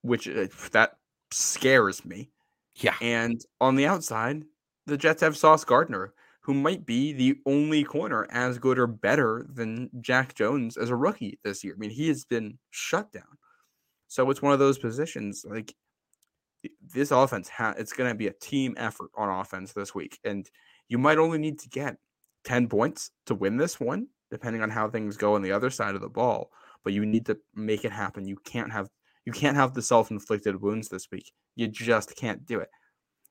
which 0.00 0.26
uh, 0.26 0.46
that 0.72 0.92
scares 1.30 2.04
me. 2.04 2.30
Yeah. 2.76 2.94
And 3.02 3.40
on 3.60 3.76
the 3.76 3.86
outside, 3.86 4.44
the 4.86 4.96
Jets 4.96 5.20
have 5.20 5.36
Sauce 5.36 5.64
Gardner, 5.64 6.14
who 6.40 6.54
might 6.54 6.86
be 6.86 7.12
the 7.12 7.36
only 7.44 7.84
corner 7.84 8.26
as 8.30 8.58
good 8.58 8.78
or 8.78 8.86
better 8.86 9.46
than 9.52 9.90
Jack 10.00 10.34
Jones 10.34 10.76
as 10.78 10.88
a 10.88 10.96
rookie 10.96 11.38
this 11.44 11.62
year. 11.62 11.74
I 11.76 11.78
mean, 11.78 11.90
he 11.90 12.08
has 12.08 12.24
been 12.24 12.58
shut 12.70 13.12
down. 13.12 13.38
So 14.08 14.28
it's 14.30 14.42
one 14.42 14.52
of 14.52 14.58
those 14.58 14.78
positions 14.78 15.44
like 15.46 15.74
this 16.94 17.10
offense 17.10 17.48
ha- 17.48 17.74
it's 17.76 17.92
going 17.92 18.10
to 18.10 18.14
be 18.14 18.28
a 18.28 18.32
team 18.32 18.74
effort 18.76 19.10
on 19.16 19.28
offense 19.28 19.72
this 19.72 19.94
week 19.94 20.18
and 20.24 20.48
you 20.92 20.98
might 20.98 21.18
only 21.18 21.38
need 21.38 21.58
to 21.58 21.68
get 21.70 21.96
10 22.44 22.68
points 22.68 23.10
to 23.26 23.34
win 23.34 23.56
this 23.56 23.80
one 23.80 24.08
depending 24.30 24.62
on 24.62 24.70
how 24.70 24.88
things 24.88 25.16
go 25.16 25.34
on 25.34 25.42
the 25.42 25.52
other 25.52 25.70
side 25.70 25.94
of 25.94 26.00
the 26.02 26.08
ball 26.08 26.50
but 26.84 26.92
you 26.92 27.06
need 27.06 27.26
to 27.26 27.38
make 27.54 27.84
it 27.84 27.92
happen. 27.92 28.26
You 28.26 28.36
can't 28.44 28.72
have 28.72 28.88
you 29.24 29.32
can't 29.32 29.56
have 29.56 29.72
the 29.72 29.82
self-inflicted 29.82 30.60
wounds 30.60 30.88
this 30.88 31.08
week. 31.12 31.30
You 31.54 31.68
just 31.68 32.16
can't 32.16 32.44
do 32.44 32.58
it. 32.58 32.68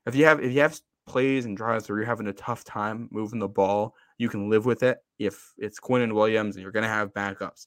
If 0.06 0.14
you 0.14 0.24
have 0.24 0.40
if 0.40 0.52
you 0.52 0.60
have 0.60 0.78
plays 1.06 1.44
and 1.44 1.56
drives 1.56 1.88
where 1.88 1.98
you're 1.98 2.06
having 2.06 2.28
a 2.28 2.32
tough 2.32 2.64
time 2.64 3.08
moving 3.10 3.40
the 3.40 3.48
ball 3.48 3.94
you 4.18 4.28
can 4.28 4.48
live 4.48 4.64
with 4.66 4.82
it. 4.82 4.98
If 5.18 5.52
it's 5.58 5.80
Quinnen 5.80 6.14
Williams 6.14 6.56
and 6.56 6.62
you're 6.62 6.72
going 6.72 6.84
to 6.84 6.88
have 6.88 7.12
backups 7.12 7.66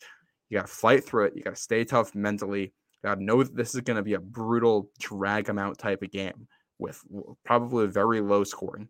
you 0.49 0.57
got 0.57 0.67
to 0.67 0.73
fight 0.73 1.03
through 1.03 1.25
it. 1.25 1.33
You 1.35 1.43
got 1.43 1.55
to 1.55 1.61
stay 1.61 1.83
tough 1.83 2.13
mentally. 2.13 2.73
God, 3.03 3.19
know 3.19 3.43
that 3.43 3.55
this 3.55 3.75
is 3.75 3.81
going 3.81 3.97
to 3.97 4.03
be 4.03 4.13
a 4.13 4.19
brutal 4.19 4.89
drag 4.99 5.45
them 5.45 5.59
out 5.59 5.77
type 5.77 6.01
of 6.01 6.11
game 6.11 6.47
with 6.79 7.01
probably 7.43 7.87
very 7.87 8.21
low 8.21 8.43
scoring. 8.43 8.89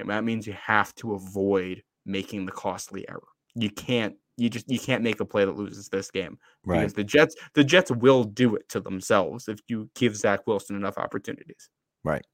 And 0.00 0.10
that 0.10 0.24
means 0.24 0.46
you 0.46 0.54
have 0.54 0.94
to 0.96 1.14
avoid 1.14 1.82
making 2.06 2.46
the 2.46 2.52
costly 2.52 3.08
error. 3.08 3.22
You 3.54 3.70
can't 3.70 4.16
you 4.36 4.50
just 4.50 4.68
you 4.68 4.80
can't 4.80 5.02
make 5.04 5.20
a 5.20 5.24
play 5.24 5.44
that 5.44 5.56
loses 5.56 5.88
this 5.88 6.10
game 6.10 6.38
Right. 6.64 6.80
because 6.80 6.94
the 6.94 7.04
Jets 7.04 7.36
the 7.54 7.62
Jets 7.64 7.90
will 7.90 8.24
do 8.24 8.56
it 8.56 8.68
to 8.70 8.80
themselves 8.80 9.48
if 9.48 9.60
you 9.68 9.88
give 9.94 10.16
Zach 10.16 10.46
Wilson 10.46 10.76
enough 10.76 10.98
opportunities. 10.98 11.68
Right. 12.02 12.24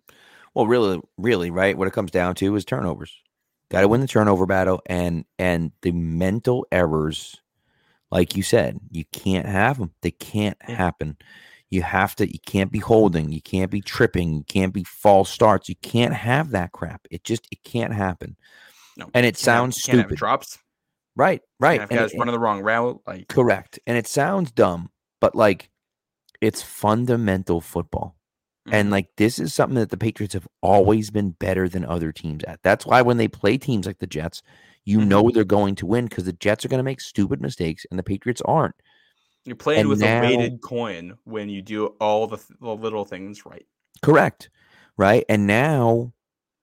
Well, 0.54 0.66
really, 0.66 1.00
really, 1.18 1.50
right. 1.50 1.76
What 1.76 1.88
it 1.88 1.92
comes 1.94 2.10
down 2.10 2.34
to 2.36 2.56
is 2.56 2.64
turnovers. 2.64 3.14
Got 3.70 3.82
to 3.82 3.88
win 3.88 4.00
the 4.00 4.08
turnover 4.08 4.46
battle, 4.46 4.82
and 4.86 5.24
and 5.38 5.72
the 5.82 5.92
mental 5.92 6.66
errors, 6.72 7.36
like 8.10 8.36
you 8.36 8.42
said, 8.42 8.80
you 8.90 9.04
can't 9.12 9.46
have 9.46 9.78
them. 9.78 9.94
They 10.02 10.10
can't 10.12 10.58
Yeah. 10.68 10.76
happen. 10.76 11.18
You 11.70 11.82
have 11.82 12.16
to. 12.16 12.26
You 12.30 12.38
can't 12.44 12.72
be 12.72 12.80
holding. 12.80 13.30
You 13.30 13.40
can't 13.40 13.70
be 13.70 13.80
tripping. 13.80 14.34
You 14.34 14.44
can't 14.44 14.74
be 14.74 14.84
false 14.84 15.30
starts. 15.30 15.68
You 15.68 15.76
can't 15.82 16.14
have 16.14 16.50
that 16.50 16.72
crap. 16.72 17.06
It 17.10 17.22
just 17.24 17.46
it 17.52 17.62
can't 17.62 17.92
happen. 17.94 18.36
No, 18.96 19.08
And 19.14 19.24
it 19.24 19.36
sounds 19.38 19.76
have 19.86 20.00
stupid. 20.00 20.16
drops. 20.18 20.58
Right. 21.16 21.42
Right. 21.60 21.80
And 21.80 21.88
guys 21.90 22.12
it- 22.12 22.18
running 22.18 22.32
the 22.32 22.40
wrong 22.40 22.60
route. 22.62 23.00
Like 23.06 23.28
Correct. 23.28 23.78
And 23.86 23.96
it 23.96 24.06
sounds 24.08 24.50
dumb, 24.50 24.90
but 25.20 25.34
like 25.36 25.70
it's 26.40 26.62
fundamental 26.62 27.60
football. 27.60 28.16
And 28.70 28.88
Mhm. 28.88 28.92
like 28.92 29.08
this 29.16 29.38
is 29.38 29.54
something 29.54 29.76
that 29.76 29.90
the 29.90 29.96
Patriots 29.96 30.34
have 30.34 30.48
always 30.62 31.10
been 31.10 31.30
better 31.30 31.68
than 31.68 31.84
other 31.84 32.12
teams 32.12 32.42
at. 32.44 32.60
That's 32.62 32.84
why 32.84 33.00
when 33.02 33.16
they 33.16 33.28
play 33.28 33.58
teams 33.58 33.86
like 33.86 33.98
the 33.98 34.06
Jets, 34.06 34.42
you 34.84 34.98
Mhm. 35.00 35.06
know 35.08 35.30
they're 35.30 35.44
going 35.44 35.74
to 35.76 35.86
win 35.86 36.06
because 36.06 36.24
the 36.24 36.32
Jets 36.32 36.64
are 36.64 36.68
going 36.68 36.78
to 36.78 36.84
make 36.84 37.00
stupid 37.00 37.40
mistakes 37.40 37.86
and 37.90 37.98
the 37.98 38.02
Patriots 38.02 38.42
aren't. 38.44 38.74
You're 39.44 39.56
playing 39.56 39.80
and 39.80 39.88
with 39.88 40.00
now- 40.00 40.22
a 40.22 40.26
weighted 40.26 40.60
coin 40.60 41.16
when 41.24 41.48
you 41.48 41.62
do 41.62 41.86
all 42.00 42.26
the, 42.26 42.36
th- 42.36 42.58
the 42.60 42.74
little 42.74 43.04
things 43.04 43.44
right. 43.46 43.66
Correct. 44.02 44.50
Right. 44.96 45.24
And 45.28 45.46
now 45.46 46.12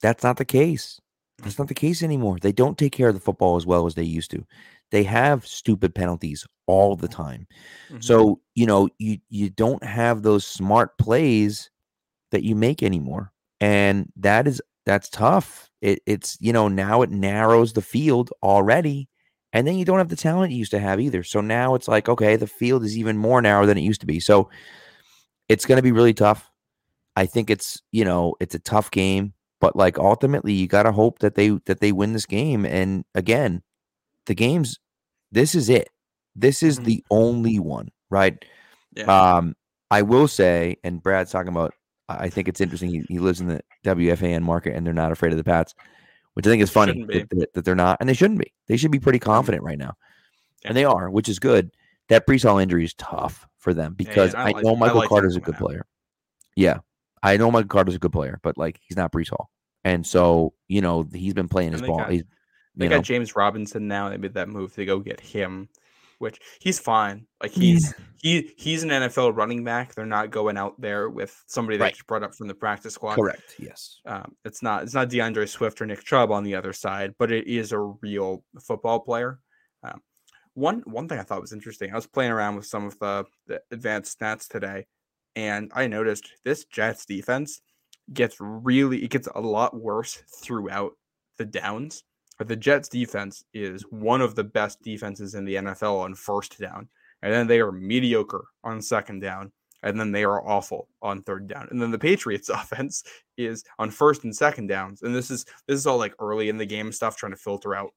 that's 0.02 0.24
not 0.24 0.38
the 0.38 0.46
case. 0.46 1.00
That's 1.40 1.60
not 1.60 1.68
the 1.68 1.74
case 1.74 2.02
anymore. 2.04 2.38
They 2.42 2.52
don't 2.52 2.78
take 2.78 2.94
care 2.94 3.10
of 3.10 3.14
the 3.14 3.20
football 3.22 3.58
as 3.58 3.66
well 3.66 3.86
as 3.86 3.96
they 3.96 4.04
used 4.04 4.32
to. 4.32 4.46
They 4.92 5.04
have 5.04 5.46
stupid 5.46 5.94
penalties 5.94 6.48
all 6.66 6.96
the 6.96 7.08
time. 7.08 7.48
Mhm. 7.92 8.04
So, 8.04 8.42
you 8.56 8.66
know, 8.66 8.90
you 8.98 9.20
you 9.30 9.50
don't 9.50 9.84
have 9.84 10.22
those 10.24 10.46
smart 10.46 10.98
plays 10.98 11.70
that 12.32 12.44
you 12.44 12.56
make 12.56 12.82
anymore. 12.84 13.32
And 13.62 14.12
that 14.18 14.48
is 14.48 14.62
that's 14.86 15.10
tough. 15.10 15.70
It, 15.82 16.02
it's 16.06 16.38
you 16.42 16.54
know, 16.54 16.68
now 16.68 17.02
it 17.02 17.12
narrows 17.12 17.74
the 17.74 17.82
field 17.82 18.32
already. 18.42 19.10
And 19.58 19.68
then 19.68 19.76
you 19.78 19.86
don't 19.86 19.98
have 19.98 20.10
the 20.10 20.16
talent 20.16 20.52
you 20.52 20.60
used 20.60 20.70
to 20.72 20.80
have 20.80 21.00
either. 21.00 21.24
So 21.24 21.42
now 21.42 21.74
it's 21.74 21.88
like, 21.88 22.08
okay, 22.08 22.36
the 22.36 22.46
field 22.46 22.84
is 22.84 22.96
even 22.96 23.18
more 23.18 23.42
narrow 23.42 23.66
than 23.66 23.76
it 23.76 23.82
used 23.82 24.02
to 24.02 24.08
be. 24.08 24.20
So 24.20 24.50
it's 25.50 25.66
going 25.66 25.78
to 25.78 25.82
be 25.82 25.92
really 25.92 26.14
tough. 26.14 26.52
I 27.16 27.26
think 27.26 27.50
it's, 27.50 27.82
you 27.92 28.06
know, 28.06 28.36
it's 28.40 28.54
a 28.54 28.60
tough 28.60 28.92
game, 28.92 29.34
but 29.60 29.76
like 29.76 29.98
ultimately 29.98 30.54
you 30.54 30.68
got 30.68 30.84
to 30.84 30.92
hope 30.92 31.20
that 31.20 31.34
they 31.34 31.50
that 31.66 31.80
they 31.80 31.92
win 31.92 32.14
this 32.14 32.28
game 32.28 32.66
and 32.68 33.04
again, 33.16 33.64
the 34.28 34.36
games 34.36 34.80
this 35.32 35.56
is 35.56 35.70
it. 35.70 35.90
This 36.36 36.62
is 36.62 36.80
Mhm. 36.80 36.84
the 36.84 37.04
only 37.10 37.58
one, 37.58 37.90
right? 38.12 38.46
yeah. 38.96 39.06
Um, 39.38 39.56
I 39.90 40.04
will 40.04 40.28
say, 40.28 40.78
and 40.84 41.02
Brad's 41.02 41.32
talking 41.32 41.50
about. 41.50 41.74
I 42.08 42.26
I 42.26 42.30
think 42.30 42.48
it's 42.48 42.62
interesting. 42.62 42.90
He, 42.92 43.04
he 43.10 43.20
lives 43.20 43.42
in 43.42 43.48
the 43.48 43.62
WFAN 43.84 44.44
market, 44.44 44.76
and 44.76 44.86
they're 44.86 44.94
not 44.94 45.12
afraid 45.12 45.32
of 45.32 45.38
the 45.38 45.44
Pats, 45.44 45.74
which 46.38 46.46
I 46.46 46.52
think 46.52 46.62
is 46.62 46.70
funny 46.70 47.04
that, 47.04 47.50
that, 47.56 47.66
they're 47.66 47.74
not, 47.74 47.98
and 48.00 48.08
they 48.08 48.14
shouldn't 48.14 48.40
be. 48.40 48.54
They 48.68 48.78
should 48.78 48.92
be 48.92 49.00
pretty 49.00 49.18
mm-hmm. 49.18 49.32
confident 49.32 49.64
right 49.64 49.78
now, 49.78 49.96
Yeah. 50.62 50.68
and 50.68 50.78
they 50.78 50.86
are, 50.86 51.10
which 51.10 51.28
is 51.28 51.40
good. 51.40 51.72
That 52.10 52.28
Breece 52.28 52.48
Hall 52.48 52.60
injury 52.60 52.86
is 52.86 52.94
tough 52.94 53.48
for 53.58 53.74
them 53.74 53.96
because 53.96 54.36
I 54.36 54.42
I, 54.42 54.52
like- 54.52 54.64
know 54.64 54.76
I 54.76 54.80
Michael 54.80 54.98
like 55.00 55.06
him 55.06 55.10
Carter's 55.10 55.36
a 55.36 55.40
good 55.40 55.56
out. 55.56 55.62
player. 55.62 55.86
Yeah, 56.56 56.78
I 57.24 57.38
know 57.38 57.50
Michael 57.50 57.70
Carter's 57.70 57.96
a 57.96 58.00
good 58.00 58.12
player, 58.12 58.40
but 58.44 58.56
like 58.56 58.80
he's 58.84 58.96
not 58.96 59.12
Breece 59.12 59.30
Hall, 59.30 59.50
and 59.84 60.06
so 60.06 60.54
you 60.68 60.82
know 60.82 61.08
he's 61.12 61.34
been 61.34 61.48
playing 61.48 61.72
his 61.72 61.82
And 61.82 61.86
they 61.86 61.88
ball. 61.90 61.98
got- 61.98 62.12
He's, 62.12 62.24
They 62.76 62.86
you 62.86 62.90
got 62.90 62.98
know, 62.98 63.02
James 63.02 63.36
Robinson 63.36 63.88
now. 63.88 64.10
They 64.10 64.18
made 64.18 64.36
that 64.36 64.48
move 64.48 64.76
to 64.76 64.86
go 64.86 65.00
get 65.00 65.20
him, 65.20 65.70
which 66.20 66.40
he's 66.60 66.80
fine. 66.80 67.28
Like 67.42 67.52
he's 67.52 67.94
he 68.22 68.52
he's 68.58 68.84
an 68.84 68.90
NFL 68.90 69.36
running 69.36 69.64
back. 69.64 69.94
They're 69.96 70.06
not 70.06 70.32
going 70.32 70.58
out 70.58 70.80
there 70.80 71.10
with 71.10 71.36
somebody 71.48 71.78
Right. 71.78 71.94
that's 71.94 72.04
brought 72.04 72.24
up 72.24 72.36
from 72.36 72.48
the 72.48 72.56
practice 72.56 72.96
squad. 72.96 73.16
correct. 73.16 73.56
Yes. 73.60 74.00
Um, 74.06 74.36
it's 74.46 74.62
not 74.64 74.84
it's 74.84 74.94
not 74.94 75.10
D'Andre 75.10 75.46
Swift 75.46 75.82
or 75.82 75.86
Nick 75.86 76.04
Chubb 76.04 76.32
on 76.32 76.44
the 76.44 76.56
other 76.56 76.74
side, 76.74 77.14
but 77.20 77.32
it 77.32 77.48
is 77.48 77.72
a 77.72 77.80
real 77.80 78.44
football 78.66 79.00
player. 79.00 79.40
Um, 79.84 80.02
one 80.54 80.82
one 80.86 81.08
thing 81.08 81.20
I 81.20 81.24
thought 81.24 81.42
was 81.42 81.54
interesting. 81.54 81.92
I 81.92 81.96
was 81.96 82.08
playing 82.08 82.32
around 82.32 82.56
with 82.56 82.66
some 82.66 82.86
of 82.86 82.98
the, 83.00 83.26
the 83.46 83.62
advanced 83.72 84.20
stats 84.20 84.48
today, 84.48 84.88
and 85.36 85.72
I 85.76 85.88
noticed 85.88 86.32
this 86.44 86.66
Jets 86.66 87.06
defense 87.06 87.62
gets 88.12 88.38
really 88.40 89.04
it 89.04 89.10
gets 89.12 89.28
a 89.36 89.42
lot 89.42 89.80
worse 89.80 90.24
throughout 90.42 90.94
the 91.38 91.46
downs. 91.46 92.04
But 92.38 92.48
the 92.48 92.56
Jets 92.56 92.88
defense 92.88 93.44
is 93.54 93.84
one 93.90 94.22
of 94.22 94.36
the 94.36 94.44
best 94.44 94.82
defenses 94.82 95.36
in 95.36 95.46
the 95.46 95.56
NFL 95.56 96.02
on 96.02 96.14
first 96.14 96.60
down, 96.60 96.88
and 97.22 97.34
then 97.34 97.48
they 97.48 97.60
are 97.60 97.72
mediocre 97.72 98.46
on 98.64 98.82
second 98.82 99.22
down, 99.22 99.52
and 99.84 100.00
then 100.00 100.12
they 100.12 100.24
are 100.24 100.48
awful 100.48 100.88
on 101.02 101.24
third 101.24 101.48
down. 101.48 101.68
And 101.72 101.82
then 101.82 101.92
the 101.92 102.00
Patriots 102.00 102.50
offense 102.54 103.04
is 103.38 103.64
on 103.80 103.90
first 103.90 104.24
and 104.24 104.36
second 104.36 104.68
downs. 104.68 105.02
And 105.02 105.16
this 105.16 105.32
is 105.32 105.46
this 105.68 105.80
is 105.80 105.88
all 105.88 105.98
like 105.98 106.14
early 106.20 106.50
in 106.50 106.58
the 106.58 106.66
game 106.66 106.92
stuff, 106.92 107.18
trying 107.18 107.32
to 107.34 107.38
filter 107.38 107.76
out 107.76 107.94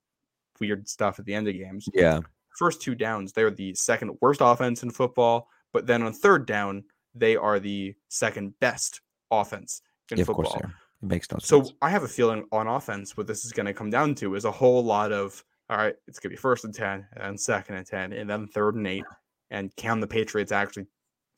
weird 0.61 0.88
stuff 0.88 1.18
at 1.18 1.24
the 1.24 1.34
end 1.34 1.49
of 1.49 1.55
games. 1.55 1.88
Yeah. 1.95 2.20
First 2.59 2.82
two 2.82 2.95
downs, 2.95 3.32
they're 3.32 3.51
the 3.51 3.74
second 3.74 4.16
worst 4.20 4.41
offense 4.43 4.82
in 4.82 4.91
football, 4.91 5.49
but 5.72 5.86
then 5.86 6.03
on 6.03 6.12
third 6.12 6.47
down, 6.47 6.84
they 7.14 7.36
are 7.36 7.61
the 7.61 7.95
second 8.09 8.59
best 8.61 9.01
offense 9.30 9.82
in 10.11 10.18
Yeah, 10.18 10.22
of 10.22 10.26
football. 10.26 10.61
Course, 11.01 11.09
they 11.09 11.09
are. 11.09 11.09
It 11.09 11.14
makes 11.14 11.30
no 11.32 11.38
So 11.40 11.62
sense. 11.64 11.76
I 11.82 11.90
have 11.90 12.03
a 12.03 12.09
feeling 12.09 12.44
on 12.53 12.66
offense, 12.68 13.16
what 13.16 13.26
this 13.26 13.44
is 13.44 13.53
going 13.53 13.66
to 13.66 13.74
come 13.74 13.90
down 13.90 14.14
to 14.16 14.34
is 14.34 14.44
a 14.44 14.51
whole 14.51 14.84
lot 14.84 15.12
of 15.12 15.42
all 15.68 15.76
right, 15.76 15.94
it's 16.09 16.18
going 16.18 16.30
to 16.30 16.36
be 16.36 16.40
first 16.40 16.64
and 16.64 16.74
10, 16.74 17.07
and 17.18 17.40
second 17.40 17.76
and 17.76 17.86
10, 17.86 18.12
and 18.12 18.28
then 18.28 18.48
third 18.48 18.74
and 18.74 18.88
eight. 18.88 19.05
And 19.53 19.70
can 19.76 20.01
the 20.01 20.07
Patriots 20.09 20.51
actually 20.51 20.86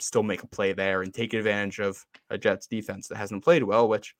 still 0.00 0.22
make 0.22 0.42
a 0.42 0.46
play 0.46 0.72
there 0.72 1.02
and 1.02 1.12
take 1.12 1.34
advantage 1.34 1.80
of 1.80 2.02
a 2.30 2.38
Jets 2.38 2.66
defense 2.66 3.08
that 3.08 3.18
hasn't 3.18 3.44
played 3.44 3.62
well? 3.62 3.88
Which, 3.90 4.14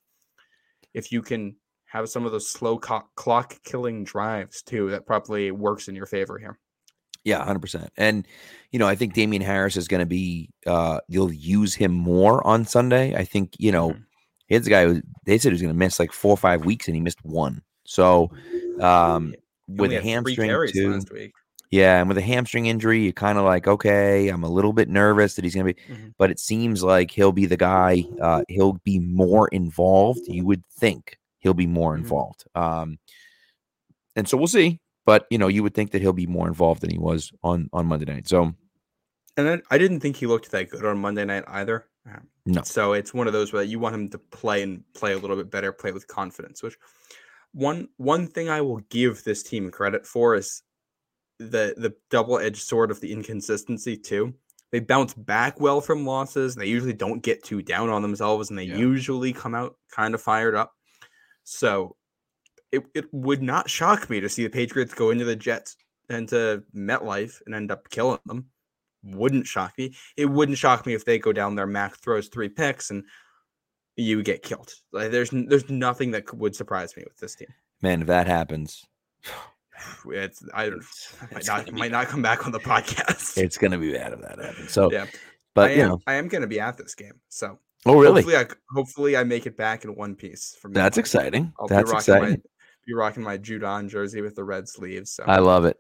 if 0.93 1.12
you 1.12 1.22
can 1.22 1.57
have 1.86 2.11
some 2.11 2.26
of 2.26 2.32
those 2.32 2.47
slow 2.47 2.76
clock 2.78 3.62
killing 3.64 4.05
drives 4.05 4.62
too, 4.62 4.90
that 4.90 5.07
probably 5.07 5.51
works 5.51 5.88
in 5.88 5.95
your 5.95 6.05
favor 6.07 6.38
here. 6.38 6.59
Yeah, 7.24 7.43
hundred 7.43 7.61
percent. 7.61 7.90
And 7.97 8.26
you 8.70 8.78
know, 8.78 8.86
I 8.88 8.95
think 8.97 9.14
Damien 9.14 9.40
Harris 9.43 9.78
is 9.78 9.88
going 9.88 10.01
to 10.01 10.07
be. 10.07 10.51
uh 10.66 11.01
You'll 11.09 11.32
use 11.32 11.74
him 11.74 11.93
more 11.93 12.47
on 12.47 12.66
Sunday. 12.66 13.14
I 13.14 13.24
think 13.24 13.55
you 13.59 13.72
know, 13.72 13.90
Mhm. 13.93 14.05
He's 14.59 14.64
the 14.64 14.70
guy 14.70 14.84
who 14.86 15.03
they 15.26 15.38
said 15.38 15.50
he 15.50 15.55
was 15.55 15.62
going 15.62 15.74
to 15.74 15.78
miss 15.78 15.98
like 15.98 16.12
four 16.12 16.32
or 16.32 16.36
five 16.36 16.64
weeks, 16.64 16.86
and 16.88 16.94
he 16.94 17.00
missed 17.00 17.24
one. 17.24 17.62
So, 17.84 18.30
um, 18.80 19.34
with 19.68 19.92
a 19.92 20.00
hamstring 20.00 20.50
too. 20.72 20.93
last 20.93 21.12
week. 21.12 21.32
Yeah, 21.70 22.01
and 22.01 22.09
with 22.09 22.18
a 22.18 22.22
hamstring 22.22 22.66
injury, 22.66 23.05
you're 23.05 23.12
kind 23.12 23.39
of 23.39 23.44
like, 23.44 23.66
okay, 23.66 24.28
I'm 24.28 24.44
a 24.44 24.48
little 24.51 24.74
bit 24.74 24.90
nervous 24.90 25.35
that 25.36 25.44
he's 25.44 25.55
going 25.55 25.66
to 25.66 25.72
be, 25.74 25.81
Mhm. 25.94 26.12
but 26.18 26.31
it 26.31 26.39
seems 26.39 26.82
like 26.82 27.10
he'll 27.10 27.32
be 27.32 27.47
the 27.47 27.56
guy. 27.56 28.05
Uh, 28.20 28.43
he'll 28.48 28.74
be 28.85 28.98
more 28.98 29.48
involved. 29.48 30.20
You 30.27 30.44
would 30.44 30.64
think 30.78 31.16
he'll 31.39 31.55
be 31.55 31.66
more 31.66 31.94
Mhm. 31.94 32.01
involved. 32.01 32.44
Um, 32.55 32.98
and 34.14 34.28
so 34.28 34.36
we'll 34.36 34.48
see. 34.48 34.81
But 35.06 35.27
you 35.31 35.39
know, 35.39 35.48
you 35.48 35.62
would 35.62 35.74
think 35.74 35.93
that 35.93 36.02
he'll 36.02 36.12
be 36.12 36.27
more 36.27 36.47
involved 36.47 36.82
than 36.82 36.90
he 36.90 36.98
was 36.98 37.32
on 37.43 37.68
on 37.72 37.86
Monday 37.86 38.05
night. 38.05 38.28
So 38.28 38.52
And 39.39 39.62
I 39.70 39.78
didn't 39.78 40.01
think 40.01 40.16
he 40.16 40.27
looked 40.27 40.51
that 40.51 40.68
good 40.68 40.85
on 40.85 40.98
Monday 40.98 41.24
night 41.24 41.44
either. 41.48 41.86
Um, 42.07 42.29
No. 42.47 42.62
So 42.62 42.93
it's 42.95 43.15
one 43.15 43.27
of 43.27 43.33
those 43.33 43.53
where 43.53 43.62
you 43.62 43.79
want 43.79 43.95
him 43.95 44.09
to 44.11 44.19
play 44.19 44.62
and 44.62 44.83
play 44.95 45.12
a 45.12 45.19
little 45.19 45.37
bit 45.37 45.51
better, 45.51 45.73
play 45.73 45.93
with 45.93 46.07
confidence. 46.09 46.62
Which 46.62 46.77
one 47.53 47.89
one 47.97 48.27
thing 48.27 48.49
I 48.49 48.61
will 48.62 48.79
give 48.91 49.23
this 49.24 49.43
team 49.43 49.70
credit 49.70 50.07
for 50.07 50.35
is 50.35 50.62
the 51.39 51.74
the 51.77 51.95
double 52.11 52.39
edged 52.39 52.62
sword 52.62 52.91
of 52.91 53.01
the 53.01 53.12
inconsistency 53.12 53.97
too. 53.97 54.35
They 54.70 54.81
bounce 54.81 55.12
back 55.12 55.61
well 55.61 55.81
from 55.83 56.07
losses. 56.07 56.55
They 56.55 56.66
usually 56.66 56.95
don't 56.95 57.23
get 57.23 57.45
too 57.45 57.61
down 57.62 57.91
on 57.91 58.01
themselves, 58.03 58.49
and 58.49 58.59
they 58.59 58.65
Yeah. 58.65 58.79
usually 58.79 59.33
come 59.33 59.55
out 59.55 59.77
kind 59.91 60.15
of 60.15 60.23
fired 60.23 60.55
up. 60.55 60.73
So 61.45 61.97
it, 62.73 62.83
it 62.95 63.05
would 63.12 63.43
not 63.43 63.69
shock 63.69 64.09
me 64.09 64.20
to 64.20 64.31
see 64.31 64.45
the 64.45 64.51
Patriots 64.51 64.95
go 64.95 65.11
into 65.11 65.27
the 65.27 65.37
Jets 65.37 65.77
and 66.09 66.27
to 66.31 66.65
MetLife 66.74 67.43
and 67.45 67.55
end 67.55 67.70
up 67.70 67.91
killing 67.91 68.20
them. 68.24 68.47
Wouldn't 69.05 69.47
shock 69.47 69.77
me. 69.79 69.95
It 70.16 70.27
wouldn't 70.27 70.59
shock 70.59 70.87
me 70.87 70.95
if 70.95 71.05
they 71.05 71.19
go 71.19 71.33
down 71.33 71.55
there, 71.55 71.66
Mac 71.66 71.97
throws 71.97 72.29
three 72.29 72.49
picks, 72.49 72.91
and 72.91 73.05
you 73.97 74.23
get 74.23 74.43
killed. 74.43 74.73
Like 74.93 75.11
there's 75.11 75.31
there's 75.31 75.69
nothing 75.69 76.12
that 76.12 76.33
would 76.35 76.55
surprise 76.55 76.97
me 76.97 77.05
with 77.07 77.19
this 77.19 77.35
team. 77.35 77.49
man, 77.83 78.03
if 78.03 78.07
that 78.07 78.27
happens, 78.27 78.85
It's 80.07 80.43
I 80.55 80.70
don't 80.70 80.85
might 81.33 81.47
not 81.47 81.66
gonna 81.66 81.79
might 81.79 81.91
not 81.91 82.07
come 82.07 82.23
back 82.23 82.47
on 82.47 82.53
the 82.53 82.61
podcast. 82.61 83.37
it's 83.37 83.59
gonna 83.59 83.79
be 83.79 83.93
bad 83.93 84.12
if 84.12 84.20
that 84.20 84.39
happens. 84.39 84.70
So, 84.70 84.93
yeah, 84.93 85.07
but 85.55 85.70
I 85.70 85.74
you 85.74 85.83
am 85.83 85.89
know, 85.89 86.01
I 86.07 86.15
am 86.15 86.29
going 86.29 86.43
to 86.43 86.49
be 86.49 86.61
at 86.61 86.77
this 86.77 86.95
game, 86.95 87.20
so 87.29 87.59
oh 87.87 88.01
really? 88.01 88.23
hopefully 88.23 88.37
I 88.37 88.47
hopefully 88.70 89.16
I 89.16 89.24
make 89.24 89.47
it 89.47 89.57
back 89.57 89.85
in 89.85 89.95
one 89.95 90.15
piece. 90.15 90.57
From 90.61 90.73
That's 90.73 90.99
exciting. 90.99 91.53
I'll 91.59 91.66
That's 91.69 91.91
be 91.91 91.95
rocking 91.95 92.15
exciting. 92.15 92.31
my 92.31 92.37
be 92.87 92.95
rocking 92.95 93.23
my 93.23 93.39
Judon 93.39 93.89
jersey 93.89 94.23
with 94.23 94.35
the 94.35 94.45
red 94.45 94.69
sleeves. 94.69 95.12
So 95.12 95.24
I 95.27 95.39
love 95.39 95.65
it. 95.65 95.79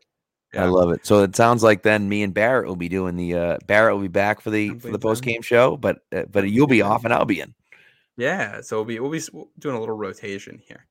I 0.54 0.66
love 0.66 0.90
it. 0.92 1.06
So 1.06 1.22
it 1.22 1.34
sounds 1.34 1.62
like 1.62 1.82
then 1.82 2.08
me 2.08 2.22
and 2.22 2.34
Barrett 2.34 2.66
will 2.68 2.76
be 2.76 2.88
doing 2.88 3.16
the 3.16 3.34
uh 3.34 3.58
Barrett 3.66 3.94
will 3.94 4.02
be 4.02 4.08
back 4.08 4.40
for 4.40 4.50
the 4.50 4.78
for 4.78 4.90
the 4.90 4.98
post 4.98 5.22
game 5.22 5.40
show, 5.42 5.76
but 5.76 6.00
uh, 6.14 6.24
but 6.30 6.48
you'll 6.50 6.66
be 6.66 6.82
off 6.82 7.04
and 7.04 7.12
I'll 7.14 7.24
be 7.24 7.40
in. 7.40 7.54
yeah, 8.16 8.60
so 8.60 8.76
we'll 8.76 8.84
be 8.84 9.00
we'll 9.00 9.10
be 9.10 9.20
doing 9.58 9.76
a 9.76 9.80
little 9.80 9.96
rotation 9.96 10.60
here. 10.66 10.86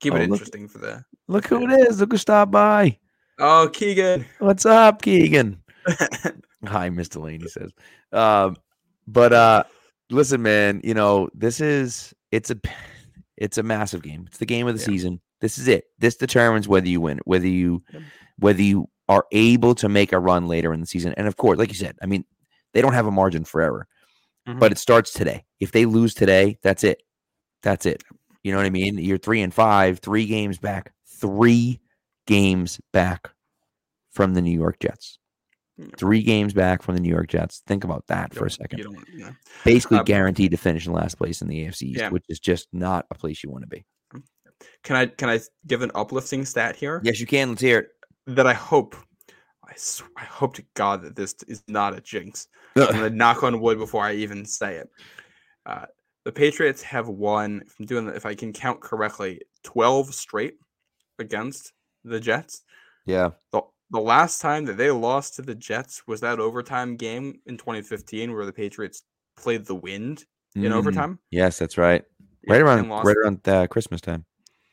Keep 0.00 0.12
Oh, 0.12 0.16
it 0.16 0.20
look- 0.28 0.40
interesting 0.40 0.68
for 0.68 0.78
the 0.78 1.04
Look 1.26 1.46
who 1.46 1.62
it 1.68 1.88
is. 1.88 2.00
Look 2.00 2.12
who 2.12 2.18
stopped 2.18 2.52
by. 2.52 2.98
Oh, 3.38 3.68
Keegan. 3.72 4.24
What's 4.40 4.64
up, 4.66 5.00
Keegan? 5.02 5.60
Hi, 6.66 6.88
Miss 6.90 7.08
Delaney 7.08 7.46
says. 7.48 7.70
Um, 8.12 8.56
but 9.06 9.32
uh 9.32 9.64
listen, 10.10 10.42
man, 10.42 10.80
you 10.84 10.94
know, 10.94 11.28
this 11.34 11.60
is 11.60 12.12
it's 12.30 12.50
a 12.50 12.56
it's 13.36 13.56
a 13.58 13.62
massive 13.62 14.02
game. 14.02 14.24
It's 14.26 14.38
the 14.38 14.46
game 14.46 14.66
of 14.68 14.74
the 14.74 14.80
Yeah. 14.80 14.86
season. 14.86 15.20
This 15.40 15.56
is 15.58 15.68
it. 15.68 15.84
This 15.98 16.16
determines 16.16 16.66
whether 16.68 16.88
you 16.88 17.00
win, 17.00 17.20
whether 17.24 17.46
you 17.46 17.82
whether 18.38 18.62
you 18.62 18.88
are 19.08 19.24
able 19.32 19.74
to 19.76 19.88
make 19.88 20.12
a 20.12 20.18
run 20.18 20.46
later 20.48 20.72
in 20.74 20.80
the 20.80 20.86
season. 20.86 21.14
And 21.16 21.26
of 21.26 21.36
course, 21.36 21.58
like 21.58 21.68
you 21.70 21.74
said, 21.74 21.96
I 22.02 22.06
mean, 22.06 22.24
they 22.74 22.82
don't 22.82 22.92
have 22.92 23.06
a 23.06 23.10
margin 23.10 23.44
forever. 23.44 23.86
Mhm. 24.46 24.58
But 24.58 24.72
it 24.72 24.78
starts 24.78 25.12
today. 25.12 25.44
If 25.60 25.72
they 25.72 25.84
lose 25.86 26.14
today, 26.14 26.58
that's 26.62 26.84
it. 26.84 27.02
That's 27.62 27.86
it. 27.86 28.02
You 28.42 28.52
know 28.52 28.58
what 28.58 28.66
I 28.66 28.70
mean? 28.70 28.98
You're 28.98 29.18
three 29.18 29.42
and 29.42 29.52
five, 29.52 29.98
three 30.00 30.26
games 30.26 30.58
back, 30.58 30.92
three 31.06 31.80
games 32.26 32.80
back 32.92 33.30
from 34.12 34.34
the 34.34 34.42
New 34.42 34.56
York 34.58 34.78
Jets. 34.80 35.18
Three 35.96 36.22
games 36.22 36.52
back 36.54 36.82
from 36.82 36.96
the 36.96 37.00
New 37.00 37.08
York 37.08 37.28
Jets. 37.28 37.62
Think 37.66 37.84
about 37.84 38.04
that 38.08 38.34
for 38.34 38.46
a 38.46 38.50
second. 38.50 38.78
You 38.78 38.84
don't, 38.84 39.06
yeah. 39.14 39.30
Basically 39.64 39.98
Um, 39.98 40.04
guaranteed 40.04 40.50
to 40.50 40.56
finish 40.56 40.86
in 40.86 40.92
last 40.92 41.16
place 41.18 41.40
in 41.40 41.46
the 41.48 41.60
AFC 41.64 41.86
East, 41.88 42.00
Yeah. 42.00 42.08
which 42.10 42.24
is 42.28 42.40
just 42.40 42.66
not 42.72 43.06
a 43.10 43.14
place 43.14 43.44
you 43.44 43.50
want 43.50 43.62
to 43.62 43.68
be. 43.68 43.84
Can 44.82 44.96
I 44.96 45.06
can 45.06 45.28
I 45.28 45.38
give 45.68 45.82
an 45.82 45.92
uplifting 45.94 46.44
stat 46.44 46.74
here 46.74 47.00
Yes, 47.04 47.20
you 47.20 47.26
can. 47.26 47.50
Let's 47.50 47.60
hear 47.62 47.90
that 48.28 48.46
I 48.46 48.54
hope 48.54 48.96
I, 49.64 49.74
sw- 49.76 50.02
I 50.16 50.24
hope 50.24 50.54
to 50.54 50.64
God 50.74 51.02
that 51.02 51.16
this 51.16 51.34
is 51.46 51.62
not 51.68 51.96
a 51.96 52.00
jinx. 52.00 52.48
I'm 52.76 52.86
gonna 52.86 53.10
knock 53.10 53.42
on 53.42 53.60
wood 53.60 53.78
before 53.78 54.04
I 54.04 54.14
even 54.14 54.44
say 54.44 54.76
it. 54.76 54.88
Uh, 55.66 55.86
the 56.24 56.32
Patriots 56.32 56.82
have 56.82 57.08
won, 57.08 57.62
if 57.66 57.74
I'm 57.78 57.86
doing 57.86 58.06
that, 58.06 58.16
if 58.16 58.26
I 58.26 58.34
can 58.34 58.52
count 58.52 58.80
correctly, 58.80 59.42
12 59.64 60.14
straight 60.14 60.54
against 61.18 61.72
the 62.04 62.20
Jets. 62.20 62.62
yeah. 63.06 63.30
The, 63.52 63.62
the 63.90 64.00
last 64.00 64.40
time 64.40 64.66
that 64.66 64.76
they 64.76 64.90
lost 64.90 65.36
to 65.36 65.42
the 65.42 65.54
Jets 65.54 66.06
was 66.06 66.20
that 66.20 66.38
overtime 66.38 66.96
game 66.96 67.40
in 67.46 67.56
2015 67.56 68.34
where 68.34 68.44
the 68.46 68.52
Patriots 68.52 69.02
played 69.36 69.64
the 69.64 69.74
wind 69.74 70.24
in 70.54 70.62
Mm, 70.64 70.72
overtime. 70.72 71.18
Yes, 71.30 71.58
that's 71.58 71.78
right. 71.78 72.04
Right 72.46 72.60
around 72.60 72.88
right 72.88 73.16
around 73.16 73.48
uh, 73.48 73.66
Christmas 73.66 74.00
time. 74.00 74.24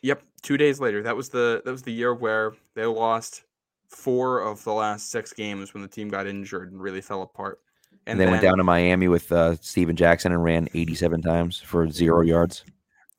Yep, 0.02 0.24
two 0.42 0.58
days 0.58 0.80
later. 0.80 1.02
That 1.04 1.16
was 1.16 1.30
the 1.30 1.62
that 1.66 1.72
was 1.72 1.84
the 1.84 1.92
year 1.92 2.14
where 2.14 2.54
they 2.76 2.86
lost 2.86 3.44
four 3.90 4.42
of 4.42 4.64
the 4.64 4.74
last 4.74 5.10
six 5.12 5.34
games 5.34 5.74
when 5.74 5.82
the 5.84 5.90
team 5.90 6.10
got 6.10 6.28
injured 6.28 6.72
and 6.72 6.82
really 6.82 7.02
fell 7.02 7.22
apart. 7.22 7.60
And, 8.08 8.20
they 8.20 8.28
went 8.28 8.42
down 8.42 8.58
to 8.58 8.64
Miami 8.64 9.08
with 9.08 9.32
uh, 9.32 9.56
Steven 9.62 9.96
Jackson 9.96 10.32
and 10.32 10.44
ran 10.44 10.68
87 10.76 11.22
times 11.24 11.60
for 11.60 11.90
zero 11.90 12.22
yards. 12.22 12.64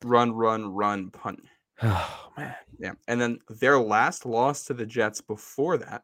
run, 0.03 0.31
run, 0.31 0.67
run, 0.73 1.09
punt. 1.11 1.41
Oh 1.83 2.31
man. 2.37 2.55
Yeah, 2.79 2.93
and 3.07 3.19
then 3.19 3.39
their 3.49 3.79
last 3.79 4.25
loss 4.25 4.65
to 4.65 4.73
the 4.73 4.85
Jets 4.85 5.21
before 5.21 5.77
that 5.77 6.03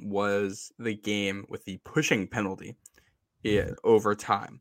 was 0.00 0.72
the 0.78 0.94
game 0.94 1.44
with 1.48 1.64
the 1.64 1.78
pushing 1.84 2.26
penalty 2.26 2.76
in 3.44 3.74
overtime 3.84 4.60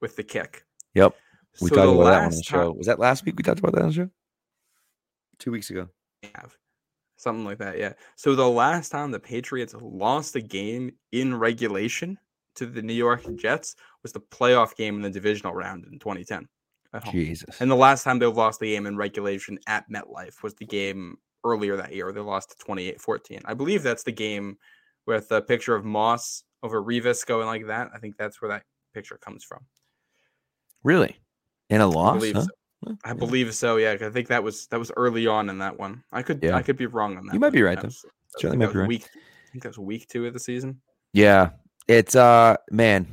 with 0.00 0.16
the 0.16 0.22
kick. 0.22 0.64
Yep. 0.94 1.14
We 1.60 1.68
So 1.68 1.74
talked 1.76 1.94
about 1.94 2.04
that 2.10 2.24
on 2.24 2.30
the 2.30 2.42
show. 2.42 2.68
time- 2.70 2.78
Was 2.78 2.86
that 2.86 2.98
last 2.98 3.24
week 3.24 3.36
we 3.36 3.42
talked 3.42 3.58
about 3.58 3.72
that 3.74 3.82
on 3.82 3.88
the 3.88 3.94
show? 3.94 4.10
Two 5.38 5.50
weeks 5.52 5.70
ago. 5.70 5.88
have 6.34 6.56
something 7.20 7.44
like 7.44 7.58
that 7.58 7.78
yeah 7.78 7.92
so 8.16 8.34
the 8.34 8.48
last 8.48 8.90
time 8.90 9.10
the 9.10 9.20
patriots 9.20 9.74
lost 9.80 10.36
a 10.36 10.40
game 10.40 10.90
in 11.12 11.34
regulation 11.34 12.18
to 12.54 12.66
the 12.66 12.82
new 12.82 12.94
york 12.94 13.22
jets 13.36 13.76
was 14.02 14.12
the 14.12 14.20
playoff 14.20 14.74
game 14.76 14.96
in 14.96 15.02
the 15.02 15.10
divisional 15.10 15.54
round 15.54 15.84
in 15.90 15.98
2010 15.98 16.46
at 16.92 17.04
home. 17.04 17.12
Jesus. 17.12 17.60
and 17.60 17.70
the 17.70 17.76
last 17.76 18.02
time 18.02 18.18
they 18.18 18.26
lost 18.26 18.60
the 18.60 18.72
game 18.72 18.86
in 18.86 18.96
regulation 18.96 19.58
at 19.66 19.84
metlife 19.90 20.42
was 20.42 20.54
the 20.54 20.66
game 20.66 21.16
earlier 21.44 21.76
that 21.76 21.94
year 21.94 22.12
they 22.12 22.20
lost 22.20 22.58
to 22.58 22.64
28-14 22.64 23.40
i 23.44 23.54
believe 23.54 23.82
that's 23.82 24.02
the 24.02 24.12
game 24.12 24.56
with 25.06 25.30
a 25.30 25.40
picture 25.40 25.74
of 25.74 25.84
moss 25.84 26.42
over 26.62 26.82
Revis 26.82 27.24
going 27.24 27.46
like 27.46 27.66
that 27.66 27.88
i 27.94 27.98
think 27.98 28.16
that's 28.16 28.42
where 28.42 28.50
that 28.50 28.64
picture 28.92 29.18
comes 29.22 29.44
from 29.44 29.60
really? 30.82 31.16
In 31.68 31.80
a 31.80 31.86
loss? 31.86 32.16
believe 32.16 32.36
huh? 32.36 32.42
so. 32.42 32.48
I 32.86 33.08
yeah. 33.08 33.12
believe 33.14 33.54
so. 33.54 33.76
Yeah, 33.76 33.96
I 34.00 34.08
think 34.10 34.28
that 34.28 34.42
was 34.42 34.66
that 34.68 34.78
was 34.78 34.90
early 34.96 35.26
on 35.26 35.50
in 35.50 35.58
that 35.58 35.78
one. 35.78 36.02
I 36.12 36.22
could 36.22 36.40
Yeah. 36.42 36.56
I 36.56 36.62
could 36.62 36.76
be 36.76 36.86
wrong 36.86 37.16
on 37.18 37.26
that. 37.26 37.34
You 37.34 37.40
might 37.40 37.52
be 37.52 37.62
right, 37.62 37.76
though. 37.78 37.86
was- 37.88 38.04
Certainly 38.38 38.58
think 38.58 38.60
might 38.60 38.66
that 38.66 38.72
be 38.72 38.78
was 38.78 38.82
right. 38.82 38.88
Week, 38.88 39.08
I 39.14 39.50
think 39.52 39.62
that 39.64 39.68
was 39.70 39.78
week 39.78 40.08
two 40.08 40.26
of 40.26 40.32
the 40.32 40.38
season. 40.40 40.80
Yeah. 41.12 41.50
It's 41.88 42.14
uh 42.14 42.56
man, 42.70 43.06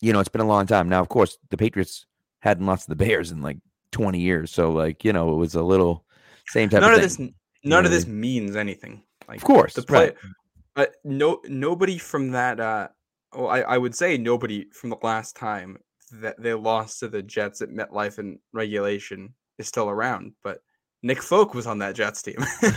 you 0.00 0.12
know, 0.12 0.20
it's 0.20 0.28
been 0.28 0.40
a 0.40 0.46
long 0.46 0.66
time. 0.66 0.88
Now, 0.88 1.00
of 1.00 1.08
course, 1.08 1.38
the 1.50 1.56
Patriots 1.56 2.06
hadn't 2.40 2.66
lost 2.66 2.84
to 2.84 2.88
the 2.90 2.96
Bears 2.96 3.30
in 3.30 3.40
like 3.42 3.58
20 3.92 4.18
years. 4.20 4.50
So 4.50 4.70
like, 4.72 5.04
you 5.04 5.12
know, 5.12 5.32
it 5.32 5.36
was 5.36 5.54
a 5.54 5.62
little 5.62 6.04
same 6.48 6.68
type 6.68 6.80
None 6.80 6.92
of 6.94 7.02
of 7.02 7.10
thing. 7.12 7.26
this 7.26 7.34
none 7.64 7.84
of 7.86 7.90
Yeah. 7.92 7.96
this 7.98 8.06
means 8.06 8.56
anything. 8.56 9.02
Like 9.28 9.38
Of 9.38 9.44
course. 9.44 9.74
the 9.74 9.82
play, 9.82 10.06
right. 10.06 10.16
but 10.74 10.96
no 11.04 11.40
nobody 11.48 11.96
from 11.98 12.32
that. 12.32 12.58
uh 12.60 12.88
Well, 13.34 13.48
I 13.48 13.60
I 13.60 13.78
would 13.78 13.94
say 13.94 14.18
nobody 14.18 14.68
from 14.72 14.90
the 14.90 14.98
last 15.02 15.36
time 15.36 15.78
that 16.08 16.40
they 16.40 16.54
lost 16.54 17.00
to 17.00 17.08
the 17.08 17.22
Jets 17.22 17.60
at 17.62 17.70
MetLife 17.70 18.18
in 18.18 18.38
regulation 18.52 19.34
is 19.58 19.68
still 19.68 19.88
around. 19.90 20.32
But 20.42 20.62
Nick 21.02 21.22
Folk 21.22 21.54
was 21.54 21.66
on 21.66 21.78
that 21.78 21.94
Jets 21.94 22.22
team. 22.22 22.36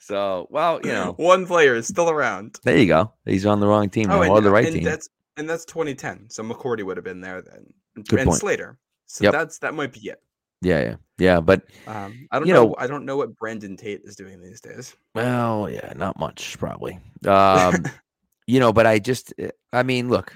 So, 0.00 0.46
well, 0.50 0.80
you 0.82 0.92
know, 0.92 1.12
one 1.18 1.46
player 1.46 1.74
is 1.74 1.86
still 1.86 2.08
around. 2.08 2.58
there 2.64 2.78
you 2.78 2.86
go. 2.86 3.12
He's 3.26 3.44
on 3.44 3.60
the 3.60 3.66
wrong 3.66 3.90
team 3.90 4.08
now, 4.08 4.22
and, 4.22 4.30
or 4.30 4.40
the 4.40 4.50
right 4.50 4.64
and 4.64 4.74
team. 4.76 4.84
That's 4.84 5.10
and 5.36 5.48
that's 5.48 5.66
2010. 5.66 6.30
So 6.30 6.42
McCourty 6.42 6.82
would 6.82 6.96
have 6.96 7.04
been 7.04 7.20
there 7.20 7.42
then, 7.42 7.66
and, 7.94 8.08
Good 8.08 8.20
and 8.20 8.28
point. 8.28 8.40
Slater. 8.40 8.78
So 9.06 9.24
Yep. 9.24 9.32
that's 9.32 9.58
that 9.58 9.74
might 9.74 9.92
be 9.92 10.00
it. 10.08 10.22
Yeah, 10.62 10.80
yeah. 10.80 10.94
Yeah, 11.18 11.40
but 11.40 11.62
Um, 11.86 12.26
I 12.30 12.38
don't 12.38 12.48
You 12.48 12.54
know, 12.54 12.68
know- 12.68 12.74
I 12.78 12.86
don't 12.86 13.04
know 13.04 13.16
what 13.18 13.36
Brandon 13.36 13.76
Tate 13.76 14.00
is 14.04 14.16
doing 14.16 14.40
these 14.40 14.60
days. 14.62 14.96
well, 15.14 15.68
yeah, 15.68 15.92
not 15.94 16.18
much 16.18 16.58
probably. 16.58 16.98
Um, 17.26 17.74
you 18.46 18.60
know, 18.60 18.72
but 18.72 18.86
I 18.86 18.98
just 19.00 19.34
eh, 19.38 19.50
I 19.74 19.82
mean, 19.82 20.08
look, 20.08 20.34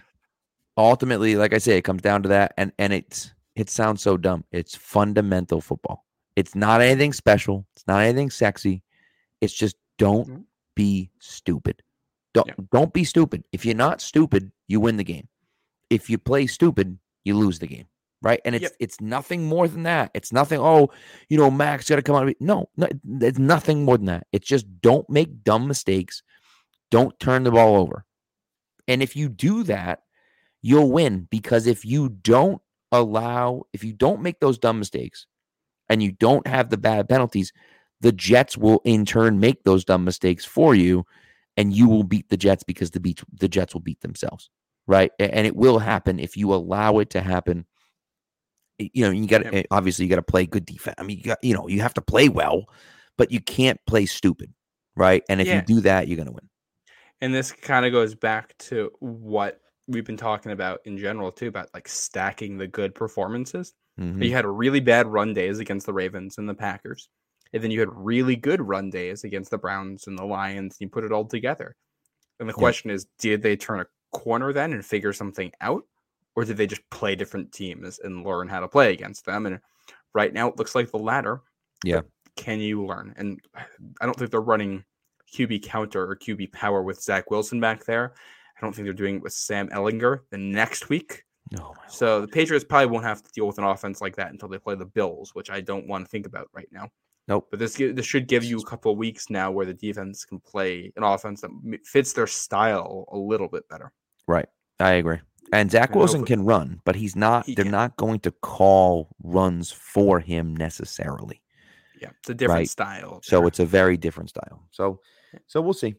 ultimately, 0.77 1.37
like 1.37 1.53
I 1.53 1.59
say, 1.59 1.77
it 1.77 1.83
comes 1.83 2.03
down 2.03 2.23
to 2.25 2.29
that 2.31 2.55
and 2.57 2.73
and 2.79 2.93
it's 2.93 3.35
it 3.55 3.69
sounds 3.69 4.03
so 4.03 4.17
dumb. 4.17 4.45
It's 4.53 4.75
fundamental 4.75 5.61
football. 5.61 6.05
It's 6.37 6.55
not 6.55 6.81
anything 6.81 7.13
special. 7.13 7.67
It's 7.77 7.87
not 7.87 8.03
anything 8.03 8.31
sexy. 8.31 8.83
It's 9.41 9.53
just 9.53 9.77
don't 9.99 10.29
Mhm. 10.29 10.45
be 10.75 11.11
stupid. 11.21 11.83
Don't 12.33 12.47
Yeah. 12.49 12.55
don't 12.73 12.93
be 12.93 13.05
stupid. 13.05 13.45
If 13.53 13.67
you're 13.67 13.75
not 13.75 14.01
stupid, 14.01 14.51
you 14.69 14.81
win 14.81 14.97
the 14.97 15.05
game. 15.05 15.29
If 15.91 16.09
you 16.09 16.17
play 16.19 16.47
stupid, 16.47 16.99
you 17.25 17.37
lose 17.37 17.59
the 17.59 17.67
game. 17.67 17.87
Right? 18.23 18.41
And 18.45 18.55
it's 18.55 18.63
Yep. 18.63 18.77
it's 18.79 19.01
nothing 19.01 19.45
more 19.45 19.67
than 19.67 19.83
that. 19.83 20.13
It's 20.15 20.33
nothing, 20.33 20.61
oh, 20.61 20.91
you 21.29 21.37
know, 21.37 21.51
Max 21.51 21.89
got 21.89 21.97
to 21.97 22.03
come 22.03 22.15
out. 22.15 22.33
No, 22.41 22.71
no, 22.77 22.89
it's 23.21 23.39
nothing 23.39 23.85
more 23.85 23.99
than 23.99 24.07
that. 24.07 24.27
It's 24.33 24.47
just 24.47 24.81
don't 24.81 25.09
make 25.11 25.43
dumb 25.43 25.67
mistakes. 25.67 26.23
Don't 26.91 27.19
turn 27.19 27.43
the 27.43 27.51
ball 27.51 27.75
over. 27.77 28.05
And 28.87 29.03
if 29.03 29.17
you 29.17 29.29
do 29.29 29.65
that, 29.65 30.05
you'll 30.63 30.91
win 30.91 31.29
because 31.31 31.67
if 31.67 31.85
you 31.85 32.09
don't 32.09 32.63
allow, 32.93 33.63
if 33.73 33.83
you 33.85 33.93
don't 33.93 34.23
make 34.23 34.41
those 34.41 34.59
dumb 34.59 34.79
mistakes 34.79 35.27
and 35.89 36.03
you 36.03 36.13
don't 36.13 36.47
have 36.47 36.71
the 36.71 36.77
bad 36.79 37.09
penalties, 37.09 37.53
the 38.01 38.13
Jets 38.13 38.57
will 38.57 38.81
in 38.85 39.05
turn 39.05 39.41
make 39.41 39.65
those 39.65 39.85
dumb 39.85 40.05
mistakes 40.05 40.45
for 40.45 40.75
you 40.75 41.05
and 41.57 41.73
you 41.73 41.89
will 41.89 42.05
beat 42.05 42.29
the 42.29 42.37
Jets 42.37 42.63
because 42.63 42.91
the 42.93 43.01
beat 43.01 43.23
the 43.33 43.49
Jets 43.49 43.75
will 43.75 43.81
beat 43.81 44.01
themselves. 44.01 44.51
Right? 44.89 45.13
And 45.21 45.47
it 45.47 45.55
will 45.55 45.79
happen 45.79 46.19
if 46.19 46.37
you 46.37 46.53
allow 46.53 46.99
it 46.99 47.11
to 47.11 47.21
happen. 47.21 47.67
You 48.79 49.05
know, 49.05 49.11
you 49.13 49.29
got 49.29 49.45
to 49.45 49.55
eh, 49.55 49.63
obviously 49.71 50.05
you 50.05 50.09
got 50.09 50.17
to 50.17 50.23
play 50.23 50.45
good 50.45 50.67
defense. 50.67 50.97
I 50.99 51.05
mean, 51.05 51.19
you 51.19 51.25
got 51.25 51.39
you 51.43 51.55
know, 51.55 51.69
you 51.69 51.81
have 51.83 51.95
to 51.95 52.03
play 52.03 52.29
well, 52.29 52.67
but 53.17 53.31
you 53.31 53.41
can't 53.41 53.79
play 53.87 54.07
stupid, 54.07 54.53
right? 54.97 55.23
And 55.29 55.41
if 55.41 55.47
Yeah. 55.47 55.61
you 55.61 55.63
do 55.63 55.81
that, 55.83 56.09
you're 56.09 56.17
going 56.17 56.27
to 56.27 56.33
win. 56.33 56.49
And 57.21 57.33
this 57.33 57.53
kind 57.53 57.87
of 57.87 57.93
goes 57.93 58.17
back 58.17 58.59
to 58.59 58.91
what 58.99 59.61
we've 59.89 60.05
been 60.05 60.17
talking 60.17 60.53
about 60.53 60.81
in 60.85 60.97
general 60.99 61.33
too, 61.33 61.49
about 61.49 61.69
like 61.75 61.89
stacking 61.89 62.57
the 62.59 62.67
good 62.67 62.95
performances. 62.95 63.75
Mhm. 63.99 64.25
You 64.25 64.33
had 64.33 64.47
really 64.47 64.81
bad 64.81 65.07
run 65.07 65.35
days 65.35 65.59
against 65.59 65.87
the 65.87 65.93
Ravens 65.93 66.39
and 66.39 66.49
the 66.49 66.55
Packers. 66.55 67.09
And 67.53 67.63
then 67.63 67.71
you 67.71 67.81
had 67.81 67.91
really 67.93 68.37
good 68.37 68.61
run 68.63 68.89
days 68.91 69.25
against 69.25 69.51
the 69.51 69.59
Browns 69.59 70.07
and 70.07 70.19
the 70.19 70.25
Lions. 70.25 70.77
And 70.81 70.87
you 70.87 70.89
put 70.89 71.05
it 71.05 71.13
all 71.13 71.27
together. 71.27 71.77
And 72.41 72.49
the 72.49 72.55
Yeah. 72.55 72.59
question 72.59 72.91
is, 72.91 73.07
did 73.19 73.43
they 73.43 73.57
turn 73.57 73.81
a 73.81 73.87
corner 74.17 74.53
then 74.53 74.73
and 74.73 74.85
figure 74.85 75.13
something 75.13 75.53
out? 75.61 75.85
Or 76.35 76.45
did 76.45 76.57
they 76.57 76.67
just 76.67 76.89
play 76.89 77.15
different 77.15 77.53
teams 77.53 77.99
and 77.99 78.25
learn 78.25 78.49
how 78.49 78.61
to 78.61 78.69
play 78.69 78.93
against 78.93 79.27
them? 79.27 79.45
And 79.45 79.61
right 80.15 80.33
now 80.33 80.49
it 80.49 80.57
looks 80.57 80.75
like 80.75 80.91
the 80.91 80.99
latter. 80.99 81.43
Yeah. 81.85 82.03
Can 82.37 82.61
you 82.61 82.87
learn? 82.87 83.13
And 83.19 83.41
I 84.01 84.07
don't 84.07 84.17
think 84.17 84.31
they're 84.31 84.41
running 84.41 84.85
QB 85.31 85.63
counter 85.63 86.09
or 86.11 86.17
QB 86.17 86.53
power 86.53 86.83
with 86.83 87.03
Zach 87.03 87.31
Wilson 87.31 87.61
back 87.61 87.85
there. 87.85 88.15
I 88.63 88.67
don't 88.67 88.73
think 88.75 88.87
they're 88.87 88.93
doing 88.93 89.17
it 89.17 89.23
with 89.23 89.33
Sam 89.33 89.69
Ehlinger 89.71 90.21
the 90.31 90.39
next 90.39 90.89
week. 90.89 91.25
My 91.51 91.61
So 91.89 92.21
the 92.21 92.29
Patriots 92.29 92.65
probably 92.65 92.87
won't 92.87 93.05
have 93.05 93.23
to 93.23 93.31
deal 93.33 93.47
with 93.47 93.59
an 93.59 93.65
offense 93.65 94.01
like 94.01 94.17
that 94.17 94.31
until 94.31 94.49
they 94.49 94.59
play 94.59 94.77
the 94.77 94.87
Bills, 94.87 95.35
which 95.35 95.51
I 95.51 95.61
don't 95.61 95.87
want 95.89 96.05
to 96.05 96.11
think 96.11 96.27
about 96.27 96.49
right 96.55 96.69
now. 96.71 96.89
Nope. 97.29 97.49
But 97.51 97.59
this 97.59 97.75
this 97.75 98.07
should 98.07 98.27
give 98.29 98.45
you 98.45 98.59
a 98.59 98.65
couple 98.65 98.93
of 98.93 98.99
weeks 98.99 99.29
now 99.31 99.51
where 99.51 99.67
the 99.67 99.75
defense 99.75 100.25
can 100.25 100.39
play 100.41 100.93
an 100.97 101.03
offense 101.03 101.41
that 101.43 101.51
fits 101.85 102.13
their 102.13 102.27
style 102.27 103.05
a 103.13 103.17
little 103.19 103.49
bit 103.49 103.69
better. 103.69 103.93
Right. 104.27 104.47
I 104.81 104.93
agree. 104.93 105.19
And 105.53 105.71
Zach 105.71 105.91
And 105.91 105.99
Wilson 105.99 106.25
can 106.25 106.45
run, 106.45 106.81
but 106.85 106.95
he's 106.97 107.15
not 107.17 107.47
He 107.47 107.55
they're 107.55 107.65
can. 107.65 107.73
not 107.73 107.97
going 107.97 108.21
to 108.21 108.31
call 108.31 109.09
runs 109.23 109.71
for 109.73 110.21
him 110.21 110.57
necessarily. 110.57 111.43
Yeah, 112.01 112.11
it's 112.21 112.31
a 112.31 112.35
different 112.35 112.61
Right. 112.61 112.71
style. 112.71 113.21
So 113.23 113.47
it's 113.47 113.59
a 113.61 113.67
very 113.67 113.97
different 113.97 114.31
style. 114.31 114.67
So 114.71 115.01
so 115.49 115.61
we'll 115.61 115.75
see. 115.75 115.97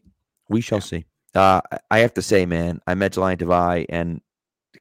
We 0.48 0.60
shall 0.60 0.80
see. 0.80 1.04
Uh, 1.34 1.60
I- 1.90 1.98
have 2.00 2.14
to 2.14 2.22
say, 2.22 2.46
man, 2.46 2.80
I 2.86 2.94
met 2.94 3.12
Jahlani 3.12 3.38
Tavai 3.38 3.86
and 3.88 4.20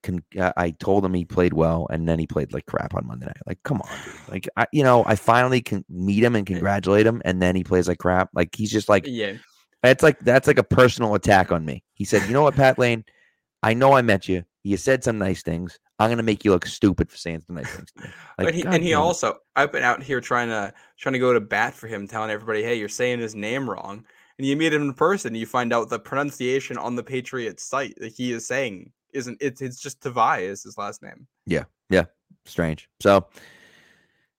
can, 0.02 0.24
I 0.36 0.72
told 0.72 1.06
him 1.06 1.14
he 1.14 1.24
played 1.24 1.54
well, 1.54 1.88
and 1.90 2.08
then 2.08 2.20
he 2.20 2.28
played 2.28 2.52
like 2.52 2.66
crap 2.66 2.94
on 2.94 3.08
Monday 3.08 3.26
night. 3.28 3.38
Like, 3.46 3.60
come 3.64 3.82
on, 3.82 3.90
dude. 4.04 4.14
Like, 4.30 4.50
I, 4.58 4.68
you 4.72 4.84
know, 4.84 5.04
I 5.06 5.16
finally 5.16 5.62
can 5.62 5.86
meet 5.90 6.24
him 6.24 6.36
and 6.36 6.46
congratulate 6.46 7.06
him, 7.06 7.22
and 7.26 7.42
then 7.42 7.56
he 7.56 7.64
plays 7.64 7.88
like 7.88 8.00
crap. 8.00 8.30
Like, 8.34 8.54
he's 8.56 8.72
just 8.72 8.90
like, 8.90 9.06
yeah, 9.08 9.34
that's 9.82 10.04
like 10.04 10.20
that's 10.20 10.48
like 10.48 10.58
a 10.58 10.64
personal 10.64 11.14
attack 11.16 11.52
on 11.52 11.64
me. 11.66 11.84
He 11.94 12.06
said, 12.06 12.24
"You 12.28 12.34
know 12.34 12.42
what, 12.42 12.56
Pat 12.56 12.80
Lane? 12.80 13.06
I 13.62 13.74
know 13.74 13.94
I 13.94 14.02
met 14.02 14.28
you. 14.28 14.44
You 14.64 14.78
said 14.78 15.04
some 15.04 15.18
nice 15.18 15.44
things. 15.44 15.78
I'm 16.00 16.10
gonna 16.10 16.24
make 16.24 16.44
you 16.44 16.52
look 16.52 16.66
stupid 16.66 17.12
for 17.12 17.18
saying 17.18 17.44
some 17.46 17.56
nice 17.58 17.70
things." 17.70 17.92
Like, 18.38 18.48
and 18.48 18.56
he, 18.56 18.64
God 18.64 18.74
and 18.74 18.84
he 18.84 18.94
also 18.96 19.38
I've 19.56 19.72
been 19.72 19.84
out 19.84 20.02
here 20.02 20.20
trying 20.20 20.50
to 20.50 20.74
trying 20.98 21.14
to 21.14 21.20
go 21.20 21.34
to 21.34 21.40
bat 21.40 21.76
for 21.76 21.88
him, 21.88 22.08
telling 22.08 22.32
everybody, 22.32 22.64
"Hey, 22.64 22.76
you're 22.76 22.90
saying 22.90 23.20
his 23.20 23.36
name 23.36 23.70
wrong." 23.70 24.06
And 24.40 24.48
you 24.48 24.56
meet 24.58 24.74
him 24.74 24.82
in 24.82 24.94
person, 24.94 25.36
you 25.36 25.46
find 25.46 25.72
out 25.72 25.90
the 25.90 26.00
pronunciation 26.00 26.78
on 26.78 26.96
the 26.96 27.04
Patriots 27.04 27.64
site 27.64 27.94
that 28.00 28.14
he 28.14 28.32
is 28.32 28.48
saying 28.48 28.92
isn't 29.14 29.38
it's 29.40 29.62
it's 29.62 29.80
just 29.80 30.02
Tavai 30.02 30.42
is 30.42 30.64
his 30.64 30.78
last 30.78 31.04
name. 31.04 31.28
Yeah, 31.46 31.66
yeah, 31.90 32.06
strange. 32.46 32.90
So, 33.00 33.28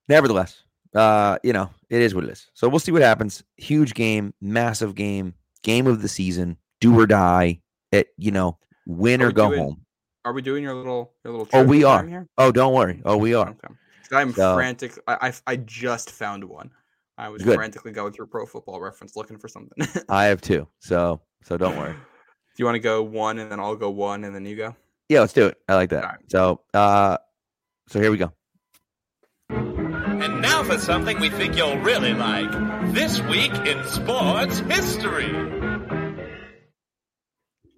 nevertheless, 0.09 0.65
uh, 0.95 1.39
you 1.43 1.53
know, 1.53 1.71
it 1.91 2.01
is 2.03 2.15
what 2.15 2.25
it 2.25 2.31
is. 2.31 2.49
So 2.55 2.69
we'll 2.69 2.81
see 2.81 2.93
what 2.93 3.03
happens. 3.03 3.43
Huge 3.57 3.95
game, 3.95 4.35
massive 4.41 4.95
game, 4.95 5.35
game 5.62 5.87
of 5.87 6.03
the 6.03 6.09
season, 6.09 6.57
do 6.81 6.99
or 6.99 7.07
die. 7.07 7.61
It, 7.93 8.09
you 8.19 8.33
know, 8.33 8.59
win 8.87 9.23
or 9.23 9.31
go 9.31 9.49
doing- 9.51 9.61
home. 9.61 9.81
Are 10.25 10.33
we 10.33 10.41
doing 10.43 10.62
your 10.65 10.75
little 10.75 11.12
your 11.23 11.33
little? 11.35 11.49
Oh, 11.53 11.62
we 11.65 11.85
are. 11.85 12.05
here? 12.07 12.27
Oh, 12.39 12.51
don't 12.51 12.73
worry. 12.73 13.01
Oh, 13.05 13.16
we 13.16 13.35
are. 13.35 13.51
Okay. 13.51 13.75
I'm 14.12 14.33
So- 14.33 14.55
frantic. 14.57 14.99
I, 15.07 15.29
I 15.29 15.33
I 15.53 15.57
just 15.57 16.11
found 16.11 16.43
one. 16.45 16.71
I 17.16 17.28
was 17.28 17.43
Good. 17.43 17.55
frantically 17.55 17.93
going 17.93 18.12
through 18.12 18.27
Pro 18.27 18.45
Football 18.45 18.81
Reference 18.81 19.15
looking 19.16 19.39
for 19.39 19.49
something. 19.49 19.86
I 20.09 20.24
have 20.24 20.41
two. 20.43 20.66
So, 20.81 21.20
so 21.45 21.57
don't 21.57 21.77
worry. 21.77 21.93
Do 21.93 21.99
you 22.57 22.65
want 22.65 22.77
to 22.77 22.81
go 22.81 23.03
one 23.03 23.39
and 23.39 23.51
then 23.51 23.61
I'll 23.61 23.77
go 23.77 23.91
one 23.91 24.24
and 24.24 24.35
then 24.35 24.45
you 24.45 24.57
go? 24.57 24.77
Yeah, 25.09 25.20
let's 25.20 25.32
do 25.32 25.47
it. 25.47 25.57
I 25.69 25.74
like 25.74 25.91
that. 25.91 26.05
Alright. 26.05 26.31
So, 26.31 26.61
uh, 26.73 27.19
so 27.89 28.01
here 28.01 28.11
we 28.11 28.16
go. 28.16 28.32
And 29.51 30.41
now 30.41 30.62
for 30.62 30.78
something 30.78 31.20
we 31.20 31.28
think 31.28 31.57
you'll 31.57 31.78
really 31.78 32.15
like. 32.15 32.51
This 32.95 33.20
week 33.23 33.53
in 33.66 33.85
sports 33.86 34.59
history. 34.61 35.32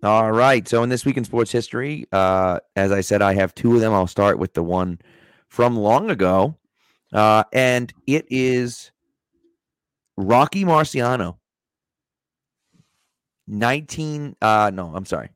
All 0.03 0.31
right. 0.31 0.67
So 0.69 0.83
in 0.83 0.89
this 0.89 1.05
week 1.05 1.17
in 1.17 1.25
sports 1.25 1.51
history, 1.51 2.07
uh, 2.13 2.61
as 2.77 2.93
I 2.93 3.01
said, 3.01 3.23
I 3.23 3.35
have 3.35 3.55
two 3.55 3.75
of 3.75 3.81
them. 3.81 3.93
I'll 3.93 4.07
start 4.07 4.39
with 4.39 4.55
the 4.55 4.63
one 4.63 5.01
from 5.49 5.77
long 5.77 6.11
ago, 6.11 6.57
uh, 7.13 7.45
and 7.53 7.93
it 8.07 8.27
is 8.31 8.93
Rocky 10.17 10.65
Marciano. 10.65 11.37
Nineteen. 13.47 14.35
Uh, 14.43 14.71
no, 14.75 14.93
I'm 14.95 15.07
sorry. 15.07 15.31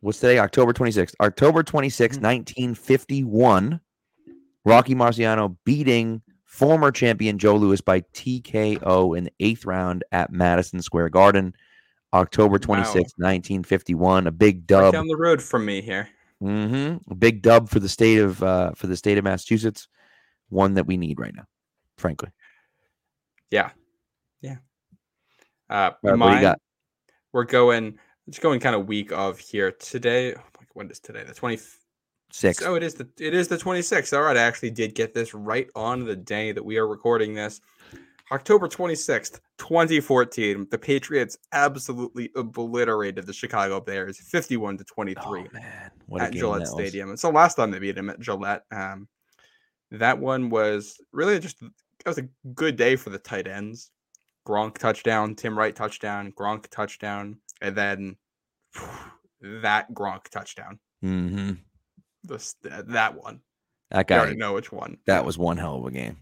What's 0.00 0.20
today? 0.20 0.38
October 0.38 0.72
26th. 0.72 1.14
October 1.20 1.62
26th, 1.62 2.20
1951. 2.20 3.80
Rocky 4.64 4.94
Marciano 4.94 5.56
beating 5.64 6.20
former 6.44 6.90
champion 6.90 7.38
Joe 7.38 7.56
Louis 7.56 7.80
by 7.80 8.00
TKO 8.02 9.16
in 9.16 9.24
the 9.24 9.32
eighth 9.40 9.64
round 9.64 10.04
at 10.12 10.30
Madison 10.32 10.82
Square 10.82 11.10
Garden. 11.10 11.54
October 12.12 12.58
26th, 12.58 13.12
1951. 13.16 14.26
A 14.26 14.30
big 14.30 14.56
Right 14.56 14.66
dub. 14.66 14.92
down 14.92 15.06
the 15.08 15.16
road 15.16 15.42
from 15.42 15.64
me 15.64 15.80
here. 15.80 16.08
hmm 16.40 16.96
A 17.10 17.14
big 17.14 17.40
dub 17.42 17.68
for 17.70 17.80
the 17.80 17.88
state 17.88 18.18
of 18.18 18.42
uh, 18.42 18.72
for 18.74 18.86
the 18.86 18.96
state 18.96 19.16
of 19.18 19.24
Massachusetts. 19.24 19.88
One 20.50 20.74
that 20.74 20.86
we 20.86 20.96
need 20.98 21.18
right 21.18 21.34
now, 21.34 21.46
frankly. 21.96 22.30
Yeah. 23.50 23.70
Uh, 25.68 25.74
right, 25.74 25.94
what 26.02 26.10
do 26.10 26.10
you 26.12 26.16
mine, 26.18 26.40
got? 26.42 26.60
we're 27.32 27.44
going. 27.44 27.98
It's 28.28 28.38
going 28.38 28.60
kind 28.60 28.74
of 28.74 28.86
week 28.86 29.12
of 29.12 29.38
here 29.38 29.70
today. 29.72 30.34
oh 30.34 30.38
my- 30.60 30.66
When 30.74 30.90
is 30.90 31.00
today? 31.00 31.24
The 31.24 31.34
twenty. 31.34 31.58
Six. 32.32 32.60
Oh, 32.62 32.74
it 32.74 32.82
is 32.82 32.94
the 32.94 33.08
it 33.20 33.34
is 33.34 33.46
the 33.48 33.56
twenty 33.56 33.82
sixth. 33.82 34.12
All 34.12 34.22
right, 34.22 34.36
I 34.36 34.40
actually 34.42 34.70
did 34.72 34.94
get 34.96 35.14
this 35.14 35.32
right 35.32 35.68
on 35.76 36.04
the 36.04 36.16
day 36.16 36.50
that 36.52 36.64
we 36.64 36.76
are 36.76 36.86
recording 36.88 37.34
this. 37.34 37.60
October 38.32 38.66
26th, 38.66 39.38
2014, 39.58 40.66
the 40.72 40.76
Patriots 40.76 41.38
absolutely 41.52 42.28
obliterated 42.34 43.24
the 43.24 43.32
Chicago 43.32 43.80
Bears 43.80 44.18
51 44.18 44.78
to 44.78 44.84
23 44.84 45.22
Oh, 45.24 45.46
man, 45.52 45.92
what 46.06 46.20
a 46.20 46.24
at 46.24 46.32
game 46.32 46.40
Gillette. 46.40 46.66
Stadium. 46.66 47.12
It's 47.12 47.22
the 47.22 47.30
last 47.30 47.54
time 47.54 47.70
they 47.70 47.78
beat 47.78 47.96
him 47.96 48.10
at 48.10 48.18
Gillette. 48.18 48.64
Um, 48.72 49.06
that 49.92 50.18
one 50.18 50.50
was 50.50 51.00
really 51.12 51.38
just 51.38 51.60
that 51.60 51.70
was 52.10 52.18
a 52.18 52.28
good 52.52 52.74
day 52.74 52.96
for 52.96 53.10
the 53.10 53.18
tight 53.18 53.46
ends. 53.46 53.92
Gronk 54.46 54.78
touchdown, 54.78 55.34
Tim 55.34 55.58
Wright 55.58 55.74
touchdown, 55.74 56.32
Gronk 56.32 56.68
touchdown, 56.70 57.38
and 57.60 57.76
then 57.76 58.16
that 59.40 59.92
Gronk 59.92 60.28
touchdown. 60.28 60.78
hmm 61.02 61.52
This 62.24 62.54
that 62.62 63.14
one. 63.22 63.40
That 63.90 63.98
I 63.98 64.02
guy. 64.04 64.18
already 64.18 64.36
know 64.36 64.54
which 64.54 64.72
one. 64.72 64.98
That 65.06 65.24
was 65.24 65.38
one 65.38 65.56
hell 65.58 65.76
of 65.76 65.84
a 65.86 65.90
game. 65.90 66.18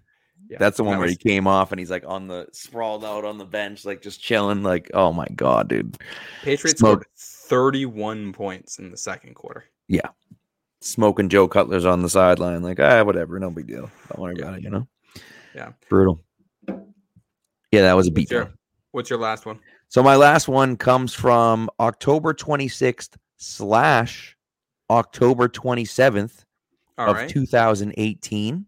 Yeah, 0.51 0.59
That's 0.59 0.77
the 0.77 0.85
one 0.85 0.93
that 0.95 0.99
where 0.99 1.07
was- 1.07 1.13
he 1.23 1.31
came 1.31 1.47
off 1.47 1.73
and 1.73 1.79
he's 1.79 1.91
like 1.91 2.05
on 2.07 2.29
the 2.29 2.47
sprawled 2.53 3.05
out 3.05 3.25
on 3.25 3.39
the 3.39 3.47
bench, 3.47 3.85
like 3.87 4.03
just 4.03 4.21
chilling. 4.23 4.63
Like, 4.63 4.91
oh 4.93 5.13
my 5.13 5.27
god, 5.35 5.69
dude, 5.69 5.97
Patriots 6.43 6.79
scored 6.81 7.05
31 7.17 8.33
points 8.35 8.79
in 8.79 8.91
the 8.91 8.97
second 8.97 9.35
quarter. 9.35 9.65
Yeah. 9.89 10.09
Smoking 10.83 11.31
Jay 11.31 11.47
Cutler's 11.49 11.87
on 11.87 12.03
the 12.03 12.11
sideline. 12.11 12.63
Like, 12.63 12.79
ah, 12.79 13.03
whatever, 13.05 13.39
no 13.39 13.51
big 13.51 13.67
deal. 13.67 13.91
Don't 14.11 14.19
worry 14.19 14.35
Yeah. 14.37 14.43
about 14.45 14.59
it. 14.59 14.63
You 14.65 14.71
know. 14.71 14.89
Yeah. 15.55 15.73
Brutal. 15.89 16.23
Yeah, 17.75 17.83
that 17.83 17.97
was 17.97 18.07
a 18.07 18.11
What's 18.11 18.15
beat. 18.15 18.31
your, 18.31 18.53
what's 18.93 19.11
your 19.11 19.19
last 19.19 19.47
one? 19.47 19.59
So 19.89 20.01
my 20.03 20.15
last 20.15 20.47
one 20.47 20.77
comes 20.77 21.13
from 21.13 21.69
October 21.81 22.33
26th 22.33 23.17
slash 23.37 24.37
October 24.91 25.49
27th 25.49 26.45
All 26.99 27.11
of 27.11 27.17
right. 27.17 27.29
2018. 27.29 28.67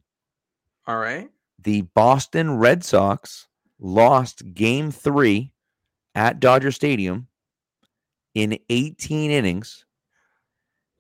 All 0.89 0.97
right. 0.99 1.31
The 1.63 1.83
Boston 1.83 2.59
Red 2.59 2.85
Sox 2.85 3.47
lost 3.79 4.55
game 4.55 4.91
three 4.91 5.53
at 6.17 6.41
Dodger 6.41 6.73
Stadium 6.73 7.29
in 8.35 8.59
18 8.69 9.31
innings. 9.31 9.85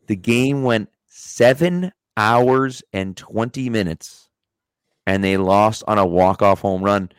The 0.06 0.16
game 0.16 0.62
went 0.62 0.90
seven 1.06 1.90
hours 2.16 2.84
and 2.92 3.16
20 3.16 3.68
minutes, 3.70 4.28
and 5.06 5.24
they 5.24 5.36
lost 5.36 5.82
on 5.88 5.98
a 5.98 6.06
walk-off 6.06 6.60
home 6.60 6.84
run. 6.84 7.10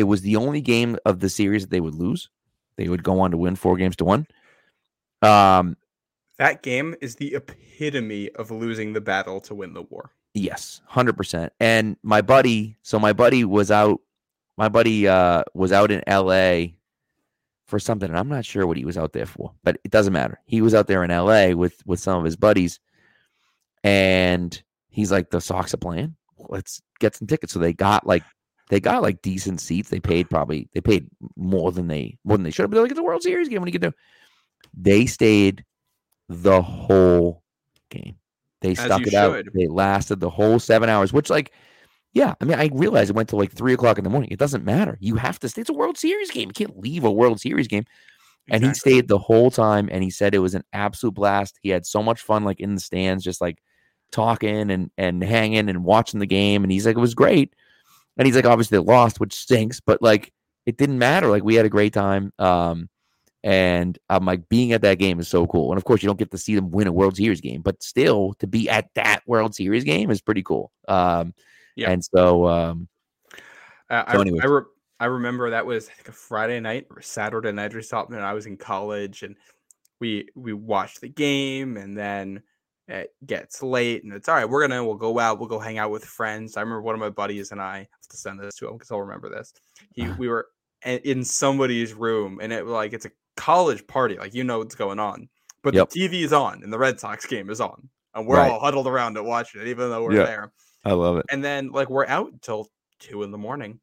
It 0.00 0.04
was 0.04 0.22
the 0.22 0.36
only 0.36 0.62
game 0.62 0.96
of 1.04 1.20
the 1.20 1.28
series 1.28 1.62
that 1.62 1.70
they 1.70 1.80
would 1.80 1.94
lose. 1.94 2.30
They 2.76 2.88
would 2.88 3.02
go 3.02 3.20
on 3.20 3.32
to 3.32 3.36
win 3.36 3.54
four 3.54 3.76
games 3.76 3.96
to 3.96 4.04
one. 4.06 4.26
Um, 5.20 5.76
That 6.38 6.62
game 6.62 6.94
is 7.02 7.16
the 7.16 7.34
epitome 7.34 8.30
of 8.30 8.50
losing 8.50 8.94
the 8.94 9.02
battle 9.02 9.42
to 9.42 9.54
win 9.54 9.74
the 9.74 9.82
war. 9.82 10.12
Yes, 10.32 10.80
hundred 10.86 11.18
percent. 11.18 11.52
And 11.60 11.98
my 12.02 12.22
buddy, 12.22 12.78
so 12.80 12.98
my 12.98 13.12
buddy 13.12 13.44
was 13.44 13.70
out. 13.70 14.00
My 14.56 14.70
buddy 14.70 15.06
uh, 15.06 15.42
was 15.52 15.70
out 15.70 15.90
in 15.90 16.02
L.A. 16.06 16.76
for 17.66 17.78
something, 17.78 18.08
and 18.08 18.18
I'm 18.18 18.28
not 18.30 18.46
sure 18.46 18.66
what 18.66 18.78
he 18.78 18.86
was 18.86 18.96
out 18.96 19.12
there 19.12 19.26
for, 19.26 19.52
but 19.62 19.78
it 19.84 19.90
doesn't 19.90 20.14
matter. 20.14 20.40
He 20.46 20.62
was 20.62 20.74
out 20.74 20.86
there 20.86 21.04
in 21.04 21.10
L.A. 21.10 21.52
with 21.52 21.82
with 21.84 22.00
some 22.00 22.18
of 22.18 22.24
his 22.24 22.36
buddies, 22.36 22.80
and 23.84 24.62
he's 24.88 25.12
like, 25.12 25.28
"The 25.28 25.42
Sox 25.42 25.74
are 25.74 25.78
playing. 25.78 26.16
Let's 26.38 26.80
get 27.00 27.14
some 27.14 27.26
tickets." 27.26 27.52
So 27.52 27.58
they 27.58 27.74
got 27.74 28.06
like 28.06 28.22
they 28.70 28.80
got 28.80 29.02
like 29.02 29.20
decent 29.20 29.60
seats. 29.60 29.90
They 29.90 30.00
paid 30.00 30.30
probably 30.30 30.68
they 30.72 30.80
paid 30.80 31.08
more 31.36 31.72
than 31.72 31.88
they 31.88 32.16
more 32.24 32.36
than 32.36 32.44
they 32.44 32.50
should 32.50 32.62
have. 32.62 32.70
But 32.70 32.76
they're 32.76 32.84
like, 32.84 32.92
"It's 32.92 33.00
a 33.00 33.04
World 33.04 33.22
Series 33.22 33.48
game. 33.48 33.60
What 33.60 33.66
do 33.66 33.72
you 33.72 33.78
can 33.78 33.90
do?" 33.90 33.96
They 34.72 35.06
stayed 35.06 35.64
the 36.28 36.62
whole 36.62 37.42
game. 37.90 38.16
They 38.60 38.72
As 38.72 38.78
stuck 38.78 39.06
it 39.06 39.14
out. 39.14 39.44
They 39.52 39.66
lasted 39.66 40.20
the 40.20 40.30
whole 40.30 40.58
seven 40.58 40.88
hours, 40.88 41.12
which, 41.12 41.30
like, 41.30 41.52
yeah, 42.12 42.34
I 42.40 42.44
mean, 42.44 42.58
I 42.58 42.70
realize 42.72 43.10
it 43.10 43.16
went 43.16 43.28
to 43.30 43.36
like 43.36 43.52
three 43.52 43.72
o'clock 43.72 43.98
in 43.98 44.04
the 44.04 44.10
morning. 44.10 44.30
It 44.30 44.38
doesn't 44.38 44.64
matter. 44.64 44.96
You 45.00 45.16
have 45.16 45.38
to 45.40 45.48
stay. 45.48 45.62
It's 45.62 45.70
a 45.70 45.74
World 45.74 45.98
Series 45.98 46.30
game. 46.30 46.48
You 46.48 46.54
can't 46.54 46.78
leave 46.78 47.04
a 47.04 47.10
World 47.10 47.40
Series 47.40 47.68
game. 47.68 47.84
And 48.48 48.64
he 48.64 48.74
stayed 48.74 49.06
the 49.06 49.18
whole 49.18 49.50
time. 49.50 49.88
And 49.92 50.02
he 50.02 50.10
said 50.10 50.34
it 50.34 50.40
was 50.40 50.56
an 50.56 50.64
absolute 50.72 51.14
blast. 51.14 51.58
He 51.62 51.68
had 51.68 51.86
so 51.86 52.02
much 52.02 52.20
fun, 52.20 52.44
like 52.44 52.58
in 52.58 52.74
the 52.74 52.80
stands, 52.80 53.22
just 53.22 53.40
like 53.40 53.62
talking 54.10 54.70
and 54.70 54.90
and 54.98 55.22
hanging 55.22 55.68
and 55.68 55.84
watching 55.84 56.20
the 56.20 56.26
game. 56.26 56.64
And 56.64 56.72
he's 56.72 56.86
like, 56.86 56.96
it 56.96 57.00
was 57.00 57.14
great. 57.14 57.54
And 58.20 58.26
he's 58.26 58.36
like, 58.36 58.44
obviously 58.44 58.76
they 58.76 58.84
lost, 58.84 59.18
which 59.18 59.32
stinks, 59.32 59.80
but 59.80 60.02
like 60.02 60.30
it 60.66 60.76
didn't 60.76 60.98
matter. 60.98 61.28
Like 61.28 61.42
we 61.42 61.54
had 61.54 61.64
a 61.64 61.70
great 61.70 61.94
time. 61.94 62.34
Um, 62.38 62.90
and 63.42 63.98
I'm 64.10 64.26
like, 64.26 64.46
being 64.50 64.72
at 64.72 64.82
that 64.82 64.98
game 64.98 65.18
is 65.20 65.26
so 65.26 65.46
cool. 65.46 65.72
And 65.72 65.78
of 65.78 65.84
course, 65.84 66.02
you 66.02 66.06
don't 66.06 66.18
get 66.18 66.30
to 66.32 66.36
see 66.36 66.54
them 66.54 66.70
win 66.70 66.86
a 66.86 66.92
World 66.92 67.16
Series 67.16 67.40
game, 67.40 67.62
but 67.62 67.82
still 67.82 68.34
to 68.40 68.46
be 68.46 68.68
at 68.68 68.90
that 68.94 69.22
World 69.26 69.54
Series 69.54 69.84
game 69.84 70.10
is 70.10 70.20
pretty 70.20 70.42
cool. 70.42 70.70
Um, 70.86 71.32
Yeah. 71.76 71.92
and 71.92 72.04
so, 72.04 72.46
um, 72.46 72.88
Uh, 73.88 74.04
I, 74.06 74.12
So 74.12 74.20
anyways. 74.20 74.42
I, 74.42 74.46
re- 74.48 74.62
I 75.00 75.06
remember 75.06 75.48
that 75.48 75.64
was 75.64 75.88
I 75.88 75.92
think 75.92 76.08
a 76.08 76.12
Friday 76.12 76.60
night 76.60 76.88
or 76.90 77.00
Saturday 77.00 77.52
night 77.52 77.74
or 77.74 77.80
something. 77.80 78.14
And 78.14 78.24
I 78.24 78.34
was 78.34 78.44
in 78.44 78.58
college 78.58 79.22
and 79.22 79.34
we 79.98 80.28
we 80.34 80.52
watched 80.52 81.00
the 81.00 81.08
game 81.08 81.78
and 81.78 81.96
then 81.96 82.42
it 82.90 83.14
gets 83.24 83.62
late 83.62 84.02
and 84.04 84.12
it's 84.12 84.28
all 84.28 84.34
right. 84.34 84.48
We're 84.48 84.66
gonna 84.66 84.84
we'll 84.84 84.96
go 84.96 85.18
out. 85.18 85.38
We'll 85.38 85.48
go 85.48 85.58
hang 85.58 85.78
out 85.78 85.90
with 85.90 86.04
friends. 86.04 86.56
I 86.56 86.60
remember 86.60 86.82
one 86.82 86.94
of 86.94 87.00
my 87.00 87.10
buddies 87.10 87.52
and 87.52 87.60
I, 87.62 87.78
have 87.78 88.08
to 88.10 88.16
send 88.16 88.40
this 88.40 88.54
to 88.56 88.66
him 88.68 88.74
because 88.74 88.90
I'll 88.90 89.00
remember 89.00 89.28
this. 89.30 89.52
He 89.92 90.02
Uh-huh. 90.02 90.14
we 90.18 90.28
were 90.28 90.48
in 90.84 91.24
somebody's 91.24 91.94
room 91.94 92.38
and 92.42 92.52
it 92.52 92.66
like 92.66 92.92
it's 92.92 93.06
a 93.06 93.10
college 93.36 93.86
party. 93.86 94.16
Like 94.18 94.34
you 94.34 94.44
know 94.44 94.58
what's 94.58 94.74
going 94.74 94.98
on, 94.98 95.28
but 95.62 95.74
Yep. 95.74 95.90
the 95.90 96.00
TV 96.08 96.22
is 96.24 96.32
on 96.32 96.62
and 96.64 96.72
the 96.72 96.78
Red 96.78 96.98
Sox 96.98 97.26
game 97.26 97.48
is 97.50 97.60
on, 97.60 97.88
and 98.14 98.26
we're 98.26 98.36
Right. 98.36 98.50
all 98.50 98.60
huddled 98.60 98.86
around 98.86 99.16
it 99.16 99.24
watching 99.24 99.60
it, 99.60 99.68
even 99.68 99.88
though 99.90 100.02
we're 100.02 100.16
Yeah. 100.16 100.24
there. 100.24 100.52
I 100.84 100.92
love 100.92 101.16
it. 101.18 101.26
And 101.30 101.44
then 101.44 101.70
like 101.70 101.90
we're 101.90 102.06
out 102.06 102.32
until 102.32 102.68
two 102.98 103.22
in 103.22 103.30
the 103.30 103.38
morning. 103.38 103.80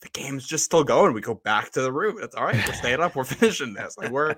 The 0.00 0.08
game's 0.08 0.46
just 0.46 0.64
still 0.64 0.82
going. 0.82 1.12
We 1.12 1.20
go 1.20 1.34
back 1.34 1.72
to 1.72 1.82
the 1.82 1.92
room. 1.92 2.16
It's 2.22 2.34
all 2.34 2.44
right. 2.44 2.56
We're 2.66 2.72
staying 2.72 3.00
up. 3.00 3.16
We're 3.16 3.24
finishing 3.64 3.74
this. 3.74 3.98
Like 3.98 4.10
we're 4.10 4.34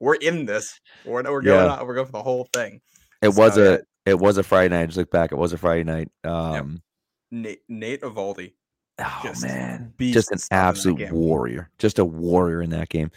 we're 0.00 0.14
in 0.14 0.46
this. 0.46 0.80
We're 1.04 1.22
we're 1.30 1.42
going 1.42 1.66
Yeah. 1.66 1.74
on. 1.76 1.86
We're 1.86 1.94
going 1.94 2.06
for 2.06 2.12
the 2.12 2.22
whole 2.22 2.48
thing. 2.54 2.80
It 3.22 3.34
was 3.34 3.56
a 3.58 3.80
it 4.04 4.18
was 4.18 4.36
a 4.38 4.42
Friday 4.42 4.74
night. 4.74 4.86
Just 4.86 4.98
look 4.98 5.10
back. 5.10 5.32
It 5.32 5.36
was 5.36 5.52
a 5.52 5.58
Friday 5.58 5.84
night. 5.84 6.08
Um, 6.24 6.82
Nate, 7.30 7.60
Nate 7.68 8.02
Eovaldi. 8.02 8.52
oh 8.98 9.20
Just 9.22 9.42
man, 9.42 9.94
just 9.98 10.30
an 10.32 10.38
stuff 10.38 10.50
in 10.50 10.58
that 10.58 10.68
absolute 10.68 11.12
warrior. 11.12 11.70
Just 11.78 11.98
a 11.98 12.04
warrior 12.04 12.62
in 12.62 12.70
that 12.70 12.88
game. 12.88 13.10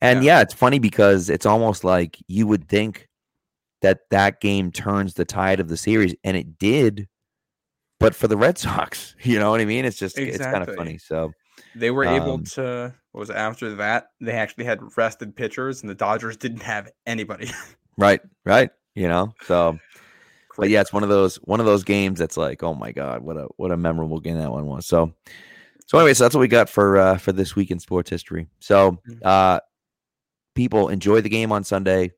And 0.00 0.22
yeah. 0.22 0.40
it's 0.40 0.52
funny 0.52 0.78
because 0.78 1.30
it's 1.30 1.46
almost 1.46 1.84
like 1.84 2.18
you 2.28 2.46
would 2.46 2.68
think 2.68 3.08
that 3.80 4.00
that 4.10 4.40
game 4.40 4.70
turns 4.72 5.14
the 5.14 5.24
tide 5.24 5.60
of 5.60 5.68
the 5.68 5.76
series, 5.76 6.14
and 6.24 6.36
it 6.36 6.58
did. 6.58 7.08
But 8.00 8.14
for 8.14 8.28
the 8.28 8.36
Red 8.36 8.58
Sox, 8.58 9.14
you 9.22 9.38
know 9.38 9.50
what 9.50 9.60
I 9.60 9.64
mean? 9.64 9.84
It's 9.84 9.96
just 9.98 10.18
it's 10.18 10.38
kind 10.38 10.68
of 10.68 10.74
funny. 10.74 10.98
So 10.98 11.32
They 11.74 11.90
were 11.90 12.04
able 12.04 12.32
Um, 12.32 12.44
to. 12.44 12.94
What 13.12 13.20
was 13.20 13.30
it, 13.30 13.36
after 13.36 13.76
that? 13.76 14.08
They 14.20 14.32
actually 14.32 14.64
had 14.64 14.80
rested 14.96 15.36
pitchers, 15.36 15.82
and 15.82 15.88
the 15.88 15.94
Dodgers 15.94 16.36
didn't 16.36 16.62
have 16.62 16.90
anybody. 17.06 17.48
right, 17.96 18.20
right, 18.44 18.70
you 18.94 19.08
know. 19.08 19.32
So 19.44 19.78
but 20.56 20.68
yeah, 20.70 20.80
it's 20.80 20.92
one 20.92 21.02
of 21.02 21.08
those 21.08 21.36
one 21.36 21.60
of 21.60 21.66
those 21.66 21.82
games 21.84 22.18
that's 22.18 22.36
like, 22.36 22.62
oh 22.62 22.74
my 22.74 22.92
god, 22.92 23.22
what 23.22 23.36
a 23.36 23.46
what 23.56 23.70
a 23.72 23.76
memorable 23.76 24.20
game 24.20 24.38
that 24.38 24.50
one 24.52 24.66
was. 24.66 24.86
So, 24.86 25.12
so 25.86 25.98
anyway, 25.98 26.14
so 26.14 26.24
that's 26.24 26.34
what 26.34 26.40
we 26.40 26.48
got 26.48 26.68
for 26.68 26.96
uh 26.98 27.16
for 27.18 27.32
this 27.32 27.56
week 27.56 27.70
in 27.70 27.78
sports 27.80 28.08
history. 28.10 28.46
So, 28.60 28.98
Mhm. 29.08 29.18
uh, 29.24 29.60
people 30.54 30.88
enjoy 30.88 31.20
the 31.20 31.28
game 31.28 31.50
on 31.50 31.64
Sunday. 31.64 32.12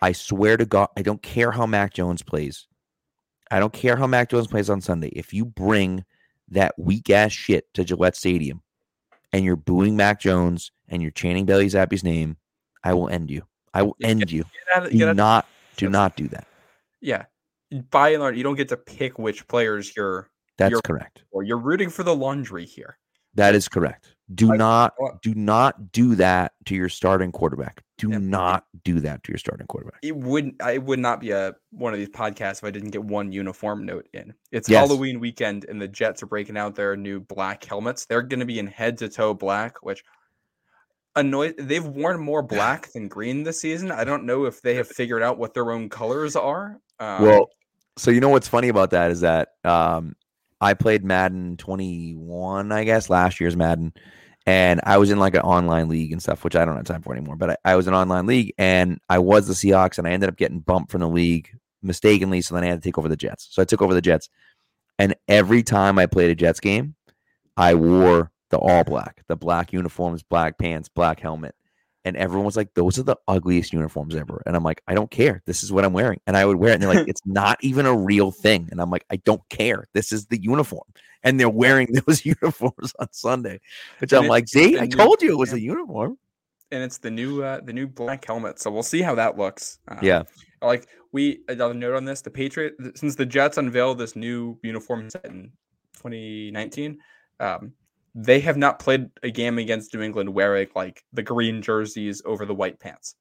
I 0.00 0.12
swear 0.12 0.56
to 0.56 0.64
God, 0.64 0.88
I 0.96 1.02
don't 1.02 1.22
care 1.22 1.50
how 1.50 1.66
Mac 1.66 1.92
Jones 1.94 2.22
plays. 2.22 2.66
I 3.50 3.58
don't 3.60 3.72
care 3.72 3.96
how 3.96 4.06
Mac 4.06 4.30
Jones 4.30 4.46
plays 4.46 4.70
on 4.70 4.80
Sunday. 4.80 5.08
If 5.08 5.34
you 5.34 5.44
bring 5.44 6.04
that 6.48 6.74
weak 6.78 7.10
ass 7.10 7.32
shit 7.32 7.72
to 7.74 7.84
Gillette 7.84 8.16
Stadium 8.16 8.62
and 9.32 9.44
you're 9.44 9.56
booing 9.56 9.96
Mac 9.96 10.20
Jones 10.20 10.70
and 10.88 11.02
you're 11.02 11.10
chanting 11.10 11.44
Bailey 11.46 11.66
Zappe's 11.66 12.02
name, 12.04 12.36
I 12.84 12.94
will 12.94 13.08
end 13.08 13.30
you. 13.30 13.42
I 13.74 13.82
will 13.82 13.96
end 14.02 14.30
you. 14.30 14.42
Get 14.44 14.76
out 14.76 14.86
of- 14.86 14.92
get 14.92 15.08
out- 15.08 15.16
not 15.16 15.46
do 15.76 15.88
not 15.88 16.16
do 16.16 16.28
that. 16.28 16.46
yeah. 17.00 17.24
By 17.90 18.10
and 18.10 18.20
large, 18.20 18.36
you 18.36 18.42
don't 18.42 18.56
get 18.56 18.68
to 18.68 18.76
pick 18.76 19.18
which 19.18 19.48
players 19.48 19.96
you're 19.96 20.28
That's 20.58 20.70
You're- 20.72 20.82
correct. 20.84 21.24
or 21.30 21.42
you're 21.42 21.58
rooting 21.58 21.88
for 21.88 22.02
the 22.02 22.14
laundry 22.14 22.66
here. 22.66 22.98
That 23.34 23.54
is 23.54 23.66
correct. 23.66 24.14
Do 24.34 24.54
not 24.54 24.92
what- 24.98 25.22
do 25.22 25.34
not 25.34 25.90
do 25.90 26.14
that 26.16 26.52
to 26.66 26.74
your 26.74 26.90
starting 26.90 27.32
quarterback. 27.32 27.82
Do 27.96 28.10
Yeah. 28.10 28.18
not 28.18 28.66
do 28.84 29.00
that 29.00 29.22
to 29.24 29.32
your 29.32 29.38
starting 29.38 29.66
quarterback. 29.66 30.00
It 30.02 30.14
wouldn't. 30.14 30.56
It 30.60 30.82
would 30.82 30.98
not 30.98 31.20
be 31.20 31.30
a 31.30 31.54
one 31.70 31.94
of 31.94 31.98
these 31.98 32.10
podcasts 32.10 32.58
if 32.58 32.64
I 32.64 32.70
didn't 32.70 32.90
get 32.90 33.02
one 33.04 33.32
uniform 33.32 33.86
note 33.86 34.06
in. 34.12 34.34
It's 34.50 34.68
Yes. 34.68 34.86
Halloween 34.86 35.18
weekend 35.18 35.64
and 35.66 35.80
the 35.80 35.88
Jets 35.88 36.22
are 36.22 36.26
breaking 36.26 36.58
out 36.58 36.74
their 36.74 36.94
new 36.94 37.20
black 37.20 37.64
helmets. 37.64 38.04
They're 38.04 38.20
going 38.22 38.40
to 38.40 38.46
be 38.46 38.58
in 38.58 38.66
head 38.66 38.98
to 38.98 39.08
toe 39.08 39.32
black, 39.32 39.82
which 39.82 40.04
annoy 41.14 41.52
they've 41.58 41.84
worn 41.84 42.20
more 42.20 42.42
black 42.42 42.90
than 42.92 43.08
green 43.08 43.42
this 43.42 43.60
season. 43.60 43.90
I 43.90 44.04
don't 44.04 44.24
know 44.24 44.44
if 44.44 44.62
they 44.62 44.74
have 44.76 44.88
figured 44.88 45.22
out 45.22 45.38
what 45.38 45.54
their 45.54 45.70
own 45.70 45.88
colors 45.88 46.36
are. 46.36 46.80
Um, 46.98 47.22
well, 47.22 47.50
so 47.96 48.10
you 48.10 48.20
know 48.20 48.30
what's 48.30 48.48
funny 48.48 48.68
about 48.68 48.90
that 48.90 49.10
is 49.10 49.20
that 49.20 49.50
um, 49.64 50.16
I 50.60 50.74
played 50.74 51.04
Madden 51.04 51.56
21, 51.56 52.72
I 52.72 52.84
guess, 52.84 53.10
last 53.10 53.40
year's 53.40 53.56
Madden, 53.56 53.92
and 54.46 54.80
I 54.84 54.98
was 54.98 55.10
in 55.10 55.18
like 55.18 55.34
an 55.34 55.42
online 55.42 55.88
league 55.88 56.12
and 56.12 56.22
stuff, 56.22 56.44
which 56.44 56.56
I 56.56 56.64
don't 56.64 56.76
have 56.76 56.84
time 56.84 57.02
for 57.02 57.12
anymore. 57.12 57.36
But 57.36 57.50
I, 57.50 57.56
I 57.72 57.76
was 57.76 57.86
in 57.86 57.94
an 57.94 58.00
online 58.00 58.26
league, 58.26 58.54
and 58.58 58.98
I 59.08 59.18
was 59.18 59.46
the 59.46 59.54
Seahawks, 59.54 59.98
and 59.98 60.06
I 60.06 60.12
ended 60.12 60.28
up 60.28 60.36
getting 60.36 60.60
bumped 60.60 60.90
from 60.90 61.00
the 61.00 61.08
league 61.08 61.50
mistakenly. 61.82 62.40
So 62.40 62.54
then 62.54 62.64
I 62.64 62.68
had 62.68 62.82
to 62.82 62.88
take 62.88 62.98
over 62.98 63.08
the 63.08 63.16
Jets. 63.16 63.48
So 63.50 63.60
I 63.60 63.64
took 63.64 63.82
over 63.82 63.94
the 63.94 64.00
Jets, 64.00 64.28
and 64.98 65.14
every 65.28 65.62
time 65.62 65.98
I 65.98 66.06
played 66.06 66.30
a 66.30 66.34
Jets 66.34 66.60
game, 66.60 66.94
I 67.56 67.74
wore 67.74 68.31
the 68.52 68.58
all 68.58 68.84
black, 68.84 69.24
the 69.26 69.34
black 69.36 69.72
uniforms, 69.72 70.22
black 70.22 70.58
pants, 70.58 70.88
black 70.88 71.18
helmet. 71.18 71.56
And 72.04 72.16
everyone 72.16 72.44
was 72.46 72.56
like, 72.56 72.74
those 72.74 72.98
are 72.98 73.04
the 73.04 73.16
ugliest 73.28 73.72
uniforms 73.72 74.14
ever. 74.16 74.42
And 74.44 74.54
I'm 74.56 74.64
like, 74.64 74.82
I 74.88 74.94
don't 74.94 75.10
care. 75.10 75.40
This 75.46 75.62
is 75.62 75.72
what 75.72 75.84
I'm 75.84 75.92
wearing. 75.92 76.20
And 76.26 76.36
I 76.36 76.44
would 76.44 76.56
wear 76.56 76.70
it. 76.70 76.74
And 76.74 76.82
they're 76.82 76.94
like, 76.94 77.06
it's 77.12 77.22
not 77.24 77.58
even 77.62 77.86
a 77.86 77.96
real 77.96 78.30
thing. 78.32 78.68
And 78.70 78.80
I'm 78.80 78.90
like, 78.90 79.04
I 79.10 79.16
don't 79.16 79.42
care. 79.48 79.86
This 79.94 80.12
is 80.12 80.26
the 80.26 80.40
uniform. 80.40 80.84
And 81.22 81.38
they're 81.38 81.48
wearing 81.48 81.88
those 82.06 82.24
uniforms 82.26 82.92
on 82.98 83.08
Sunday, 83.12 83.60
which 84.00 84.12
And 84.12 84.22
I'm 84.24 84.28
like, 84.28 84.48
see, 84.48 84.78
I 84.78 84.86
told 84.86 85.22
you 85.22 85.32
it 85.32 85.38
was 85.38 85.52
a 85.52 85.60
uniform. 85.60 86.18
and 86.72 86.82
it's 86.82 86.98
the 86.98 87.10
new 87.10 87.42
uh, 87.44 87.60
the 87.64 87.72
new 87.72 87.86
black 87.86 88.24
helmet. 88.24 88.58
So 88.60 88.70
we'll 88.70 88.82
see 88.82 89.00
how 89.02 89.14
that 89.14 89.38
looks. 89.38 89.78
Uh, 89.86 89.96
Yeah. 90.02 90.22
like 90.60 90.88
we 91.12 91.40
another 91.48 91.74
note 91.74 91.94
on 91.94 92.04
this: 92.04 92.20
the 92.22 92.30
Patriot 92.30 92.74
since 92.96 93.14
the 93.14 93.26
Jets 93.26 93.58
unveiled 93.58 93.98
this 93.98 94.16
new 94.16 94.58
uniform 94.62 95.08
set 95.08 95.24
in 95.26 95.52
2019, 95.98 96.98
um, 97.40 97.72
they 98.14 98.40
have 98.40 98.56
not 98.56 98.78
played 98.78 99.10
a 99.22 99.30
game 99.30 99.58
against 99.58 99.94
New 99.94 100.02
England 100.02 100.34
wearing 100.34 100.68
like 100.74 101.04
the 101.12 101.22
green 101.22 101.62
jerseys 101.62 102.22
over 102.24 102.44
the 102.44 102.54
white 102.54 102.78
pants. 102.78 103.16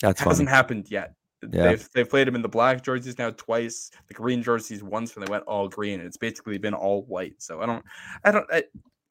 That 0.00 0.18
hasn't 0.18 0.48
happened 0.48 0.90
yet. 0.90 1.14
Yeah. 1.42 1.64
They've 1.64 1.88
they've 1.94 2.08
played 2.08 2.26
them 2.26 2.34
in 2.34 2.42
the 2.42 2.48
black 2.48 2.82
jerseys 2.82 3.18
now 3.18 3.30
twice, 3.30 3.90
the 4.08 4.14
green 4.14 4.42
jerseys 4.42 4.82
once 4.82 5.14
when 5.14 5.24
they 5.24 5.30
went 5.30 5.44
all 5.44 5.68
green. 5.68 6.00
and 6.00 6.06
It's 6.06 6.16
basically 6.16 6.58
been 6.58 6.74
all 6.74 7.02
white. 7.02 7.34
So 7.38 7.60
I 7.60 7.66
don't, 7.66 7.84
I 8.24 8.30
don't. 8.30 8.46
I, 8.52 8.64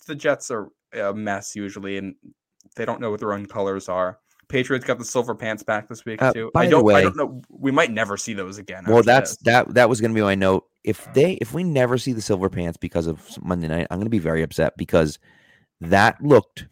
the 0.07 0.15
Jets 0.15 0.51
are 0.51 0.69
a 0.93 1.13
mess 1.13 1.55
usually, 1.55 1.97
and 1.97 2.15
they 2.75 2.85
don't 2.85 2.99
know 3.01 3.11
what 3.11 3.19
their 3.19 3.33
own 3.33 3.45
colors 3.45 3.89
are. 3.89 4.19
Patriots 4.47 4.85
got 4.85 4.99
the 4.99 5.05
silver 5.05 5.35
pants 5.35 5.63
back 5.63 5.87
this 5.89 6.05
week 6.05 6.21
Uh, 6.21 6.31
too. 6.33 6.51
by 6.53 6.61
I 6.61 6.65
the 6.65 6.71
don't. 6.71 6.81
I 6.81 6.83
way- 6.83 7.01
don't 7.03 7.15
know. 7.17 7.41
We 7.49 7.71
might 7.71 7.91
never 7.91 8.17
see 8.17 8.33
those 8.33 8.57
again. 8.57 8.83
Well, 8.87 9.03
that's 9.03 9.31
this. 9.31 9.37
that. 9.45 9.73
That 9.73 9.89
was 9.89 10.01
going 10.01 10.11
to 10.11 10.15
be 10.15 10.21
my 10.21 10.35
note. 10.35 10.65
If 10.83 11.11
they, 11.13 11.33
if 11.33 11.53
we 11.53 11.63
never 11.63 11.97
see 11.97 12.13
the 12.13 12.21
silver 12.21 12.49
pants 12.49 12.77
because 12.77 13.07
of 13.07 13.41
Monday 13.43 13.67
night, 13.67 13.87
I'm 13.89 13.97
going 13.97 14.05
to 14.05 14.09
be 14.11 14.19
very 14.19 14.43
upset 14.43 14.77
because 14.77 15.17
that 15.81 16.21
looked 16.23 16.67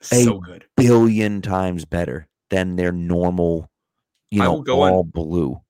so 0.00 0.38
good. 0.40 0.64
billion 0.76 1.42
times 1.42 1.84
better 1.84 2.26
than 2.50 2.76
their 2.76 2.92
normal, 2.92 3.70
you 4.30 4.40
know, 4.40 4.62
go 4.62 4.80
on- 4.82 4.92
all 4.92 5.04
blue. 5.04 5.60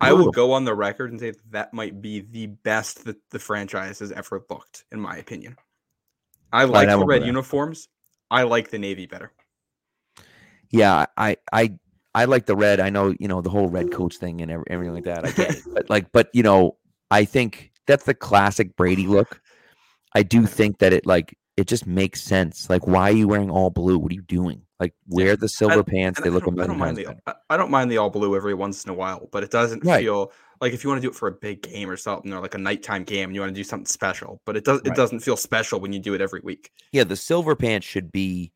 I 0.00 0.12
will 0.12 0.32
go 0.32 0.52
on 0.52 0.64
the 0.64 0.74
record 0.74 1.12
and 1.12 1.20
say 1.20 1.30
that, 1.30 1.50
that 1.52 1.74
might 1.74 2.02
be 2.02 2.20
the 2.20 2.46
best 2.46 3.04
that 3.04 3.16
the 3.30 3.38
franchise 3.38 4.00
has 4.00 4.10
ever 4.10 4.42
looked, 4.50 4.84
in 4.90 4.98
my 5.00 5.16
opinion. 5.18 5.56
I 6.52 6.64
like 6.64 6.88
I 6.88 6.96
the 6.96 7.04
red 7.04 7.24
uniforms. 7.24 7.88
I 8.28 8.42
like 8.42 8.70
the 8.70 8.78
navy 8.78 9.06
better. 9.06 9.30
Yeah, 10.74 11.06
I, 11.16 11.36
I, 11.52 11.78
I 12.14 12.24
like 12.24 12.46
the 12.46 12.56
red. 12.56 12.80
I 12.80 12.90
know, 12.90 13.14
you 13.18 13.28
know, 13.28 13.40
the 13.40 13.50
whole 13.50 13.68
red 13.68 13.92
coach 13.92 14.16
thing 14.16 14.40
and 14.40 14.50
everything 14.50 14.94
like 14.94 15.04
that. 15.04 15.24
I 15.24 15.30
get 15.30 15.50
it, 15.56 15.62
but 15.74 15.88
like, 15.88 16.10
but 16.12 16.28
you 16.32 16.42
know, 16.42 16.76
I 17.10 17.24
think 17.24 17.70
that's 17.86 18.04
the 18.04 18.14
classic 18.14 18.76
Brady 18.76 19.06
look. 19.06 19.40
I 20.14 20.22
do 20.22 20.46
think 20.46 20.78
that 20.78 20.92
it 20.92 21.06
like 21.06 21.36
it 21.56 21.66
just 21.66 21.86
makes 21.86 22.22
sense. 22.22 22.68
Like, 22.68 22.86
why 22.86 23.10
are 23.10 23.14
you 23.14 23.28
wearing 23.28 23.50
all 23.50 23.70
blue? 23.70 23.98
What 23.98 24.10
are 24.10 24.14
you 24.14 24.22
doing? 24.22 24.62
Like, 24.80 24.94
wear 25.08 25.36
the 25.36 25.48
silver 25.48 25.84
pants. 25.84 26.20
They 26.20 26.28
I 26.28 26.32
look 26.32 26.46
a 26.46 26.50
don't, 26.50 26.60
I 26.60 26.66
don't 26.66 26.78
mind 26.78 26.96
the 26.96 27.04
better. 27.04 27.20
I- 27.26 27.34
I 27.50 27.56
don't 27.56 27.70
mind 27.70 27.90
the 27.90 27.98
all 27.98 28.10
blue 28.10 28.34
every 28.34 28.54
once 28.54 28.84
in 28.84 28.90
a 28.90 28.94
while, 28.94 29.28
but 29.30 29.44
it 29.44 29.50
doesn't 29.52 29.84
Right. 29.84 30.02
feel 30.02 30.32
like 30.60 30.72
if 30.72 30.82
you 30.82 30.90
want 30.90 31.00
to 31.00 31.06
do 31.06 31.10
it 31.10 31.14
for 31.14 31.28
a 31.28 31.32
big 31.32 31.62
game 31.62 31.88
or 31.88 31.96
something 31.96 32.32
or 32.32 32.40
like 32.40 32.54
a 32.54 32.58
nighttime 32.58 33.04
game 33.04 33.28
and 33.28 33.34
you 33.34 33.40
want 33.40 33.50
to 33.50 33.54
do 33.54 33.62
something 33.62 33.86
special, 33.86 34.40
but 34.44 34.56
it 34.56 34.64
does. 34.64 34.80
It 34.84 34.94
doesn't 34.96 35.20
feel 35.20 35.36
special 35.36 35.78
when 35.78 35.92
you 35.92 36.00
do 36.00 36.14
it 36.14 36.20
every 36.20 36.40
week. 36.42 36.70
Yeah, 36.90 37.04
the 37.04 37.16
silver 37.16 37.54
pants 37.54 37.86
should 37.86 38.10
be 38.10 38.50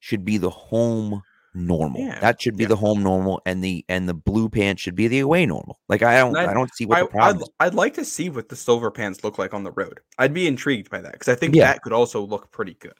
should 0.00 0.24
be 0.24 0.38
the 0.38 0.50
home 0.50 1.22
normal. 1.54 2.00
Yeah, 2.00 2.18
That 2.20 2.40
should 2.40 2.56
be 2.56 2.64
yeah. 2.64 2.68
the 2.68 2.76
home 2.76 3.02
normal, 3.02 3.40
and 3.46 3.62
the 3.62 3.84
and 3.88 4.08
the 4.08 4.14
blue 4.14 4.48
pants 4.48 4.82
should 4.82 4.94
be 4.94 5.08
the 5.08 5.20
away 5.20 5.46
normal. 5.46 5.80
Like 5.88 6.02
I 6.02 6.18
don't, 6.18 6.36
And 6.36 6.50
I, 6.50 6.54
don't 6.54 6.72
see 6.74 6.86
what 6.86 6.98
I, 6.98 7.02
the 7.02 7.08
problem 7.08 7.44
I'd. 7.60 7.66
I'd 7.68 7.74
like 7.74 7.94
to 7.94 8.04
see 8.04 8.28
what 8.30 8.48
the 8.48 8.56
silver 8.56 8.90
pants 8.90 9.24
look 9.24 9.38
like 9.38 9.52
on 9.54 9.64
the 9.64 9.72
road. 9.72 10.00
I'd 10.18 10.34
be 10.34 10.46
intrigued 10.46 10.90
by 10.90 11.00
that 11.00 11.12
because 11.12 11.28
I 11.28 11.34
think 11.34 11.54
Yeah. 11.54 11.66
that 11.72 11.82
could 11.82 11.92
also 11.92 12.20
look 12.24 12.50
pretty 12.52 12.74
good. 12.74 12.94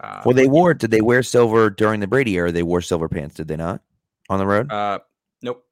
Uh, 0.00 0.22
Well, 0.24 0.34
they 0.34 0.46
wore. 0.46 0.74
Did 0.74 0.90
they 0.90 1.00
wear 1.00 1.22
silver 1.22 1.70
during 1.70 2.00
the 2.00 2.06
Brady 2.06 2.36
era? 2.36 2.52
They 2.52 2.62
wore 2.62 2.80
silver 2.82 3.08
pants. 3.08 3.34
Did 3.36 3.48
they 3.48 3.56
not 3.56 3.80
on 4.28 4.38
the 4.38 4.46
road? 4.46 4.70
uh, 4.70 4.98
nope. 5.42 5.64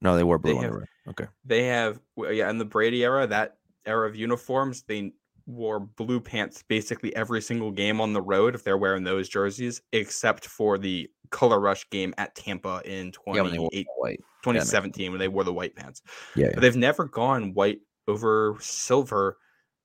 no, 0.00 0.16
they 0.16 0.22
wore 0.24 0.38
they 0.38 0.50
blue 0.52 0.58
on 0.58 0.62
have- 0.64 0.72
the 0.72 0.78
road. 0.78 0.88
Okay. 1.08 1.26
They 1.44 1.64
have 1.64 1.98
yeah, 2.16 2.48
in 2.48 2.58
the 2.58 2.64
Brady 2.64 3.02
era, 3.04 3.26
that 3.26 3.56
era 3.84 4.08
of 4.08 4.14
uniforms, 4.14 4.82
they 4.82 5.12
wore 5.46 5.80
blue 5.80 6.20
pants 6.20 6.62
basically 6.62 7.14
every 7.16 7.40
single 7.42 7.70
game 7.70 8.00
on 8.00 8.12
the 8.12 8.22
road 8.22 8.54
if 8.54 8.64
they're 8.64 8.78
wearing 8.78 9.04
those 9.04 9.28
jerseys, 9.28 9.80
except 9.92 10.46
for 10.46 10.78
the 10.78 11.08
color 11.30 11.60
rush 11.60 11.88
game 11.90 12.14
at 12.18 12.34
Tampa 12.34 12.82
in 12.84 13.12
Yeah, 13.26 13.42
when 13.42 13.52
they 13.52 13.58
wore 13.58 13.70
28 13.70 13.86
white. 13.98 14.20
2017 14.44 15.10
when 15.10 15.18
they 15.18 15.28
wore 15.28 15.44
the 15.44 15.52
white 15.52 15.74
pants. 15.76 16.02
Yeah, 16.36 16.50
But 16.52 16.60
they've 16.60 16.76
never 16.76 17.04
gone 17.04 17.54
white 17.54 17.80
over 18.08 18.56
silver 18.60 19.38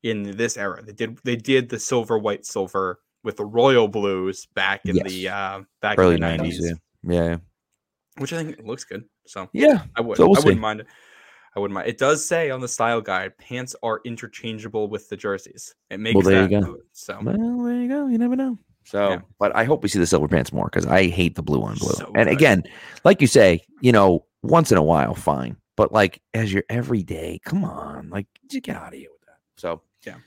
in 0.03 0.35
this 0.37 0.57
era. 0.57 0.81
They 0.83 0.93
did 0.93 1.17
they 1.23 1.35
did 1.35 1.69
the 1.69 1.79
silver 1.79 2.17
white 2.17 2.45
silver 2.45 2.99
with 3.23 3.37
the 3.37 3.45
royal 3.45 3.87
blues 3.87 4.47
back 4.55 4.85
in 4.85 4.95
the 4.97 5.29
uh 5.29 5.61
back 5.81 5.97
early 5.99 6.15
in 6.15 6.21
the 6.21 6.27
90s, 6.27 6.37
nineties. 6.37 6.73
Yeah. 7.03 7.13
yeah, 7.23 7.37
which 8.17 8.33
I 8.33 8.43
think 8.43 8.59
looks 8.63 8.83
good. 8.83 9.03
So 9.25 9.49
yeah. 9.53 9.83
I 9.95 10.01
would 10.01 10.17
So 10.17 10.25
we'll 10.27 10.37
I 10.37 10.39
wouldn't 10.39 10.57
see. 10.57 10.61
mind 10.61 10.79
it. 10.81 10.87
I 11.57 11.59
wouldn't 11.59 11.73
mind. 11.73 11.89
It 11.89 11.97
does 11.97 12.23
say 12.23 12.51
on 12.51 12.61
the 12.61 12.67
style 12.67 13.01
guide, 13.01 13.35
pants 13.39 13.75
are 13.81 13.99
interchangeable 14.05 14.87
with 14.89 15.09
the 15.09 15.17
jerseys. 15.17 15.73
It 15.89 15.99
makes 15.99 16.13
Well, 16.13 16.21
there 16.23 16.43
you 16.43 16.47
that 16.49 16.61
go. 16.63 16.77
so 16.91 17.17
Well, 17.19 17.63
there 17.63 17.81
you 17.81 17.87
go. 17.87 18.05
You 18.05 18.19
never 18.19 18.35
know. 18.35 18.59
So, 18.85 19.09
Yeah. 19.09 19.21
but 19.39 19.55
I 19.55 19.63
hope 19.63 19.81
we 19.81 19.89
see 19.89 19.97
the 19.97 20.05
silver 20.05 20.27
pants 20.27 20.53
more 20.53 20.65
because 20.65 20.85
I 20.85 21.07
hate 21.07 21.33
the 21.33 21.41
blue 21.41 21.63
on 21.63 21.73
blue. 21.77 21.93
So 21.93 22.11
and 22.13 22.29
good. 22.29 22.37
again, 22.37 22.63
like 23.03 23.21
you 23.21 23.27
say, 23.27 23.63
you 23.81 23.91
know, 23.91 24.23
once 24.43 24.71
in 24.71 24.77
a 24.77 24.83
while, 24.83 25.15
fine. 25.15 25.57
But 25.75 25.91
like 25.91 26.21
as 26.35 26.53
your 26.53 26.63
everyday, 26.69 27.39
come 27.43 27.65
on, 27.65 28.11
like 28.11 28.27
just 28.51 28.63
get 28.63 28.75
out 28.75 28.93
of 28.93 28.99
here 28.99 29.09
with 29.11 29.21
that. 29.25 29.37
So, 29.55 29.81
Yeah. 30.05 30.17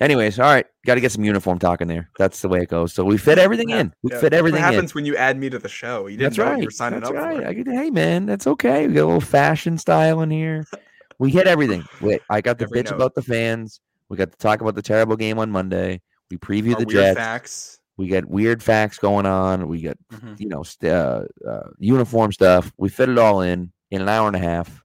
Anyways, 0.00 0.38
all 0.38 0.46
right, 0.46 0.64
got 0.86 0.94
to 0.94 1.00
get 1.02 1.12
some 1.12 1.24
uniform 1.24 1.58
talk 1.58 1.82
in 1.82 1.88
there. 1.88 2.08
That's 2.18 2.40
the 2.40 2.48
way 2.48 2.60
it 2.62 2.68
goes. 2.70 2.92
So 2.94 3.04
we 3.04 3.18
fit 3.18 3.38
everything 3.38 3.68
Yeah, 3.68 3.80
in. 3.80 3.94
We 4.02 4.12
yeah. 4.12 4.20
fit 4.20 4.32
everything 4.32 4.62
What 4.62 4.68
in. 4.68 4.74
happens 4.74 4.94
when 4.94 5.04
you 5.04 5.14
add 5.16 5.36
me 5.36 5.50
to 5.50 5.58
the 5.58 5.68
show? 5.68 6.06
You 6.06 6.16
didn't 6.16 6.36
That's 6.36 6.38
right. 6.50 6.58
you 6.58 6.64
were 6.64 6.70
signing 6.70 7.00
That's 7.00 7.10
up 7.10 7.16
right. 7.16 7.46
I 7.46 7.52
get, 7.52 7.66
hey 7.68 7.90
man, 7.90 8.24
that's 8.24 8.46
okay. 8.46 8.86
We 8.86 8.94
got 8.94 9.02
a 9.02 9.06
little 9.06 9.20
fashion 9.20 9.76
style 9.76 10.22
in 10.22 10.30
here. 10.30 10.64
We 11.18 11.30
hit 11.30 11.46
everything. 11.46 11.84
Wait, 12.00 12.22
I 12.30 12.40
got 12.40 12.56
the 12.58 12.64
Every 12.64 12.80
bitch 12.80 12.86
note. 12.86 12.94
about 12.96 13.14
the 13.14 13.20
fans. 13.22 13.80
We 14.08 14.16
got 14.16 14.32
to 14.32 14.38
talk 14.38 14.62
about 14.62 14.74
the 14.74 14.82
terrible 14.82 15.16
game 15.16 15.38
on 15.38 15.50
Monday. 15.50 16.00
We 16.30 16.38
preview 16.38 16.72
Our 16.74 16.80
the 16.80 16.86
weird 16.86 16.90
Jets. 16.90 17.18
facts. 17.18 17.78
We 17.98 18.08
got 18.08 18.24
weird 18.24 18.62
facts 18.62 18.96
going 18.98 19.26
on. 19.26 19.68
We 19.68 19.82
got 19.82 19.98
Mhm. 20.14 20.40
you 20.40 20.48
know 20.48 20.62
st- 20.62 20.90
uh, 20.92 21.24
uh, 21.46 21.68
uniform 21.78 22.32
stuff. 22.32 22.72
We 22.78 22.88
fit 22.88 23.10
it 23.10 23.18
all 23.18 23.42
in 23.42 23.70
in 23.90 24.00
an 24.00 24.08
hour 24.08 24.26
and 24.28 24.36
a 24.36 24.40
half. 24.40 24.82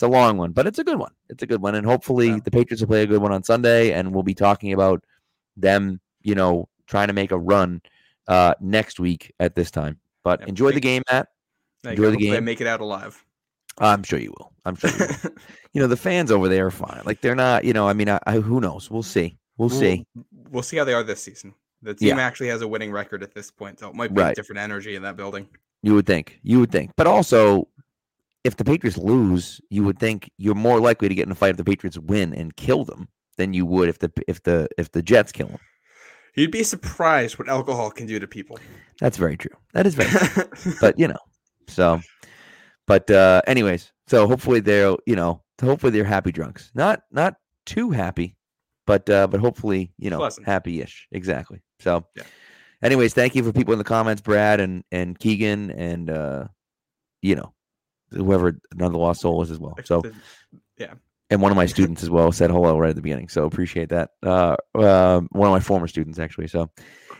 It's 0.00 0.06
a 0.06 0.08
long 0.08 0.38
one, 0.38 0.52
but 0.52 0.66
it's 0.66 0.78
a 0.78 0.84
good 0.84 0.98
one. 0.98 1.12
It's 1.28 1.42
a 1.42 1.46
good 1.46 1.60
one, 1.60 1.74
and 1.74 1.84
hopefully 1.86 2.28
Yeah. 2.28 2.38
the 2.42 2.50
Patriots 2.50 2.80
will 2.80 2.88
play 2.88 3.02
a 3.02 3.06
good 3.06 3.20
one 3.20 3.32
on 3.32 3.42
Sunday, 3.42 3.92
and 3.92 4.14
we'll 4.14 4.22
be 4.22 4.32
talking 4.32 4.72
about 4.72 5.04
them, 5.58 6.00
you 6.22 6.34
know, 6.34 6.70
trying 6.86 7.08
to 7.08 7.12
make 7.12 7.32
a 7.32 7.38
run 7.38 7.82
uh, 8.26 8.54
next 8.62 8.98
week 8.98 9.34
at 9.40 9.54
this 9.54 9.70
time. 9.70 9.98
But 10.24 10.40
Yeah, 10.40 10.46
enjoy 10.46 10.72
the 10.72 10.80
game, 10.80 11.02
Matt. 11.10 11.28
There 11.82 11.92
Enjoy 11.92 12.04
the 12.04 12.10
Hopefully 12.12 12.30
I 12.30 12.34
game. 12.36 12.44
make 12.46 12.62
it 12.62 12.66
out 12.66 12.80
alive. 12.80 13.22
I'm 13.76 14.02
sure 14.02 14.18
you 14.18 14.32
will. 14.38 14.54
I'm 14.64 14.74
sure 14.74 14.88
you 14.88 14.96
will. 15.00 15.32
you 15.74 15.82
know 15.82 15.86
the 15.86 15.98
fans 15.98 16.30
over 16.30 16.48
there 16.48 16.64
are 16.68 16.70
fine. 16.70 17.02
Like 17.04 17.20
they're 17.20 17.34
not. 17.34 17.64
You 17.64 17.74
know, 17.74 17.86
I 17.86 17.92
mean, 17.92 18.08
I, 18.08 18.18
I, 18.26 18.36
who 18.36 18.58
knows? 18.58 18.90
We'll 18.90 19.02
see. 19.02 19.36
We'll 19.58 19.68
see. 19.68 20.06
We'll 20.50 20.62
see 20.62 20.78
how 20.78 20.84
they 20.84 20.94
are 20.94 21.02
this 21.02 21.22
season. 21.22 21.52
The 21.82 21.92
team 21.92 22.16
Yeah. 22.16 22.20
actually 22.20 22.48
has 22.48 22.62
a 22.62 22.68
winning 22.68 22.90
record 22.90 23.22
at 23.22 23.34
this 23.34 23.50
point, 23.50 23.78
so 23.80 23.90
it 23.90 23.94
might 23.94 24.14
be 24.14 24.22
Right. 24.22 24.32
a 24.32 24.34
different 24.34 24.60
energy 24.60 24.94
in 24.94 25.02
that 25.02 25.18
building. 25.18 25.46
You 25.82 25.92
would 25.94 26.06
think. 26.06 26.40
You 26.42 26.60
would 26.60 26.72
think. 26.72 26.92
But 26.96 27.06
also, 27.06 27.68
if 28.44 28.56
the 28.56 28.64
Patriots 28.64 28.96
lose, 28.98 29.60
you 29.70 29.82
would 29.84 29.98
think 29.98 30.30
you're 30.38 30.54
more 30.54 30.80
likely 30.80 31.08
to 31.08 31.14
get 31.14 31.26
in 31.26 31.32
a 31.32 31.34
fight 31.34 31.50
if 31.50 31.56
the 31.56 31.64
Patriots 31.64 31.98
win 31.98 32.32
and 32.34 32.56
kill 32.56 32.84
them 32.84 33.08
than 33.36 33.52
you 33.54 33.66
would 33.66 33.88
if 33.88 33.98
the 33.98 34.10
if 34.28 34.42
the 34.42 34.68
if 34.78 34.90
the 34.92 35.02
Jets 35.02 35.32
kill 35.32 35.48
them. 35.48 35.58
You'd 36.36 36.50
be 36.52 36.62
surprised 36.62 37.38
what 37.38 37.48
alcohol 37.48 37.90
can 37.90 38.06
do 38.06 38.18
to 38.20 38.26
people. 38.26 38.58
That's 39.00 39.16
very 39.16 39.36
true. 39.36 39.56
That 39.74 39.86
is 39.86 39.94
very 39.94 40.10
true. 40.10 40.74
but 40.80 40.98
you 40.98 41.08
know, 41.08 41.18
so 41.68 42.00
but 42.86 43.10
uh 43.10 43.42
anyways, 43.46 43.92
so 44.06 44.26
hopefully 44.26 44.60
they're 44.60 44.96
you 45.06 45.16
know, 45.16 45.42
hopefully 45.60 45.90
they're 45.92 46.04
happy 46.04 46.32
drunks. 46.32 46.70
Not 46.74 47.02
not 47.10 47.34
too 47.66 47.90
happy, 47.90 48.36
but 48.86 49.08
uh 49.10 49.26
but 49.26 49.40
hopefully, 49.40 49.92
you 49.98 50.08
know, 50.10 50.18
Pleasant. 50.18 50.46
happy-ish. 50.46 51.08
Exactly. 51.12 51.60
So 51.80 52.06
Yeah. 52.16 52.22
anyways, 52.82 53.12
thank 53.12 53.34
you 53.34 53.42
for 53.42 53.52
people 53.52 53.72
in 53.72 53.78
the 53.78 53.84
comments, 53.84 54.22
Brad 54.22 54.60
and 54.60 54.84
and 54.92 55.18
Keegan 55.18 55.70
and 55.70 56.08
uh 56.10 56.44
you 57.22 57.34
know, 57.34 57.52
whoever 58.10 58.58
another 58.72 58.96
lost 58.96 59.20
soul 59.20 59.42
is 59.42 59.50
as 59.50 59.58
well. 59.58 59.76
So 59.84 60.02
yeah. 60.78 60.94
and 61.30 61.40
one 61.40 61.52
of 61.52 61.56
my 61.56 61.66
students 61.66 62.02
as 62.02 62.10
well 62.10 62.32
said 62.32 62.50
hello 62.50 62.78
right 62.78 62.90
at 62.90 62.96
the 62.96 63.02
beginning. 63.02 63.28
So 63.28 63.44
appreciate 63.44 63.90
that. 63.90 64.10
Uh, 64.22 64.56
uh, 64.74 65.20
one 65.30 65.48
of 65.48 65.52
my 65.52 65.60
former 65.60 65.86
students 65.86 66.18
actually. 66.18 66.48
So, 66.48 66.70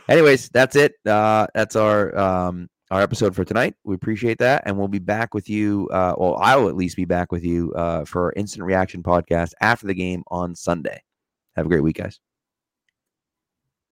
anyways, 0.09 0.49
that's 0.49 0.75
it. 0.75 0.93
Uh, 1.05 1.47
that's 1.53 1.75
our 1.75 2.17
um, 2.17 2.69
our 2.91 3.01
episode 3.01 3.35
for 3.35 3.45
tonight. 3.45 3.75
We 3.83 3.95
appreciate 3.95 4.39
that, 4.39 4.63
and 4.65 4.77
we'll 4.77 4.89
be 4.89 4.99
back 4.99 5.33
with 5.33 5.49
you. 5.49 5.89
Uh, 5.91 6.13
well, 6.17 6.37
I 6.37 6.57
will 6.57 6.69
at 6.69 6.75
least 6.75 6.97
be 6.97 7.05
back 7.05 7.31
with 7.31 7.43
you 7.43 7.73
uh, 7.73 8.05
for 8.05 8.25
our 8.25 8.33
instant 8.35 8.65
reaction 8.65 9.01
podcast 9.01 9.53
after 9.61 9.87
the 9.87 9.93
game 9.93 10.23
on 10.29 10.55
Sunday. 10.55 11.01
Have 11.55 11.65
a 11.65 11.69
great 11.69 11.83
week, 11.83 11.97
guys. 11.97 12.19